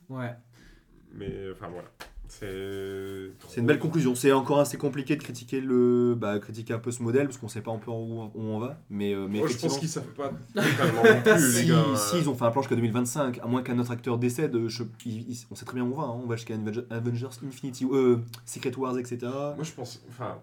Ouais. 0.10 0.34
Mais 1.16 1.32
enfin 1.52 1.68
voilà. 1.72 1.88
C'est. 2.28 3.32
C'est 3.48 3.62
une 3.62 3.68
belle 3.68 3.78
conclusion. 3.80 4.16
C'est 4.16 4.32
encore 4.32 4.60
assez 4.60 4.78
compliqué 4.78 5.16
de 5.16 5.22
critiquer 5.22 5.62
le, 5.62 6.16
bah, 6.18 6.40
critiquer 6.40 6.74
un 6.74 6.80
peu 6.80 6.90
ce 6.92 7.04
modèle 7.04 7.28
parce 7.28 7.38
qu'on 7.38 7.48
sait 7.48 7.62
pas 7.62 7.72
un 7.72 7.78
peu 7.78 7.92
où, 7.92 8.24
où 8.24 8.32
on 8.36 8.58
va. 8.60 8.80
Mais, 8.90 9.14
euh, 9.14 9.28
mais 9.30 9.40
Moi, 9.40 9.48
je 9.48 9.58
pense 9.58 9.78
qu'ils 9.78 9.88
savent 9.90 10.04
pas 10.16 10.32
totalement 10.56 11.04
non 11.04 11.22
plus, 11.22 11.52
si, 11.52 11.62
les 11.64 11.68
gars. 11.70 11.84
si 11.96 12.18
ils 12.18 12.30
ont 12.30 12.34
fait 12.36 12.46
un 12.46 12.52
plan 12.52 12.62
jusqu'à 12.62 12.76
2025, 12.76 13.40
à 13.40 13.46
moins 13.46 13.62
qu'un 13.62 13.78
autre 13.78 13.92
acteur 13.92 14.18
décède, 14.18 14.58
je- 14.68 14.84
ils- 15.06 15.30
ils- 15.30 15.46
on 15.52 15.56
sait 15.56 15.66
très 15.66 15.76
bien 15.76 15.84
où 15.84 15.94
on 15.94 15.98
va. 15.98 16.04
hein. 16.08 16.20
On 16.24 16.28
va 16.28 16.36
jusqu'à 16.36 16.56
Avenge- 16.56 16.86
Avengers 16.90 17.28
Infinity, 17.46 17.86
euh, 17.92 18.18
Secret 18.46 18.76
Wars, 18.78 18.98
etc. 18.98 19.20
Moi, 19.32 19.56
je 19.64 19.72
pense. 19.74 20.04
Enfin. 20.10 20.40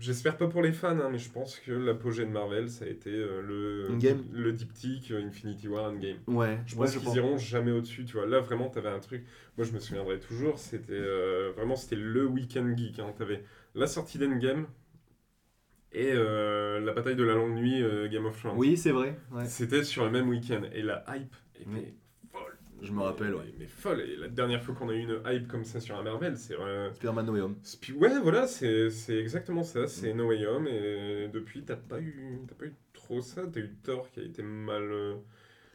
J'espère 0.00 0.36
pas 0.38 0.48
pour 0.48 0.62
les 0.62 0.72
fans, 0.72 0.98
hein, 0.98 1.08
mais 1.12 1.18
je 1.18 1.30
pense 1.30 1.58
que 1.58 1.72
l'apogée 1.72 2.24
de 2.24 2.30
Marvel, 2.30 2.70
ça 2.70 2.86
a 2.86 2.88
été 2.88 3.10
euh, 3.10 3.42
le, 3.42 3.94
Endgame. 3.94 4.24
le 4.32 4.52
diptyque 4.52 5.10
euh, 5.10 5.22
Infinity 5.26 5.68
War 5.68 5.90
Endgame. 5.92 6.16
Ouais, 6.26 6.58
Je 6.66 6.74
ouais, 6.74 6.86
pense 6.86 6.96
qu'ils 6.96 7.16
iront 7.16 7.36
jamais 7.36 7.70
au-dessus, 7.70 8.06
tu 8.06 8.14
vois. 8.14 8.26
Là, 8.26 8.40
vraiment, 8.40 8.70
t'avais 8.70 8.88
un 8.88 8.98
truc. 8.98 9.24
Moi, 9.58 9.66
je 9.66 9.72
me 9.72 9.78
souviendrai 9.78 10.18
toujours. 10.18 10.58
C'était 10.58 10.94
euh, 10.94 11.52
vraiment, 11.54 11.76
c'était 11.76 11.96
le 11.96 12.24
week-end 12.26 12.74
geek. 12.76 12.98
Hein. 12.98 13.12
T'avais 13.16 13.44
la 13.74 13.86
sortie 13.86 14.16
d'Endgame 14.18 14.66
et 15.92 16.12
euh, 16.12 16.80
la 16.80 16.92
bataille 16.92 17.16
de 17.16 17.24
la 17.24 17.34
longue 17.34 17.54
nuit 17.54 17.82
Game 18.10 18.24
of 18.24 18.38
Thrones. 18.38 18.56
Oui, 18.56 18.76
c'est 18.76 18.92
vrai. 18.92 19.18
ouais. 19.32 19.44
C'était 19.46 19.84
sur 19.84 20.04
le 20.04 20.10
même 20.10 20.28
week-end 20.28 20.62
et 20.72 20.82
la 20.82 21.04
hype 21.08 21.34
était 21.56 21.68
Oui. 21.68 21.94
Je 22.82 22.92
me 22.92 23.02
rappelle, 23.02 23.34
ouais. 23.34 23.52
Mais, 23.58 23.66
folle. 23.66 24.00
Et 24.00 24.16
la 24.16 24.28
dernière 24.28 24.62
fois 24.62 24.74
qu'on 24.74 24.88
a 24.88 24.94
eu 24.94 25.00
une 25.00 25.20
hype 25.26 25.48
comme 25.48 25.64
ça 25.64 25.80
sur 25.80 25.96
un 25.98 26.02
Marvel, 26.02 26.36
c'est 26.36 26.54
euh, 26.58 26.92
Spider-Man 26.94 27.26
No 27.26 27.32
Way 27.32 27.40
Home. 27.40 27.56
Ouais, 27.96 28.20
voilà, 28.22 28.46
c'est 28.46 28.88
exactement 29.10 29.62
ça. 29.62 29.86
C'est 29.86 30.14
No 30.14 30.28
Way 30.28 30.46
Home 30.46 30.66
et 30.66 31.28
depuis, 31.32 31.62
t'as 31.62 31.76
pas 31.76 32.00
eu, 32.00 32.40
pas 32.58 32.64
eu 32.66 32.74
trop 32.92 33.20
ça. 33.20 33.42
T'as 33.52 33.60
eu 33.60 33.70
Thor 33.82 34.10
qui 34.10 34.20
a 34.20 34.22
été 34.22 34.42
mal, 34.42 34.82
euh, 34.82 35.14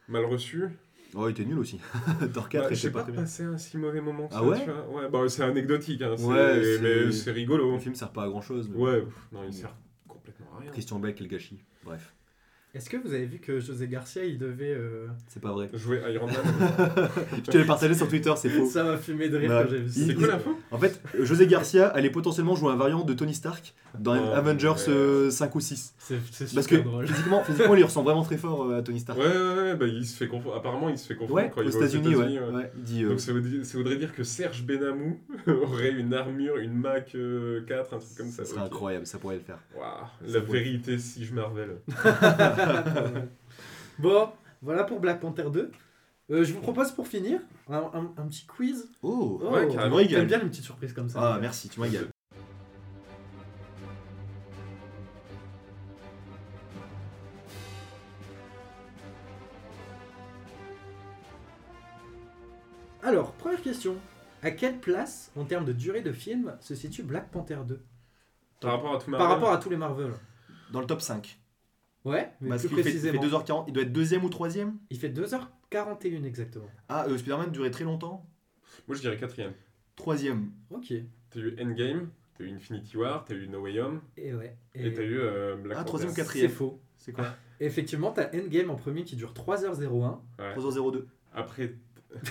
mal 0.08 0.26
reçu. 0.26 0.66
Oh, 1.14 1.28
il 1.30 1.32
était 1.32 1.46
nul 1.46 1.60
aussi. 1.60 1.80
Thor 2.34 2.50
4 2.50 2.64
Bah, 2.70 2.76
était 2.76 2.90
pas 2.90 3.04
pas 3.04 3.12
passé 3.12 3.44
un 3.44 3.58
si 3.58 3.78
mauvais 3.78 4.02
moment. 4.02 4.28
que 4.28 4.34
Ah 4.36 4.40
ça, 4.40 4.44
ouais 4.46 4.64
tu 4.66 4.70
vois. 4.70 4.90
Ouais, 5.04 5.10
bah 5.10 5.20
c'est 5.30 5.44
anecdotique, 5.44 6.02
hein, 6.02 6.16
c'est- 6.18 6.26
Ouais, 6.26 6.80
mais 6.82 7.12
c'est 7.12 7.32
rigolo. 7.32 7.72
Le 7.74 7.80
film 7.80 7.96
sert 7.96 8.12
pas 8.12 8.24
à 8.24 8.28
grand 8.28 8.42
chose. 8.42 8.70
Ouais, 8.74 9.02
pff, 9.02 9.14
non, 9.32 9.44
il 9.46 9.54
sert 9.54 9.74
complètement 10.08 10.48
à 10.58 10.60
rien. 10.62 10.72
Christian 10.72 11.00
Bale, 11.00 11.14
quel 11.16 11.28
gâchis. 11.28 11.64
Bref. 11.84 12.15
Est-ce 12.76 12.90
que 12.90 12.98
vous 12.98 13.14
avez 13.14 13.26
vu 13.26 13.40
que 13.40 13.62
José 13.62 13.88
Garcia, 13.88 14.26
il 14.26 14.38
devait. 14.38 14.74
euh, 14.76 15.08
C'est 15.30 15.42
pas 15.42 15.54
vrai. 15.54 15.70
Jouer 15.74 16.02
Iron 16.14 16.28
Man. 16.28 16.36
Je 17.46 17.52
te 17.52 17.58
l'ai 17.58 17.64
partagé 17.64 17.94
sur 17.94 18.10
Twitter, 18.10 18.34
c'est 18.36 18.50
faux. 18.50 18.66
Ça 18.66 18.84
m'a 18.84 18.98
fumé 18.98 19.30
de 19.30 19.38
rire 19.38 19.50
Bah, 19.50 19.64
quand 19.64 19.70
j'ai 19.72 19.80
vu 19.80 19.90
ça. 19.90 20.00
il- 20.02 20.08
C'est 20.08 20.14
quoi 20.16 20.28
l'info? 20.28 20.60
En 20.72 20.78
fait, 20.78 21.02
José 21.22 21.48
Garcia 21.48 21.88
allait 21.88 22.10
potentiellement 22.10 22.54
jouer 22.56 22.74
un 22.74 22.76
variant 22.76 23.06
de 23.06 23.14
Tony 23.14 23.34
Stark 23.34 23.74
dans 23.98 24.14
Oh, 24.18 24.34
Avengers 24.36 24.68
ouais. 24.88 24.90
euh, 24.90 25.32
5 25.32 25.56
ou 25.56 25.62
6. 25.62 25.94
C'est 25.98 26.16
c'est 26.32 26.54
Parce 26.54 26.68
super 26.68 26.84
que 26.84 26.84
drôle. 26.88 27.08
physiquement, 27.08 27.44
physiquement, 27.46 27.76
il 27.76 27.84
ressemble 27.86 28.08
vraiment 28.10 28.24
très 28.24 28.36
fort 28.38 28.66
euh, 28.70 28.80
à 28.80 28.82
Tony 28.82 29.00
Stark. 29.00 29.18
Ouais, 29.20 29.26
ouais, 29.26 29.56
ouais, 29.72 29.76
bah, 29.78 29.86
il 29.88 30.06
se 30.06 30.18
fait 30.18 30.28
confondre. 30.28 30.56
Apparemment, 30.58 30.90
il 30.90 30.98
se 30.98 31.08
fait 31.08 31.16
confondre 31.16 31.36
Ouais, 31.36 31.50
quand 31.56 31.62
il 31.62 31.70
aux 31.70 31.72
va 31.72 31.78
États-Unis, 31.78 32.08
ouais. 32.14 32.14
États-Unis, 32.34 32.40
ouais. 32.40 32.56
ouais. 32.56 32.72
Il 32.76 32.84
dit, 32.84 33.04
euh, 33.06 33.10
Donc 33.10 33.20
ça 33.22 33.32
voudrait, 33.32 33.64
ça 33.64 33.78
voudrait 33.78 33.96
dire 33.96 34.14
que 34.14 34.26
Serge 34.26 34.64
Benamou 34.66 35.18
aurait 35.48 35.92
une 35.94 36.14
armure, 36.14 36.58
une 36.58 36.74
Mac 36.74 37.14
euh, 37.16 37.62
4, 37.68 37.94
un 37.94 38.00
truc 38.00 38.18
comme 38.18 38.32
ça. 38.32 38.44
ça 38.44 38.52
serait 38.52 38.60
ok. 38.60 38.66
incroyable, 38.68 39.06
ça 39.08 39.18
pourrait 39.18 39.36
le 39.36 39.42
faire. 39.42 39.60
Waouh, 39.78 39.86
Ça 40.28 40.34
la 40.40 40.42
pourrait- 40.44 40.60
vérité 40.60 40.98
si 40.98 41.24
je 41.24 41.34
Marvel. 41.34 41.70
bon, 44.00 44.30
voilà 44.62 44.84
pour 44.84 45.00
Black 45.00 45.20
Panther 45.20 45.46
2. 45.52 45.72
Euh, 46.32 46.44
je 46.44 46.54
vous 46.54 46.62
propose 46.62 46.92
pour 46.92 47.08
finir 47.08 47.40
un, 47.70 47.78
un- 47.94 48.14
un 48.18 48.28
petit 48.28 48.46
quiz. 48.48 48.90
Oh, 49.04 49.40
Oh, 49.44 49.50
Ouais, 49.52 49.68
tu 49.68 49.76
carrément. 49.76 49.98
me 49.98 50.04
J'aime 50.08 50.26
bien 50.28 50.40
les 50.40 50.46
petites 50.50 50.64
surprises 50.64 50.94
comme 50.94 51.08
ça. 51.10 51.20
Ah, 51.36 51.38
merci, 51.40 51.70
tu 51.70 51.80
me 51.80 51.86
régales. 51.86 52.08
Alors, 63.04 63.34
première 63.34 63.62
question. 63.62 63.98
À 64.42 64.52
quelle 64.52 64.78
place, 64.80 65.32
en 65.36 65.46
termes 65.46 65.66
de 65.66 65.74
durée 65.74 66.02
de 66.02 66.12
film, 66.12 66.56
se 66.60 66.76
situe 66.76 67.04
Black 67.04 67.32
Panther 67.32 67.58
2 67.68 67.84
Par 68.62 68.72
rapport 68.74 68.96
à 68.96 69.00
tout 69.00 69.10
Par 69.12 69.20
Marvel. 69.20 69.28
rapport 69.36 69.52
à 69.52 69.58
tous 69.58 69.70
les 69.70 69.78
Marvel. 69.78 70.12
Dans 70.72 70.82
le 70.82 70.88
top 70.88 71.02
5. 71.02 71.38
Ouais, 72.06 72.32
mais 72.40 72.50
Parce 72.50 72.62
plus 72.62 72.70
fait, 72.70 72.76
il 72.82 72.84
précisément. 72.84 73.22
fait 73.22 73.28
2h40, 73.28 73.64
il 73.68 73.74
doit 73.74 73.84
être 73.84 73.92
deuxième 73.92 74.24
ou 74.24 74.30
troisième? 74.30 74.78
Il 74.92 74.98
fait 75.00 75.10
2h41 75.10 76.24
exactement. 76.24 76.70
Ah, 76.88 77.06
euh, 77.08 77.18
Spider-Man 77.18 77.52
durait 77.52 77.72
très 77.72 77.84
longtemps? 77.84 78.26
Moi 78.88 78.96
je 78.96 79.02
dirais 79.02 79.18
quatrième. 79.18 79.54
Troisième. 79.96 80.52
Ok. 80.70 80.94
T'as 81.32 81.40
eu 81.40 81.56
Endgame, 81.60 82.10
t'as 82.38 82.44
eu 82.44 82.52
Infinity 82.54 82.96
War, 82.98 83.26
t'as 83.26 83.34
eu 83.36 83.48
No 83.48 83.62
Way 83.62 83.80
Home, 83.82 84.02
Et 84.18 84.34
ouais. 84.34 84.56
et, 84.76 84.94
t'as 84.94 85.02
eu 85.02 85.18
euh, 85.20 85.56
Black 85.56 85.78
Ah, 85.82 85.84
troisième 85.84 86.12
ou 86.12 86.14
C'est 86.16 86.22
quatrième 86.22 86.52
faux. 86.52 86.80
C'est 86.98 87.12
quoi? 87.12 87.26
Effectivement, 87.60 88.12
t'as 88.12 88.30
Endgame 88.38 88.70
en 88.70 88.76
premier 88.76 89.04
qui 89.04 89.16
dure 89.16 89.34
3h01. 89.34 90.20
Ouais. 90.40 90.54
3h02. 90.56 91.06
Après, 91.34 91.74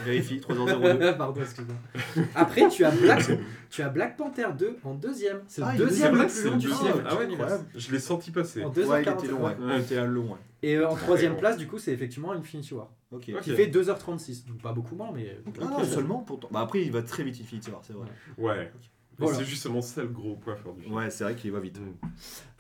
Vérifie, 0.05 0.39
3h02. 0.41 1.17
Pardon, 1.17 1.41
excuse-moi. 1.41 2.25
Après, 2.35 2.69
tu 2.69 2.85
as, 2.85 2.91
Black, 2.91 3.31
tu 3.71 3.83
as 3.83 3.89
Black 3.89 4.17
Panther 4.17 4.47
2 4.59 4.79
en 4.85 4.95
deuxième. 4.95 5.41
C'est 5.47 5.63
Ah, 5.63 5.73
le 5.73 5.75
il 5.79 5.83
est 5.83 5.85
deuxième 5.87 6.17
le 6.17 6.27
plus 6.27 6.45
long 6.45 6.57
du 6.57 6.67
film. 6.69 7.03
Ah 7.07 7.17
ouais, 7.17 7.25
incroyable. 7.27 7.65
je 7.75 7.93
l'ai 7.93 7.99
senti 7.99 8.31
passer. 8.31 8.63
En 8.65 8.69
Ouais, 8.71 8.75
il 8.77 8.87
2h41. 9.09 9.19
était 9.19 9.29
long, 9.29 9.45
ouais. 9.45 9.55
Ouais. 9.57 9.77
Il 9.77 9.81
était 9.83 10.07
long, 10.07 10.23
ouais. 10.33 10.39
Et 10.63 10.77
euh, 10.77 10.89
en 10.89 10.97
troisième 10.97 11.33
long. 11.33 11.39
place, 11.39 11.57
du 11.59 11.67
coup, 11.67 11.79
c'est 11.79 11.93
effectivement 11.93 12.33
Infinity 12.33 12.75
War. 12.75 12.91
Ok. 13.11 13.31
Ok. 13.35 13.41
Qui 13.43 13.51
fait 13.55 13.67
2h36. 13.67 14.47
Donc 14.47 14.63
pas 14.63 14.73
beaucoup 14.73 14.95
moins, 14.97 15.11
mais. 15.15 15.39
Ah, 15.61 15.79
Ok. 15.79 15.85
seulement 15.85 16.19
pourtant. 16.21 16.49
Bah 16.51 16.61
après, 16.61 16.83
il 16.83 16.91
va 16.91 17.03
très 17.03 17.23
vite 17.23 17.39
Infinity 17.41 17.71
War, 17.71 17.81
c'est 17.85 17.93
vrai. 17.93 18.07
Ouais. 18.39 18.71
Mais 19.19 19.27
Voilà. 19.27 19.39
C'est 19.39 19.45
justement 19.45 19.81
ça 19.81 20.03
le 20.03 20.09
gros 20.09 20.35
point 20.35 20.57
fort 20.57 20.75
du 20.75 20.83
film. 20.83 20.95
Ouais, 20.95 21.09
c'est 21.11 21.23
vrai 21.23 21.37
qu'il 21.37 21.53
va 21.53 21.61
vite. 21.61 21.79
Mm. 21.79 22.07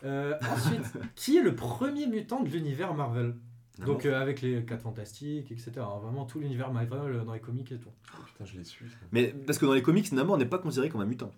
Euh, 0.04 0.34
ensuite, 0.52 0.82
qui 1.16 1.36
est 1.38 1.42
le 1.42 1.54
premier 1.56 2.06
mutant 2.06 2.42
de 2.42 2.48
l'univers 2.48 2.94
Marvel? 2.94 3.34
Donc 3.78 4.04
euh, 4.06 4.20
avec 4.20 4.40
les 4.40 4.64
4 4.64 4.82
fantastiques, 4.82 5.50
etc. 5.50 5.72
hein, 5.78 5.98
Vraiment 6.02 6.24
tout 6.26 6.38
l'univers 6.38 6.72
Marvel 6.72 6.98
euh, 7.16 7.24
dans 7.24 7.32
les 7.34 7.40
comics 7.40 7.70
et 7.72 7.78
tout. 7.78 7.90
Oh, 8.14 8.22
putain, 8.26 8.44
je 8.44 8.56
l'ai 8.58 8.64
su. 8.64 8.88
ça. 8.88 8.96
Mais 9.12 9.28
parce 9.46 9.58
que 9.58 9.66
dans 9.66 9.72
les 9.74 9.82
comics, 9.82 10.10
Namor 10.12 10.38
n'est 10.38 10.46
pas 10.46 10.58
considéré 10.58 10.88
comme 10.90 11.00
un 11.00 11.06
mutant. 11.06 11.32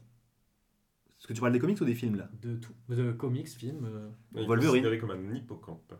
Est-ce 1.18 1.26
que 1.26 1.32
tu 1.32 1.40
parles 1.40 1.52
des 1.52 1.58
comics 1.58 1.80
ou 1.80 1.84
des 1.86 1.94
films 1.94 2.16
là? 2.16 2.28
De 2.42 2.56
tout. 2.56 2.72
De 2.90 3.12
comics, 3.12 3.48
films. 3.48 3.86
euh, 3.86 4.08
Il 4.34 4.42
est 4.42 4.46
considéré 4.46 4.98
comme 4.98 5.10
un 5.12 5.34
hippocampe. 5.34 5.94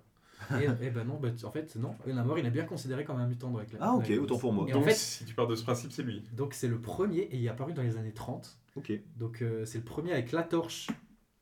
et, 0.61 0.85
et 0.87 0.91
ben 0.91 1.05
non, 1.05 1.19
bah, 1.19 1.29
en 1.45 1.51
fait, 1.51 1.75
non. 1.77 1.95
Namor, 2.07 2.39
il 2.39 2.45
est 2.45 2.51
bien 2.51 2.65
considéré 2.65 3.05
comme 3.05 3.17
un 3.19 3.27
mutant 3.27 3.51
dans 3.51 3.61
les 3.61 3.67
Ah, 3.81 3.95
ok, 3.95 4.07
les 4.09 4.19
autant 4.19 4.37
pour 4.39 4.53
moi. 4.53 4.67
Et 4.69 4.73
en 4.75 4.77
Donc 4.81 4.85
fait- 4.89 4.95
si 4.95 5.25
tu 5.25 5.35
pars 5.35 5.47
de 5.47 5.57
ce 5.57 5.63
principe, 5.65 5.91
c'est 5.93 6.03
lui. 6.03 6.23
Donc 6.37 6.53
c'est 6.53 6.69
le 6.69 6.79
premier 6.79 7.21
et 7.21 7.37
il 7.37 7.45
est 7.45 7.49
apparu 7.49 7.73
dans 7.73 7.83
les 7.83 7.97
années 7.97 8.13
30. 8.13 8.59
Ok. 8.77 8.93
Donc 9.17 9.41
euh, 9.41 9.65
c'est 9.65 9.79
le 9.79 9.85
premier 9.85 10.13
avec 10.13 10.33
la 10.33 10.43
torche. 10.43 10.89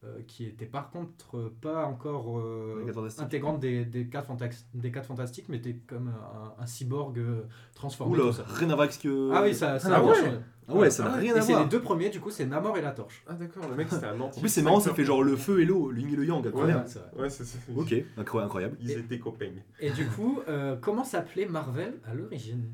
Euh, 0.05 0.21
qui 0.27 0.45
était 0.45 0.67
par 0.67 0.91
contre 0.91 1.53
pas 1.61 1.87
encore 1.87 2.39
euh, 2.39 2.85
intégrante 3.19 3.59
des, 3.61 3.85
des, 3.85 4.07
4 4.07 4.29
des 4.75 4.91
quatre 4.93 5.07
fantastiques, 5.07 5.47
mais 5.49 5.57
était 5.57 5.77
comme 5.87 6.09
un, 6.09 6.63
un 6.63 6.67
cyborg 6.67 7.19
euh, 7.19 7.43
transformé. 7.75 8.19
Oula, 8.19 8.31
rien 8.47 8.69
à 8.71 8.75
voir 8.75 8.81
avec 8.83 8.93
ce 8.93 8.99
que. 8.99 9.31
Ah 9.33 9.43
oui, 9.43 9.55
ça, 9.55 9.79
ça 9.79 9.91
Ah 9.97 10.05
ouais. 10.05 10.15
Ah 10.67 10.75
ouais, 10.75 10.91
ça 10.91 11.05
n'a 11.05 11.13
Ah 11.13 11.17
rien 11.17 11.35
Et 11.35 11.39
à 11.39 11.43
c'est 11.43 11.53
voir. 11.53 11.65
les 11.65 11.69
deux 11.69 11.81
premiers, 11.83 12.09
du 12.09 12.21
coup, 12.21 12.31
c'est 12.31 12.47
Namor 12.47 12.79
et 12.79 12.81
la 12.83 12.93
torche. 12.93 13.23
Ah 13.27 13.35
d'accord, 13.35 13.69
le 13.69 13.77
mec 13.77 13.87
c'était 13.91 14.07
un 14.07 14.19
anti. 14.21 14.39
En 14.39 14.41
plus, 14.41 14.49
c'est 14.49 14.63
marrant, 14.63 14.81
ça 14.81 14.95
fait 14.95 15.05
genre 15.05 15.23
le 15.23 15.37
feu 15.37 15.61
et 15.61 15.65
l'eau, 15.67 15.91
le 15.91 16.01
yin 16.01 16.13
et 16.13 16.17
le 16.17 16.25
yang, 16.25 16.47
incroyable. 16.47 16.81
Ouais, 16.81 16.87
c'est. 16.89 17.21
Ouais, 17.21 17.31
c'est 17.31 17.45
ça. 17.45 17.59
Ok, 17.77 17.95
incroyable. 18.17 18.77
Ils 18.81 18.91
étaient 18.93 19.19
copains. 19.19 19.53
Et 19.81 19.91
du 19.91 20.07
coup, 20.07 20.41
euh, 20.49 20.77
comment 20.81 21.05
s'appelait 21.05 21.47
Marvel 21.47 21.95
à 22.07 22.15
l'origine? 22.15 22.65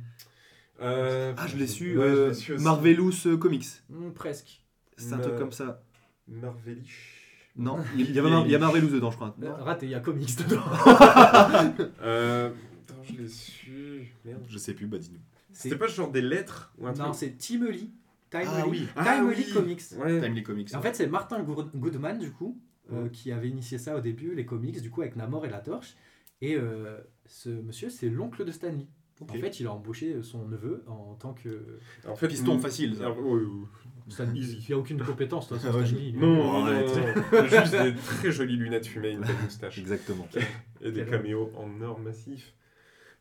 Euh, 0.81 1.35
Ah, 1.37 1.47
je 1.47 1.57
l'ai 1.57 1.67
su, 1.67 1.99
ouais, 1.99 2.05
euh. 2.05 2.35
Marvelous 2.61 3.37
Comics. 3.39 3.67
Hmm, 3.89 4.11
Presque. 4.13 4.63
C'est 4.97 5.13
un 5.13 5.19
truc 5.19 5.37
comme 5.37 5.53
ça. 5.53 5.83
Marvelish. 6.29 7.20
Non, 7.57 7.79
il 7.97 8.11
y, 8.13 8.19
a, 8.19 8.23
Mar- 8.23 8.45
il 8.47 8.53
y 8.53 8.55
a 8.55 8.59
Marvelous 8.59 8.89
dedans, 8.91 9.11
je 9.11 9.17
crois. 9.17 9.35
Euh, 9.43 9.49
Non 9.49 9.65
raté, 9.65 9.87
il 9.87 9.93
y 9.93 9.95
a 9.95 10.01
comics 10.01 10.37
dedans. 10.37 10.63
Euh. 12.03 12.51
Attends, 12.89 13.03
je 13.05 13.13
l'ai 13.21 13.29
su. 13.29 14.15
Merde. 14.25 14.43
Je 14.49 14.59
sais 14.59 14.75
plus, 14.75 14.87
bah 14.87 14.99
dis-nous. 14.99 15.21
C'était 15.53 15.77
pas 15.77 15.87
genre 15.89 16.11
des 16.11 16.23
lettres 16.23 16.73
ou 16.79 16.87
un 16.87 16.93
Non, 16.93 17.05
truc 17.07 17.15
c'est 17.17 17.37
Timely. 17.37 17.91
Timely, 18.31 18.47
Ah 18.49 18.65
oui. 18.69 18.87
Ah 18.97 19.05
Timely 19.17 19.45
oui. 19.47 19.53
Comics. 19.53 19.83
Ouais. 19.99 20.21
Time 20.21 20.35
les 20.35 20.43
comics. 20.43 20.75
En 20.75 20.81
fait, 20.81 20.95
c'est 20.95 21.07
Martin 21.09 21.43
Goodman, 21.43 22.19
du 22.19 22.31
coup, 22.31 22.59
euh, 22.93 23.09
qui 23.09 23.33
avait 23.33 23.49
initié 23.49 23.77
ça 23.79 23.97
au 23.97 24.01
début, 24.01 24.35
les 24.35 24.47
comics, 24.47 24.81
du 24.81 24.91
coup, 24.91 25.01
avec 25.03 25.17
Namor 25.17 25.45
et 25.47 25.51
la 25.51 25.59
torche. 25.59 25.97
Et 26.41 26.55
euh, 26.57 26.99
ce 27.27 27.49
monsieur, 27.51 27.91
c'est 27.91 28.09
l'oncle 28.09 28.45
de 28.45 28.53
Stanley. 28.53 28.87
Ok. 29.21 29.33
En 29.33 29.35
fait, 29.35 29.61
il 29.61 29.67
a 29.67 29.73
embauché 29.73 30.23
son 30.23 30.47
neveu 30.49 30.83
en 30.87 31.15
tant 31.17 31.35
que. 31.35 31.79
En 32.09 32.15
fait, 32.17 32.29
Piston 32.29 32.59
facile, 32.59 32.97
ça. 32.97 33.11
Ah. 34.11 34.15
Stanley. 34.15 34.39
Easy. 34.41 34.59
Il 34.61 34.67
n'y 34.69 34.75
a 34.75 34.79
aucune 34.79 35.01
compétence, 35.03 35.49
toi, 35.49 35.59
Ah 35.65 35.71
ouais, 35.71 35.81
je- 35.87 35.95
Stanley. 35.95 36.13
Non, 36.17 36.35
non, 36.35 36.65
arrête. 36.67 36.87
non, 37.33 37.41
non. 37.43 37.47
Juste 37.61 37.73
des 37.83 37.95
très 37.95 38.31
jolies 38.33 38.57
lunettes 38.57 38.87
fumées, 38.87 39.11
une 39.13 39.21
belle 39.21 39.37
moustache. 39.43 39.79
Exactement. 39.79 40.29
Et 40.83 40.91
des 40.91 41.05
caméos 41.05 41.51
en 41.57 41.81
or 41.83 41.99
massif. 42.01 42.53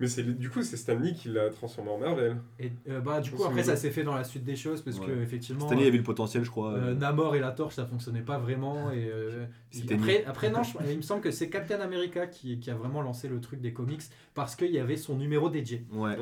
Mais 0.02 0.08
c'est 0.08 0.24
du 0.24 0.50
coup, 0.50 0.62
c'est 0.64 0.78
Stanley 0.78 1.14
qui 1.14 1.28
l'a 1.28 1.50
transformé 1.50 1.92
en 1.92 1.98
Marvel. 1.98 2.38
Et 2.58 2.72
euh, 2.90 3.02
bah, 3.02 3.20
du 3.20 3.32
coup, 3.32 3.44
après, 3.44 3.64
ça 3.64 3.76
s'est 3.76 3.92
fait 3.92 4.04
dans 4.04 4.16
la 4.16 4.24
suite 4.24 4.46
des 4.46 4.56
choses 4.56 4.82
parce 4.82 4.98
Ouais. 4.98 5.08
que, 5.08 5.12
effectivement. 5.22 5.66
Stanley 5.68 5.88
avait 5.88 5.98
le 5.98 6.04
potentiel, 6.04 6.46
je 6.46 6.50
crois. 6.50 6.72
Euh, 6.72 6.92
euh, 6.92 6.94
Namor 6.94 7.36
et 7.36 7.40
la 7.42 7.52
torche, 7.52 7.76
ça 7.76 7.86
fonctionnait 7.86 8.22
pas 8.22 8.38
vraiment. 8.38 8.92
Et, 8.92 9.10
euh, 9.14 9.46
après, 9.92 10.24
après, 10.26 10.50
non, 10.52 10.64
je- 10.64 10.90
il 10.90 10.96
me 10.98 11.02
semble 11.02 11.22
que 11.22 11.32
c'est 11.32 11.50
Captain 11.50 11.82
America 11.82 12.28
qui, 12.28 12.60
qui 12.62 12.72
a 12.72 12.76
vraiment 12.76 13.02
lancé 13.02 13.28
le 13.28 13.42
truc 13.42 13.60
des 13.60 13.74
comics 13.74 14.02
parce 14.34 14.56
qu'il 14.56 14.72
y 14.72 14.80
avait 14.80 14.96
son 14.96 15.18
numéro 15.18 15.50
dédié. 15.50 15.86
Ouais. 15.92 16.16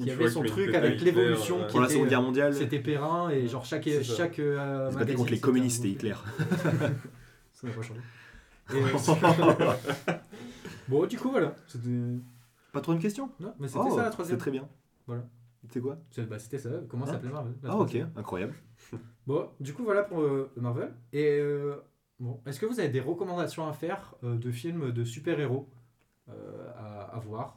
Il 0.00 0.06
y 0.06 0.10
avait 0.10 0.28
son 0.28 0.42
truc 0.42 0.74
avec 0.74 1.00
l'évolution 1.00 1.60
ouais. 1.60 1.66
qui 1.66 1.70
Pour 1.72 1.80
la 1.82 1.88
Seconde 1.88 2.06
euh, 2.06 2.10
Guerre 2.10 2.22
mondiale. 2.22 2.54
C'était 2.54 2.80
Perrin 2.80 3.30
et 3.30 3.46
genre 3.46 3.64
chaque, 3.64 3.88
chaque 4.02 4.40
euh, 4.40 4.90
magazine, 4.90 5.16
contre 5.18 5.30
les 5.30 5.38
communistes 5.38 5.84
un 5.84 5.86
et 5.86 5.90
Hitler. 5.92 6.14
Ça 7.52 7.66
n'a 7.68 7.72
pas 7.72 7.82
changé. 7.82 8.00
Et, 8.72 8.76
euh, 8.76 9.72
bon, 10.88 11.06
du 11.06 11.16
coup, 11.16 11.30
voilà. 11.30 11.54
C'était 11.68 11.88
Pas 12.74 12.80
trop 12.82 12.92
une 12.92 12.98
question? 12.98 13.30
Non, 13.40 13.54
mais 13.58 13.68
c'était 13.68 13.80
Oh, 13.82 13.90
ça 13.90 13.96
la 13.96 14.04
C'est 14.04 14.10
troisième. 14.10 14.38
très 14.38 14.50
bien. 14.50 14.68
Voilà. 15.06 15.26
C'est 15.70 15.80
quoi? 15.80 15.96
C'est- 16.10 16.26
bah, 16.28 16.38
C'était 16.38 16.58
ça. 16.58 16.70
Comment 16.88 17.06
Ah. 17.08 17.12
s'appelait 17.12 17.30
Marvel 17.30 17.54
Ah, 17.64 17.76
ok, 17.78 17.96
incroyable. 18.16 18.54
Bon, 19.26 19.48
du 19.60 19.72
coup, 19.72 19.84
voilà 19.84 20.02
pour 20.02 20.20
euh, 20.20 20.50
Marvel. 20.56 20.92
Et 21.14 21.38
euh, 21.40 21.76
bon, 22.20 22.42
est-ce 22.44 22.60
que 22.60 22.66
vous 22.66 22.78
avez 22.80 22.90
des 22.90 23.00
recommandations 23.00 23.66
à 23.66 23.72
faire 23.72 24.14
euh, 24.22 24.36
de 24.36 24.50
films 24.50 24.90
de 24.92 25.04
super-héros 25.04 25.70
à, 26.28 27.16
à 27.16 27.18
voir? 27.20 27.56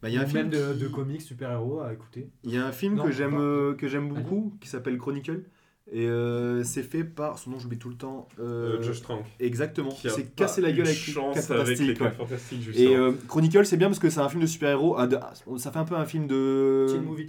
Bah, 0.00 0.08
il 0.08 0.14
y 0.14 0.18
a 0.18 0.20
un 0.20 0.24
Ou 0.24 0.28
film 0.28 0.42
Même 0.42 0.50
de, 0.50 0.72
qui- 0.72 0.78
de 0.80 0.88
comics 0.88 1.20
super-héros 1.22 1.80
à 1.80 1.92
écouter? 1.92 2.30
Il 2.44 2.52
y 2.52 2.56
a 2.56 2.66
un 2.66 2.72
film 2.72 2.94
Non, 2.94 3.04
que 3.04 3.10
j'aime 3.10 3.32
pas. 3.32 3.74
que 3.78 3.88
j'aime 3.88 4.08
beaucoup 4.08 4.56
qui 4.60 4.68
s'appelle 4.68 4.96
Chronicle 4.98 5.44
et 5.92 6.06
euh, 6.06 6.64
c'est 6.64 6.82
fait 6.82 7.04
par 7.04 7.38
son 7.38 7.50
nom 7.50 7.58
j'oublie 7.58 7.76
tout 7.78 7.90
le 7.90 7.94
temps 7.96 8.26
euh, 8.40 8.78
Euh, 8.78 8.82
Josh 8.82 9.02
Trank. 9.02 9.24
exactement 9.38 9.90
Qui 9.90 10.08
c'est 10.08 10.34
cassé 10.34 10.60
la 10.62 10.70
eu 10.70 10.72
gueule 10.74 10.86
avec 10.86 11.06
les 11.06 11.12
chance 11.12 11.34
quatre 11.34 11.50
avec 11.50 11.78
les 11.78 11.94
fantastiques 11.94 12.00
ouais. 12.00 12.06
quatre 12.06 12.16
fantastiques, 12.16 12.68
et 12.76 12.96
euh, 12.96 13.12
Chronicle 13.28 13.66
c'est 13.66 13.76
bien 13.76 13.88
parce 13.88 13.98
que 13.98 14.08
c'est 14.08 14.20
un 14.20 14.28
film 14.28 14.40
de 14.42 14.46
super-héros 14.46 14.96
ah, 14.98 15.08
ça 15.58 15.70
fait 15.70 15.78
un 15.78 15.84
peu 15.84 15.94
un 15.96 16.06
film 16.06 16.26
de 16.26 16.86
Teen 16.88 17.02
movie. 17.02 17.28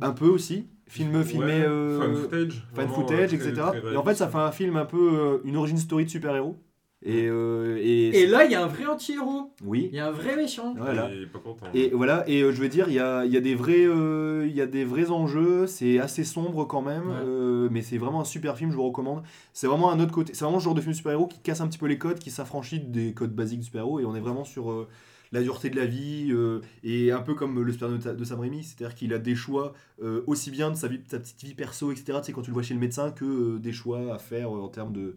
un 0.00 0.12
peu 0.12 0.26
aussi 0.26 0.68
film 0.88 1.22
filmé 1.24 1.46
Ouais, 1.46 1.66
euh, 1.66 1.98
fan 2.00 2.14
footage. 2.16 2.66
fan 2.74 2.88
footage 2.88 3.28
très- 3.28 3.36
etc 3.48 3.62
très 3.82 3.92
et 3.92 3.96
en 3.96 4.04
fait 4.04 4.14
ça 4.14 4.28
fait 4.28 4.38
un 4.38 4.52
film 4.52 4.76
un 4.76 4.84
peu 4.86 5.10
euh, 5.12 5.38
une 5.44 5.56
origin 5.56 5.76
story 5.76 6.04
de 6.06 6.10
super-héros 6.10 6.56
et, 7.02 7.26
euh, 7.28 7.76
et, 7.78 8.22
Et 8.22 8.26
là, 8.26 8.44
il 8.46 8.50
y 8.50 8.54
a 8.54 8.64
un 8.64 8.66
vrai 8.66 8.86
anti-héros. 8.86 9.52
oui 9.64 9.88
Il 9.92 9.96
y 9.96 10.00
a 10.00 10.08
un 10.08 10.10
vrai 10.10 10.34
méchant. 10.34 10.74
voilà 10.76 11.10
Il 11.14 11.22
est 11.22 11.26
pas 11.26 11.38
content. 11.38 11.66
Et 11.74 11.90
voilà, 11.90 12.24
et 12.28 12.40
euh, 12.42 12.52
je 12.52 12.60
veux 12.60 12.68
dire, 12.68 12.88
il 12.88 12.94
y 12.94 12.98
a, 12.98 13.24
il 13.26 13.32
y, 13.32 13.36
a 13.36 13.40
des 13.40 13.54
vrais, 13.54 13.84
euh, 13.86 14.46
il 14.48 14.56
y 14.56 14.60
a 14.62 14.66
des 14.66 14.84
vrais 14.84 15.10
enjeux, 15.10 15.66
c'est 15.66 15.98
assez 15.98 16.24
sombre 16.24 16.64
quand 16.64 16.82
même, 16.82 17.08
Ouais. 17.08 17.16
euh, 17.24 17.68
mais 17.70 17.82
c'est 17.82 17.98
vraiment 17.98 18.22
un 18.22 18.24
super 18.24 18.56
film, 18.56 18.70
je 18.70 18.76
vous 18.76 18.84
recommande. 18.84 19.22
C'est 19.52 19.66
vraiment 19.66 19.90
un 19.92 20.00
autre 20.00 20.12
côté, 20.12 20.32
c'est 20.34 20.44
vraiment 20.44 20.58
ce 20.58 20.64
genre 20.64 20.74
de 20.74 20.80
film 20.80 20.94
super-héros 20.94 21.26
qui 21.26 21.38
casse 21.40 21.60
un 21.60 21.68
petit 21.68 21.78
peu 21.78 21.86
les 21.86 21.98
codes, 21.98 22.18
qui 22.18 22.30
s'affranchit 22.30 22.80
des 22.80 23.12
codes 23.12 23.34
basiques 23.34 23.60
du 23.60 23.66
super-héros, 23.66 24.00
et 24.00 24.04
on 24.06 24.16
est 24.16 24.20
vraiment 24.20 24.44
sur 24.44 24.70
euh, 24.70 24.88
la 25.32 25.42
dureté 25.42 25.68
de 25.70 25.76
la 25.76 25.86
vie, 25.86 26.28
euh, 26.30 26.60
et 26.82 27.12
un 27.12 27.20
peu 27.20 27.34
comme 27.34 27.62
le 27.62 27.72
Spider-Man 27.72 27.98
de, 28.00 28.12
de 28.12 28.24
Sam 28.24 28.40
Raimi, 28.40 28.64
c'est-à-dire 28.64 28.94
qu'il 28.96 29.12
a 29.12 29.18
des 29.18 29.34
choix 29.34 29.74
euh, 30.02 30.22
aussi 30.26 30.50
bien 30.50 30.70
de 30.70 30.76
sa, 30.76 30.88
vie, 30.88 30.98
de 30.98 31.04
sa 31.10 31.18
petite 31.18 31.42
vie 31.44 31.54
perso, 31.54 31.92
etc., 31.92 32.18
tu 32.20 32.24
sais, 32.26 32.32
quand 32.32 32.42
tu 32.42 32.50
le 32.50 32.54
vois 32.54 32.62
chez 32.62 32.74
le 32.74 32.80
médecin, 32.80 33.10
que 33.10 33.24
euh, 33.24 33.58
des 33.58 33.72
choix 33.72 34.14
à 34.14 34.18
faire 34.18 34.48
euh, 34.56 34.60
en 34.62 34.68
termes 34.68 34.92
de 34.92 35.14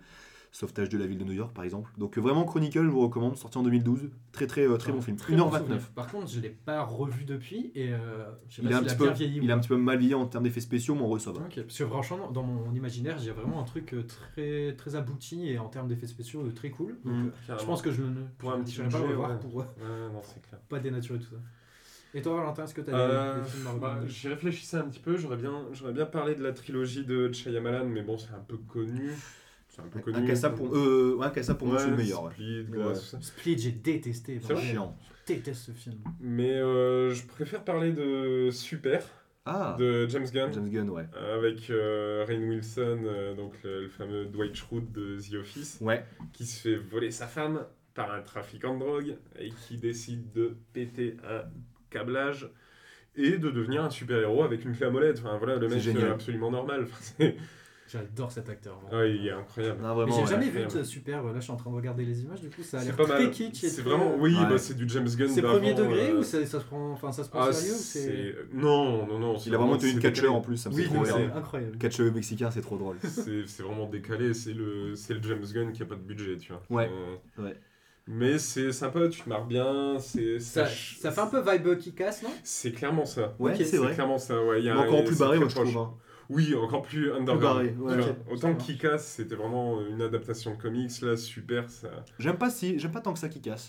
Sauvetage 0.52 0.90
de 0.90 0.98
la 0.98 1.06
ville 1.06 1.20
de 1.20 1.24
New 1.24 1.34
York, 1.34 1.54
par 1.54 1.64
exemple. 1.64 1.92
Donc 1.98 2.18
euh, 2.18 2.22
vraiment, 2.22 2.44
Chronicle, 2.44 2.84
je 2.84 2.90
vous 2.90 3.02
recommande, 3.02 3.38
sorti 3.38 3.58
en 3.58 3.64
2012. 3.64 4.10
Très 4.32 4.48
très 4.48 4.68
euh, 4.68 4.78
très 4.78 4.92
bon 4.92 5.02
film. 5.02 5.16
Très 5.16 5.36
bon 5.36 5.50
1h29. 5.50 5.58
souvenir. 5.58 5.80
Par 5.96 6.12
contre, 6.12 6.28
je 6.28 6.40
l'ai 6.40 6.50
pas 6.50 6.84
revu 6.84 7.26
depuis 7.26 7.72
et 7.76 7.94
euh, 7.94 8.26
je 8.50 8.56
sais 8.56 8.62
Il 8.64 8.70
pas 8.70 8.76
est, 8.76 8.78
un 8.78 8.84
petit 8.84 8.96
peu, 8.96 9.04
bien 9.06 9.14
vieilli. 9.14 9.40
il 9.44 9.50
est 9.50 9.54
un 9.54 9.60
petit 9.60 9.68
peu 9.68 9.78
mal 9.78 9.98
vieilli 10.00 10.16
en 10.16 10.26
termes 10.26 10.44
d'effets 10.44 10.60
spéciaux, 10.60 10.96
mais 10.96 11.02
va. 11.02 11.32
Ok, 11.32 11.62
parce 11.62 11.78
que 11.78 11.86
franchement, 11.86 12.32
dans 12.32 12.44
mon 12.44 12.74
imaginaire, 12.74 13.18
j'ai 13.20 13.32
vraiment 13.32 13.60
un 13.60 13.64
truc 13.64 13.94
euh, 13.94 14.04
très, 14.04 14.76
très 14.76 14.96
abouti 14.96 15.48
et 15.50 15.60
en 15.60 15.68
termes 15.68 15.88
d'effets 15.88 16.08
spéciaux 16.08 16.50
très 16.52 16.72
cool. 16.72 16.98
Donc, 17.06 17.32
euh, 17.50 17.58
je 17.60 17.66
pense 17.66 17.82
que 17.82 17.92
je 17.92 18.02
ne 18.02 18.24
Pour 18.38 18.52
un 18.52 18.58
je 18.58 18.64
petit 18.64 18.82
n'irai 18.82 18.90
pas 18.90 19.00
le 19.00 19.06
revoir 19.06 19.30
ouais. 19.30 19.38
pour 19.40 19.56
Ouais, 19.56 19.66
non, 20.12 20.22
c'est 20.24 20.42
clair. 20.42 20.60
pas 20.70 20.80
dénaturer 20.80 21.20
tout 21.20 21.30
ça. 21.30 21.38
Et 22.14 22.22
toi, 22.24 22.38
Valentin, 22.38 22.64
est-ce 22.64 22.74
que 22.74 22.82
tu 22.82 22.90
as 22.90 22.98
Euh, 22.98 23.44
des, 23.44 23.50
films 23.50 23.68
à 23.68 23.74
bah, 23.74 24.00
J'y 24.08 24.30
réfléchissais 24.30 24.78
un 24.78 24.88
petit 24.88 25.00
peu, 25.00 25.16
j'aurais 25.16 25.38
bien, 25.38 25.66
j'aurais 25.74 25.94
bien 25.94 26.08
parlé 26.08 26.34
de 26.34 26.42
la 26.42 26.54
trilogie 26.54 27.06
de 27.06 27.32
Shyamalan, 27.32 27.86
mais 27.86 28.02
bon, 28.02 28.18
c'est 28.18 28.34
un 28.34 28.44
peu 28.48 28.58
connu. 28.58 29.12
C'est 29.82 29.86
un 29.86 29.90
peu 29.90 30.00
connu. 30.12 30.18
Un 30.24 30.28
Cassa 30.28 30.50
pour, 30.50 30.76
euh, 30.76 31.16
ouais, 31.18 31.54
pour 31.58 31.68
moi, 31.68 31.80
c'est 31.80 31.90
le 31.90 31.98
meilleur. 31.98 32.24
ouais. 32.24 32.32
Split, 32.32 32.66
Ouais. 32.70 32.96
Split, 33.22 33.58
j'ai 33.58 33.72
détesté. 33.72 34.40
C'est 34.42 34.54
vrai 34.54 34.66
vraiment. 34.66 34.98
Je 35.28 35.34
déteste 35.36 35.62
ce 35.62 35.72
film. 35.72 35.98
Mais 36.20 36.56
euh, 36.58 37.12
je 37.14 37.26
préfère 37.28 37.64
parler 37.64 37.92
de 37.92 38.50
Super, 38.52 39.04
Ah, 39.46 39.76
de 39.80 40.08
James 40.08 40.26
Gunn. 40.34 40.52
James 40.54 40.70
Gunn, 40.70 40.90
ouais. 40.90 41.06
Avec 41.36 41.70
euh, 41.70 42.26
Rainn 42.28 42.44
Wilson, 42.50 43.00
euh, 43.06 43.36
donc 43.36 43.54
le, 43.64 43.84
le 43.84 43.90
fameux 43.90 44.26
Dwight 44.26 44.56
Schrute 44.56 44.92
de 44.92 45.18
The 45.20 45.36
Office, 45.36 45.78
Ouais, 45.82 46.04
qui 46.34 46.46
se 46.46 46.60
fait 46.62 46.76
voler 46.76 47.12
sa 47.12 47.28
femme 47.28 47.64
par 47.94 48.12
un 48.12 48.22
trafiquant 48.22 48.74
de 48.76 48.80
drogue 48.80 49.16
et 49.40 49.50
qui 49.50 49.78
décide 49.78 50.32
de 50.32 50.56
péter 50.74 51.18
un 51.28 51.44
câblage 51.90 52.50
et 53.16 53.38
de 53.38 53.50
devenir 53.50 53.84
un 53.84 53.90
super-héros 53.90 54.44
avec 54.44 54.64
une 54.66 54.74
clé 54.76 54.86
à 54.86 54.90
molette. 54.90 55.20
Enfin 55.20 55.38
voilà, 55.38 55.58
le 55.58 55.68
mec 55.68 55.80
génial. 55.80 56.04
est 56.08 56.12
absolument 56.12 56.52
normal. 56.52 56.84
Enfin, 56.88 56.98
c'est- 57.18 57.36
J'adore 57.92 58.32
cet 58.32 58.50
acteur. 58.50 58.80
ah, 58.92 59.04
il 59.06 59.26
est 59.26 59.32
incroyable. 59.32 59.82
non, 59.82 59.88
Mais 59.90 59.94
vraiment. 59.96 60.16
j'ai 60.16 60.22
ouais. 60.22 60.28
jamais 60.28 60.50
vu 60.50 60.64
de 60.66 60.84
super. 60.84 61.24
Là, 61.24 61.32
je 61.36 61.40
suis 61.40 61.52
en 61.52 61.56
train 61.56 61.72
de 61.72 61.76
regarder 61.76 62.06
les 62.06 62.22
images. 62.22 62.40
Du 62.40 62.50
coup, 62.50 62.62
ça 62.62 62.78
a 62.78 62.80
C'est 62.82 62.86
l'air 62.88 62.96
très 62.98 63.24
mal. 63.24 63.32
kitsch. 63.32 63.62
C'est 63.66 63.82
vraiment, 63.82 64.16
oui, 64.20 64.36
Ouais. 64.36 64.46
bah, 64.48 64.58
c'est 64.60 64.76
du 64.76 64.88
James 64.90 65.08
Gunn. 65.10 65.28
C'est 65.30 65.42
premier 65.42 65.74
degré 65.74 66.12
euh, 66.12 66.20
ou 66.20 66.24
ça, 66.24 66.46
ça 66.46 66.60
se 66.60 66.66
prend, 66.66 66.92
enfin, 66.92 67.12
ça 67.12 67.24
se 67.24 67.30
prend 67.30 67.40
ah, 67.42 67.52
sérieux 67.52 67.74
ou 67.74 67.78
c'est 67.78 68.00
c'est- 68.02 68.36
Non, 68.54 69.08
non, 69.08 69.18
non. 69.18 69.38
Il 69.46 69.56
a 69.56 69.58
vraiment 69.58 69.78
tenu 69.78 69.92
une 69.94 70.00
catcheur 70.00 70.34
en 70.36 70.42
plus, 70.42 70.58
ça 70.58 70.70
me 70.70 70.76
Oui, 70.76 70.88
c'est- 70.88 71.26
incroyable. 71.36 71.78
Catcheur 71.80 72.14
mexicain, 72.14 72.52
c'est 72.52 72.62
trop 72.62 72.78
drôle. 72.78 72.98
C'est 73.04 73.48
c'est 73.48 73.64
vraiment 73.64 73.88
décalé, 73.88 74.34
c'est 74.36 74.54
le, 74.54 74.94
c'est 74.96 75.14
le 75.16 75.22
James 75.24 75.44
Gunn 75.52 75.72
qui 75.72 75.82
a 75.82 75.86
pas 75.86 75.96
de 75.96 76.02
budget, 76.02 76.38
tu 76.38 76.54
vois. 76.54 76.62
Ouais, 76.70 76.90
Euh, 77.40 77.44
ouais. 77.44 77.56
Mais 78.12 78.38
c'est 78.40 78.72
sympa, 78.72 79.08
tu 79.08 79.22
te 79.22 79.30
marres 79.30 79.46
bien, 79.46 79.98
c'est 80.00 80.40
Ça, 80.40 80.66
ça 80.68 81.12
fait 81.12 81.22
un 81.22 81.28
peu 81.28 81.42
vibe 81.42 81.78
qui 81.78 81.94
casse, 81.94 82.24
non? 82.24 82.30
C'est 82.44 82.72
clairement 82.72 83.06
ça. 83.06 83.36
Ouais, 83.40 83.52
Ok, 83.54 83.62
c'est 83.66 83.78
vrai. 83.78 83.94
clairement 83.94 84.18
ça, 84.18 84.44
ouais. 84.44 84.60
il 84.60 84.66
y 84.66 84.70
a 84.70 84.78
encore 84.80 85.04
plus 85.04 85.18
barré, 85.20 85.38
moi, 85.40 85.48
je 85.48 85.56
trouve. 85.56 85.78
hein. 85.78 85.94
Oui, 86.30 86.54
encore 86.56 86.84
plus 86.84 87.12
underground. 87.12 87.64
ouais. 87.64 87.72
vois. 87.78 87.94
Ok, 87.96 88.04
ça 88.04 88.16
Autant 88.32 88.54
casse, 88.78 89.08
c'était 89.18 89.36
vraiment 89.36 89.80
une 89.90 90.02
adaptation 90.02 90.56
de 90.56 90.62
comics, 90.62 90.92
là, 91.02 91.18
super. 91.18 91.70
Ça... 91.70 91.90
J'aime 92.20 92.38
pas 92.38 92.50
si, 92.50 92.78
j'aime 92.78 92.92
pas 92.92 93.02
tant 93.02 93.14
que 93.14 93.20
ça. 93.20 93.28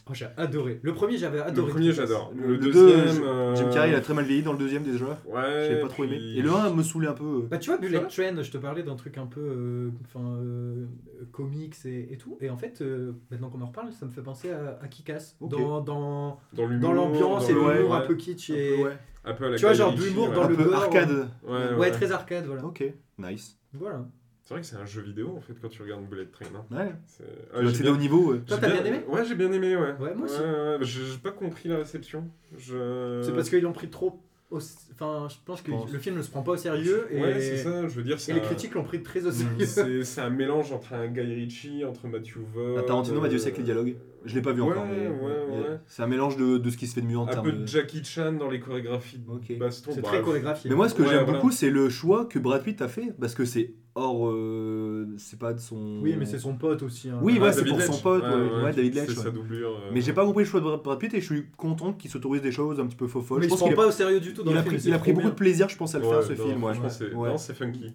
Oh, 0.09 0.15
J'ai 0.15 0.27
adoré. 0.37 0.79
Le 0.83 0.93
premier, 0.93 1.17
j'avais 1.17 1.39
Le 1.39 1.45
adoré. 1.45 1.71
premier, 1.71 1.91
Kick-Ass. 1.91 2.09
j'adore. 2.09 2.33
Le, 2.37 2.47
Le, 2.49 2.59
deux, 2.59 2.73
deuxième. 2.73 3.09
Jim 3.09 3.23
euh, 3.25 3.55
Jim 3.57 3.71
Carrey, 3.73 3.89
il 3.91 3.95
a 3.95 4.01
très 4.01 4.13
mal 4.15 4.25
vieilli 4.27 4.43
dans 4.43 4.53
le 4.53 4.59
deuxième 4.59 4.83
déjà. 4.83 5.19
Ouais. 5.27 5.69
J'ai 5.71 5.81
pas 5.81 5.89
trop 5.89 6.05
aimé. 6.05 6.17
Et 6.17 6.43
le 6.43 6.51
1 6.53 6.75
me 6.75 6.83
saoulait 6.83 7.09
un 7.09 7.15
peu. 7.15 7.47
Bah 7.51 7.59
tu 7.59 7.71
vois, 7.71 7.79
Bullet. 7.79 7.99
Train, 8.09 8.43
je 8.43 8.51
te 8.51 8.59
parlais 8.59 8.83
d'un 8.83 8.97
truc 8.97 9.17
un 9.19 9.27
peu 9.27 9.41
euh, 9.41 9.91
enfin, 10.05 10.25
euh, 10.43 10.87
comics 11.33 11.75
et, 11.87 12.13
et 12.13 12.17
tout. 12.19 12.37
Et 12.41 12.51
en 12.51 12.57
fait, 12.57 12.83
euh, 12.83 13.13
maintenant 13.31 13.49
qu'on 13.49 13.61
en 13.63 13.67
reparle, 13.67 13.93
ça 13.93 14.05
me 14.07 14.11
fait 14.11 14.23
penser 14.23 14.51
à, 14.51 14.79
à 14.83 14.89
Kick-Ass. 14.89 15.37
Ok. 15.41 15.51
Dans, 15.53 15.81
dans, 15.81 16.41
Dans 16.53 16.93
l'ambiance 16.93 17.49
et 17.49 17.53
le- 17.53 17.61
ouais, 17.63 17.77
l'humour 17.79 17.95
un 17.95 18.01
peu 18.03 18.15
kitsch. 18.17 18.51
Un 18.51 18.55
Et... 18.55 18.77
peu, 18.77 18.85
ouais. 18.85 18.99
Un 19.25 19.35
peu 19.35 19.47
à 19.47 19.51
la 19.51 19.57
Tu 19.57 19.63
vois, 19.65 19.75
genre 19.75 19.93
d'humour 19.95 20.29
ouais. 20.31 20.35
dans 20.35 20.45
Un 20.45 20.49
le 20.49 20.57
peu 20.57 20.65
gore. 20.65 20.75
arcade. 20.83 21.29
Ouais, 21.43 21.53
Ouais, 21.53 21.75
ouais. 21.77 21.91
très 21.91 22.11
arcade, 22.13 22.47
voilà. 22.47 22.65
Ok, 22.65 22.83
nice. 23.19 23.59
voilà. 23.75 24.05
C'est 24.43 24.55
vrai 24.55 24.63
que 24.63 24.67
c'est 24.67 24.77
un 24.77 24.87
jeu 24.87 25.03
vidéo 25.03 25.35
en 25.37 25.41
fait 25.41 25.53
quand 25.63 25.69
tu 25.69 25.81
regardes 25.83 26.05
Bullet 26.09 26.27
Train. 26.27 26.47
hein. 26.57 26.65
Ouais. 26.77 26.93
C'est- 27.07 27.25
Ah, 27.55 27.61
bien- 27.63 27.93
au 27.93 27.97
niveau. 27.97 28.33
ouais. 28.33 28.39
Toi, 28.41 28.57
j'ai 28.57 28.61
t'as 28.69 28.73
bien 28.73 28.85
aimé 28.85 29.05
Ouais, 29.07 29.25
j'ai 29.25 29.35
bien 29.37 29.53
aimé, 29.53 29.77
ouais. 29.77 29.95
Ouais, 30.01 30.15
moi 30.15 30.25
aussi. 30.25 30.41
Ouais, 30.41 30.47
ouais, 30.49 30.77
j'ai 30.81 31.05
j'ai 31.05 31.19
pas 31.19 31.31
compris 31.31 31.69
la 31.69 31.77
réception. 31.77 32.29
Je... 32.59 33.21
C'est 33.25 33.33
parce 33.33 33.49
qu'ils 33.49 33.61
l'ont 33.63 33.73
pris 33.73 33.91
trop. 33.91 34.21
Enfin, 34.53 35.29
je 35.31 35.37
pense 35.45 35.63
que 35.63 35.71
pense. 35.71 35.91
le 35.93 35.99
film 35.99 36.17
ne 36.17 36.23
se 36.23 36.31
prend 36.31 36.43
pas 36.43 36.53
au 36.53 36.57
sérieux. 36.57 37.07
Et, 37.11 37.21
Ouais, 37.21 37.41
c'est 37.41 37.59
ça, 37.59 37.87
je 37.87 37.95
veux 37.95 38.03
dire, 38.03 38.17
et 38.29 38.33
les 38.33 38.41
un- 38.41 38.43
critiques 38.43 38.75
l'ont 38.75 38.83
pris 38.85 39.03
très 39.03 39.25
au 39.25 39.31
Mm. 39.31 39.65
sérieux. 39.65 40.03
C'est 40.05 40.21
un 40.21 40.31
mélange 40.31 40.73
entre 40.73 40.93
un 40.95 41.07
Guy 41.07 41.21
Ritchie, 41.21 41.85
entre 41.85 42.07
Matthew 42.09 42.39
Vaughn. 42.53 42.77
Ah, 42.79 42.83
Tarantino 42.83 43.21
m'a 43.21 43.29
dit 43.29 43.37
aussi 43.37 43.45
euh, 43.45 43.49
avec 43.49 43.59
les 43.59 43.65
dialogues. 43.65 43.97
Je 44.25 44.35
l'ai 44.35 44.43
pas 44.43 44.53
vu 44.53 44.61
ouais, 44.61 44.71
encore. 44.71 44.85
mais- 44.87 45.07
ouais, 45.07 45.59
ouais. 45.61 45.79
C'est 45.87 46.03
un 46.03 46.07
mélange 46.07 46.37
de, 46.37 46.59
de 46.59 46.71
ce 46.71 46.77
qui 46.77 46.87
se 46.87 46.95
fait 46.95 47.01
de 47.01 47.07
mieux 47.07 47.17
en 47.17 47.27
Un 47.27 47.31
termes 47.31 47.45
peu 47.47 47.53
de. 47.53 47.59
de 47.63 47.67
Jackie 47.67 48.05
Chan 48.05 48.33
dans 48.33 48.51
les 48.51 48.61
chorégraphies 48.61 49.19
de 49.19 49.31
Ok. 49.31 49.57
baston. 49.59 49.93
C'est 49.95 50.03
Bah, 50.03 50.09
très 50.09 50.21
chorégraphié. 50.23 50.69
Mais 50.69 50.77
moi, 50.77 50.89
ce 50.89 50.95
que 50.95 51.03
Ouais, 51.03 51.09
j'aime 51.09 51.25
voilà. 51.25 51.39
beaucoup, 51.39 51.53
c'est 51.53 51.71
le 51.71 51.89
choix 51.89 52.27
que 52.27 52.39
Brad 52.39 52.63
Pitt 52.63 52.83
a 52.83 52.89
fait. 52.89 53.15
Parce 53.19 53.35
que 53.35 53.45
c'est 53.45 53.73
hors. 53.95 54.29
euh, 54.29 55.07
c'est 55.19 55.39
pas 55.39 55.53
de 55.53 55.61
son. 55.61 56.01
Oui, 56.03 56.17
mais 56.19 56.25
c'est 56.27 56.39
son 56.39 56.57
pote 56.57 56.83
aussi. 56.83 57.11
hein. 57.11 57.19
Oui, 57.23 57.37
Ah, 57.39 57.45
ouais, 57.45 57.53
c'est 57.53 57.61
David 57.63 57.75
pour 57.75 57.83
son 57.83 57.93
Lynch. 57.93 58.03
pote, 58.03 58.23
ouais, 58.23 58.63
ouais, 58.65 58.73
David 58.73 58.95
Lynch, 58.95 59.09
C'est 59.11 59.17
ouais. 59.19 59.23
sa 59.25 59.31
doublure. 59.31 59.71
euh, 59.71 59.91
Mais 59.93 60.01
j'ai 60.01 60.13
pas 60.13 60.25
compris 60.25 60.45
le 60.45 60.49
choix 60.51 60.61
de 60.61 60.77
Brad 60.77 60.99
Pitt 60.99 61.13
et 61.15 61.21
je 61.21 61.27
suis 61.27 61.47
content 61.57 61.93
qu'il 61.93 62.11
s'autorise 62.11 62.43
des 62.43 62.53
choses 62.53 62.79
un 62.81 62.87
petit 62.87 62.97
peu 62.97 63.07
faux 63.09 63.21
folles. 63.23 63.41
Mais 63.41 63.49
Je 63.49 63.53
il 63.53 63.57
se 63.57 63.63
pense 63.65 63.73
a, 63.73 63.77
pas 63.77 63.87
au 63.87 63.91
sérieux 63.91 64.21
du 64.21 64.33
tout 64.35 64.43
dans 64.43 64.51
il 64.51 64.55
le 64.55 64.61
a 64.61 64.63
film. 64.63 64.75
pris, 64.77 64.85
il 64.89 64.95
a 64.95 64.99
pris 64.99 65.11
beaucoup 65.13 65.23
bien. 65.23 65.31
de 65.31 65.35
plaisir, 65.37 65.69
je 65.69 65.77
pense, 65.77 65.95
à 65.95 65.99
le 65.99 66.05
ouais, 66.07 66.11
faire 66.13 66.23
ce 66.23 66.33
non, 66.33 66.45
film. 66.49 66.63
Ouais. 66.65 66.75
franchement, 66.75 66.89
c'est 66.91 67.15
Ouais. 67.15 67.29
non, 67.29 67.39
c'est 67.39 67.55
funky. 67.55 67.95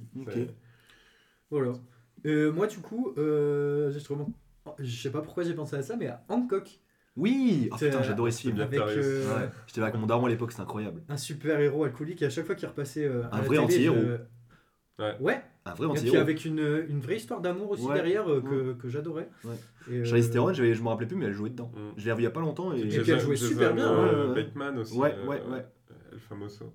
Voilà. 1.49 1.73
Euh, 2.25 2.51
moi, 2.51 2.67
du 2.67 2.77
coup, 2.79 3.13
euh, 3.17 3.91
j'ai 3.91 3.99
vraiment- 3.99 4.29
je 4.79 5.01
sais 5.01 5.11
pas 5.11 5.21
pourquoi 5.21 5.43
j'ai 5.43 5.53
pensé 5.53 5.75
à 5.75 5.83
ça, 5.83 5.95
mais 5.95 6.07
à 6.07 6.23
Hancock, 6.27 6.79
Oui, 7.15 7.69
oh, 7.71 7.75
putain, 7.77 8.01
j'adorais 8.03 8.31
ce 8.31 8.41
film. 8.41 8.59
avec 8.59 8.79
euh, 8.79 9.23
Ouais. 9.35 9.49
J'étais 9.67 9.79
là 9.79 9.87
avec 9.87 9.99
mon 9.99 10.07
daron 10.07 10.25
à 10.25 10.29
l'époque, 10.29 10.51
c'était 10.51 10.63
incroyable. 10.63 11.01
un 11.07 11.17
super 11.17 11.59
héros 11.59 11.83
alcoolique, 11.83 12.21
et 12.21 12.25
à 12.25 12.29
chaque 12.29 12.45
fois 12.45 12.55
qu'il 12.55 12.67
repassait 12.67 13.05
euh, 13.05 13.23
Un 13.31 13.41
vrai 13.41 13.57
anti-héros. 13.59 13.95
je- 13.95 15.03
Ouais. 15.03 15.15
Ouais, 15.19 15.41
Un 15.67 15.73
vrai 15.73 15.87
et 15.97 16.01
puis 16.01 16.15
avec 16.17 16.45
une, 16.45 16.85
une 16.89 16.99
vraie 16.99 17.15
histoire 17.15 17.41
d'amour 17.41 17.71
aussi 17.71 17.83
Ouais. 17.85 17.95
derrière 17.95 18.29
euh, 18.31 18.39
que, 18.39 18.73
que 18.79 18.87
j'adorais. 18.87 19.27
Ouais. 19.43 19.55
Et, 19.89 19.93
euh, 19.97 20.05
Charlize 20.05 20.29
Theron, 20.29 20.53
j'avais- 20.53 20.75
je 20.75 20.83
me 20.83 20.89
rappelais 20.89 21.07
plus, 21.07 21.15
mais 21.17 21.25
elle 21.25 21.33
jouait 21.33 21.49
dedans. 21.49 21.71
Mm. 21.75 21.79
Je 21.97 22.05
l'ai 22.05 22.11
revu 22.11 22.21
il 22.21 22.25
y 22.25 22.27
a 22.27 22.31
pas 22.31 22.39
longtemps 22.41 22.71
et. 22.73 22.81
puis 22.87 23.11
elle 23.11 23.19
jouait 23.19 23.35
super 23.35 23.73
bien, 23.73 23.91
euh, 23.91 24.27
ouais. 24.33 24.43
Bateman 24.43 24.77
aussi. 24.77 24.95
Ouais, 24.95 25.15
euh, 25.17 25.25
ouais, 25.27 25.41
ouais. 25.51 25.65
El 26.13 26.19
Famoso. 26.19 26.71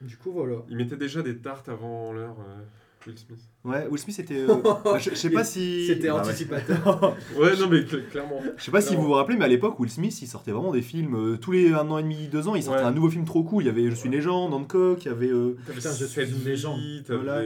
Du 0.00 0.16
coup, 0.16 0.32
voilà. 0.32 0.56
Il 0.70 0.76
mettait 0.76 0.96
déjà 0.96 1.20
des 1.20 1.36
tartes 1.36 1.68
avant 1.68 2.14
l'heure, 2.14 2.36
euh, 2.40 2.62
Will 3.06 3.16
Smith. 3.18 3.38
Ouais, 3.64 3.86
Will 3.90 3.98
Smith 3.98 4.18
était. 4.18 4.34
euh, 4.40 4.54
bah, 4.62 4.82
je, 4.98 5.10
je 5.10 5.14
sais 5.14 5.30
pas 5.30 5.42
si. 5.44 5.86
C'était 5.86 6.08
Bah 6.08 6.16
anticipateur. 6.20 7.16
Ouais, 7.38 7.56
non, 7.58 7.68
mais 7.70 7.78
cl- 7.80 8.06
clairement. 8.10 8.40
Je 8.56 8.62
sais 8.64 8.70
pas 8.70 8.80
si 8.82 8.94
vous 8.94 9.02
vous 9.02 9.12
rappelez, 9.12 9.36
mais 9.38 9.46
à 9.46 9.48
l'époque, 9.48 9.78
Will 9.80 9.90
Smith, 9.90 10.20
il 10.22 10.26
sortait 10.26 10.50
vraiment 10.52 10.72
des 10.72 10.82
films 10.82 11.14
euh, 11.14 11.36
tous 11.38 11.52
les 11.52 11.72
un 11.72 11.90
an 11.90 11.98
et 11.98 12.02
demi, 12.02 12.28
deux 12.28 12.46
ans. 12.48 12.54
Il 12.54 12.62
sortait 12.62 12.80
Ouais. 12.82 12.86
un 12.86 12.92
nouveau 12.92 13.08
film 13.10 13.24
trop 13.24 13.42
cool. 13.42 13.62
Il 13.62 13.66
y 13.66 13.70
avait 13.70 13.88
Je 13.90 13.94
suis 13.94 14.06
une 14.06 14.12
légende, 14.14 14.52
Hancock, 14.52 15.04
il 15.04 15.08
y 15.08 15.10
avait. 15.10 15.28
euh, 15.28 15.56
Putain, 15.72 15.90
je 15.92 16.04
suis 16.04 16.20
une 16.22 16.44
légende. 16.44 16.80
Voilà. 17.08 17.42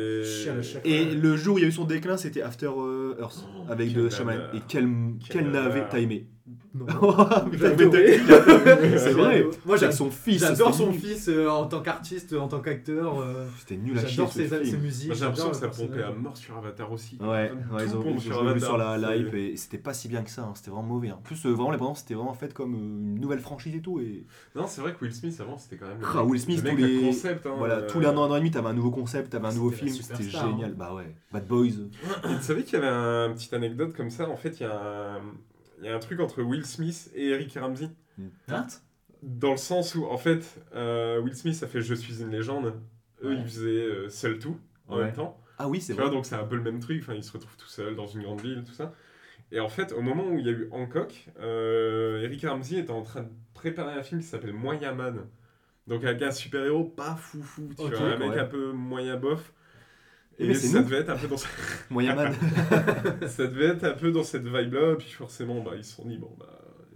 Et 0.84 1.04
le 1.14 1.36
jour 1.36 1.54
où 1.54 1.58
il 1.58 1.62
y 1.62 1.64
a 1.64 1.68
eu 1.68 1.72
son 1.72 1.84
déclin, 1.84 2.16
c'était 2.16 2.42
After 2.42 2.70
euh, 2.76 3.14
Earth 3.20 3.44
Oh, 3.56 3.64
avec 3.70 3.92
quel 3.92 4.02
de 4.02 4.08
Shyamalan. 4.10 4.42
Et 4.54 4.58
quel, 4.68 4.88
quel 5.30 5.50
navet 5.50 5.74
nanar. 5.74 5.88
t'as 5.90 5.98
aimé 6.00 6.26
Non. 6.74 6.84
T'as- 6.86 7.76
C'est 8.98 9.12
vrai. 9.12 9.46
Moi, 9.64 9.76
j'adore 9.78 9.94
son 9.96 10.10
fils. 10.10 10.40
j'adore 10.40 10.74
son 10.74 10.90
nul. 10.90 11.00
fils 11.00 11.28
euh, 11.28 11.48
en 11.48 11.66
tant 11.66 11.80
qu'artiste, 11.80 12.34
en 12.34 12.48
tant 12.48 12.60
qu'acteur. 12.60 13.18
euh, 13.20 13.46
C'était 13.60 13.76
nul 13.76 13.96
à 13.96 14.02
chier 14.02 14.10
J'adore 14.16 14.32
ses, 14.32 14.48
ses 14.48 14.76
musiques. 14.76 15.14
J'ai 15.14 15.20
l'impression 15.24 15.48
que 15.50 15.54
j'adore 15.54 15.74
ça 15.74 15.82
pompait 15.82 16.02
à 16.02 16.10
mort 16.12 16.36
sur 16.36 16.56
Avatar 16.58 16.92
aussi. 16.92 17.16
Ouais, 17.20 17.50
ils 17.80 17.96
ont, 17.96 18.18
sur 18.18 18.60
sur 18.60 18.76
la, 18.76 19.16
hype 19.16 19.32
et 19.34 19.56
c'était 19.56 19.78
pas 19.78 19.94
si 19.94 20.08
bien 20.08 20.22
que 20.22 20.30
ça, 20.30 20.42
hein, 20.42 20.52
c'était 20.54 20.70
vraiment 20.70 20.82
mauvais. 20.86 21.12
En 21.12 21.16
plus, 21.16 21.46
euh, 21.46 21.50
vraiment, 21.52 21.70
les 21.70 21.78
bandes 21.78 21.96
c'était 21.96 22.14
vraiment 22.14 22.34
faites 22.34 22.52
comme 22.52 22.74
euh, 22.74 22.78
une 22.78 23.20
nouvelle 23.20 23.40
franchise 23.40 23.74
et 23.74 23.80
tout. 23.80 24.00
Et 24.00 24.26
Non, 24.54 24.66
c'est 24.66 24.82
vrai 24.82 24.92
que 24.92 25.02
Will 25.02 25.14
Smith 25.14 25.36
avant 25.40 25.56
c'était 25.56 25.76
quand 25.76 25.86
même. 25.88 26.00
le 26.00 26.06
Ah, 26.14 26.24
Will 26.24 26.40
Smith, 26.40 26.62
le 26.62 26.70
tous 26.70 26.76
les- 26.76 27.00
concept. 27.00 27.46
hein, 27.46 27.54
voilà, 27.56 27.76
euh, 27.76 27.88
tous 27.88 28.00
les 28.00 28.06
un 28.06 28.16
an, 28.18 28.24
un 28.24 28.30
an 28.32 28.36
et 28.36 28.40
demi, 28.40 28.50
t'avais 28.50 28.68
un 28.68 28.74
nouveau 28.74 28.90
concept, 28.90 29.30
t'avais 29.30 29.46
un 29.48 29.52
nouveau 29.54 29.70
film, 29.70 29.88
c'était 29.94 30.24
génial. 30.24 30.70
hein. 30.72 30.74
Bah 30.76 30.92
ouais, 30.94 31.14
Bad 31.32 31.46
Boys. 31.46 31.68
Tu 32.22 32.42
savais 32.42 32.64
qu'il 32.64 32.74
y 32.74 32.82
avait 32.82 32.88
un 32.88 33.30
petite 33.32 33.54
anecdote 33.54 33.94
comme 33.96 34.10
ça 34.10 34.28
En 34.28 34.36
fait, 34.36 34.60
il 34.60 34.64
y, 34.64 34.66
a 34.66 34.74
un... 34.74 35.20
il 35.80 35.86
y 35.86 35.88
a 35.88 35.94
un 35.94 35.98
truc 35.98 36.20
entre 36.20 36.42
Will 36.42 36.64
Smith 36.64 37.10
et 37.14 37.28
Eric 37.30 37.56
Ramsey. 37.60 37.88
Hein 38.48 38.66
Dans 39.22 39.50
le 39.52 39.56
sens 39.56 39.94
où, 39.94 40.04
en 40.06 40.18
fait, 40.18 40.60
euh, 40.74 41.20
Will 41.20 41.34
Smith 41.34 41.60
a 41.62 41.66
fait 41.66 41.80
Je 41.80 41.94
suis 41.94 42.20
une 42.20 42.30
légende. 42.30 42.74
Eux, 43.22 43.28
Ouais. 43.30 43.36
ils 43.38 43.44
faisaient 43.44 43.68
euh, 43.70 44.08
Seul 44.08 44.38
tout 44.38 44.58
en 44.88 44.98
Ouais. 44.98 45.04
même 45.06 45.14
temps. 45.14 45.40
Ah 45.58 45.68
oui, 45.68 45.80
c'est 45.80 45.92
vois, 45.92 46.04
vrai. 46.06 46.12
donc 46.14 46.26
c'est 46.26 46.34
un 46.34 46.44
peu 46.44 46.56
le 46.56 46.62
même 46.62 46.80
truc. 46.80 47.00
Enfin, 47.02 47.14
ils 47.14 47.22
se 47.24 47.32
retrouvent 47.32 47.56
tout 47.56 47.68
seuls 47.68 47.94
dans 47.96 48.06
une 48.06 48.22
grande 48.22 48.40
ville, 48.40 48.64
tout 48.66 48.72
ça. 48.72 48.92
Et 49.52 49.60
en 49.60 49.68
fait, 49.68 49.92
au 49.92 50.00
moment 50.02 50.26
où 50.26 50.38
il 50.38 50.46
y 50.46 50.48
a 50.48 50.52
eu 50.52 50.68
Hancock, 50.72 51.26
euh, 51.40 52.22
Eric 52.22 52.44
Ramsey 52.44 52.78
était 52.78 52.90
en 52.90 53.02
train 53.02 53.22
de 53.22 53.28
préparer 53.54 53.92
un 53.98 54.02
film 54.02 54.20
qui 54.20 54.26
s'appelle 54.26 54.52
Moyen 54.52 54.92
Man. 54.94 55.26
Donc 55.86 56.02
avec 56.04 56.22
un 56.22 56.30
super-héros 56.32 56.84
pas 56.84 57.14
foufou, 57.14 57.68
tu 57.78 57.86
vois, 57.86 57.98
un 58.00 58.16
mec 58.18 58.30
ouais. 58.30 58.38
un 58.38 58.46
peu 58.46 58.72
moyen 58.72 59.16
bof. 59.16 59.52
Et 60.38 60.48
mais 60.48 60.54
ça 60.54 60.78
nous. 60.78 60.84
devait 60.84 60.98
être 60.98 61.10
un 61.10 61.16
peu 61.16 61.28
dans 61.28 61.36
ce- 61.36 61.46
Moyen 61.90 62.14
Man. 62.14 62.32
ça 63.26 63.46
devait 63.46 63.66
être 63.66 63.84
un 63.84 63.92
peu 63.92 64.10
dans 64.10 64.24
cette 64.24 64.46
vibe-là, 64.46 64.96
puis 64.98 65.10
forcément, 65.10 65.60
bah, 65.62 65.72
ils 65.76 65.84
se 65.84 65.96
sont 65.96 66.04
dit, 66.06 66.18
bon, 66.18 66.30
bah, 66.38 66.46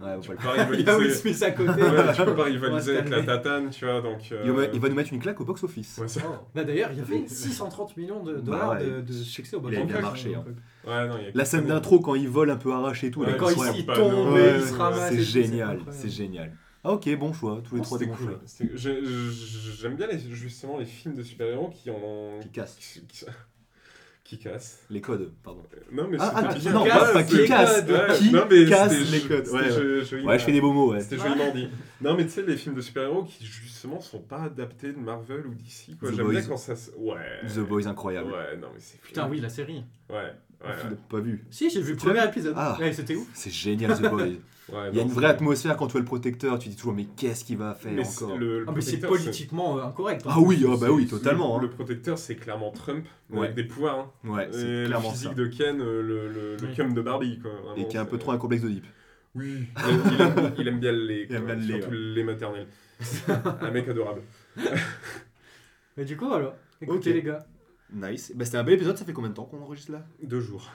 Ouais, 0.01 0.13
on 0.17 0.21
tu 0.21 0.29
peux 0.29 0.35
pas 0.37 0.51
rivaliser, 0.53 1.09
Smith 1.33 1.43
à 1.43 1.51
côté. 1.51 1.71
Ouais, 1.71 2.13
tu 2.15 2.23
peux 2.23 2.33
pas 2.33 2.43
On 2.43 2.45
rivaliser 2.45 2.69
va 2.71 2.81
se 2.81 2.89
avec 2.91 3.09
la 3.09 3.21
tatane, 3.23 3.69
tu 3.69 3.83
vois, 3.83 3.99
donc... 4.01 4.19
euh, 4.31 4.41
Il 4.45 4.51
va, 4.51 4.63
il 4.73 4.79
va 4.79 4.87
nous 4.87 4.95
mettre 4.95 5.11
une 5.11 5.19
claque 5.19 5.41
au 5.41 5.43
box-office. 5.43 5.97
ouais, 5.97 6.07
ça- 6.07 6.21
Bah 6.55 6.63
d'ailleurs, 6.63 6.89
il 6.93 6.99
y 6.99 7.01
avait 7.01 7.27
630 7.27 7.97
millions 7.97 8.23
de 8.23 8.35
Bah 8.35 8.39
dollars 8.41 8.69
ouais. 8.79 8.85
de, 8.85 9.01
de 9.01 9.11
succès 9.11 9.57
au 9.57 9.59
Il 9.59 9.75
a 9.75 9.79
box-office. 9.79 9.91
bien 9.91 10.01
marché, 10.01 10.35
hein. 10.35 10.45
ouais, 10.87 11.07
non, 11.09 11.15
il 11.19 11.25
y 11.25 11.27
a 11.27 11.31
La 11.33 11.43
scène 11.43 11.65
d'intro, 11.65 11.99
quand 11.99 12.15
il 12.15 12.29
vole 12.29 12.49
un 12.49 12.55
peu 12.55 12.71
arraché 12.71 13.07
et 13.07 13.11
tout, 13.11 13.25
Quand 13.25 13.27
il, 13.27 13.33
incroyable. 13.51 13.77
il 13.77 13.85
pas 13.85 13.95
tombe 13.97 14.13
nous. 14.13 14.37
et 14.37 14.41
Ouais, 14.41 14.53
il 14.57 14.61
se 14.65 14.73
ramasse. 14.73 15.11
et 15.11 15.15
c'est 15.17 15.21
génial, 15.21 15.79
c'est 15.91 16.09
génial. 16.09 16.53
Ah 16.83 16.93
ok, 16.93 17.13
bon 17.17 17.33
choix, 17.33 17.61
tous 17.67 17.75
les 17.75 17.81
trois 17.81 17.97
des 17.97 18.05
bons 18.05 18.15
cool. 18.15 18.27
choix. 18.27 18.67
J'aime 18.75 19.95
bien 19.95 20.07
les, 20.07 20.19
justement 20.19 20.77
les 20.77 20.85
films 20.85 21.15
de 21.15 21.23
super-héros 21.23 21.69
qui 21.69 21.89
ont... 21.89 22.39
Qui 22.41 22.49
casse. 22.49 22.75
qui, 22.79 23.01
qui- 23.05 23.25
Qui 24.23 24.37
casse. 24.37 24.83
Les 24.91 25.01
codes, 25.01 25.31
pardon. 25.43 25.63
Non, 25.91 26.07
mais 26.07 26.17
Ah, 26.19 26.31
ah, 26.35 26.53
bien. 26.53 26.71
non, 26.71 26.83
Ouais, 26.83 26.89
pas, 26.89 27.23
qui 27.23 27.45
casse, 27.47 27.83
Ouais, 27.87 28.15
qui 28.15 28.31
non, 28.31 28.45
mais 28.47 28.67
casse 28.67 29.11
les 29.11 29.21
codes. 29.21 29.47
Ouais, 29.47 30.37
je 30.37 30.43
fais 30.45 30.51
des 30.51 30.61
beaux 30.61 30.71
mots, 30.71 30.91
ouais. 30.91 31.01
C'était 31.01 31.17
joliment 31.17 31.51
dit. 31.51 31.67
Non, 31.99 32.15
mais 32.15 32.25
tu 32.25 32.29
sais, 32.33 32.43
les 32.43 32.55
films 32.55 32.75
de 32.75 32.81
super-héros 32.81 33.23
qui 33.23 33.43
justement 33.43 33.99
sont 33.99 34.19
pas 34.19 34.43
adaptés 34.43 34.93
de 34.93 34.99
Marvel 34.99 35.47
ou 35.47 35.55
DC. 35.55 35.97
quoi. 35.99 36.11
The 36.11 36.15
J'aime 36.15 36.29
bien 36.29 36.39
Boys. 36.41 36.47
quand 36.47 36.57
ça. 36.57 36.75
se- 36.75 36.91
Ouais. 36.91 37.41
The 37.47 37.59
Boys, 37.67 37.87
incroyable. 37.87 38.31
Ouais, 38.31 38.55
non, 38.57 38.67
mais 38.71 38.79
c'est 38.79 39.01
Putain, 39.01 39.27
oui, 39.27 39.39
la 39.41 39.49
série. 39.49 39.83
Ouais, 40.11 40.15
ouais. 40.15 40.31
Tu 40.61 40.87
ouais. 40.89 40.95
pas 41.09 41.19
vu. 41.21 41.43
Si, 41.49 41.67
j'ai 41.71 41.81
vu 41.81 41.93
le 41.93 41.97
Tu 41.97 42.05
l'as 42.05 42.13
premier 42.13 42.25
vu 42.25 42.29
épisode. 42.31 42.53
Ah. 42.55 42.77
Ouais, 42.79 42.93
c'était 42.93 43.15
ouf. 43.15 43.27
C'est 43.33 43.49
génial, 43.51 43.97
The 43.97 44.09
Boys. 44.11 44.27
Ouais, 44.71 44.89
Il 44.91 44.97
y 44.97 44.99
a 44.99 45.03
une 45.03 45.09
vraie 45.09 45.27
atmosphère 45.27 45.75
quand 45.77 45.87
tu 45.87 45.93
vois 45.93 46.01
le 46.01 46.05
protecteur, 46.05 46.59
tu 46.59 46.69
dis 46.69 46.75
toujours 46.75 46.93
mais 46.93 47.05
qu'est-ce 47.05 47.43
qu'il 47.43 47.57
va 47.57 47.73
faire 47.73 47.91
Mais 47.91 48.07
encore 48.07 48.37
le, 48.37 48.59
le 48.59 48.65
Ah, 48.67 48.71
mais 48.75 48.81
c'est 48.81 48.97
protecteur, 48.99 49.09
politiquement 49.09 49.77
euh, 49.77 49.83
incorrect. 49.83 50.25
en 50.27 50.29
Ah 50.31 50.39
oui, 50.39 50.63
ah 50.67 50.75
bah 50.79 50.87
oui, 50.91 51.07
totalement. 51.07 51.57
Le, 51.57 51.65
hein. 51.65 51.69
le 51.69 51.75
protecteur, 51.75 52.17
c'est 52.17 52.35
clairement 52.35 52.71
Trump, 52.71 53.05
Ouais. 53.31 53.39
avec 53.45 53.55
des 53.55 53.63
pouvoirs. 53.63 53.99
hein. 53.99 54.29
Ouais, 54.29 54.47
Et 54.49 54.53
c'est 54.53 54.65
le 54.81 54.85
clairement 54.87 55.11
physique 55.11 55.29
ça. 55.29 55.35
de 55.35 55.45
Ken, 55.47 55.81
euh, 55.81 56.01
le, 56.01 56.27
le, 56.29 56.55
le 56.57 56.67
Oui. 56.67 56.75
cum 56.75 56.93
de 56.93 57.01
Barbie. 57.01 57.39
Quoi, 57.39 57.51
Et 57.77 57.87
qui 57.87 57.97
a 57.97 58.01
un 58.01 58.05
peu 58.05 58.17
trop 58.17 58.31
un 58.31 58.37
complexe 58.37 58.61
d'Oedipe. 58.63 58.85
Oui, 59.35 59.65
il 60.57 60.67
aime, 60.67 60.75
il 60.75 60.79
bien 60.79 60.91
le 60.91 61.05
lait. 61.05 61.27
Il 61.29 61.35
aime 61.35 61.45
quoi, 61.45 61.55
bien 61.55 61.63
le 61.63 61.67
lait, 61.73 61.79
Surtout 61.81 61.91
le 61.95 62.13
lait 62.13 62.23
maternel. 62.23 62.67
un 63.61 63.71
mec 63.71 63.87
adorable. 63.87 64.21
Mais 65.97 66.05
du 66.05 66.17
coup, 66.17 66.27
voilà. 66.27 66.55
Écoutez, 66.81 67.09
Ok. 67.09 67.15
les 67.15 67.23
gars. 67.23 67.45
Nice. 67.93 68.31
Bah, 68.35 68.45
c'était 68.45 68.57
un 68.57 68.63
bel 68.63 68.75
épisode, 68.75 68.97
ça 68.97 69.03
fait 69.05 69.13
combien 69.13 69.31
de 69.31 69.35
temps 69.35 69.45
qu'on 69.45 69.61
enregistre 69.61 69.91
là? 69.93 70.05
Deux 70.21 70.39
jours. 70.41 70.69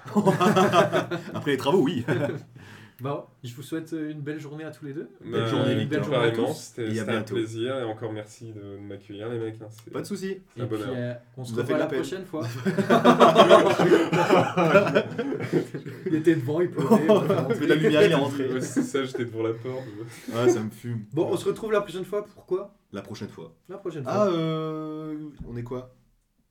Après 1.33 1.53
les 1.53 1.57
travaux, 1.57 1.81
oui. 1.83 2.05
Bah, 3.01 3.27
je 3.43 3.53
vous 3.55 3.63
souhaite 3.63 3.93
euh, 3.93 4.11
une 4.13 4.21
belle 4.21 4.39
journée 4.39 4.63
à 4.65 4.71
tous 4.71 4.85
les 4.85 4.93
deux. 4.93 5.09
Bah, 5.25 5.47
journée, 5.47 5.75
Victor. 5.75 6.01
Belle 6.01 6.05
journée 6.13 6.29
à 6.29 6.31
tous. 6.31 6.73
C'était 6.77 7.01
un 7.11 7.23
plaisir 7.23 7.77
et 7.77 7.83
encore 7.83 8.13
merci 8.13 8.53
de, 8.53 8.61
de 8.61 8.79
m'accueillir, 8.79 9.29
les 9.31 9.39
mecs. 9.39 9.57
hein, 9.63 9.67
Pas 9.93 10.01
de 10.01 10.07
soucis. 10.07 10.39
Et 10.57 10.61
Un 10.63 10.67
puis, 10.67 10.77
bonheur. 10.79 10.95
euh, 10.97 11.15
on 11.37 11.45
se 11.45 11.55
revoit 11.55 11.79
la 11.79 11.87
prochaine 11.87 12.25
fois. 12.25 12.45
il 16.07 16.15
était 16.15 16.37
devant, 16.37 16.61
il 16.61 16.71
de 16.71 16.77
la 17.67 17.75
lumière, 17.75 18.03
il 18.05 18.13
est 18.13 18.15
rentré. 18.15 18.49
Ouais, 18.53 18.61
c'est 18.61 18.83
ça, 18.83 19.03
j'étais 19.05 19.25
devant 19.25 19.43
la 19.43 19.55
porte. 19.55 19.83
Ouais, 20.33 20.49
ça 20.49 20.61
me 20.61 20.71
fume. 20.71 21.01
Bon, 21.13 21.29
on 21.31 21.37
se 21.37 21.47
retrouve 21.47 21.73
la 21.73 21.81
prochaine 21.81 22.05
fois. 22.05 22.25
Pourquoi? 22.25 22.75
La 22.93 23.03
prochaine 23.03 23.29
fois. 23.29 23.53
La 23.69 23.79
prochaine 23.79 24.05
Ah, 24.07 24.27
fois. 24.27 24.33
euh. 24.33 25.17
On 25.49 25.57
est 25.57 25.65
quoi? 25.65 25.93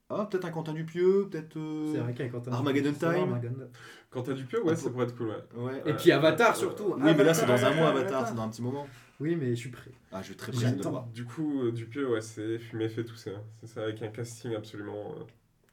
Ah, 0.09 0.27
peut-être 0.29 0.45
un 0.45 0.51
Quentin 0.51 0.73
Dupieux, 0.73 1.27
peut-être. 1.29 1.57
euh, 1.57 1.91
C'est 1.93 1.99
vrai 1.99 2.29
Quentin. 2.29 2.51
Armageddon 2.51 2.93
c'est 2.99 3.05
vrai, 3.05 3.15
Time. 3.15 3.23
Armageddon. 3.29 3.69
Quand 4.11 4.21
t'as 4.23 4.33
du 4.33 4.43
pieu, 4.45 4.63
ouais, 4.63 4.75
ça 4.75 4.89
pourrait 4.89 5.05
être 5.05 5.15
cool. 5.17 5.29
Ouais. 5.55 5.63
Ouais. 5.63 5.81
Et 5.85 5.93
puis 5.93 6.11
Avatar 6.11 6.55
surtout. 6.55 6.93
Oui, 6.97 7.13
mais 7.17 7.23
là, 7.23 7.33
c'est 7.33 7.45
dans 7.47 7.63
un 7.65 7.73
mois, 7.73 7.89
Avatar, 7.89 8.27
c'est 8.27 8.35
dans 8.35 8.43
un 8.43 8.49
petit 8.49 8.61
moment. 8.61 8.85
Oui, 9.19 9.35
mais 9.35 9.49
je 9.51 9.55
suis 9.61 9.69
prêt. 9.69 9.91
Ah, 10.11 10.21
je 10.21 10.29
vais 10.29 10.35
très 10.35 10.51
pressé 10.51 10.71
de 10.75 10.81
voir. 10.83 11.05
Du 11.07 11.23
coup, 11.25 11.63
euh, 11.63 11.71
Dupieux, 11.71 12.09
ouais, 12.11 12.21
c'est 12.21 12.59
fumé 12.59 12.89
fait 12.89 13.03
tout 13.05 13.15
ça. 13.15 13.31
C'est 13.61 13.67
ça, 13.67 13.83
avec 13.83 14.01
un 14.01 14.07
casting 14.09 14.53
absolument. 14.55 15.15
euh, 15.17 15.23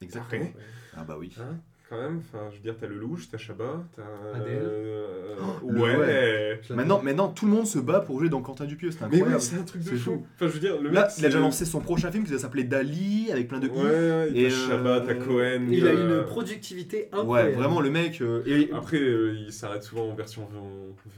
Exactement. 0.02 0.44
parfait. 0.44 0.58
Ah, 0.96 1.04
bah 1.04 1.16
oui. 1.18 1.34
Hein, 1.38 1.56
quand 1.90 2.00
même, 2.00 2.18
enfin, 2.20 2.44
je 2.50 2.56
veux 2.56 2.62
dire, 2.62 2.76
t'as 2.80 2.86
le 2.86 2.94
louche, 2.96 3.28
t'as 3.30 3.36
Chabat, 3.36 3.82
t'as. 3.96 4.38
Adèle. 4.40 4.58
euh, 4.62 5.34
Oh, 5.62 5.70
le 5.70 5.80
ouais. 5.80 5.96
ouais. 5.96 6.60
Maintenant, 6.70 7.00
maintenant, 7.02 7.28
tout 7.28 7.46
le 7.46 7.52
monde 7.52 7.66
se 7.66 7.78
bat 7.78 8.00
pour 8.00 8.18
jouer 8.20 8.28
dans 8.28 8.40
Quentin 8.42 8.64
Dupieux, 8.66 8.90
c'est 8.90 9.00
Mais 9.00 9.06
incroyable. 9.06 9.32
ouais, 9.34 9.40
c'est 9.40 9.56
un 9.56 9.62
truc 9.64 9.82
de 9.82 9.88
C'est 9.88 9.96
fou. 9.96 10.10
fou. 10.12 10.26
Enfin, 10.36 10.46
je 10.48 10.52
veux 10.52 10.60
dire, 10.60 10.80
le 10.80 10.90
Là, 10.90 11.02
mec. 11.06 11.10
il 11.18 11.24
a 11.24 11.28
déjà 11.28 11.40
lancé 11.40 11.64
son 11.64 11.80
prochain 11.80 12.10
film 12.12 12.24
qui 12.24 12.32
va 12.32 12.38
s'appeler 12.38 12.64
Dali, 12.64 13.28
avec 13.32 13.48
plein 13.48 13.58
de 13.58 13.66
i. 13.66 13.70
Ouais, 13.70 14.30
Et, 14.34 14.48
t'as 14.48 14.54
Chabat, 14.68 15.00
t'as 15.00 15.12
euh, 15.14 15.24
Cohen. 15.24 15.66
Il 15.70 15.86
a 15.88 15.92
une 15.92 16.24
productivité 16.24 17.08
Ouais, 17.12 17.18
incroyable. 17.20 17.56
vraiment, 17.56 17.80
le 17.80 17.90
mec. 17.90 18.20
euh, 18.20 18.42
et- 18.46 18.70
Après, 18.72 18.98
euh, 19.00 19.34
il 19.46 19.52
s'arrête 19.52 19.82
souvent 19.82 20.08
en 20.08 20.14
version 20.14 20.46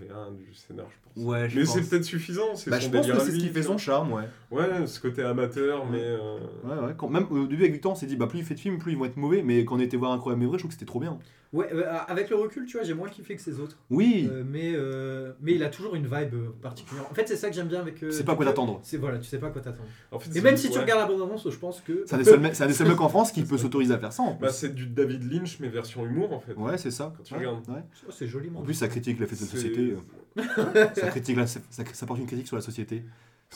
V1 0.00 0.36
du 0.36 0.54
scénar, 0.54 0.86
je 0.88 0.96
pense. 1.20 1.26
Ouais, 1.28 1.48
je 1.50 1.58
mais 1.58 1.64
pense. 1.66 1.74
c'est 1.74 1.90
peut-être 1.90 2.04
suffisant. 2.04 2.54
C'est 2.54 2.70
Bah, 2.70 2.80
son 2.80 2.86
je 2.86 2.92
pense 2.92 3.00
délire 3.02 3.16
que 3.16 3.20
à 3.20 3.24
c'est 3.24 3.30
ce 3.32 3.36
lui, 3.36 3.42
qui 3.42 3.48
fait 3.48 3.60
tu 3.60 3.66
son 3.66 3.76
charme, 3.78 4.12
ouais. 4.14 4.22
Ouais, 4.50 4.86
ce 4.86 4.98
côté 5.00 5.22
amateur, 5.22 5.84
mais. 5.90 6.00
euh, 6.00 6.38
Ouais, 6.64 6.86
ouais. 6.86 6.94
Quand, 6.96 7.08
même 7.08 7.26
au 7.30 7.46
début 7.46 7.62
avec 7.62 7.72
Victor, 7.72 7.92
on 7.92 7.94
s'est 7.94 8.06
dit, 8.06 8.16
bah 8.16 8.26
plus 8.26 8.38
il 8.38 8.44
fait 8.44 8.54
de 8.54 8.60
films, 8.60 8.78
plus 8.78 8.92
ils 8.92 8.98
vont 8.98 9.04
être 9.04 9.16
mauvais. 9.18 9.42
Mais 9.42 9.64
quand 9.64 9.76
on 9.76 9.80
était 9.80 9.96
voir 9.96 10.12
Incroyable 10.12 10.40
mais 10.42 10.48
vrai, 10.48 10.58
trouve 10.62 10.70
que 10.70 10.74
c'était 10.74 10.86
trop 10.86 11.00
bien. 11.00 11.18
Ouais, 11.52 11.68
euh, 11.70 11.84
avec 12.08 12.30
le 12.30 12.36
recul, 12.36 12.64
tu 12.64 12.78
vois, 12.78 12.86
j'ai 12.86 12.94
moins 12.94 13.10
kiffé 13.10 13.36
que 13.36 13.42
ces 13.42 13.60
autres. 13.60 13.76
Oui, 13.90 14.26
Euh, 14.32 14.42
mais, 14.46 14.72
euh, 14.74 15.32
mais 15.42 15.52
il 15.54 15.62
a 15.62 15.68
toujours 15.68 15.94
une 15.94 16.06
vibe 16.06 16.34
particulière. 16.62 17.04
En 17.10 17.14
fait, 17.14 17.28
c'est 17.28 17.36
ça 17.36 17.50
que 17.50 17.54
j'aime 17.54 17.68
bien 17.68 17.80
avec. 17.80 18.02
euh, 18.02 18.10
c'est 18.10 18.24
pas 18.24 18.34
quoi 18.34 18.46
t'attendre. 18.46 18.80
C'est 18.82 18.96
voilà, 18.96 19.18
tu 19.18 19.26
sais 19.26 19.38
pas 19.38 19.50
quoi 19.50 19.60
t'attendre. 19.60 19.86
En 20.10 20.18
fait, 20.18 20.34
Et 20.34 20.40
même 20.40 20.56
si 20.56 20.70
tu 20.70 20.78
regardes 20.78 21.00
la 21.00 21.06
bande-annonce, 21.06 21.46
je 21.50 21.56
pense 21.58 21.82
que. 21.82 22.04
C'est 22.06 22.14
un 22.14 22.18
des 22.22 22.24
seuls 22.24 22.40
mecs- 22.40 22.54
seuls 22.54 22.90
en 22.98 23.08
France 23.10 23.32
qui 23.32 23.42
peut 23.42 23.58
s'autoriser 23.58 23.92
à 23.92 23.98
faire 23.98 24.12
ça. 24.14 24.22
Bah, 24.40 24.48
c'est 24.48 24.74
du 24.74 24.86
David 24.86 25.30
Lynch, 25.30 25.60
mais 25.60 25.68
version 25.68 26.06
humour 26.06 26.32
en 26.32 26.40
fait. 26.40 26.54
ouais, 26.54 26.78
c'est 26.78 26.90
ça. 26.90 27.12
Quand 27.16 27.22
tu 27.22 27.34
Ouais, 27.34 27.40
regardes. 27.40 27.68
ouais. 27.68 27.82
Oh, 28.08 28.10
c'est 28.10 28.26
joliment. 28.26 28.60
En 28.60 28.62
plus, 28.62 28.74
ça 28.74 28.88
critique 28.88 29.20
l'effet 29.20 29.36
de 29.36 29.40
la 29.42 29.46
société. 29.46 29.96
ça, 30.94 31.08
critique 31.08 31.36
la- 31.36 31.46
ça, 31.46 31.60
ça 31.70 32.06
porte 32.06 32.18
une 32.18 32.26
critique 32.26 32.46
sur 32.46 32.56
la 32.56 32.62
société. 32.62 33.02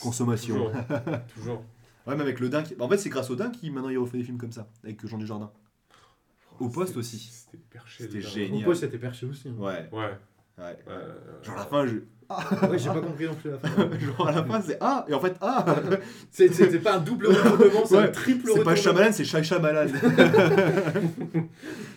Consommation. 0.01 0.55
Toujours. 0.55 0.71
Toujours. 1.35 1.63
Ouais, 2.07 2.15
mais 2.15 2.21
avec 2.21 2.39
le 2.39 2.47
Dain. 2.47 2.63
qui- 2.63 2.73
En 2.79 2.87
fait, 2.87 2.97
c'est 2.97 3.09
grâce 3.09 3.29
au 3.29 3.35
Dain 3.35 3.49
qui 3.49 3.69
maintenant 3.69 3.89
il 3.89 3.97
refait 3.97 4.17
des 4.17 4.23
films 4.23 4.37
comme 4.37 4.53
ça, 4.53 4.69
avec 4.85 5.05
Jean 5.05 5.17
Dujardin. 5.17 5.51
Au 6.59 6.69
poste 6.69 6.89
C'était- 6.89 6.99
aussi. 6.99 7.17
C'était 7.19 7.57
perché. 7.69 8.03
C'était 8.03 8.21
génial. 8.21 8.59
Mon 8.59 8.65
poste 8.65 8.83
était 8.83 8.97
perché 8.97 9.25
aussi. 9.25 9.49
hein. 9.49 9.53
Ouais, 9.57 9.89
Ouais. 9.91 9.99
ouais. 10.57 10.63
ouais. 10.63 10.77
Genre 11.43 11.55
à 11.55 11.59
la 11.59 11.65
fin, 11.65 11.85
je. 11.85 11.95
Ouais, 12.67 12.77
j'ai 12.77 12.89
pas 12.89 12.99
compris 12.99 13.25
non 13.25 13.35
plus 13.35 13.51
la 13.51 13.57
fin. 13.57 13.89
Genre 13.99 14.27
à 14.27 14.31
la 14.33 14.43
fin, 14.43 14.59
c'est 14.61 14.77
Ah 14.81 15.05
Et 15.07 15.13
en 15.13 15.19
fait, 15.21 15.33
Ah 15.39 15.63
C'est- 16.31 16.51
C'était 16.53 16.79
pas 16.79 16.97
un 16.97 16.99
double 16.99 17.27
retournement, 17.27 17.85
c'est 17.85 17.97
un 17.97 18.07
triple 18.09 18.51
C'est 18.53 18.63
pas 18.63 18.71
retournement. 18.71 18.75
Shyamalan, 18.75 19.11
c'est 19.13 19.23
Shai 19.23 19.43
Shyamalan. 19.43 19.87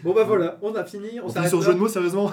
Bon 0.05 0.15
bah 0.15 0.25
voilà, 0.25 0.57
on 0.63 0.73
a 0.75 0.85
fini. 0.85 1.21
On, 1.21 1.27
On 1.27 1.29
s'arrête 1.29 1.49
sur 1.51 1.59
là. 1.59 1.65
ce 1.65 1.69
jeu 1.71 1.75
de 1.75 1.81
mots, 1.81 1.89
sérieusement 1.89 2.31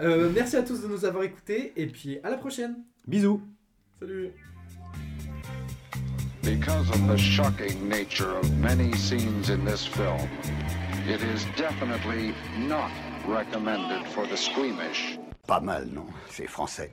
Euh, 0.00 0.30
merci 0.34 0.56
à 0.56 0.62
tous 0.62 0.80
de 0.82 0.86
nous 0.88 1.04
avoir 1.04 1.24
écoutés 1.24 1.72
et 1.76 1.86
puis 1.88 2.18
à 2.22 2.30
la 2.30 2.36
prochaine. 2.36 2.76
Bisous 3.06 3.42
Salut. 4.00 4.30
Because 6.44 6.90
of 6.90 7.06
the 7.08 7.16
shocking 7.16 7.88
nature 7.88 8.36
of 8.36 8.58
many 8.58 8.92
scenes 8.92 9.48
in 9.48 9.64
this 9.64 9.86
film, 9.86 10.28
it 11.08 11.22
is 11.22 11.46
definitely 11.56 12.34
not 12.58 12.90
recommended 13.26 14.06
for 14.08 14.26
the 14.26 14.36
squeamish. 14.36 15.18
Pas 15.46 15.62
mal, 15.62 15.86
non 15.86 16.06
C'est 16.28 16.46
français. 16.46 16.90